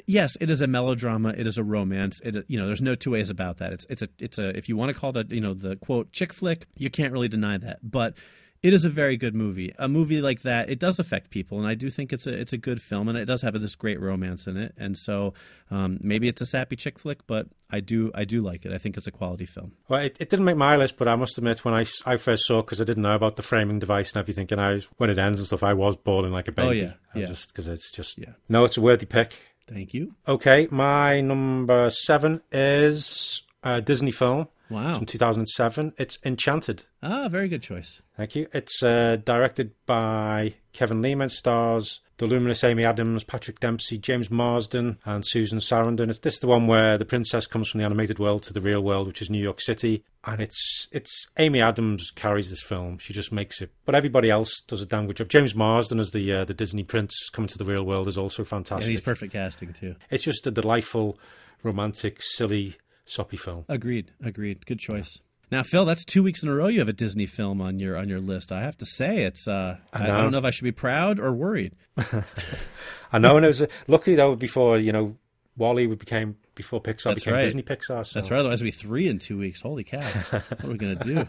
yes, 0.08 0.36
it 0.40 0.50
is 0.50 0.62
a 0.62 0.68
melodrama, 0.68 1.30
it 1.30 1.46
is 1.46 1.58
a 1.58 1.64
romance. 1.64 2.20
It 2.22 2.46
you 2.48 2.60
know, 2.60 2.66
there's 2.68 2.82
no 2.82 2.96
two 2.96 3.12
ways 3.12 3.30
about 3.30 3.58
that. 3.58 3.74
It's 3.74 3.86
it's 3.90 4.02
a 4.02 4.10
it's 4.20 4.38
a 4.38 4.58
if 4.58 4.70
you 4.70 4.78
want 4.78 4.94
to 4.94 5.00
call 5.00 5.16
it 5.18 5.32
a, 5.32 5.36
you 5.36 5.42
know 5.42 5.54
the 5.54 5.76
quote 5.76 6.12
chick 6.12 6.34
flick, 6.34 6.68
you 6.78 6.90
can't 6.90 7.14
really 7.14 7.28
deny 7.28 7.58
that. 7.58 7.80
But 7.84 8.16
it 8.64 8.72
is 8.74 8.86
a 8.86 8.90
very 8.90 9.18
good 9.18 9.36
movie. 9.36 9.74
A 9.78 9.90
movie 9.90 10.22
like 10.22 10.42
that, 10.44 10.70
it 10.70 10.80
does 10.80 10.98
affect 10.98 11.30
people, 11.30 11.60
and 11.60 11.68
I 11.68 11.76
do 11.76 11.90
think 11.90 12.14
it's 12.14 12.26
a 12.26 12.32
it's 12.34 12.54
a 12.54 12.58
good 12.58 12.82
film, 12.82 13.10
and 13.10 13.18
it 13.18 13.26
does 13.26 13.42
have 13.42 13.60
this 13.60 13.76
great 13.76 14.00
romance 14.00 14.48
in 14.48 14.56
it. 14.56 14.74
And 14.78 14.98
so 14.98 15.34
um, 15.70 16.00
maybe 16.02 16.30
it's 16.30 16.42
a 16.42 16.46
sappy 16.46 16.78
chick 16.78 16.98
flick, 16.98 17.28
but 17.28 17.48
I 17.70 17.82
do 17.82 18.10
I 18.16 18.24
do 18.24 18.42
like 18.42 18.66
it. 18.66 18.72
I 18.72 18.78
think 18.78 18.96
it's 18.96 19.06
a 19.06 19.12
quality 19.12 19.46
film. 19.46 19.74
Well, 19.90 20.00
it, 20.02 20.16
it 20.20 20.30
didn't 20.30 20.46
make 20.46 20.56
my 20.56 20.78
list, 20.78 20.96
but 20.98 21.10
I 21.10 21.16
must 21.18 21.38
admit, 21.38 21.66
when 21.66 21.74
I, 21.74 21.86
I 22.06 22.16
first 22.16 22.46
saw 22.46 22.62
because 22.62 22.80
I 22.80 22.86
didn't 22.86 23.04
know 23.04 23.16
about 23.16 23.36
the 23.36 23.44
framing 23.44 23.80
device 23.80 24.14
and 24.14 24.22
everything, 24.22 24.48
and 24.50 24.62
I 24.62 24.74
was, 24.76 24.86
when 24.96 25.10
it 25.10 25.18
ends 25.18 25.40
and 25.42 25.48
stuff, 25.48 25.62
I 25.62 25.74
was 25.74 25.98
bawling 25.98 26.32
like 26.32 26.48
a 26.48 26.54
baby. 26.54 26.68
Oh, 26.68 26.72
yeah, 26.72 26.94
I 27.14 27.20
yeah. 27.20 27.26
Just 27.26 27.50
because 27.50 27.68
it's 27.68 27.92
just 27.92 28.18
Yeah. 28.18 28.32
no, 28.48 28.64
it's 28.64 28.78
a 28.78 28.82
worthy 28.82 29.06
pick. 29.06 29.36
Thank 29.68 29.94
you. 29.94 30.16
Okay, 30.26 30.68
my 30.72 31.20
number 31.20 31.90
seven 31.90 32.42
is 32.52 33.44
a 33.62 33.82
Disney 33.82 34.12
film 34.12 34.48
Wow. 34.70 34.96
from 34.96 35.06
2007. 35.06 35.94
It's 35.98 36.18
Enchanted. 36.24 36.84
Ah, 37.02 37.28
very 37.30 37.48
good 37.48 37.62
choice. 37.62 38.02
Thank 38.18 38.36
you. 38.36 38.48
It's 38.54 38.82
uh, 38.82 39.18
directed 39.24 39.72
by 39.86 40.56
Kevin 40.72 41.02
Lima, 41.02 41.30
stars 41.30 42.00
the 42.18 42.28
luminous 42.28 42.64
Amy 42.64 42.86
Adams, 42.86 43.24
Patrick 43.24 43.60
Dempsey, 43.60 43.98
James 43.98 44.30
Marsden, 44.30 44.98
and 45.06 45.26
Susan 45.26 45.58
Sarandon. 45.58 46.10
It's 46.10 46.20
this 46.20 46.36
is 46.36 46.40
the 46.40 46.48
one 46.48 46.68
where 46.68 46.98
the 46.98 47.06
princess 47.06 47.48
comes 47.48 47.70
from 47.70 47.80
the 47.80 47.86
animated 47.86 48.20
world 48.20 48.44
to 48.44 48.54
the 48.54 48.62
real 48.62 48.82
world, 48.82 49.08
which 49.08 49.22
is 49.22 49.30
New 49.30 49.42
York 49.42 49.60
City, 49.60 50.04
and 50.26 50.40
it's 50.40 50.88
it's 50.92 51.28
Amy 51.38 51.62
Adams 51.62 52.12
carries 52.12 52.50
this 52.50 52.62
film. 52.62 52.98
She 53.00 53.14
just 53.14 53.32
makes 53.32 53.62
it, 53.62 53.72
but 53.86 53.96
everybody 53.96 54.30
else 54.30 54.62
does 54.62 54.82
a 54.82 54.86
damn 54.86 55.08
good 55.08 55.18
job. 55.18 55.30
James 55.30 55.56
Marsden 55.56 56.00
as 56.00 56.12
the 56.12 56.32
uh, 56.32 56.46
the 56.46 56.54
Disney 56.54 56.84
prince 56.84 57.30
coming 57.32 57.50
to 57.50 57.58
the 57.58 57.66
real 57.66 57.84
world 57.84 58.08
is 58.08 58.18
also 58.18 58.44
fantastic. 58.44 58.54
And 58.54 58.84
fantastic. 58.84 58.92
he's 58.92 59.02
perfect 59.02 59.34
casting 59.34 59.74
too. 59.74 59.96
It's 60.10 60.24
just 60.24 60.46
a 60.48 60.52
delightful, 60.52 61.20
romantic, 61.64 62.22
silly, 62.22 62.76
soppy 63.06 63.38
film. 63.38 63.66
Agreed. 63.68 64.12
Agreed. 64.24 64.66
Good 64.66 64.80
choice. 64.80 65.20
Now, 65.52 65.62
Phil, 65.62 65.86
that's 65.86 66.04
two 66.04 66.24
weeks 66.24 66.42
in 66.42 66.50
a 66.50 66.56
row 66.56 66.68
you 66.68 66.80
have 66.80 66.90
a 66.90 66.94
Disney 66.94 67.28
film 67.28 67.62
on 67.62 67.78
your 67.78 67.96
on 67.96 68.10
your 68.10 68.20
list. 68.20 68.52
I 68.52 68.62
have 68.62 68.76
to 68.78 68.86
say, 68.86 69.24
it's 69.24 69.48
uh, 69.48 69.78
I, 69.94 70.04
I 70.04 70.08
don't 70.08 70.32
know 70.32 70.40
if 70.40 70.46
I 70.46 70.50
should 70.50 70.64
be 70.64 70.72
proud 70.72 71.20
or 71.20 71.32
worried. 71.32 71.76
I 73.12 73.20
know, 73.20 73.38
and 73.38 73.46
it 73.46 73.50
was 73.50 73.62
uh, 73.62 73.68
luckily 73.88 74.16
though 74.16 74.36
before 74.36 74.80
you 74.80 74.92
know 74.92 75.16
WALL-E 75.56 75.86
became 75.88 76.38
before 76.56 76.82
Pixar 76.82 77.04
That's 77.04 77.20
became 77.20 77.36
right. 77.36 77.44
Disney 77.44 77.62
Pixar. 77.62 78.06
So. 78.06 78.20
That's 78.20 78.32
right. 78.32 78.40
Otherwise, 78.40 78.62
it'll 78.62 78.70
be 78.70 78.72
three 78.72 79.08
in 79.08 79.20
two 79.20 79.38
weeks. 79.38 79.62
Holy 79.62 79.84
cow! 79.84 80.02
what 80.32 80.64
are 80.64 80.68
we 80.70 80.78
gonna 80.78 80.96
do? 80.96 81.28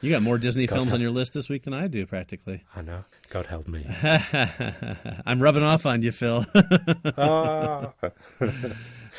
You 0.00 0.10
got 0.10 0.22
more 0.22 0.38
Disney 0.38 0.68
films 0.68 0.92
on 0.92 1.00
your 1.00 1.10
list 1.10 1.32
this 1.32 1.48
week 1.48 1.64
than 1.64 1.74
I 1.74 1.88
do, 1.88 2.06
practically. 2.06 2.62
I 2.76 2.82
know. 2.82 3.04
God 3.30 3.46
help 3.46 3.66
me. 3.66 3.84
I'm 5.26 5.42
rubbing 5.42 5.64
off 5.64 5.84
on 5.84 6.02
you, 6.02 6.12
Phil. 6.12 6.46
Ah. 7.16 7.92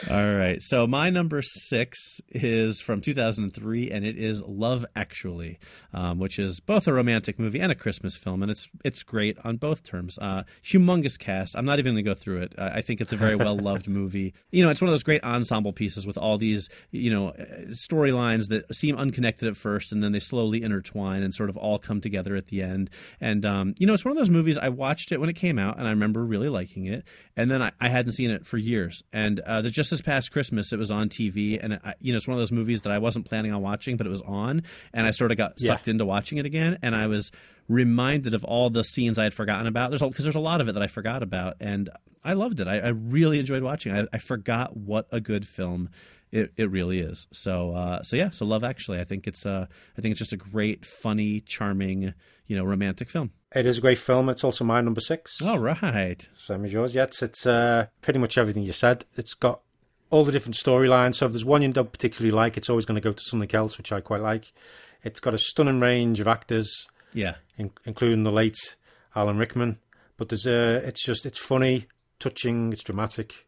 All 0.08 0.34
right. 0.34 0.62
So 0.62 0.88
my 0.88 1.10
number 1.10 1.42
six 1.42 2.22
is 2.30 2.80
from 2.80 3.02
2003, 3.02 3.92
and 3.92 4.06
it 4.06 4.18
is 4.18 4.42
Love 4.42 4.86
Actually, 4.96 5.60
um, 5.94 6.20
which 6.20 6.40
is 6.40 6.60
both 6.62 6.88
a 6.88 6.94
romantic 6.94 7.38
movie 7.38 7.60
and 7.60 7.72
a 7.72 7.76
Christmas 7.76 8.16
film, 8.16 8.42
and 8.42 8.50
it's 8.50 8.68
it's 8.86 9.04
great 9.04 9.38
on 9.44 9.58
both 9.58 9.84
terms. 9.84 10.18
Uh, 10.18 10.44
humongous 10.64 11.20
cast. 11.20 11.56
I'm 11.58 11.66
not 11.66 11.80
even 11.80 11.94
going 11.94 12.06
to 12.06 12.10
go 12.10 12.16
through 12.16 12.44
it. 12.44 12.56
I 12.58 12.80
I 12.80 12.82
think 12.82 13.02
it's 13.02 13.12
a 13.12 13.18
very 13.18 13.36
well 13.36 13.58
loved 13.58 13.90
movie. 13.90 14.34
You 14.52 14.64
know, 14.64 14.70
it's 14.70 14.80
one 14.80 14.88
of 14.88 14.94
those 14.94 15.04
great 15.04 15.24
ensemble 15.24 15.74
pieces 15.74 16.08
with 16.08 16.18
all 16.18 16.38
these 16.38 16.70
you 16.92 17.12
know 17.12 17.30
uh, 17.30 17.44
storylines 17.72 18.48
that 18.48 18.74
seem 18.74 18.96
unconnected 18.96 19.50
at 19.50 19.58
first, 19.58 19.92
and 19.92 20.02
then 20.02 20.14
they 20.14 20.20
slowly 20.20 20.64
intertwine 20.64 21.24
and 21.24 21.34
sort 21.34 21.50
of 21.50 21.58
all 21.58 21.78
come 21.78 22.00
together 22.00 22.36
at 22.36 22.48
the 22.48 22.62
end. 22.62 22.90
And 23.20 23.46
um, 23.46 23.76
you 23.78 23.86
know, 23.86 23.94
it's 23.94 24.06
one 24.06 24.12
of 24.12 24.18
those 24.18 24.30
movies. 24.30 24.58
I 24.58 24.70
watched 24.70 25.12
it 25.12 25.20
when 25.20 25.30
it 25.30 25.36
came 25.36 25.60
out, 25.60 25.78
and 25.78 25.88
I 25.88 25.92
remember 25.92 26.24
really 26.24 26.50
liking 26.50 26.86
it. 26.86 27.04
And 27.36 27.50
then 27.50 27.62
I, 27.62 27.72
I 27.82 27.90
hadn't 27.90 28.14
seen 28.14 28.32
it 28.32 28.46
for 28.46 28.58
years. 28.58 29.04
And 29.14 29.40
uh, 29.42 29.62
the, 29.62 29.70
just 29.70 29.89
this 29.90 30.02
past 30.02 30.32
Christmas, 30.32 30.72
it 30.74 30.80
was 30.80 30.92
on 30.92 31.10
TV, 31.10 31.60
and 31.62 31.80
I, 31.84 31.94
you 32.00 32.12
know, 32.14 32.18
it's 32.18 32.28
one 32.28 32.36
of 32.36 32.40
those 32.42 32.52
movies 32.52 32.82
that 32.84 32.92
I 32.92 32.98
wasn't 32.98 33.26
planning 33.26 33.52
on 33.54 33.62
watching, 33.62 33.98
but 33.98 34.06
it 34.08 34.10
was 34.10 34.22
on, 34.22 34.64
and 34.94 35.06
I 35.08 35.12
sort 35.12 35.32
of 35.32 35.38
got 35.38 35.54
Yeah. 35.58 35.68
sucked 35.70 35.88
into 35.88 36.06
watching 36.06 36.38
it 36.38 36.46
again, 36.46 36.78
and 36.82 36.96
I 36.96 37.08
was 37.08 37.32
reminded 37.68 38.34
of 38.34 38.44
all 38.44 38.70
the 38.70 38.84
scenes 38.84 39.20
I 39.20 39.24
had 39.24 39.34
forgotten 39.34 39.68
about. 39.68 39.92
There's 39.92 40.02
because 40.02 40.24
there's 40.24 40.36
a 40.36 40.40
lot 40.40 40.62
of 40.62 40.68
it 40.68 40.74
that 40.74 40.84
I 40.84 40.88
forgot 40.88 41.22
about, 41.24 41.56
and 41.60 41.90
I 42.24 42.34
loved 42.34 42.60
it. 42.60 42.68
I, 42.68 42.80
I 42.80 42.88
really 42.90 43.40
enjoyed 43.40 43.64
watching. 43.64 43.96
it. 43.96 44.10
I, 44.12 44.16
I 44.16 44.20
forgot 44.20 44.76
what 44.76 45.08
a 45.12 45.20
good 45.22 45.48
film 45.48 45.90
it, 46.32 46.52
it 46.58 46.70
really 46.70 47.00
is. 47.00 47.28
So 47.32 47.74
uh, 47.74 48.02
so 48.04 48.16
yeah. 48.16 48.30
So 48.32 48.46
Love 48.46 48.64
Actually, 48.64 49.00
I 49.00 49.04
think 49.04 49.28
it's 49.28 49.46
uh, 49.46 49.66
I 49.98 50.02
think 50.02 50.12
it's 50.12 50.20
just 50.20 50.34
a 50.34 50.38
great, 50.38 50.86
funny, 50.86 51.42
charming, 51.42 52.14
you 52.48 52.56
know, 52.56 52.64
romantic 52.64 53.10
film. 53.10 53.32
it 53.56 53.66
is 53.66 53.78
a 53.78 53.82
great 53.82 54.00
film. 54.00 54.30
It's 54.30 54.44
also 54.44 54.64
my 54.64 54.82
number 54.82 55.02
six. 55.02 55.42
All 55.42 55.60
right. 55.60 56.28
Same 56.36 56.66
as 56.66 56.74
yours. 56.74 56.94
Yeah, 56.96 57.04
it's, 57.04 57.22
it's 57.24 57.46
uh, 57.48 57.88
pretty 58.02 58.20
much 58.20 58.38
everything 58.38 58.64
you 58.64 58.74
said. 58.74 59.06
It's 59.16 59.34
got 59.34 59.62
all 60.10 60.24
the 60.24 60.32
different 60.32 60.56
storylines. 60.56 61.16
So 61.16 61.26
if 61.26 61.32
there's 61.34 61.46
one 61.46 61.62
you 61.62 61.72
don't 61.72 61.92
particularly 61.92 62.32
like, 62.36 62.58
it's 62.58 62.70
always 62.70 62.86
going 62.86 62.96
to 63.00 63.02
go 63.02 63.14
to 63.14 63.22
something 63.24 63.54
else, 63.54 63.78
which 63.78 63.92
I 63.92 64.02
quite 64.02 64.22
like. 64.22 64.52
It's 65.04 65.20
got 65.20 65.34
a 65.34 65.38
stunning 65.38 65.80
range 65.80 66.20
of 66.20 66.28
actors, 66.28 66.88
Yeah. 67.14 67.36
in, 67.58 67.72
including 67.86 68.24
the 68.24 68.32
late 68.32 68.76
Alan 69.16 69.38
Rickman. 69.38 69.78
But 70.18 70.30
there's 70.30 70.46
uh, 70.46 70.82
it's 70.86 71.04
just 71.06 71.26
it's 71.26 71.40
funny, 71.40 71.88
touching, 72.20 72.74
it's 72.74 72.84
dramatic. 72.84 73.46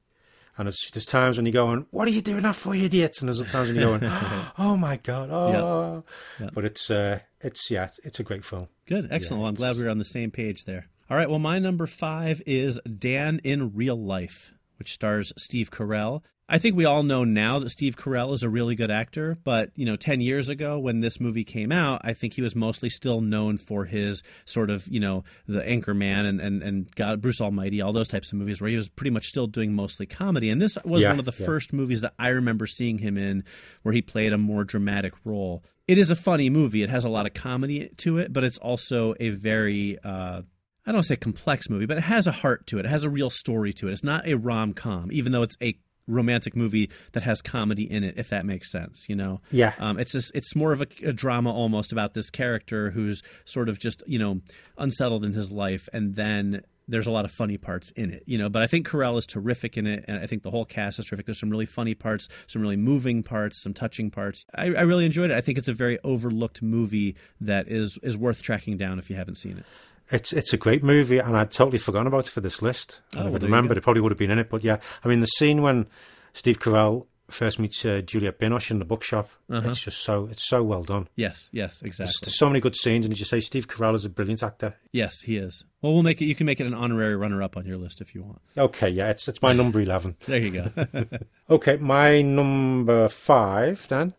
And 0.58 0.68
there's, 0.68 0.80
there's 0.94 1.06
times 1.06 1.38
when 1.38 1.46
you're 1.46 1.54
going, 1.54 1.86
"What 1.92 2.08
are 2.08 2.12
you 2.12 2.22
doing 2.22 2.44
that 2.44 2.56
for, 2.56 2.76
you 2.76 2.86
idiots?" 2.86 3.20
And 3.20 3.28
there's 3.28 3.40
other 3.40 3.50
times 3.50 3.70
when 3.70 3.78
you're 3.80 3.98
going, 3.98 4.12
"Oh 4.58 4.78
my 4.78 4.98
god!" 4.98 5.30
Oh, 5.32 6.04
Yeah. 6.40 6.50
but 6.54 6.64
it's 6.66 6.90
uh, 6.92 7.20
it's 7.42 7.70
yeah, 7.72 7.90
it's 8.04 8.20
a 8.20 8.24
great 8.24 8.46
film. 8.46 8.68
Good. 8.86 9.08
Excellent. 9.12 9.40
Yeah, 9.40 9.44
well, 9.44 9.50
I'm 9.50 9.56
glad 9.56 9.76
we 9.78 9.84
were 9.84 9.90
on 9.90 9.98
the 9.98 10.06
same 10.06 10.30
page 10.32 10.64
there. 10.66 10.88
All 11.10 11.18
right. 11.18 11.30
Well, 11.30 11.40
my 11.40 11.58
number 11.60 11.88
five 11.88 12.42
is 12.46 12.80
Dan 12.86 13.40
in 13.44 13.74
Real 13.74 13.96
Life, 14.02 14.52
which 14.78 14.92
stars 14.94 15.34
Steve 15.38 15.72
Carell. 15.72 16.22
I 16.52 16.58
think 16.58 16.76
we 16.76 16.84
all 16.84 17.02
know 17.02 17.24
now 17.24 17.60
that 17.60 17.70
Steve 17.70 17.96
Carell 17.96 18.34
is 18.34 18.44
a 18.44 18.50
really 18.50 18.76
good 18.76 18.92
actor, 18.92 19.38
but 19.46 19.72
you 19.76 19.86
know, 19.86 19.96
ten 19.96 20.20
years 20.20 20.50
ago 20.50 20.78
when 20.78 21.00
this 21.00 21.18
movie 21.18 21.46
came 21.46 21.72
out, 21.72 22.02
I 22.04 22.14
think 22.14 22.34
he 22.34 22.42
was 22.42 22.58
mostly 22.58 22.90
still 22.90 23.22
known 23.22 23.58
for 23.58 23.86
his 23.86 24.22
sort 24.44 24.70
of 24.70 24.86
you 24.90 25.00
know 25.00 25.24
the 25.48 25.62
Anchorman 25.62 26.28
and 26.28 26.42
and 26.42 26.62
and 26.62 26.94
God 26.94 27.22
Bruce 27.22 27.40
Almighty, 27.40 27.80
all 27.82 27.94
those 27.94 28.10
types 28.10 28.34
of 28.34 28.38
movies 28.38 28.60
where 28.60 28.70
he 28.70 28.76
was 28.76 28.90
pretty 28.90 29.12
much 29.12 29.28
still 29.30 29.48
doing 29.48 29.74
mostly 29.74 30.06
comedy. 30.06 30.50
And 30.50 30.62
this 30.62 30.78
was 30.84 31.04
Yeah, 31.04 31.12
one 31.12 31.20
of 31.20 31.26
the 31.26 31.36
yeah. 31.40 31.46
first 31.46 31.72
movies 31.72 32.02
that 32.02 32.14
I 32.20 32.28
remember 32.28 32.68
seeing 32.68 32.98
him 32.98 33.18
in 33.18 33.46
where 33.84 33.94
he 33.94 34.02
played 34.02 34.34
a 34.34 34.38
more 34.38 34.66
dramatic 34.66 35.14
role. 35.24 35.64
It 35.88 35.98
is 35.98 36.10
a 36.10 36.18
funny 36.18 36.50
movie. 36.50 36.84
It 36.84 36.90
has 36.90 37.06
a 37.06 37.10
lot 37.10 37.26
of 37.26 37.34
comedy 37.34 37.92
to 37.98 38.18
it, 38.18 38.34
but 38.34 38.44
it's 38.44 38.58
also 38.58 39.16
a 39.22 39.30
very 39.30 39.98
uh, 40.04 40.42
I 40.86 40.90
don't 40.92 40.96
want 40.96 41.04
to 41.06 41.08
say 41.10 41.16
complex 41.16 41.70
movie, 41.70 41.86
but 41.86 41.98
it 41.98 42.04
has 42.04 42.28
a 42.28 42.32
heart 42.34 42.68
to 42.68 42.80
it. 42.80 42.86
It 42.86 42.90
has 42.90 43.04
a 43.04 43.10
real 43.10 43.30
story 43.30 43.72
to 43.74 43.88
it. 43.88 43.94
It's 43.94 44.04
not 44.04 44.28
a 44.28 44.34
rom 44.34 44.74
com, 44.74 45.12
even 45.14 45.32
though 45.32 45.44
it's 45.44 45.56
a 45.62 45.78
romantic 46.08 46.56
movie 46.56 46.90
that 47.14 47.24
has 47.24 47.42
comedy 47.42 47.84
in 47.90 48.04
it, 48.04 48.16
if 48.18 48.30
that 48.30 48.46
makes 48.46 48.72
sense. 48.72 49.06
You 49.08 49.16
know, 49.16 49.42
Yeah. 49.52 49.74
um, 49.80 50.00
it's 50.00 50.12
just, 50.12 50.32
it's 50.36 50.56
more 50.56 50.72
of 50.74 50.82
a, 50.82 50.88
a 51.06 51.14
drama 51.14 51.52
almost 51.54 51.92
about 51.92 52.14
this 52.14 52.30
character 52.30 52.92
who's 52.92 53.22
sort 53.46 53.70
of 53.70 53.80
just 53.80 54.04
you 54.08 54.20
know 54.20 54.42
unsettled 54.78 55.26
in 55.26 55.34
his 55.34 55.52
life, 55.52 55.88
and 55.94 56.16
then 56.16 56.62
there's 56.88 57.08
a 57.08 57.12
lot 57.12 57.24
of 57.24 57.32
funny 57.32 57.58
parts 57.58 57.92
in 57.92 58.12
it, 58.12 58.24
you 58.26 58.38
know. 58.38 58.50
But 58.50 58.64
I 58.64 58.68
think 58.68 58.86
Carell 58.88 59.18
is 59.18 59.26
terrific 59.26 59.78
in 59.78 59.88
it, 59.88 60.04
and 60.08 60.18
I 60.22 60.26
think 60.26 60.44
the 60.44 60.52
whole 60.52 60.66
cast 60.66 61.00
is 61.00 61.06
terrific. 61.06 61.26
There's 61.28 61.40
some 61.40 61.50
really 61.50 61.66
funny 61.68 61.94
parts, 61.96 62.28
some 62.48 62.62
really 62.62 62.76
moving 62.76 63.24
parts, 63.24 63.62
some 63.62 63.74
touching 63.74 64.12
parts. 64.12 64.46
I, 64.56 64.66
I 64.66 64.82
really 64.82 65.06
enjoyed 65.06 65.32
it. 65.32 65.38
I 65.38 65.42
think 65.42 65.58
it's 65.58 65.70
a 65.70 65.74
very 65.74 66.00
overlooked 66.04 66.62
movie 66.62 67.16
that 67.40 67.70
is 67.70 67.98
is 68.04 68.18
worth 68.18 68.42
tracking 68.42 68.76
down 68.78 69.00
if 69.00 69.10
you 69.10 69.16
haven't 69.16 69.36
seen 69.38 69.60
it. 69.60 69.66
It's 70.12 70.34
it's 70.34 70.54
a 70.54 70.58
great 70.58 70.84
movie, 70.84 71.20
and 71.20 71.38
I'd 71.38 71.52
totally 71.52 71.78
forgotten 71.78 72.08
about 72.08 72.28
it 72.28 72.32
for 72.32 72.42
this 72.42 72.62
list. 72.62 73.00
Oh, 73.16 73.24
there 73.24 73.32
you 73.32 73.38
remembered, 73.40 73.78
it 73.78 73.82
probably 73.82 74.02
would 74.02 74.12
have 74.12 74.20
been 74.20 74.32
in 74.32 74.40
it. 74.40 74.50
But 74.50 74.64
yeah, 74.64 74.78
I 75.04 75.08
mean, 75.08 75.22
the 75.22 75.26
scene 75.28 75.62
when 75.62 75.88
Steve 76.34 76.60
Carell 76.60 77.06
first 77.30 77.60
meets 77.60 77.86
uh, 77.86 78.02
Juliette 78.06 78.38
Binoche 78.40 78.72
in 78.72 78.80
the 78.80 78.84
bookshop, 78.86 79.30
Uh-huh. 79.50 79.70
it's 79.70 79.80
just 79.80 80.02
so 80.02 80.28
it's 80.30 80.46
so 80.46 80.62
well 80.64 80.84
done. 80.84 81.08
Yes, 81.16 81.48
yes, 81.54 81.80
There's, 81.80 81.88
exactly. 82.00 82.16
there's 82.26 82.38
so 82.38 82.48
many 82.50 82.60
good 82.60 82.76
scenes, 82.76 83.06
and 83.06 83.14
as 83.14 83.20
you 83.20 83.26
say, 83.26 83.40
Steve 83.40 83.70
Carell 83.70 83.96
is 83.96 84.04
a 84.04 84.10
brilliant 84.10 84.44
actor. 84.44 84.76
Yes, 84.92 85.22
he 85.22 85.38
is. 85.38 85.64
Well, 85.82 85.94
we'll 85.94 86.04
make 86.04 86.22
it. 86.22 86.26
You 86.26 86.36
can 86.36 86.46
make 86.46 86.60
it 86.60 86.68
an 86.68 86.74
honorary 86.74 87.16
runner-up 87.16 87.56
on 87.56 87.66
your 87.66 87.78
list 87.78 88.02
if 88.02 88.14
you 88.14 88.22
want. 88.24 88.42
Okay, 88.58 88.90
yeah, 88.90 89.10
it's 89.10 89.30
it's 89.30 89.42
my 89.42 89.54
number 89.54 89.80
eleven. 89.80 90.18
There 90.26 90.40
you 90.40 90.52
go. 90.52 91.06
Okay, 91.50 91.78
my 91.78 92.22
number 92.22 93.08
five 93.10 93.88
then 93.90 94.14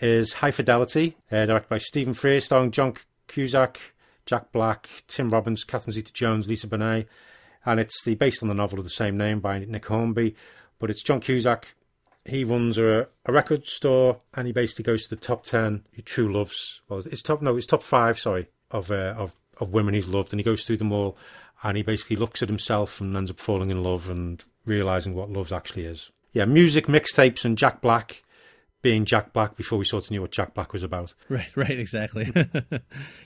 is 0.00 0.34
High 0.34 0.50
Fidelity, 0.50 1.16
uh, 1.32 1.46
directed 1.46 1.68
by 1.68 1.78
Stephen 1.78 2.12
Frears, 2.14 2.42
starring 2.42 2.70
John 2.70 2.94
Cusack, 3.28 3.78
Jack 4.26 4.52
Black, 4.52 4.88
Tim 5.08 5.30
Robbins, 5.30 5.64
Catherine 5.64 5.92
Zeta-Jones, 5.92 6.46
Lisa 6.46 6.66
Bonet, 6.66 7.06
and 7.64 7.80
it's 7.80 8.04
the 8.04 8.14
based 8.14 8.42
on 8.42 8.48
the 8.48 8.54
novel 8.54 8.78
of 8.78 8.84
the 8.84 8.90
same 8.90 9.16
name 9.16 9.40
by 9.40 9.58
Nick 9.58 9.86
Hornby. 9.86 10.36
But 10.78 10.90
it's 10.90 11.02
John 11.02 11.20
Cusack. 11.20 11.74
He 12.24 12.44
runs 12.44 12.76
a, 12.76 13.08
a 13.24 13.32
record 13.32 13.66
store, 13.68 14.20
and 14.34 14.46
he 14.46 14.52
basically 14.52 14.82
goes 14.82 15.04
to 15.04 15.14
the 15.14 15.20
top 15.20 15.44
ten 15.44 15.84
true 16.04 16.32
loves. 16.32 16.82
Well, 16.88 17.02
it's 17.06 17.22
top 17.22 17.40
no, 17.40 17.56
it's 17.56 17.66
top 17.66 17.82
five. 17.82 18.18
Sorry, 18.18 18.48
of 18.70 18.90
uh, 18.90 19.14
of 19.16 19.34
of 19.58 19.70
women 19.70 19.94
he's 19.94 20.08
loved, 20.08 20.32
and 20.32 20.40
he 20.40 20.44
goes 20.44 20.64
through 20.64 20.78
them 20.78 20.92
all, 20.92 21.16
and 21.62 21.76
he 21.76 21.82
basically 21.82 22.16
looks 22.16 22.42
at 22.42 22.48
himself 22.48 23.00
and 23.00 23.16
ends 23.16 23.30
up 23.30 23.38
falling 23.38 23.70
in 23.70 23.82
love 23.82 24.10
and 24.10 24.44
realizing 24.64 25.14
what 25.14 25.30
love 25.30 25.52
actually 25.52 25.84
is. 25.84 26.10
Yeah, 26.32 26.44
music, 26.44 26.86
mixtapes, 26.88 27.44
and 27.44 27.56
Jack 27.56 27.80
Black 27.80 28.22
being 28.82 29.04
Jack 29.04 29.32
Black 29.32 29.56
before 29.56 29.78
we 29.78 29.84
sort 29.84 30.04
of 30.04 30.10
knew 30.10 30.20
what 30.20 30.30
Jack 30.30 30.54
Black 30.54 30.72
was 30.72 30.82
about. 30.82 31.14
Right, 31.28 31.48
right, 31.56 31.78
exactly. 31.78 32.30
yeah, 32.34 32.78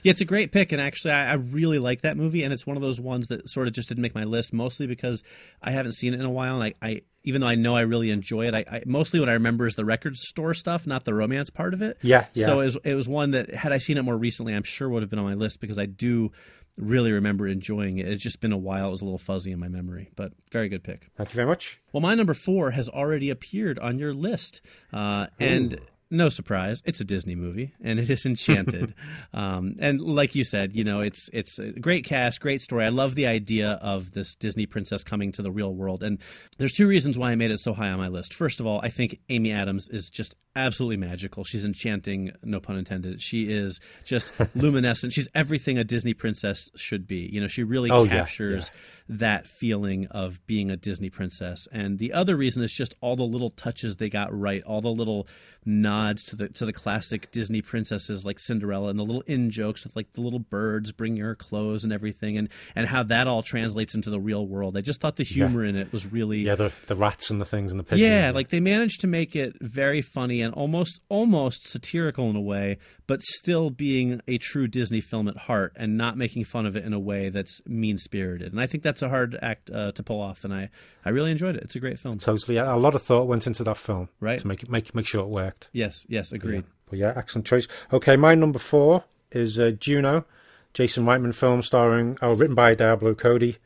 it's 0.03 0.21
a 0.21 0.25
great 0.25 0.51
pick, 0.51 0.71
and 0.71 0.81
actually, 0.81 1.11
I, 1.11 1.31
I, 1.31 1.33
really 1.33 1.77
like 1.77 2.01
that 2.01 2.17
movie, 2.17 2.43
and 2.43 2.51
it's 2.53 2.65
one 2.65 2.77
of 2.77 2.81
those 2.81 2.99
ones 2.99 3.27
that 3.27 3.49
sort 3.49 3.67
of 3.67 3.73
just 3.73 3.89
didn't 3.89 4.01
make 4.01 4.15
my 4.15 4.23
list, 4.23 4.53
mostly 4.53 4.87
because 4.87 5.23
I 5.61 5.71
haven't 5.71 5.93
seen 5.93 6.13
it 6.13 6.19
in 6.19 6.25
a 6.25 6.31
while, 6.31 6.59
and 6.59 6.73
I, 6.81 6.87
I 6.87 7.01
even 7.23 7.41
though 7.41 7.47
I 7.47 7.55
know 7.55 7.75
I 7.75 7.81
really 7.81 8.09
enjoy 8.09 8.47
it, 8.47 8.55
I, 8.55 8.65
I, 8.71 8.83
mostly 8.85 9.19
what 9.19 9.29
I 9.29 9.33
remember 9.33 9.67
is 9.67 9.75
the 9.75 9.85
record 9.85 10.15
store 10.17 10.53
stuff, 10.53 10.87
not 10.87 11.05
the 11.05 11.13
romance 11.13 11.49
part 11.49 11.73
of 11.73 11.81
it. 11.81 11.97
Yeah, 12.01 12.25
yeah. 12.33 12.45
So 12.45 12.61
it 12.61 12.65
was, 12.65 12.77
it 12.83 12.95
was 12.95 13.07
one 13.07 13.31
that 13.31 13.53
had 13.53 13.71
I 13.71 13.77
seen 13.77 13.97
it 13.97 14.01
more 14.01 14.17
recently, 14.17 14.55
I'm 14.55 14.63
sure 14.63 14.89
would 14.89 15.03
have 15.03 15.09
been 15.09 15.19
on 15.19 15.25
my 15.25 15.35
list 15.35 15.61
because 15.61 15.77
I 15.77 15.85
do 15.85 16.31
really 16.77 17.11
remember 17.11 17.47
enjoying 17.47 17.97
it. 17.97 18.07
It's 18.07 18.23
just 18.23 18.41
been 18.41 18.51
a 18.51 18.57
while; 18.57 18.87
it 18.87 18.91
was 18.91 19.01
a 19.01 19.05
little 19.05 19.17
fuzzy 19.17 19.51
in 19.51 19.59
my 19.59 19.67
memory, 19.67 20.11
but 20.15 20.33
very 20.51 20.69
good 20.69 20.83
pick. 20.83 21.09
Thank 21.15 21.29
you 21.29 21.35
very 21.35 21.47
much. 21.47 21.79
Well, 21.91 22.01
my 22.01 22.15
number 22.15 22.33
four 22.33 22.71
has 22.71 22.89
already 22.89 23.29
appeared 23.29 23.79
on 23.79 23.99
your 23.99 24.13
list, 24.13 24.61
uh, 24.93 25.27
and 25.39 25.79
no 26.11 26.27
surprise, 26.27 26.83
it's 26.85 26.99
a 26.99 27.05
Disney 27.05 27.35
movie, 27.35 27.73
and 27.81 27.97
it 27.97 28.09
is 28.09 28.25
Enchanted. 28.25 28.93
um, 29.33 29.77
and 29.79 30.01
like 30.01 30.35
you 30.35 30.43
said, 30.43 30.75
you 30.75 30.83
know, 30.83 30.99
it's 30.99 31.29
it's 31.31 31.57
a 31.57 31.71
great 31.71 32.03
cast, 32.03 32.41
great 32.41 32.61
story. 32.61 32.85
I 32.85 32.89
love 32.89 33.15
the 33.15 33.27
idea 33.27 33.79
of 33.81 34.11
this 34.11 34.35
Disney 34.35 34.65
princess 34.65 35.03
coming 35.05 35.31
to 35.31 35.41
the 35.41 35.51
real 35.51 35.73
world. 35.73 36.03
And 36.03 36.19
there's 36.57 36.73
two 36.73 36.87
reasons 36.87 37.17
why 37.17 37.31
I 37.31 37.35
made 37.35 37.51
it 37.51 37.59
so 37.59 37.73
high 37.73 37.89
on 37.89 37.97
my 37.97 38.09
list. 38.09 38.33
First 38.33 38.59
of 38.59 38.67
all, 38.67 38.81
I 38.83 38.89
think 38.89 39.19
Amy 39.29 39.53
Adams 39.53 39.87
is 39.87 40.09
just 40.09 40.35
absolutely 40.55 40.97
magical. 40.97 41.43
She's 41.43 41.65
enchanting, 41.65 42.31
no 42.43 42.59
pun 42.59 42.77
intended. 42.77 43.21
She 43.21 43.51
is 43.51 43.79
just 44.03 44.31
luminescent. 44.55 45.13
She's 45.13 45.29
everything 45.33 45.77
a 45.77 45.83
Disney 45.83 46.13
princess 46.13 46.69
should 46.75 47.07
be. 47.07 47.29
You 47.31 47.41
know, 47.41 47.47
she 47.47 47.63
really 47.63 47.89
oh, 47.89 48.05
captures. 48.05 48.71
Yeah, 48.73 48.73
yeah 48.73 49.01
that 49.11 49.45
feeling 49.45 50.07
of 50.07 50.45
being 50.47 50.71
a 50.71 50.77
Disney 50.77 51.09
princess. 51.09 51.67
And 51.71 51.99
the 51.99 52.13
other 52.13 52.37
reason 52.37 52.63
is 52.63 52.71
just 52.71 52.95
all 53.01 53.17
the 53.17 53.23
little 53.23 53.49
touches 53.49 53.97
they 53.97 54.09
got 54.09 54.33
right, 54.33 54.63
all 54.63 54.79
the 54.79 54.89
little 54.89 55.27
nods 55.65 56.23
to 56.23 56.35
the 56.35 56.49
to 56.49 56.65
the 56.65 56.73
classic 56.73 57.29
Disney 57.31 57.61
princesses 57.61 58.25
like 58.25 58.39
Cinderella 58.39 58.89
and 58.89 58.97
the 58.97 59.03
little 59.03 59.21
in 59.27 59.51
jokes 59.51 59.83
with 59.83 59.95
like 59.95 60.13
the 60.13 60.21
little 60.21 60.39
birds 60.39 60.91
bringing 60.91 61.21
her 61.21 61.35
clothes 61.35 61.83
and 61.83 61.91
everything 61.91 62.37
and 62.37 62.49
and 62.73 62.87
how 62.87 63.03
that 63.03 63.27
all 63.27 63.43
translates 63.43 63.93
into 63.93 64.09
the 64.09 64.19
real 64.19 64.47
world. 64.47 64.77
I 64.77 64.81
just 64.81 65.01
thought 65.01 65.17
the 65.17 65.23
humor 65.23 65.63
yeah. 65.63 65.69
in 65.69 65.75
it 65.75 65.91
was 65.91 66.11
really 66.11 66.39
Yeah, 66.39 66.55
the 66.55 66.71
the 66.87 66.95
rats 66.95 67.29
and 67.29 67.41
the 67.41 67.45
things 67.45 67.71
and 67.71 67.79
the 67.79 67.83
pigeons. 67.83 68.01
Yeah, 68.01 68.31
like 68.33 68.49
they 68.49 68.61
managed 68.61 69.01
to 69.01 69.07
make 69.07 69.35
it 69.35 69.55
very 69.59 70.01
funny 70.01 70.40
and 70.41 70.53
almost 70.53 71.01
almost 71.09 71.67
satirical 71.69 72.29
in 72.29 72.35
a 72.35 72.41
way, 72.41 72.77
but 73.07 73.21
still 73.21 73.69
being 73.69 74.21
a 74.27 74.37
true 74.37 74.67
Disney 74.67 75.01
film 75.01 75.27
at 75.27 75.37
heart 75.37 75.73
and 75.75 75.97
not 75.97 76.17
making 76.17 76.45
fun 76.45 76.65
of 76.65 76.75
it 76.75 76.83
in 76.83 76.93
a 76.93 76.99
way 76.99 77.29
that's 77.29 77.61
mean 77.65 77.97
spirited. 77.97 78.51
And 78.51 78.61
I 78.61 78.67
think 78.67 78.83
that's 78.83 79.01
a 79.01 79.09
hard 79.09 79.37
act 79.41 79.69
uh, 79.69 79.91
to 79.93 80.03
pull 80.03 80.21
off, 80.21 80.43
and 80.43 80.53
I, 80.53 80.69
I 81.05 81.09
really 81.09 81.31
enjoyed 81.31 81.55
it. 81.55 81.63
It's 81.63 81.75
a 81.75 81.79
great 81.79 81.99
film. 81.99 82.17
Totally, 82.17 82.57
a 82.57 82.75
lot 82.75 82.95
of 82.95 83.01
thought 83.01 83.27
went 83.27 83.47
into 83.47 83.63
that 83.63 83.77
film, 83.77 84.09
right, 84.19 84.39
to 84.39 84.47
make 84.47 84.63
it 84.63 84.69
make 84.69 84.93
make 84.95 85.07
sure 85.07 85.21
it 85.21 85.29
worked. 85.29 85.69
Yes, 85.71 86.05
yes, 86.07 86.31
agreed. 86.31 86.63
Yeah. 86.63 86.71
But 86.89 86.99
yeah, 86.99 87.13
excellent 87.15 87.47
choice. 87.47 87.67
Okay, 87.93 88.17
my 88.17 88.35
number 88.35 88.59
four 88.59 89.05
is 89.31 89.57
uh, 89.57 89.71
Juno, 89.71 90.25
Jason 90.73 91.05
Reitman 91.05 91.33
film 91.33 91.61
starring, 91.61 92.17
oh, 92.21 92.35
written 92.35 92.55
by 92.55 92.75
Diablo 92.75 93.13
Cody, 93.13 93.57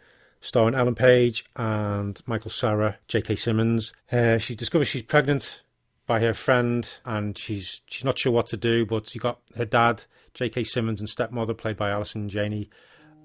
starring 0.42 0.76
Ellen 0.76 0.96
Page 0.96 1.44
and 1.56 2.22
Michael 2.26 2.52
Cera, 2.52 2.98
J.K. 3.08 3.36
Simmons. 3.36 3.94
Uh, 4.12 4.38
she 4.38 4.56
discovers 4.56 4.88
she's 4.88 5.02
pregnant 5.02 5.62
by 6.08 6.20
her 6.20 6.34
friend, 6.34 6.98
and 7.06 7.38
she's 7.38 7.82
she's 7.88 8.06
not 8.06 8.18
sure 8.18 8.32
what 8.32 8.48
to 8.48 8.58
do. 8.58 8.86
But 8.86 9.14
you 9.16 9.22
got 9.22 9.40
her 9.56 9.66
dad, 9.66 10.04
J.K. 10.34 10.64
Simmons, 10.64 11.00
and 11.00 11.10
stepmother 11.10 11.54
played 11.54 11.78
by 11.78 11.90
Allison 11.90 12.30
Janney. 12.30 12.70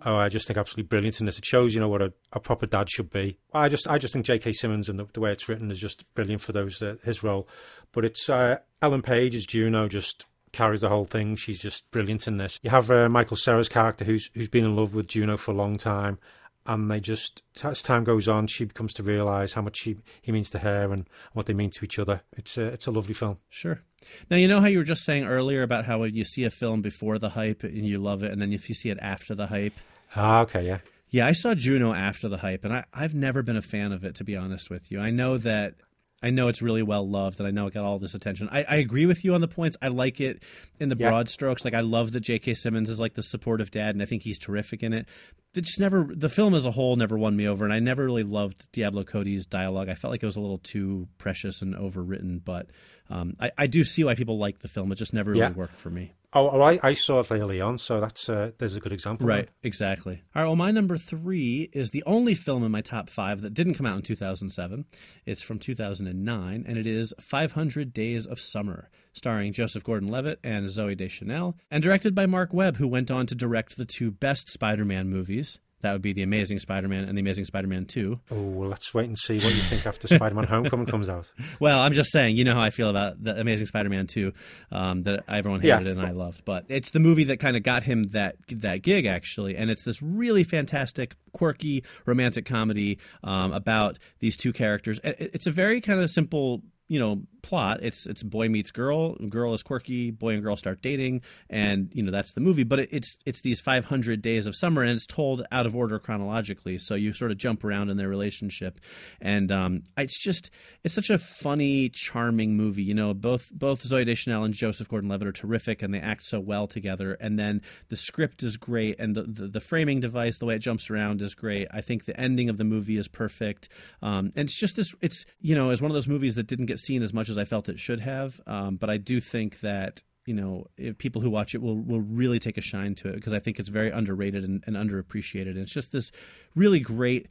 Oh, 0.05 0.17
I 0.17 0.31
just 0.31 0.47
think 0.47 0.57
absolutely 0.57 0.89
brilliant 0.89 1.21
in 1.21 1.27
this. 1.27 1.37
It 1.37 1.45
shows, 1.45 1.75
you 1.75 1.81
know, 1.81 1.89
what 1.89 2.01
a, 2.01 2.11
a 2.33 2.41
proper 2.41 2.65
dad 2.65 2.89
should 2.91 3.11
be. 3.11 3.37
I 3.53 3.69
just, 3.69 3.87
I 3.87 3.99
just 3.99 4.15
think 4.15 4.25
J.K. 4.25 4.53
Simmons 4.53 4.89
and 4.89 4.99
the, 4.99 5.07
the 5.13 5.21
way 5.21 5.31
it's 5.31 5.47
written 5.47 5.71
is 5.71 5.79
just 5.79 6.05
brilliant 6.15 6.41
for 6.41 6.53
those 6.53 6.81
uh, 6.81 6.97
his 7.05 7.23
role. 7.23 7.47
But 7.93 8.07
it's 8.07 8.31
uh, 8.31 8.59
Ellen 8.81 9.03
Page 9.03 9.35
as 9.35 9.45
Juno, 9.45 9.89
just 9.89 10.25
carries 10.53 10.81
the 10.81 10.89
whole 10.89 11.05
thing. 11.05 11.37
She's 11.37 11.61
just 11.61 11.91
brilliant 11.91 12.27
in 12.27 12.39
this. 12.39 12.59
You 12.63 12.71
have 12.71 12.91
uh, 12.91 13.09
Michael 13.09 13.37
Cera's 13.37 13.69
character, 13.69 14.05
who's 14.05 14.31
who's 14.35 14.49
been 14.49 14.65
in 14.65 14.77
love 14.77 14.95
with 14.95 15.07
Juno 15.09 15.37
for 15.37 15.51
a 15.53 15.55
long 15.55 15.77
time, 15.77 16.19
and 16.67 16.91
they 16.91 17.01
just 17.01 17.43
as 17.63 17.83
time 17.83 18.05
goes 18.05 18.29
on, 18.29 18.47
she 18.47 18.67
comes 18.67 18.93
to 18.95 19.03
realise 19.03 19.55
how 19.55 19.63
much 19.63 19.79
she, 19.79 19.97
he 20.21 20.33
means 20.33 20.51
to 20.51 20.59
her 20.61 20.93
and 20.93 21.09
what 21.33 21.47
they 21.47 21.55
mean 21.55 21.71
to 21.71 21.85
each 21.85 21.99
other. 21.99 22.23
It's 22.37 22.57
a, 22.59 22.67
it's 22.67 22.87
a 22.87 22.91
lovely 22.91 23.15
film. 23.15 23.39
Sure. 23.49 23.83
Now 24.31 24.37
you 24.37 24.49
know 24.49 24.61
how 24.61 24.67
you 24.67 24.79
were 24.79 24.85
just 24.85 25.05
saying 25.05 25.25
earlier 25.25 25.63
about 25.63 25.87
how 25.87 26.03
you 26.05 26.25
see 26.25 26.45
a 26.45 26.51
film 26.51 26.83
before 26.83 27.19
the 27.19 27.31
hype 27.31 27.63
and 27.63 27.87
you 27.87 27.99
love 27.99 28.23
it, 28.23 28.33
and 28.33 28.41
then 28.41 28.53
if 28.53 28.69
you 28.69 28.75
see 28.75 28.91
it 28.91 28.99
after 29.01 29.35
the 29.35 29.49
hype. 29.49 29.75
Ah, 30.17 30.41
okay, 30.41 30.67
yeah. 30.67 30.79
Yeah, 31.11 31.27
I 31.27 31.33
saw 31.33 31.55
Juno 31.55 31.93
after 31.93 32.29
the 32.29 32.39
hype, 32.39 32.65
and 32.65 32.73
I, 32.73 32.85
I've 32.95 33.15
never 33.15 33.43
been 33.43 33.57
a 33.57 33.63
fan 33.63 33.91
of 33.93 34.05
it, 34.05 34.15
to 34.17 34.25
be 34.25 34.37
honest 34.37 34.71
with 34.71 34.93
you. 34.93 35.01
I 35.01 35.11
know 35.11 35.39
that 35.39 35.75
I 36.23 36.31
know 36.31 36.49
it's 36.49 36.61
really 36.61 36.83
well 36.83 37.09
loved 37.09 37.41
and 37.41 37.47
I 37.47 37.51
know 37.51 37.67
it 37.67 37.75
got 37.75 37.85
all 37.85 37.99
this 37.99 38.15
attention. 38.15 38.49
I, 38.53 38.63
I 38.65 38.77
agree 38.77 39.07
with 39.07 39.25
you 39.25 39.35
on 39.35 39.41
the 39.41 39.49
points. 39.49 39.77
I 39.81 39.89
like 39.89 40.21
it 40.21 40.43
in 40.79 40.89
the 40.89 40.97
yeah. 40.97 41.09
broad 41.09 41.29
strokes. 41.29 41.65
Like 41.65 41.75
I 41.75 41.81
love 41.81 42.13
that 42.13 42.21
J.K. 42.21 42.55
Simmons 42.55 42.91
is 42.91 43.01
like 43.01 43.15
the 43.15 43.23
supportive 43.23 43.71
dad 43.71 43.95
and 43.95 44.03
I 44.03 44.05
think 44.05 44.23
he's 44.23 44.39
terrific 44.39 44.83
in 44.83 44.93
it. 44.93 45.07
It 45.55 45.63
just 45.63 45.81
never 45.81 46.09
the 46.15 46.29
film 46.29 46.55
as 46.55 46.67
a 46.67 46.71
whole 46.71 46.95
never 46.97 47.17
won 47.17 47.37
me 47.37 47.49
over 47.49 47.65
and 47.65 47.73
I 47.73 47.79
never 47.79 48.05
really 48.05 48.23
loved 48.23 48.71
Diablo 48.73 49.05
Cody's 49.05 49.47
dialogue. 49.47 49.89
I 49.89 49.95
felt 49.95 50.11
like 50.11 50.23
it 50.23 50.27
was 50.27 50.37
a 50.37 50.41
little 50.41 50.59
too 50.59 51.09
precious 51.19 51.63
and 51.63 51.75
overwritten, 51.75 52.45
but 52.45 52.67
um, 53.09 53.35
I, 53.41 53.51
I 53.57 53.67
do 53.67 53.83
see 53.83 54.05
why 54.05 54.15
people 54.15 54.39
like 54.39 54.61
the 54.61 54.69
film. 54.69 54.93
It 54.93 54.97
just 54.97 55.15
never 55.15 55.31
really 55.31 55.41
yeah. 55.41 55.53
worked 55.53 55.77
for 55.77 55.91
me. 55.91 56.13
Oh, 56.33 56.49
oh, 56.51 56.63
I, 56.63 56.79
I 56.83 56.95
saw 56.95 57.21
it 57.21 57.33
early 57.33 57.61
on, 57.61 57.77
so 57.79 58.01
that's 58.01 58.29
uh, 58.29 58.53
there's 58.59 58.77
a 58.77 58.81
good 58.81 58.93
example. 58.93 59.27
Right, 59.27 59.49
exactly. 59.65 60.23
All 60.35 60.43
right, 60.43 60.47
well, 60.47 60.55
my 60.55 60.71
number 60.71 60.97
three 60.97 61.69
is 61.73 61.91
the 61.91 62.05
only 62.07 62.37
film 62.37 62.63
in 62.63 62.71
my 62.71 62.83
top 62.83 63.11
five 63.11 63.41
that 63.41 63.53
didn't 63.53 63.75
come 63.75 63.87
out 63.87 63.97
in 63.97 64.03
2007. 64.03 64.85
It's 65.27 65.43
from 65.43 65.59
2009, 65.59 66.65
and 66.69 66.79
it 66.79 66.87
is 66.87 67.13
500 67.21 67.93
Days 67.93 68.27
of 68.27 68.39
Summer, 68.39 68.91
starring 69.13 69.53
Joseph 69.53 69.83
Gordon-Levitt 69.83 70.39
and 70.45 70.67
Zooey 70.67 70.97
Deschanel, 70.97 71.57
and 71.69 71.83
directed 71.83 72.15
by 72.15 72.27
Marc 72.27 72.55
Webb, 72.55 72.77
who 72.77 72.87
went 72.87 73.11
on 73.11 73.27
to 73.27 73.35
direct 73.35 73.77
the 73.77 73.85
two 73.85 74.13
best 74.13 74.49
Spider-Man 74.49 75.09
movies, 75.09 75.59
that 75.83 75.93
would 75.93 76.03
be 76.03 76.13
The 76.13 76.23
Amazing 76.23 76.59
Spider 76.59 76.89
Man 76.89 77.05
and 77.05 77.17
The 77.17 77.21
Amazing 77.21 77.45
Spider 77.47 77.69
Man 77.69 77.87
2. 77.87 78.21
Oh, 78.31 78.43
well, 78.43 78.69
let's 78.69 78.93
wait 78.93 79.07
and 79.07 79.19
see 79.19 79.39
what 79.39 79.55
you 79.55 79.63
think 79.63 79.87
after 79.87 80.09
Spider 80.09 80.35
Man 80.35 80.45
Homecoming 80.45 80.87
comes 80.87 81.09
out. 81.09 81.31
Well, 81.59 81.81
I'm 81.81 81.93
just 81.93 82.11
saying, 82.11 82.37
you 82.37 82.45
know 82.45 82.55
how 82.55 82.61
I 82.61 82.71
feel 82.71 82.89
about 82.89 83.23
The 83.23 83.39
Amazing 83.39 83.67
Spider 83.67 83.89
Man 83.89 84.07
2, 84.07 84.33
um, 84.73 85.03
that 85.03 85.25
everyone 85.29 85.61
hated 85.61 85.87
yeah. 85.87 85.93
and 85.93 86.01
I 86.01 86.11
loved. 86.11 86.45
But 86.45 86.65
it's 86.69 86.91
the 86.91 87.01
movie 87.01 87.25
that 87.25 87.39
kind 87.39 87.57
of 87.57 87.63
got 87.63 87.83
him 87.83 88.05
that, 88.11 88.37
that 88.49 88.83
gig, 88.83 89.07
actually. 89.07 89.57
And 89.57 89.71
it's 89.71 89.85
this 89.85 90.01
really 90.01 90.45
fantastic, 90.45 91.17
quirky, 91.33 91.85
romantic 92.07 92.47
comedy 92.47 92.99
um, 93.25 93.53
about 93.53 93.99
these 94.21 94.37
two 94.37 94.53
characters. 94.53 95.01
It's 95.03 95.47
a 95.47 95.51
very 95.51 95.81
kind 95.81 96.01
of 96.01 96.11
simple 96.11 96.63
you 96.91 96.99
know 96.99 97.23
plot 97.41 97.79
it's 97.83 98.05
it's 98.07 98.23
boy 98.23 98.49
meets 98.49 98.71
girl 98.71 99.15
girl 99.29 99.55
is 99.55 99.63
quirky 99.63 100.11
boy 100.11 100.35
and 100.35 100.43
girl 100.43 100.57
start 100.57 100.83
dating 100.83 101.23
and 101.49 101.91
you 101.95 102.03
know 102.03 102.11
that's 102.11 102.33
the 102.33 102.41
movie. 102.41 102.65
But 102.65 102.81
it's 102.81 103.19
it's 103.25 103.41
these 103.41 103.61
500 103.61 104.21
days 104.21 104.47
of 104.47 104.57
summer 104.57 104.83
and 104.83 104.93
it's 104.93 105.07
told 105.07 105.47
out 105.51 105.67
of 105.67 105.75
order 105.75 105.99
chronologically. 105.99 106.79
So 106.79 106.95
you 106.95 107.13
sort 107.13 107.31
of 107.31 107.39
jump 107.39 107.65
around 107.65 107.91
in 107.91 107.97
their 107.97 108.09
relationship 108.09 108.81
and 109.21 109.51
um, 109.53 109.83
it's 109.97 110.19
just 110.19 110.51
it's 110.85 110.95
such 110.95 111.11
a 111.11 111.19
funny 111.19 111.89
charming 111.89 112.57
movie. 112.57 112.83
You 112.83 112.95
know 112.95 113.15
both 113.15 113.51
both 113.53 113.85
Zooey 113.85 114.05
Deschanel 114.05 114.45
and 114.45 114.53
Joseph 114.53 114.89
Gordon-Levitt 114.89 115.29
are 115.29 115.33
terrific 115.33 115.83
and 115.83 115.95
they 115.95 116.01
act 116.01 116.25
so 116.25 116.41
well 116.41 116.67
together 116.67 117.15
and 117.15 117.39
then 117.39 117.63
the 117.89 117.97
script 117.97 118.43
is 118.43 118.57
great 118.57 118.99
and 118.99 119.15
the 119.15 119.23
the, 119.23 119.47
the 119.47 119.61
framing 119.61 120.01
device 120.01 120.39
the 120.39 120.47
way 120.47 120.57
it 120.57 120.61
jumps 120.61 120.91
around 120.91 121.23
is 121.23 121.35
great. 121.35 121.69
I 121.71 121.81
think 121.81 122.05
the 122.05 122.19
ending 122.19 122.49
of 122.49 122.59
the 122.59 122.65
movie 122.65 122.99
is 122.99 123.07
perfect. 123.07 123.69
Um, 124.03 124.33
and 124.37 124.49
it's 124.49 124.59
just 124.59 124.77
this 124.77 124.95
it's 125.01 125.25
you 125.41 125.55
know 125.55 125.71
as 125.71 125.81
one 125.81 125.91
of 125.91 125.95
those 125.95 126.09
movies 126.09 126.35
that 126.35 126.47
didn't 126.47 126.67
get 126.67 126.80
seen 126.81 127.03
as 127.03 127.13
much 127.13 127.29
as 127.29 127.39
I 127.39 127.45
felt 127.45 127.69
it 127.69 127.79
should 127.79 128.01
have. 128.01 128.41
Um, 128.47 128.77
but 128.77 128.91
I 128.91 128.97
do 128.97 129.21
think 129.21 129.61
that 129.61 130.03
you 130.27 130.35
know 130.35 130.67
people 130.99 131.23
who 131.23 131.31
watch 131.31 131.55
it 131.55 131.63
will 131.63 131.77
will 131.77 132.01
really 132.01 132.39
take 132.39 132.59
a 132.59 132.61
shine 132.61 132.95
to 132.97 133.09
it 133.09 133.15
because 133.15 133.33
I 133.33 133.39
think 133.39 133.59
it's 133.59 133.69
very 133.69 133.91
underrated 133.91 134.45
and, 134.45 134.63
and 134.67 134.77
underappreciated. 134.77 135.51
And 135.51 135.59
it's 135.59 135.73
just 135.73 135.93
this 135.93 136.11
really 136.55 136.81
great 136.81 137.29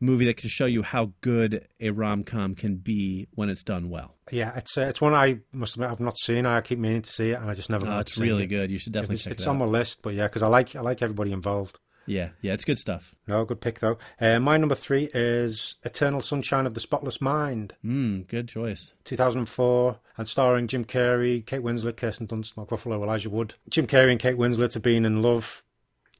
movie 0.00 0.26
that 0.26 0.36
can 0.36 0.48
show 0.48 0.66
you 0.66 0.82
how 0.82 1.12
good 1.20 1.66
a 1.80 1.90
rom 1.90 2.24
com 2.24 2.54
can 2.54 2.76
be 2.76 3.26
when 3.34 3.48
it's 3.48 3.62
done 3.62 3.90
well. 3.90 4.14
Yeah, 4.30 4.56
it's 4.56 4.76
uh, 4.76 4.82
it's 4.82 5.00
one 5.00 5.14
I 5.14 5.40
must 5.52 5.74
admit 5.74 5.90
I've 5.90 6.00
not 6.00 6.18
seen. 6.18 6.46
I 6.46 6.60
keep 6.60 6.78
meaning 6.78 7.02
to 7.02 7.10
see 7.10 7.30
it, 7.30 7.40
and 7.40 7.50
I 7.50 7.54
just 7.54 7.70
never. 7.70 7.86
Oh, 7.86 7.98
it's 7.98 8.18
really 8.18 8.44
it. 8.44 8.48
good. 8.48 8.70
You 8.70 8.78
should 8.78 8.92
definitely 8.92 9.16
it's, 9.16 9.24
check 9.24 9.32
it's 9.32 9.42
it 9.42 9.44
It's 9.44 9.48
on 9.48 9.58
my 9.58 9.64
list, 9.64 10.02
but 10.02 10.14
yeah, 10.14 10.24
because 10.24 10.42
I 10.42 10.48
like 10.48 10.76
I 10.76 10.80
like 10.80 11.02
everybody 11.02 11.32
involved. 11.32 11.78
Yeah, 12.08 12.30
yeah, 12.40 12.54
it's 12.54 12.64
good 12.64 12.78
stuff. 12.78 13.14
No, 13.26 13.44
good 13.44 13.60
pick 13.60 13.80
though. 13.80 13.98
Uh, 14.20 14.40
my 14.40 14.56
number 14.56 14.74
three 14.74 15.10
is 15.14 15.76
Eternal 15.84 16.20
Sunshine 16.20 16.66
of 16.66 16.74
the 16.74 16.80
Spotless 16.80 17.20
Mind. 17.20 17.74
Mm, 17.84 18.26
good 18.26 18.48
choice. 18.48 18.92
2004 19.04 19.98
and 20.16 20.28
starring 20.28 20.66
Jim 20.66 20.84
Carrey, 20.84 21.44
Kate 21.44 21.62
Winslet, 21.62 21.96
Kirsten 21.96 22.26
Dunst, 22.26 22.56
Mark 22.56 22.70
Ruffalo, 22.70 23.02
Elijah 23.02 23.30
Wood. 23.30 23.54
Jim 23.68 23.86
Carrey 23.86 24.10
and 24.10 24.20
Kate 24.20 24.36
Winslet 24.36 24.74
have 24.74 24.82
been 24.82 25.04
in 25.04 25.22
love, 25.22 25.62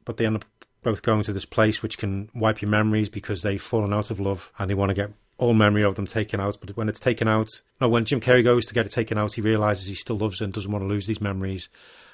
but 0.04 0.18
they 0.18 0.26
end 0.26 0.36
up 0.36 0.44
both 0.82 1.02
going 1.02 1.22
to 1.24 1.32
this 1.32 1.44
place 1.44 1.82
which 1.82 1.98
can 1.98 2.30
wipe 2.34 2.62
your 2.62 2.70
memories 2.70 3.08
because 3.08 3.42
they've 3.42 3.60
fallen 3.60 3.92
out 3.92 4.10
of 4.10 4.20
love 4.20 4.52
and 4.58 4.70
they 4.70 4.74
want 4.74 4.90
to 4.90 4.94
get 4.94 5.10
all 5.38 5.54
memory 5.54 5.84
of 5.84 5.94
them 5.94 6.06
taken 6.06 6.40
out. 6.40 6.58
But 6.60 6.76
when 6.76 6.88
it's 6.88 7.00
taken 7.00 7.28
out, 7.28 7.48
no, 7.80 7.88
when 7.88 8.04
Jim 8.04 8.20
Carrey 8.20 8.44
goes 8.44 8.66
to 8.66 8.74
get 8.74 8.86
it 8.86 8.92
taken 8.92 9.16
out, 9.18 9.32
he 9.32 9.40
realizes 9.40 9.86
he 9.86 9.94
still 9.94 10.16
loves 10.16 10.40
it 10.40 10.44
and 10.44 10.52
doesn't 10.52 10.70
want 10.70 10.82
to 10.82 10.88
lose 10.88 11.06
these 11.06 11.20
memories. 11.20 11.68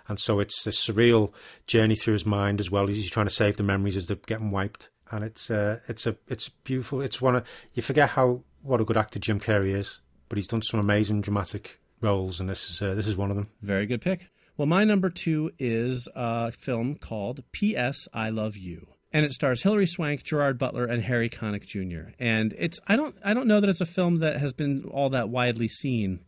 And 0.09 0.21
so 0.21 0.41
it's 0.41 0.65
this 0.65 0.85
surreal 0.85 1.33
journey 1.67 1.95
through 1.95 2.15
his 2.15 2.27
mind 2.27 2.61
as 2.61 2.71
well. 2.71 2.87
He's 2.87 3.11
trying 3.11 3.27
to 3.27 3.33
save 3.33 3.57
the 3.57 3.63
memories 3.63 3.97
as 3.97 4.07
they're 4.07 4.19
getting 4.27 4.51
wiped. 4.51 4.91
And 5.11 5.25
it's 5.25 5.51
uh, 5.51 5.81
it's 5.89 6.07
a 6.07 6.17
it's 6.29 6.49
beautiful. 6.49 7.01
It's 7.01 7.21
one 7.21 7.37
of 7.37 7.47
you 7.75 7.83
forget 7.83 8.11
how 8.11 8.43
what 8.63 8.81
a 8.81 8.85
good 8.85 8.97
actor 8.97 9.19
Jim 9.19 9.39
Carrey 9.39 9.75
is, 9.75 10.01
but 10.29 10.39
he's 10.39 10.47
done 10.47 10.63
some 10.63 10.81
amazing 10.81 11.21
dramatic 11.21 11.79
roles, 12.01 12.41
and 12.41 12.49
this 12.49 12.69
is 12.71 12.83
uh, 12.83 12.95
this 12.95 13.07
is 13.07 13.17
one 13.17 13.31
of 13.31 13.37
them. 13.37 13.49
Very 13.63 13.87
good 13.87 14.01
pick. 14.01 14.29
Well, 14.57 14.67
my 14.67 14.85
number 14.85 15.11
two 15.11 15.51
is 15.59 16.09
a 16.15 16.53
film 16.53 16.97
called 16.97 17.45
P.S. 17.53 18.09
I 18.13 18.31
Love 18.31 18.57
You 18.57 18.87
and 19.15 19.25
it 19.25 19.33
stars 19.33 19.63
Hilary 19.63 19.87
Swank, 19.87 20.25
Gerard 20.25 20.59
Butler, 20.59 20.85
and 20.85 21.01
Harry 21.05 21.31
Connick 21.31 21.65
Jr. 21.65 22.11
And 22.19 22.53
it's 22.59 22.81
I 22.89 22.97
don't 22.97 23.17
I 23.25 23.33
don't 23.33 23.47
know 23.47 23.61
that 23.61 23.71
it's 23.71 23.81
a 23.81 23.87
film 23.87 24.19
that 24.19 24.39
has 24.39 24.53
been 24.53 24.85
all 24.91 25.09
that 25.11 25.29
widely 25.29 25.69
seen, 25.69 26.19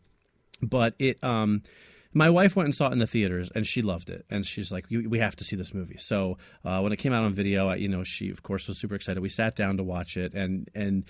but 0.61 0.95
it 0.97 1.21
um 1.21 1.63
my 2.13 2.29
wife 2.29 2.55
went 2.55 2.65
and 2.65 2.75
saw 2.75 2.87
it 2.89 2.93
in 2.93 2.99
the 2.99 3.07
theaters 3.07 3.51
and 3.53 3.65
she 3.65 3.81
loved 3.81 4.09
it. 4.09 4.25
And 4.29 4.45
she's 4.45 4.71
like 4.71 4.85
we 4.89 5.19
have 5.19 5.35
to 5.37 5.43
see 5.43 5.55
this 5.55 5.73
movie. 5.73 5.97
So 5.97 6.37
uh, 6.65 6.79
when 6.81 6.91
it 6.91 6.97
came 6.97 7.13
out 7.13 7.23
on 7.23 7.33
video 7.33 7.69
I, 7.69 7.75
you 7.75 7.87
know 7.87 8.03
she 8.03 8.29
of 8.29 8.43
course 8.43 8.67
was 8.67 8.79
super 8.79 8.95
excited. 8.95 9.21
We 9.21 9.29
sat 9.29 9.55
down 9.55 9.77
to 9.77 9.83
watch 9.83 10.17
it 10.17 10.33
and 10.33 10.69
and 10.73 11.05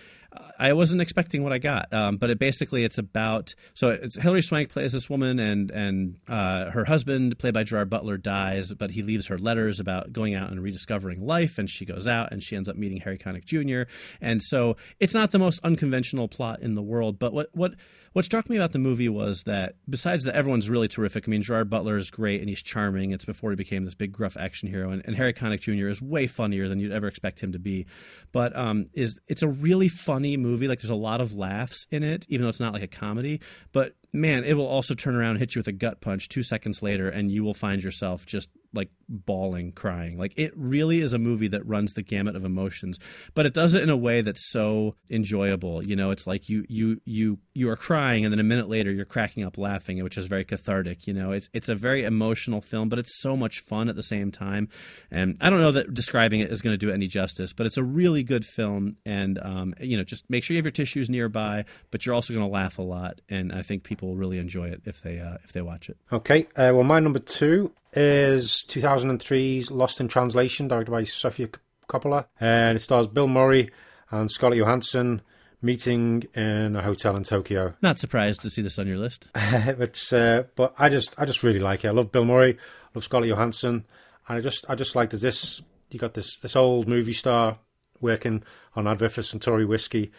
I 0.59 0.73
wasn't 0.73 1.01
expecting 1.01 1.43
what 1.43 1.53
I 1.53 1.57
got 1.57 1.91
um, 1.93 2.17
but 2.17 2.29
it 2.29 2.39
basically 2.39 2.83
it's 2.83 2.97
about 2.97 3.53
so 3.73 3.89
it's 3.89 4.17
Hilary 4.17 4.41
Swank 4.41 4.69
plays 4.69 4.93
this 4.93 5.09
woman 5.09 5.39
and 5.39 5.71
and 5.71 6.17
uh, 6.27 6.71
her 6.71 6.85
husband 6.85 7.37
played 7.39 7.53
by 7.53 7.63
Gerard 7.63 7.89
Butler 7.89 8.17
dies 8.17 8.73
but 8.73 8.91
he 8.91 9.03
leaves 9.03 9.27
her 9.27 9.37
letters 9.37 9.79
about 9.79 10.13
going 10.13 10.35
out 10.35 10.51
and 10.51 10.61
rediscovering 10.61 11.25
life 11.25 11.57
and 11.57 11.69
she 11.69 11.85
goes 11.85 12.07
out 12.07 12.31
and 12.31 12.43
she 12.43 12.55
ends 12.55 12.69
up 12.69 12.75
meeting 12.75 13.01
Harry 13.01 13.17
Connick 13.17 13.45
Jr. 13.45 13.89
and 14.21 14.41
so 14.41 14.75
it's 14.99 15.13
not 15.13 15.31
the 15.31 15.39
most 15.39 15.59
unconventional 15.63 16.27
plot 16.27 16.61
in 16.61 16.75
the 16.75 16.81
world 16.81 17.19
but 17.19 17.33
what 17.33 17.49
what 17.53 17.73
what 18.17 18.25
struck 18.25 18.49
me 18.49 18.55
about 18.57 18.71
the 18.71 18.79
movie 18.79 19.09
was 19.09 19.43
that 19.43 19.75
besides 19.87 20.23
that 20.23 20.33
everyone's 20.33 20.71
really 20.71 20.87
terrific. 20.87 21.25
I 21.27 21.29
mean, 21.29 21.43
Gerard 21.43 21.69
Butler 21.69 21.97
is 21.97 22.09
great 22.09 22.39
and 22.39 22.49
he's 22.49 22.63
charming. 22.63 23.11
It's 23.11 23.25
before 23.25 23.51
he 23.51 23.55
became 23.55 23.85
this 23.85 23.93
big 23.93 24.11
gruff 24.11 24.35
action 24.35 24.67
hero, 24.67 24.89
and, 24.89 25.03
and 25.05 25.15
Harry 25.15 25.33
Connick 25.33 25.59
Jr. 25.59 25.87
is 25.87 26.01
way 26.01 26.25
funnier 26.25 26.67
than 26.67 26.79
you'd 26.79 26.91
ever 26.91 27.05
expect 27.05 27.41
him 27.41 27.51
to 27.51 27.59
be. 27.59 27.85
But 28.31 28.55
um, 28.55 28.87
is 28.93 29.19
it's 29.27 29.43
a 29.43 29.47
really 29.47 29.87
funny 29.87 30.26
movie. 30.35 30.67
Like 30.67 30.81
there's 30.81 30.89
a 30.89 30.95
lot 30.95 31.21
of 31.21 31.33
laughs 31.33 31.87
in 31.91 32.03
it, 32.03 32.25
even 32.27 32.43
though 32.43 32.49
it's 32.49 32.59
not 32.59 32.73
like 32.73 32.83
a 32.83 32.87
comedy. 32.87 33.39
But 33.71 33.93
man, 34.11 34.43
it 34.43 34.55
will 34.55 34.67
also 34.67 34.93
turn 34.93 35.15
around 35.15 35.31
and 35.31 35.39
hit 35.39 35.55
you 35.55 35.59
with 35.59 35.67
a 35.67 35.71
gut 35.71 36.01
punch 36.01 36.27
two 36.27 36.43
seconds 36.43 36.83
later, 36.83 37.07
and 37.07 37.31
you 37.31 37.43
will 37.43 37.53
find 37.53 37.81
yourself 37.81 38.25
just 38.25 38.49
like 38.73 38.89
bawling, 39.09 39.71
crying. 39.71 40.17
Like 40.17 40.33
it 40.35 40.51
really 40.55 40.99
is 40.99 41.13
a 41.13 41.17
movie 41.17 41.47
that 41.49 41.65
runs 41.65 41.93
the 41.93 42.01
gamut 42.01 42.35
of 42.35 42.43
emotions, 42.43 42.99
but 43.33 43.45
it 43.45 43.53
does 43.53 43.73
it 43.73 43.83
in 43.83 43.89
a 43.89 43.97
way 43.97 44.21
that's 44.21 44.51
so 44.51 44.95
enjoyable. 45.09 45.83
You 45.83 45.95
know, 45.95 46.11
it's 46.11 46.27
like 46.27 46.49
you 46.49 46.65
you 46.67 47.01
you 47.05 47.39
you 47.53 47.69
are 47.69 47.75
crying, 47.75 48.25
and 48.25 48.31
then 48.31 48.39
a 48.39 48.43
minute 48.43 48.69
later 48.69 48.91
you're 48.91 49.05
cracking 49.05 49.43
up 49.43 49.57
laughing, 49.57 50.03
which 50.03 50.17
is 50.17 50.27
very 50.27 50.43
cathartic. 50.43 51.07
You 51.07 51.13
know, 51.13 51.31
it's 51.31 51.49
it's 51.53 51.69
a 51.69 51.75
very 51.75 52.03
emotional 52.03 52.61
film, 52.61 52.89
but 52.89 52.99
it's 52.99 53.19
so 53.21 53.37
much 53.37 53.59
fun 53.61 53.89
at 53.89 53.95
the 53.95 54.03
same 54.03 54.31
time. 54.31 54.69
And 55.11 55.37
I 55.41 55.49
don't 55.49 55.61
know 55.61 55.71
that 55.71 55.93
describing 55.93 56.41
it 56.41 56.51
is 56.51 56.61
going 56.61 56.73
to 56.73 56.85
do 56.85 56.91
any 56.91 57.07
justice, 57.07 57.53
but 57.53 57.65
it's 57.65 57.77
a 57.77 57.83
really 57.83 58.23
good 58.23 58.45
film. 58.45 58.97
And 59.05 59.39
um, 59.41 59.73
you 59.79 59.97
know, 59.97 60.03
just 60.03 60.29
make 60.29 60.43
sure 60.43 60.55
you 60.55 60.59
have 60.59 60.65
your 60.65 60.71
tissues 60.71 61.09
nearby, 61.09 61.65
but 61.91 62.05
you're 62.05 62.15
also 62.15 62.33
going 62.33 62.45
to 62.45 62.51
laugh 62.51 62.77
a 62.77 62.83
lot. 62.83 63.21
And 63.29 63.53
I 63.53 63.61
think 63.61 63.83
people 63.83 64.09
will 64.09 64.17
really 64.17 64.37
enjoy 64.37 64.69
it 64.69 64.81
if 64.85 65.01
they 65.01 65.19
uh, 65.19 65.37
if 65.43 65.53
they 65.53 65.61
watch 65.61 65.89
it. 65.89 65.97
Okay, 66.11 66.47
uh, 66.55 66.71
well, 66.73 66.83
my 66.83 66.99
number 66.99 67.19
two 67.19 67.73
is 67.93 68.65
2003's 68.67 69.71
Lost 69.71 69.99
in 69.99 70.07
Translation, 70.07 70.67
directed 70.67 70.91
by 70.91 71.03
Sofia 71.03 71.49
Coppola, 71.87 72.25
and 72.39 72.75
it 72.75 72.81
stars 72.81 73.07
Bill 73.07 73.27
Murray 73.27 73.71
and 74.11 74.29
Scarlett 74.29 74.59
Johansson 74.59 75.21
meeting 75.61 76.23
in 76.35 76.75
a 76.75 76.81
hotel 76.81 77.15
in 77.15 77.23
Tokyo. 77.23 77.73
Not 77.81 77.99
surprised 77.99 78.41
to 78.41 78.49
see 78.49 78.61
this 78.61 78.77
on 78.77 78.87
your 78.87 78.97
list. 78.97 79.27
it's 79.35 80.13
uh, 80.13 80.43
but 80.55 80.73
I 80.77 80.89
just 80.89 81.15
I 81.17 81.25
just 81.25 81.43
really 81.43 81.59
like 81.59 81.83
it. 81.83 81.89
I 81.89 81.91
love 81.91 82.11
Bill 82.11 82.25
Murray, 82.25 82.53
I 82.53 82.89
love 82.93 83.03
Scarlett 83.03 83.29
Johansson, 83.29 83.85
and 84.27 84.37
I 84.37 84.41
just 84.41 84.65
I 84.69 84.75
just 84.75 84.95
like 84.95 85.09
that 85.11 85.21
this 85.21 85.61
you 85.89 85.99
got 85.99 86.13
this 86.13 86.39
this 86.39 86.55
old 86.55 86.87
movie 86.87 87.13
star 87.13 87.59
working 87.99 88.43
on 88.75 88.87
advert 88.87 89.13
for 89.13 89.21
Suntory 89.21 89.67
whiskey. 89.67 90.11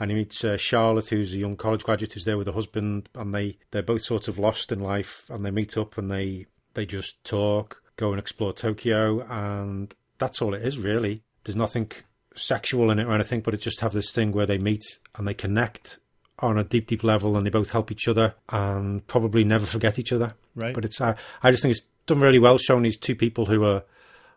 And 0.00 0.10
he 0.10 0.16
meets 0.16 0.42
uh, 0.42 0.56
Charlotte, 0.56 1.06
who's 1.06 1.34
a 1.34 1.38
young 1.38 1.56
college 1.56 1.84
graduate 1.84 2.12
who's 2.12 2.24
there 2.24 2.36
with 2.36 2.48
her 2.48 2.52
husband, 2.52 3.08
and 3.14 3.32
they 3.32 3.58
they're 3.70 3.80
both 3.82 4.02
sort 4.02 4.26
of 4.26 4.40
lost 4.40 4.72
in 4.72 4.80
life, 4.80 5.30
and 5.30 5.46
they 5.46 5.52
meet 5.52 5.76
up 5.76 5.96
and 5.96 6.10
they 6.10 6.46
they 6.74 6.86
just 6.86 7.22
talk, 7.24 7.82
go 7.96 8.10
and 8.10 8.18
explore 8.18 8.52
Tokyo, 8.52 9.26
and 9.28 9.94
that's 10.18 10.42
all 10.42 10.54
it 10.54 10.62
is 10.62 10.78
really. 10.78 11.22
There's 11.44 11.56
nothing 11.56 11.90
sexual 12.36 12.90
in 12.90 12.98
it 12.98 13.06
or 13.06 13.14
anything, 13.14 13.40
but 13.40 13.54
it 13.54 13.60
just 13.60 13.80
have 13.80 13.92
this 13.92 14.12
thing 14.12 14.32
where 14.32 14.46
they 14.46 14.58
meet 14.58 14.84
and 15.16 15.26
they 15.26 15.34
connect 15.34 15.98
on 16.38 16.58
a 16.58 16.64
deep, 16.64 16.86
deep 16.86 17.04
level, 17.04 17.36
and 17.36 17.46
they 17.46 17.50
both 17.50 17.70
help 17.70 17.92
each 17.92 18.08
other 18.08 18.34
and 18.48 19.06
probably 19.06 19.44
never 19.44 19.66
forget 19.66 19.98
each 19.98 20.12
other. 20.12 20.34
Right. 20.56 20.74
But 20.74 20.84
it's 20.84 21.00
I, 21.00 21.14
I 21.42 21.50
just 21.50 21.62
think 21.62 21.72
it's 21.72 21.86
done 22.06 22.20
really 22.20 22.38
well, 22.38 22.58
showing 22.58 22.82
these 22.82 22.98
two 22.98 23.14
people 23.14 23.46
who 23.46 23.64
are 23.64 23.84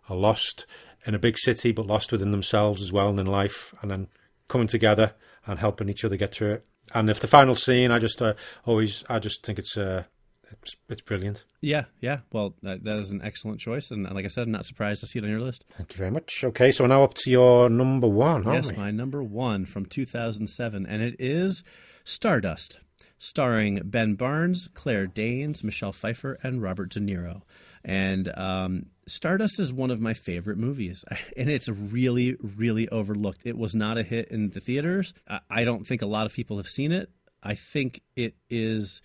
are 0.10 0.16
lost 0.16 0.66
in 1.06 1.16
a 1.16 1.20
big 1.20 1.38
city, 1.38 1.72
but 1.72 1.86
lost 1.86 2.12
within 2.12 2.32
themselves 2.32 2.82
as 2.82 2.92
well 2.92 3.10
and 3.10 3.20
in 3.20 3.26
life, 3.26 3.74
and 3.82 3.92
then 3.92 4.08
coming 4.48 4.68
together 4.68 5.14
and 5.46 5.60
helping 5.60 5.90
each 5.90 6.06
other 6.06 6.16
get 6.16 6.34
through 6.34 6.52
it. 6.52 6.66
And 6.94 7.10
if 7.10 7.20
the 7.20 7.28
final 7.28 7.56
scene, 7.56 7.92
I 7.92 8.00
just 8.00 8.22
uh, 8.22 8.34
always, 8.66 9.04
I 9.10 9.20
just 9.20 9.46
think 9.46 9.60
it's 9.60 9.78
uh, 9.78 10.04
it's 10.52 10.76
it's 10.90 11.02
brilliant. 11.02 11.44
Yeah, 11.62 11.86
yeah. 12.00 12.20
Well, 12.32 12.56
that, 12.64 12.84
that 12.84 12.98
is 12.98 13.12
an 13.12 13.22
excellent 13.24 13.60
choice, 13.60 13.92
and 13.92 14.04
like 14.14 14.26
I 14.26 14.30
said, 14.30 14.44
I'm 14.44 14.52
not 14.52 14.66
surprised 14.66 15.02
to 15.02 15.08
see 15.08 15.20
it 15.20 15.26
on 15.26 15.32
your 15.32 15.40
list. 15.40 15.66
Thank 15.76 15.94
you 15.94 15.98
very 15.98 16.12
much. 16.12 16.44
Okay, 16.44 16.72
so 16.72 16.86
now 16.86 17.04
up 17.04 17.14
to 17.16 17.30
your 17.30 17.70
number 17.70 18.08
one, 18.08 18.44
yes, 18.44 18.72
we? 18.72 18.78
my 18.78 18.92
number 18.92 19.22
one 19.24 19.66
from 19.66 19.86
2007, 19.86 20.86
and 20.86 21.02
it 21.02 21.16
is 21.20 21.64
Stardust, 22.04 22.80
starring 23.20 23.82
Ben 23.84 24.16
Barnes, 24.16 24.70
Claire 24.74 25.08
Danes, 25.08 25.64
Michelle 25.64 25.94
Pfeiffer, 25.94 26.38
and 26.44 26.62
Robert 26.62 26.90
De 26.90 27.00
Niro. 27.00 27.42
And 27.84 28.36
um, 28.38 28.88
Stardust 29.08 29.60
is 29.60 29.72
one 29.72 29.92
of 29.92 30.02
my 30.02 30.14
favorite 30.14 30.58
movies, 30.58 31.06
and 31.38 31.50
it's 31.50 31.70
really, 31.70 32.36
really 32.42 32.90
overlooked. 32.90 33.42
It 33.46 33.58
was 33.58 33.76
not 33.76 33.98
a 33.98 34.04
hit 34.04 34.30
in 34.30 34.50
the 34.50 34.60
theaters. 34.60 35.14
I 35.50 35.64
don't 35.64 35.88
think 35.88 36.02
a 36.02 36.08
lot 36.08 36.26
of 36.26 36.34
people 36.34 36.58
have 36.58 36.68
seen 36.68 36.92
it. 36.92 37.10
I 37.44 37.56
think 37.56 38.02
it 38.16 38.36
is 38.50 39.02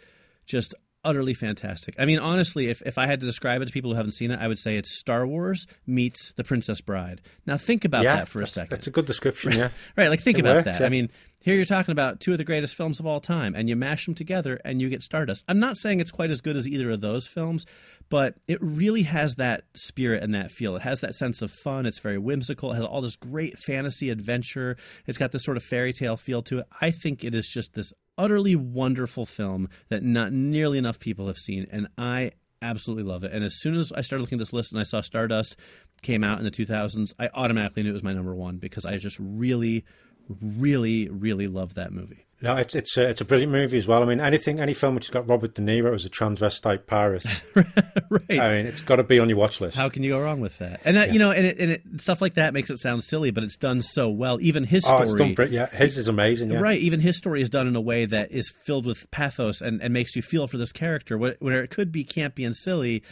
just 0.47 0.75
utterly 1.05 1.35
fantastic. 1.35 1.95
I 1.99 2.05
mean, 2.05 2.19
honestly, 2.19 2.69
if, 2.69 2.83
if 2.83 2.99
I 2.99 3.07
had 3.07 3.21
to 3.21 3.27
describe 3.27 3.63
it 3.63 3.67
to 3.67 3.73
people 3.73 3.91
who 3.91 3.97
haven't 3.97 4.13
seen 4.13 4.31
it, 4.31 4.39
I 4.41 4.49
would 4.49 4.59
say 4.59 4.77
it's 4.77 4.97
Star 4.99 5.27
Wars 5.27 5.67
meets 5.87 6.33
The 6.33 6.45
Princess 6.45 6.81
Bride. 6.81 7.21
Now, 7.47 7.57
think 7.57 7.85
about 7.85 8.05
yeah, 8.05 8.17
that 8.17 8.29
for 8.29 8.41
a 8.43 8.47
second. 8.47 8.71
That's 8.71 8.87
a 8.87 8.91
good 8.91 9.07
description, 9.07 9.53
yeah. 9.57 9.71
right, 9.97 10.09
like 10.09 10.21
think 10.21 10.39
It 10.39 10.43
about 10.43 10.57
works, 10.57 10.65
that. 10.67 10.81
yeah. 10.81 10.87
I 10.87 10.89
mean, 10.89 11.11
here 11.41 11.57
you're 11.57 11.65
talking 11.65 11.93
about 11.93 12.21
two 12.21 12.33
of 12.33 12.39
the 12.39 12.45
greatest 12.45 12.77
films 12.77 13.01
of 13.01 13.07
all 13.07 13.19
time, 13.21 13.55
and 13.55 13.69
you 13.69 13.75
mash 13.75 14.07
them 14.07 14.15
together 14.15 14.61
and 14.65 14.81
you 14.81 14.89
get 14.89 15.03
Stardust. 15.03 15.43
I'm 15.49 15.59
not 15.59 15.77
saying 15.77 15.99
it's 16.01 16.13
quite 16.13 16.31
as 16.31 16.41
good 16.41 16.57
as 16.57 16.69
either 16.69 16.91
of 16.91 17.01
those 17.01 17.27
films, 17.27 17.67
but 18.13 18.35
it 18.47 18.59
really 18.61 19.05
has 19.05 19.37
that 19.37 19.65
spirit 19.73 20.23
and 20.23 20.35
that 20.35 20.51
feel. 20.51 20.77
It 20.77 20.83
has 20.83 21.01
that 21.01 21.15
sense 21.15 21.41
of 21.41 21.51
fun. 21.51 21.87
It's 21.87 21.99
very 21.99 22.19
whimsical. 22.19 22.71
It 22.71 22.75
has 22.75 22.85
all 22.85 23.01
this 23.01 23.17
great 23.17 23.59
fantasy 23.59 24.11
adventure. 24.11 24.77
It's 25.07 25.17
got 25.17 25.33
this 25.33 25.43
sort 25.43 25.57
of 25.57 25.63
fairy 25.63 25.95
tale 25.95 26.19
feel 26.19 26.43
to 26.43 26.59
it. 26.59 26.67
I 26.79 26.91
think 26.91 27.25
it 27.25 27.35
is 27.35 27.49
just 27.49 27.73
this 27.73 27.91
utterly 28.19 28.55
wonderful 28.55 29.25
film 29.25 29.71
that 29.89 30.03
not 30.03 30.31
nearly 30.31 30.77
enough 30.77 31.01
people 31.01 31.27
have 31.27 31.39
seen, 31.39 31.67
and 31.73 31.89
I 31.97 32.33
absolutely 32.61 33.05
love 33.05 33.25
it. 33.25 33.33
And 33.33 33.43
as 33.43 33.59
soon 33.59 33.77
as 33.77 33.91
I 33.93 34.03
started 34.03 34.25
looking 34.25 34.37
at 34.37 34.41
this 34.41 34.53
list 34.53 34.73
and 34.73 34.79
I 34.79 34.85
saw 34.85 35.01
Stardust 35.01 35.57
came 36.03 36.23
out 36.23 36.37
in 36.39 36.45
the 36.45 36.51
2000s, 36.51 37.15
I 37.19 37.31
automatically 37.33 37.83
knew 37.83 37.91
it 37.91 37.95
was 37.95 38.03
my 38.03 38.13
number 38.13 38.35
one 38.35 38.59
because 38.59 38.85
I 38.85 38.99
just 38.99 39.19
really, 39.21 39.87
really, 40.29 41.09
really 41.09 41.49
love 41.49 41.75
that 41.75 41.93
movie. 41.93 42.27
No, 42.43 42.57
it's 42.57 42.75
it's 42.75 42.97
a, 42.97 43.09
it's 43.09 43.21
a 43.21 43.25
brilliant 43.25 43.53
movie 43.53 43.79
as 43.79 43.87
well. 43.87 44.03
I 44.03 44.07
mean, 44.07 44.19
anything, 44.19 44.59
any 44.59 44.75
film 44.75 44.97
which 44.97 45.07
has 45.07 45.13
got 45.13 45.29
Robert 45.29 45.55
De 45.55 45.63
Niro 45.63 45.95
as 45.95 46.05
a 46.05 46.11
transvestite 46.11 46.87
pirate, 46.87 47.25
right. 47.55 48.41
I 48.41 48.57
mean, 48.57 48.67
it's 48.67 48.81
got 48.81 48.97
to 48.97 49.05
be 49.05 49.21
on 49.21 49.29
your 49.29 49.39
watch 49.39 49.61
list. 49.61 49.77
How 49.77 49.89
can 49.89 50.03
you 50.03 50.11
go 50.11 50.21
wrong 50.21 50.41
with 50.41 50.59
that? 50.59 50.81
And 50.85 50.97
that, 50.97 51.13
you 51.13 51.21
know, 51.21 51.31
and, 51.31 51.47
it, 51.47 51.59
and 51.59 51.71
it, 51.71 51.83
stuff 51.99 52.21
like 52.21 52.35
that 52.35 52.53
makes 52.53 52.69
it 52.69 52.79
sound 52.79 53.05
silly, 53.05 53.31
but 53.31 53.45
it's 53.45 53.57
done 53.57 53.81
so 53.81 54.11
well. 54.11 54.41
Even 54.41 54.65
his 54.65 54.85
oh, 54.85 55.05
story, 55.05 55.31
it's 55.31 55.39
done. 55.39 55.53
Yeah, 55.53 55.67
his 55.67 55.97
is 55.97 56.09
amazing. 56.09 56.51
Yeah. 56.51 56.59
right? 56.59 56.81
Even 56.81 56.99
his 56.99 57.17
story 57.17 57.43
is 57.43 57.49
done 57.49 57.69
in 57.69 57.77
a 57.77 57.81
way 57.81 58.07
that 58.07 58.33
is 58.33 58.53
filled 58.65 58.87
with 58.87 59.09
pathos 59.13 59.61
and, 59.61 59.81
and 59.81 59.95
makes 59.95 60.17
you 60.17 60.23
feel 60.23 60.49
for 60.49 60.59
this 60.59 60.73
character. 60.73 61.17
Where, 61.17 61.37
where 61.39 61.63
it 61.63 61.71
could 61.71 61.93
be 61.93 62.05
campy 62.05 62.45
and 62.45 62.57
silly, 62.57 63.05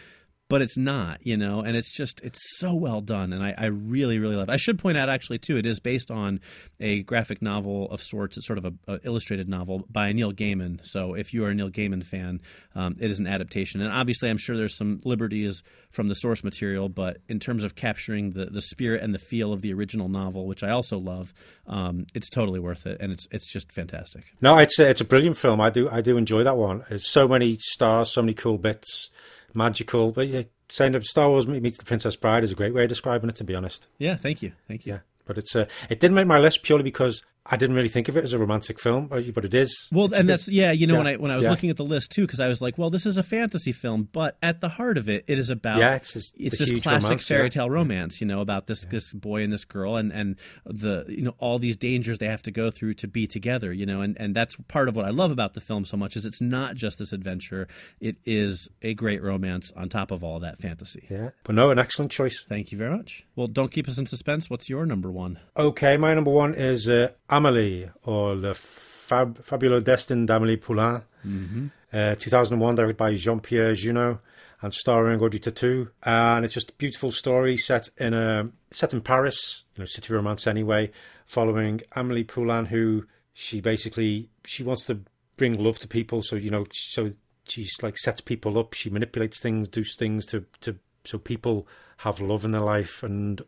but 0.50 0.60
it's 0.60 0.76
not, 0.76 1.24
you 1.24 1.36
know, 1.36 1.60
and 1.60 1.76
it's 1.76 1.90
just 1.90 2.20
it's 2.22 2.40
so 2.58 2.74
well 2.74 3.00
done, 3.00 3.32
and 3.32 3.42
I, 3.42 3.54
I 3.56 3.66
really 3.66 4.18
really 4.18 4.34
love. 4.34 4.48
it. 4.48 4.52
I 4.52 4.56
should 4.56 4.80
point 4.80 4.98
out 4.98 5.08
actually 5.08 5.38
too, 5.38 5.56
it 5.56 5.64
is 5.64 5.78
based 5.78 6.10
on 6.10 6.40
a 6.80 7.02
graphic 7.04 7.40
novel 7.40 7.88
of 7.90 8.02
sorts. 8.02 8.36
It's 8.36 8.48
sort 8.48 8.58
of 8.58 8.64
a, 8.64 8.72
a 8.88 9.00
illustrated 9.04 9.48
novel 9.48 9.86
by 9.88 10.12
Neil 10.12 10.32
Gaiman. 10.32 10.80
So 10.82 11.14
if 11.14 11.32
you 11.32 11.44
are 11.44 11.50
a 11.50 11.54
Neil 11.54 11.70
Gaiman 11.70 12.04
fan, 12.04 12.40
um, 12.74 12.96
it 12.98 13.12
is 13.12 13.20
an 13.20 13.28
adaptation, 13.28 13.80
and 13.80 13.92
obviously 13.92 14.28
I'm 14.28 14.38
sure 14.38 14.56
there's 14.56 14.76
some 14.76 15.00
liberties 15.04 15.62
from 15.92 16.08
the 16.08 16.14
source 16.16 16.42
material, 16.42 16.88
but 16.88 17.18
in 17.28 17.38
terms 17.38 17.62
of 17.62 17.76
capturing 17.76 18.32
the 18.32 18.46
the 18.46 18.60
spirit 18.60 19.02
and 19.02 19.14
the 19.14 19.20
feel 19.20 19.52
of 19.52 19.62
the 19.62 19.72
original 19.72 20.08
novel, 20.08 20.46
which 20.48 20.64
I 20.64 20.70
also 20.70 20.98
love, 20.98 21.32
um, 21.68 22.06
it's 22.12 22.28
totally 22.28 22.58
worth 22.58 22.86
it, 22.86 22.98
and 23.00 23.12
it's 23.12 23.28
it's 23.30 23.50
just 23.52 23.70
fantastic. 23.70 24.24
No, 24.40 24.58
it's 24.58 24.80
a, 24.80 24.88
it's 24.88 25.00
a 25.00 25.04
brilliant 25.04 25.36
film. 25.36 25.60
I 25.60 25.70
do 25.70 25.88
I 25.88 26.00
do 26.00 26.16
enjoy 26.16 26.42
that 26.42 26.56
one. 26.56 26.82
There's 26.88 27.08
so 27.08 27.28
many 27.28 27.58
stars, 27.60 28.10
so 28.10 28.20
many 28.20 28.34
cool 28.34 28.58
bits, 28.58 29.10
magical. 29.54 30.12
But 30.12 30.28
yeah, 30.28 30.42
saying 30.68 30.92
that 30.92 31.04
Star 31.04 31.28
Wars 31.28 31.46
meets 31.46 31.78
the 31.78 31.84
Princess 31.84 32.16
Bride 32.16 32.44
is 32.44 32.50
a 32.50 32.54
great 32.54 32.74
way 32.74 32.84
of 32.84 32.88
describing 32.88 33.28
it. 33.30 33.36
To 33.36 33.44
be 33.44 33.54
honest, 33.54 33.88
Yeah, 33.98 34.16
thank 34.16 34.42
you, 34.42 34.52
thank 34.68 34.86
you. 34.86 34.94
yeah. 34.94 34.98
But 35.26 35.38
it's 35.38 35.54
uh, 35.54 35.66
it 35.88 36.00
didn't 36.00 36.14
make 36.16 36.26
my 36.26 36.38
list 36.38 36.62
purely 36.62 36.82
because 36.82 37.22
I 37.52 37.56
didn't 37.56 37.74
really 37.74 37.88
think 37.88 38.08
of 38.08 38.16
it 38.16 38.22
as 38.22 38.32
a 38.32 38.38
romantic 38.38 38.78
film, 38.78 39.08
but 39.08 39.44
it 39.44 39.54
is. 39.54 39.88
Well, 39.90 40.06
It's 40.06 40.18
and 40.18 40.28
that's 40.28 40.48
yeah, 40.50 40.70
you 40.70 40.86
know, 40.86 40.94
yeah, 40.94 40.98
when 40.98 41.06
I 41.08 41.16
when 41.16 41.30
I 41.32 41.36
was 41.36 41.44
yeah. 41.44 41.50
looking 41.50 41.70
at 41.70 41.76
the 41.76 41.84
list 41.84 42.12
too, 42.12 42.22
because 42.26 42.38
I 42.38 42.46
was 42.46 42.62
like, 42.62 42.78
well, 42.78 42.90
this 42.90 43.06
is 43.06 43.16
a 43.16 43.22
fantasy 43.22 43.72
film, 43.72 44.08
but 44.12 44.36
at 44.42 44.60
the 44.60 44.68
heart 44.68 44.96
of 44.96 45.08
it, 45.08 45.24
it 45.26 45.38
is 45.38 45.50
about 45.50 45.78
Yeah, 45.78 45.96
it's 45.96 46.14
this- 46.14 46.32
it's 46.38 46.58
this 46.58 46.70
classic 46.80 47.02
romance, 47.04 47.26
fairy 47.26 47.44
yeah. 47.44 47.48
tale 47.48 47.70
romance, 47.70 48.20
you 48.20 48.26
know, 48.26 48.40
about 48.40 48.66
this 48.66 48.84
this 48.84 49.12
boy 49.12 49.42
and 49.42 49.52
this 49.52 49.64
girl, 49.64 49.96
and 49.96 50.12
and 50.12 50.36
the 50.64 51.04
you 51.08 51.22
know 51.22 51.34
all 51.38 51.58
these 51.58 51.76
dangers 51.76 52.18
they 52.18 52.26
have 52.26 52.42
to 52.42 52.50
go 52.52 52.70
through 52.70 52.94
to 52.94 53.08
be 53.08 53.26
together, 53.26 53.72
you 53.72 53.84
know, 53.86 54.00
and 54.00 54.16
and 54.20 54.34
that's 54.36 54.54
part 54.68 54.88
of 54.88 54.94
what 54.94 55.04
I 55.04 55.10
love 55.10 55.32
about 55.32 55.54
the 55.54 55.60
film 55.60 55.84
so 55.84 55.96
much 55.96 56.16
is 56.16 56.24
it's 56.24 56.40
not 56.40 56.76
just 56.76 56.98
this 56.98 57.12
adventure, 57.12 57.66
it 58.00 58.16
is 58.24 58.68
a 58.82 58.94
great 58.94 59.22
romance 59.22 59.72
on 59.76 59.88
top 59.88 60.10
of 60.12 60.22
all 60.22 60.38
that 60.40 60.58
fantasy. 60.58 61.06
yeah, 61.10 61.30
but 61.44 61.54
no, 61.54 61.70
an 61.70 61.78
excellent 61.78 62.12
choice. 62.12 62.44
Thank 62.48 62.70
you 62.70 62.78
very 62.78 62.96
much. 62.96 63.24
Well, 63.34 63.48
don't 63.48 63.72
keep 63.72 63.88
us 63.88 63.98
in 63.98 64.06
suspense. 64.06 64.48
What's 64.48 64.68
your 64.68 64.86
number 64.86 65.10
one? 65.10 65.40
Okay, 65.56 65.96
my 65.96 66.14
number 66.14 66.30
one 66.30 66.54
is 66.54 66.88
uh, 66.88 67.08
Amélie, 67.30 67.90
or 68.04 68.34
Le 68.34 68.54
Fab- 68.54 69.38
Fabuleux 69.42 69.80
Destin 69.80 70.26
d'Amélie 70.26 70.60
Poulain. 70.60 71.02
Mm-hmm. 71.26 71.66
Uh, 71.92 72.14
2001, 72.14 72.76
directed 72.76 72.96
by 72.96 73.14
Jean-Pierre 73.14 73.74
Jeunet 73.74 74.18
and 74.62 74.74
starring 74.74 75.20
Audrey 75.20 75.40
Tautou. 75.40 75.90
And 76.02 76.44
it's 76.44 76.54
just 76.54 76.70
a 76.70 76.74
beautiful 76.74 77.12
story 77.12 77.56
set 77.56 77.88
in 77.98 78.14
a 78.14 78.48
set 78.70 78.92
in 78.92 79.00
Paris, 79.00 79.64
you 79.74 79.82
know, 79.82 79.86
city 79.86 80.12
romance 80.12 80.46
anyway, 80.46 80.90
following 81.26 81.80
Amélie 81.96 82.26
Poulain, 82.26 82.66
who 82.66 83.06
she 83.32 83.60
basically 83.60 84.28
she 84.44 84.62
wants 84.62 84.84
to 84.86 85.00
bring 85.36 85.62
love 85.62 85.78
to 85.80 85.88
people. 85.88 86.22
So 86.22 86.36
you 86.36 86.50
know, 86.50 86.66
so 86.72 87.10
she's 87.44 87.72
like 87.82 87.98
sets 87.98 88.20
people 88.20 88.58
up. 88.58 88.74
She 88.74 88.90
manipulates 88.90 89.40
things, 89.40 89.68
does 89.68 89.96
things 89.96 90.26
to 90.26 90.44
to 90.60 90.76
so 91.04 91.18
people 91.18 91.66
have 91.98 92.20
love 92.20 92.44
in 92.44 92.52
their 92.52 92.60
life, 92.60 93.02
and 93.02 93.40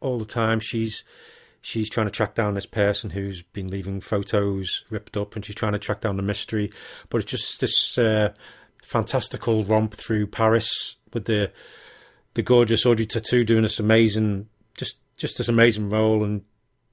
all 0.00 0.18
the 0.18 0.24
time 0.24 0.60
she's 0.60 1.04
she's 1.60 1.90
trying 1.90 2.06
to 2.06 2.10
track 2.10 2.34
down 2.34 2.54
this 2.54 2.66
person 2.66 3.10
who's 3.10 3.42
been 3.42 3.68
leaving 3.68 4.00
photos 4.00 4.84
ripped 4.90 5.16
up 5.16 5.36
and 5.36 5.44
she's 5.44 5.56
trying 5.56 5.72
to 5.72 5.78
track 5.78 6.00
down 6.00 6.16
the 6.16 6.22
mystery 6.22 6.72
but 7.08 7.18
it's 7.20 7.30
just 7.30 7.60
this 7.60 7.98
uh, 7.98 8.32
fantastical 8.82 9.62
romp 9.64 9.94
through 9.94 10.26
paris 10.26 10.96
with 11.12 11.26
the 11.26 11.50
the 12.34 12.42
gorgeous 12.42 12.86
audrey 12.86 13.06
tautou 13.06 13.44
doing 13.44 13.62
this 13.62 13.78
amazing 13.80 14.48
just 14.76 14.98
just 15.16 15.38
this 15.38 15.48
amazing 15.48 15.88
role 15.88 16.24
and 16.24 16.42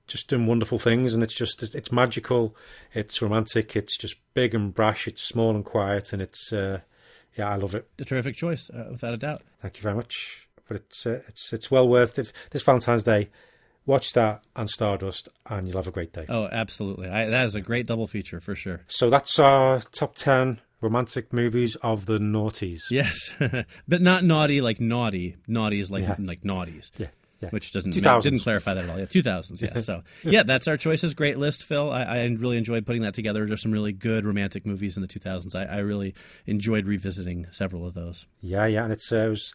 just 0.08 0.30
doing 0.30 0.48
wonderful 0.48 0.80
things 0.80 1.14
and 1.14 1.22
it's 1.22 1.34
just 1.34 1.64
it's 1.76 1.92
magical 1.92 2.56
it's 2.94 3.22
romantic 3.22 3.76
it's 3.76 3.98
just 3.98 4.16
big 4.34 4.56
and 4.56 4.74
brash 4.74 5.08
it's 5.08 5.22
small 5.22 5.52
and 5.52 5.66
quiet 5.66 6.14
and 6.14 6.22
it's 6.22 6.54
uh, 6.54 6.80
yeah 7.36 7.50
i 7.50 7.56
love 7.56 7.76
it 7.76 7.90
A 8.00 8.06
terrific 8.06 8.36
choice, 8.36 8.70
uh, 8.70 8.88
without 8.90 9.14
a 9.14 9.18
doubt. 9.18 9.42
Thank 9.62 9.78
you 9.78 9.84
very 9.84 9.96
much. 9.96 10.48
But 10.68 10.78
it's 10.78 11.06
uh, 11.06 11.22
it's 11.28 11.54
it's 11.54 11.72
well 11.72 11.88
worth 11.88 12.20
it. 12.20 12.32
This 12.52 12.64
Valentine's 12.64 13.04
Day, 13.04 13.30
watch 13.88 14.14
that 14.14 14.44
and 14.56 14.70
Stardust, 14.70 15.30
and 15.48 15.68
you'll 15.68 15.78
have 15.78 15.88
a 15.88 15.92
great 15.92 16.14
day. 16.14 16.26
Oh, 16.30 16.46
absolutely. 16.52 17.08
I, 17.10 17.26
that 17.30 17.46
is 17.46 17.56
a 17.56 17.62
great 17.62 17.88
double 17.88 18.06
feature 18.06 18.40
for 18.40 18.54
sure. 18.54 18.82
So 18.88 19.10
that's 19.10 19.40
our 19.40 19.82
top 19.92 20.14
ten 20.16 20.62
romantic 20.82 21.34
movies 21.34 21.76
of 21.78 22.06
the 22.06 22.20
noughties. 22.20 22.82
Yes, 22.92 23.34
but 23.88 24.02
not 24.02 24.24
naughty 24.24 24.62
like 24.62 24.80
naughty. 24.80 25.38
Naughty 25.48 25.80
is 25.80 25.90
like 25.90 26.04
Yeah. 26.04 26.16
like 26.20 26.42
naughties. 26.44 26.92
Yeah, 26.98 27.08
yeah. 27.42 27.50
Which 27.50 27.72
doesn't 27.72 27.94
2000s. 27.96 28.22
didn't 28.22 28.40
clarify 28.40 28.76
that 28.76 28.84
at 28.84 28.90
all. 28.92 29.00
Yeah, 29.00 29.06
two 29.06 29.24
thousands. 29.24 29.62
Yeah. 29.62 29.78
So 29.80 30.04
yeah, 30.24 30.44
that's 30.44 30.68
our 30.68 30.78
choices. 30.78 31.14
Great 31.16 31.38
list, 31.40 31.64
Phil. 31.64 31.90
I, 31.92 32.04
I 32.04 32.26
really 32.26 32.58
enjoyed 32.58 32.86
putting 32.86 33.02
that 33.02 33.14
together. 33.16 33.46
There's 33.48 33.62
some 33.64 33.72
really 33.72 33.94
good 33.94 34.24
romantic 34.26 34.66
movies 34.68 34.98
in 34.98 35.02
the 35.02 35.08
two 35.08 35.20
thousands. 35.20 35.56
I, 35.56 35.64
I 35.64 35.78
really 35.78 36.14
enjoyed 36.46 36.86
revisiting 36.86 37.48
several 37.52 37.88
of 37.88 37.94
those. 37.96 38.28
yeah, 38.42 38.66
yeah. 38.68 38.84
And 38.84 38.94
it's 38.94 39.12
uh, 39.12 39.16
it 39.18 39.30
was, 39.30 39.54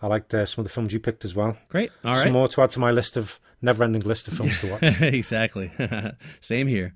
I 0.00 0.06
liked 0.06 0.32
uh, 0.34 0.46
some 0.46 0.62
of 0.62 0.66
the 0.66 0.72
films 0.72 0.92
you 0.94 1.00
picked 1.00 1.24
as 1.24 1.34
well. 1.34 1.56
Great. 1.68 1.90
All 2.04 2.14
some 2.14 2.24
right. 2.24 2.32
more 2.32 2.48
to 2.48 2.62
add 2.62 2.70
to 2.70 2.80
my 2.80 2.90
list 2.90 3.16
of 3.16 3.38
never-ending 3.62 4.02
list 4.02 4.28
of 4.28 4.34
films 4.34 4.58
to 4.58 4.70
watch. 4.70 4.82
exactly. 5.00 5.72
Same 6.40 6.66
here. 6.66 6.94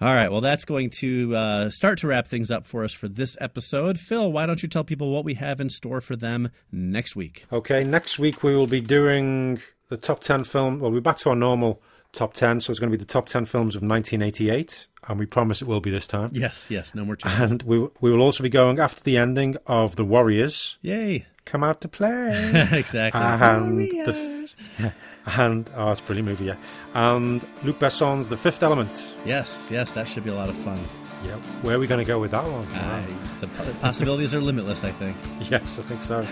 All 0.00 0.14
right. 0.14 0.30
Well, 0.30 0.40
that's 0.40 0.64
going 0.64 0.90
to 0.90 1.36
uh, 1.36 1.70
start 1.70 1.98
to 2.00 2.08
wrap 2.08 2.26
things 2.26 2.50
up 2.50 2.66
for 2.66 2.84
us 2.84 2.92
for 2.92 3.08
this 3.08 3.36
episode. 3.40 3.98
Phil, 3.98 4.32
why 4.32 4.46
don't 4.46 4.62
you 4.62 4.68
tell 4.68 4.84
people 4.84 5.10
what 5.10 5.24
we 5.24 5.34
have 5.34 5.60
in 5.60 5.68
store 5.68 6.00
for 6.00 6.16
them 6.16 6.50
next 6.72 7.14
week? 7.16 7.44
Okay, 7.52 7.84
next 7.84 8.18
week 8.18 8.42
we 8.42 8.56
will 8.56 8.66
be 8.66 8.80
doing 8.80 9.60
the 9.88 9.96
top 9.96 10.20
10 10.20 10.44
film. 10.44 10.80
Well, 10.80 10.90
we're 10.90 11.00
back 11.00 11.18
to 11.18 11.30
our 11.30 11.36
normal 11.36 11.80
top 12.12 12.34
10, 12.34 12.60
so 12.60 12.70
it's 12.70 12.80
going 12.80 12.90
to 12.90 12.96
be 12.96 13.00
the 13.00 13.06
top 13.06 13.28
10 13.28 13.44
films 13.44 13.76
of 13.76 13.82
1988, 13.82 14.88
and 15.08 15.18
we 15.18 15.26
promise 15.26 15.60
it 15.62 15.68
will 15.68 15.80
be 15.80 15.90
this 15.90 16.06
time. 16.06 16.30
Yes. 16.32 16.66
Yes. 16.70 16.94
No 16.94 17.04
more 17.04 17.16
changes. 17.16 17.40
And 17.40 17.62
we, 17.62 17.78
we 18.00 18.10
will 18.10 18.22
also 18.22 18.42
be 18.42 18.48
going 18.48 18.78
after 18.78 19.02
the 19.02 19.16
ending 19.16 19.56
of 19.66 19.96
The 19.96 20.04
Warriors 20.04 20.78
Yay. 20.82 21.26
Come 21.44 21.62
Out 21.62 21.80
to 21.82 21.88
Play. 21.88 22.68
exactly. 22.72 23.20
and, 23.20 23.80
the, 24.06 24.54
f- 24.78 24.94
and, 25.26 25.68
oh, 25.76 25.90
it's 25.90 26.00
a 26.00 26.04
brilliant 26.04 26.28
movie, 26.28 26.44
yeah. 26.46 26.56
And 26.94 27.44
Luc 27.64 27.78
Besson's 27.78 28.28
The 28.28 28.36
Fifth 28.36 28.62
Element. 28.62 29.16
Yes. 29.24 29.68
Yes. 29.70 29.92
That 29.92 30.06
should 30.08 30.24
be 30.24 30.30
a 30.30 30.34
lot 30.34 30.48
of 30.48 30.54
fun. 30.56 30.78
Yeah, 31.24 31.36
where 31.62 31.76
are 31.76 31.78
we 31.78 31.86
going 31.86 31.98
to 31.98 32.04
go 32.04 32.20
with 32.20 32.30
that 32.32 32.44
one? 32.44 32.66
Uh, 32.66 33.04
the 33.40 33.46
possibilities 33.80 34.34
are 34.34 34.40
limitless, 34.40 34.84
I 34.84 34.92
think. 34.92 35.16
Yes, 35.50 35.78
I 35.78 35.82
think 35.82 36.02
so. 36.02 36.26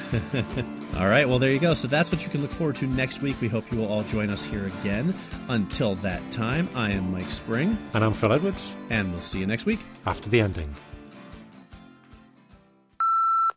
All 1.01 1.09
right, 1.09 1.26
well, 1.28 1.38
there 1.38 1.51
you 1.51 1.59
go. 1.59 1.72
So 1.74 1.88
that's 1.88 2.12
what 2.12 2.22
you 2.22 2.28
can 2.28 2.42
look 2.42 2.51
forward 2.51 2.76
to 2.76 2.86
next 2.86 3.22
week. 3.22 3.40
We 3.40 3.49
hope 3.49 3.72
you 3.72 3.78
will 3.78 3.88
all 3.88 4.03
join 4.05 4.28
us 4.30 4.45
here 4.45 4.66
again. 4.66 5.14
Until 5.49 5.95
that 5.97 6.30
time, 6.30 6.68
I 6.74 6.92
am 6.92 7.11
Mike 7.11 7.30
Spring, 7.30 7.76
And 7.95 8.05
I'm 8.05 8.12
Phil 8.12 8.32
Edwards. 8.32 8.72
and 8.90 9.11
we'll 9.11 9.22
see 9.22 9.40
you 9.40 9.47
next 9.47 9.64
week. 9.66 9.80
after 10.07 10.28
the 10.28 10.40
ending. 10.40 10.72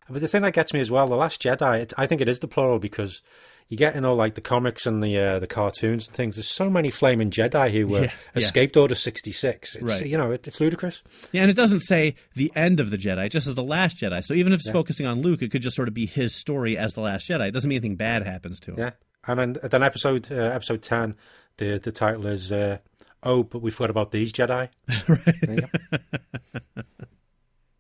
But 0.10 0.22
the 0.22 0.28
thing 0.28 0.42
that 0.44 0.54
gets 0.54 0.74
me 0.74 0.80
as 0.80 0.90
well, 0.90 1.08
the 1.08 1.16
Last 1.16 1.42
Jedi, 1.42 1.82
it, 1.82 1.94
I 1.98 2.08
think 2.08 2.22
it 2.22 2.30
is 2.30 2.40
the 2.40 2.48
plural 2.48 2.80
because 2.80 3.22
you 3.70 3.76
get 3.78 3.96
in 3.96 4.06
all 4.06 4.16
like 4.16 4.36
the 4.36 4.42
comics 4.42 4.86
and 4.86 5.04
the 5.04 5.18
uh, 5.18 5.40
the 5.40 5.48
cartoons 5.48 6.08
and 6.08 6.16
things. 6.16 6.36
There's 6.36 6.48
so 6.48 6.70
many 6.70 6.90
flaming 6.90 7.30
Jedi 7.32 7.72
who 7.72 7.88
were 7.88 8.04
Yeah, 8.06 8.12
yeah. 8.36 8.42
escaped 8.44 8.78
Order 8.78 8.96
66. 8.96 9.76
It's, 9.76 9.84
Right. 9.84 10.06
You 10.06 10.18
know, 10.18 10.32
it, 10.32 10.48
it's 10.48 10.60
ludicrous. 10.62 11.04
Yeah, 11.32 11.42
and 11.42 11.52
it 11.52 11.56
doesn't 11.56 11.82
say 11.82 12.16
the 12.36 12.52
end 12.56 12.80
of 12.80 12.90
the 12.92 12.98
Jedi, 12.98 13.26
it 13.26 13.30
just 13.32 13.46
says 13.46 13.56
the 13.56 13.64
Last 13.64 13.98
Jedi. 13.98 14.24
So 14.24 14.34
even 14.34 14.54
if 14.54 14.60
it's 14.62 14.70
focusing 14.70 15.06
on 15.06 15.22
Luke, 15.22 15.42
it 15.42 15.52
could 15.52 15.62
just 15.62 15.76
sort 15.76 15.88
of 15.88 15.94
be 15.94 16.06
his 16.06 16.34
story 16.36 16.78
as 16.78 16.94
the 16.94 17.02
Last 17.02 17.28
Jedi. 17.30 17.50
It 17.50 17.52
doesn't 17.52 17.68
mean 17.68 17.78
anything 17.78 17.96
bad 17.98 18.26
happens 18.26 18.60
to 18.62 18.72
him. 18.72 18.80
Yeah. 18.80 18.92
And 19.26 19.40
then, 19.40 19.58
then 19.62 19.84
episode 19.84 20.32
uh, 20.32 20.36
episode 20.36 20.82
10, 20.82 21.16
the 21.58 21.78
the 21.80 21.92
title 21.92 22.26
is 22.28 22.52
uh, 22.52 22.78
Oh, 23.24 23.44
but 23.44 23.62
we 23.62 23.72
forgot 23.72 23.90
about 23.90 24.12
these 24.12 24.32
Jedi. 24.32 24.70
Right. 25.08 25.66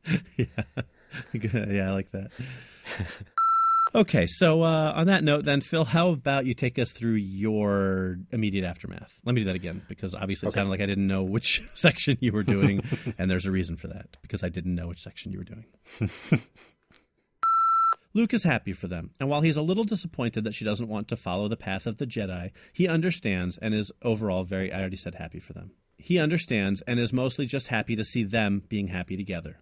yeah. 0.37 0.45
yeah, 1.33 1.89
I 1.89 1.93
like 1.93 2.11
that. 2.11 2.31
Okay, 3.97 4.27
so 4.27 4.63
uh, 4.63 4.93
on 4.95 5.07
that 5.07 5.23
note, 5.23 5.45
then, 5.45 5.61
Phil, 5.61 5.85
how 5.85 6.09
about 6.09 6.45
you 6.45 6.53
take 6.53 6.77
us 6.79 6.91
through 6.93 7.15
your 7.15 8.17
immediate 8.31 8.63
aftermath? 8.65 9.19
Let 9.25 9.35
me 9.35 9.41
do 9.41 9.45
that 9.45 9.55
again 9.55 9.81
because 9.89 10.13
obviously 10.15 10.47
it 10.47 10.53
sounded 10.53 10.69
like 10.69 10.81
I 10.81 10.85
didn't 10.85 11.07
know 11.07 11.23
which 11.23 11.61
section 11.73 12.17
you 12.21 12.31
were 12.31 12.43
doing, 12.43 12.83
and 13.17 13.29
there's 13.29 13.45
a 13.45 13.51
reason 13.51 13.75
for 13.75 13.87
that 13.87 14.17
because 14.21 14.43
I 14.43 14.49
didn't 14.49 14.75
know 14.75 14.87
which 14.87 15.01
section 15.01 15.31
you 15.31 15.39
were 15.39 15.43
doing. 15.43 15.65
Luke 18.13 18.33
is 18.33 18.43
happy 18.43 18.73
for 18.73 18.87
them, 18.87 19.11
and 19.19 19.29
while 19.29 19.41
he's 19.41 19.57
a 19.57 19.61
little 19.61 19.83
disappointed 19.83 20.43
that 20.43 20.53
she 20.53 20.65
doesn't 20.65 20.87
want 20.87 21.07
to 21.09 21.17
follow 21.17 21.47
the 21.47 21.57
path 21.57 21.85
of 21.85 21.97
the 21.97 22.07
Jedi, 22.07 22.51
he 22.73 22.87
understands 22.87 23.57
and 23.57 23.73
is 23.73 23.91
overall 24.01 24.43
very, 24.43 24.71
I 24.71 24.79
already 24.79 24.95
said 24.95 25.15
happy 25.15 25.39
for 25.39 25.53
them. 25.53 25.71
He 25.97 26.19
understands 26.19 26.81
and 26.87 26.99
is 26.99 27.11
mostly 27.11 27.45
just 27.45 27.67
happy 27.67 27.95
to 27.95 28.03
see 28.03 28.23
them 28.23 28.63
being 28.69 28.87
happy 28.87 29.17
together. 29.17 29.57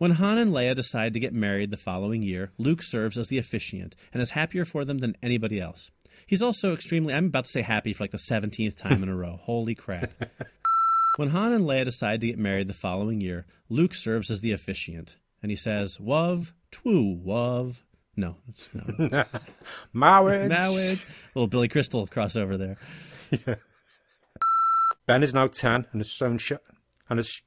When 0.00 0.12
Han 0.12 0.38
and 0.38 0.50
Leia 0.50 0.74
decide 0.74 1.12
to 1.12 1.20
get 1.20 1.34
married 1.34 1.70
the 1.70 1.76
following 1.76 2.22
year, 2.22 2.52
Luke 2.56 2.82
serves 2.82 3.18
as 3.18 3.28
the 3.28 3.36
officiant 3.36 3.94
and 4.14 4.22
is 4.22 4.30
happier 4.30 4.64
for 4.64 4.82
them 4.82 4.96
than 5.00 5.14
anybody 5.22 5.60
else. 5.60 5.90
He's 6.26 6.40
also 6.40 6.72
extremely, 6.72 7.12
I'm 7.12 7.26
about 7.26 7.44
to 7.44 7.50
say 7.50 7.60
happy 7.60 7.92
for 7.92 8.04
like 8.04 8.10
the 8.10 8.16
17th 8.16 8.76
time 8.78 9.02
in 9.02 9.10
a 9.10 9.14
row. 9.14 9.38
Holy 9.42 9.74
crap. 9.74 10.10
When 11.16 11.28
Han 11.30 11.52
and 11.52 11.66
Leia 11.66 11.84
decide 11.84 12.22
to 12.22 12.28
get 12.28 12.38
married 12.38 12.66
the 12.66 12.72
following 12.72 13.20
year, 13.20 13.44
Luke 13.68 13.94
serves 13.94 14.30
as 14.30 14.40
the 14.40 14.52
officiant, 14.52 15.16
and 15.42 15.50
he 15.50 15.56
says, 15.56 15.98
"Wov, 15.98 16.52
twoo, 16.72 17.22
wov." 17.22 17.82
No, 18.16 18.36
no, 18.98 19.24
Marriage. 19.92 20.48
marriage. 20.48 21.04
Little 21.34 21.48
Billy 21.48 21.68
Crystal 21.68 22.06
crossover 22.06 22.56
there. 22.56 23.58
Ben 25.06 25.22
is 25.22 25.34
now 25.34 25.48
10 25.48 25.86
and 25.92 26.00
has 26.00 26.08
shown 26.08 26.38
sh- 26.38 26.52
and 27.10 27.18
has 27.18 27.42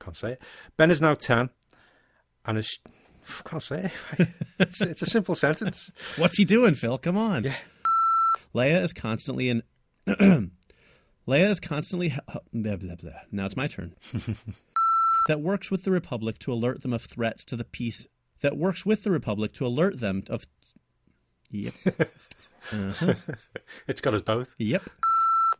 can't 0.00 0.16
say 0.16 0.32
it. 0.32 0.42
Ben 0.76 0.90
is 0.90 1.00
now 1.00 1.14
10 1.14 1.50
and 2.44 2.56
has 2.56 2.68
I 3.24 3.48
can't 3.48 3.62
say. 3.62 3.92
it's, 4.58 4.80
it's 4.80 5.02
a 5.02 5.06
simple 5.06 5.34
sentence. 5.34 5.90
What's 6.16 6.36
he 6.36 6.44
doing, 6.44 6.74
Phil? 6.74 6.98
Come 6.98 7.16
on. 7.16 7.44
Yeah. 7.44 7.56
Leia 8.54 8.82
is 8.82 8.92
constantly 8.92 9.48
in. 9.48 9.62
Leia 10.06 11.48
is 11.50 11.60
constantly. 11.60 12.14
Blah, 12.52 12.76
blah, 12.76 12.94
blah. 12.96 13.10
Now 13.32 13.46
it's 13.46 13.56
my 13.56 13.66
turn. 13.66 13.94
that 15.28 15.40
works 15.40 15.70
with 15.70 15.84
the 15.84 15.90
Republic 15.90 16.38
to 16.40 16.52
alert 16.52 16.82
them 16.82 16.92
of 16.92 17.02
threats 17.02 17.44
to 17.46 17.56
the 17.56 17.64
peace. 17.64 18.06
That 18.42 18.56
works 18.56 18.84
with 18.84 19.04
the 19.04 19.10
Republic 19.10 19.52
to 19.54 19.66
alert 19.66 20.00
them 20.00 20.22
of. 20.28 20.44
Yep. 21.50 21.74
Uh-huh. 22.72 23.12
It's 23.86 24.00
got 24.00 24.14
us 24.14 24.22
both. 24.22 24.54
Yep. 24.56 24.88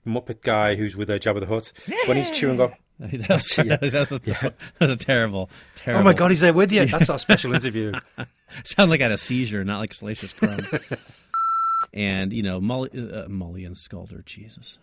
Muppet 0.07 0.41
guy 0.41 0.75
who's 0.75 0.97
with 0.97 1.11
a 1.11 1.21
Jabba 1.21 1.41
the 1.41 1.45
Hutt. 1.47 1.71
When 2.07 2.17
he's 2.17 2.31
chewing 2.31 2.63
up. 2.63 2.73
that, 2.99 3.29
was, 3.29 3.59
Yeah. 3.59 3.77
that, 3.77 4.11
a, 4.13 4.19
that 4.21 4.55
was 4.81 4.91
a 4.91 4.97
terrible, 4.97 5.51
terrible. 5.77 6.01
Oh 6.01 6.05
my 6.05 6.13
God, 6.15 6.31
he's 6.31 6.41
there 6.41 6.53
with 6.53 6.73
you. 6.73 6.87
That's 6.87 7.11
our 7.11 7.19
special 7.19 7.55
interview. 7.55 7.93
Sound 8.65 8.91
like 8.91 9.01
I 9.01 9.05
had 9.05 9.13
a 9.13 9.19
seizure, 9.19 9.65
not 9.65 9.79
like 9.81 9.93
Salacious 9.95 10.33
Crumb. 10.33 10.61
and 11.93 12.33
you 12.33 12.43
know, 12.43 12.61
Molly, 12.61 12.91
uh, 12.95 13.29
Molly 13.29 13.65
and 13.65 13.75
Scalder, 13.77 14.25
Jesus. 14.25 14.79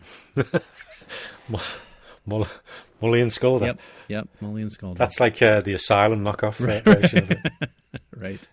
Mully 2.27 3.21
and 3.21 3.31
Sculder. 3.33 3.65
Yep, 3.67 3.79
yep, 4.09 4.27
Molly 4.41 4.61
and 4.61 4.71
Scalder. 4.71 4.97
That's 4.97 5.19
like 5.19 5.41
uh, 5.41 5.61
the 5.61 5.73
Asylum 5.73 6.23
knockoff 6.23 6.59
uh, 6.61 6.81
version 6.81 7.19
of 7.23 7.31
it. 7.31 7.39
right. 8.15 8.47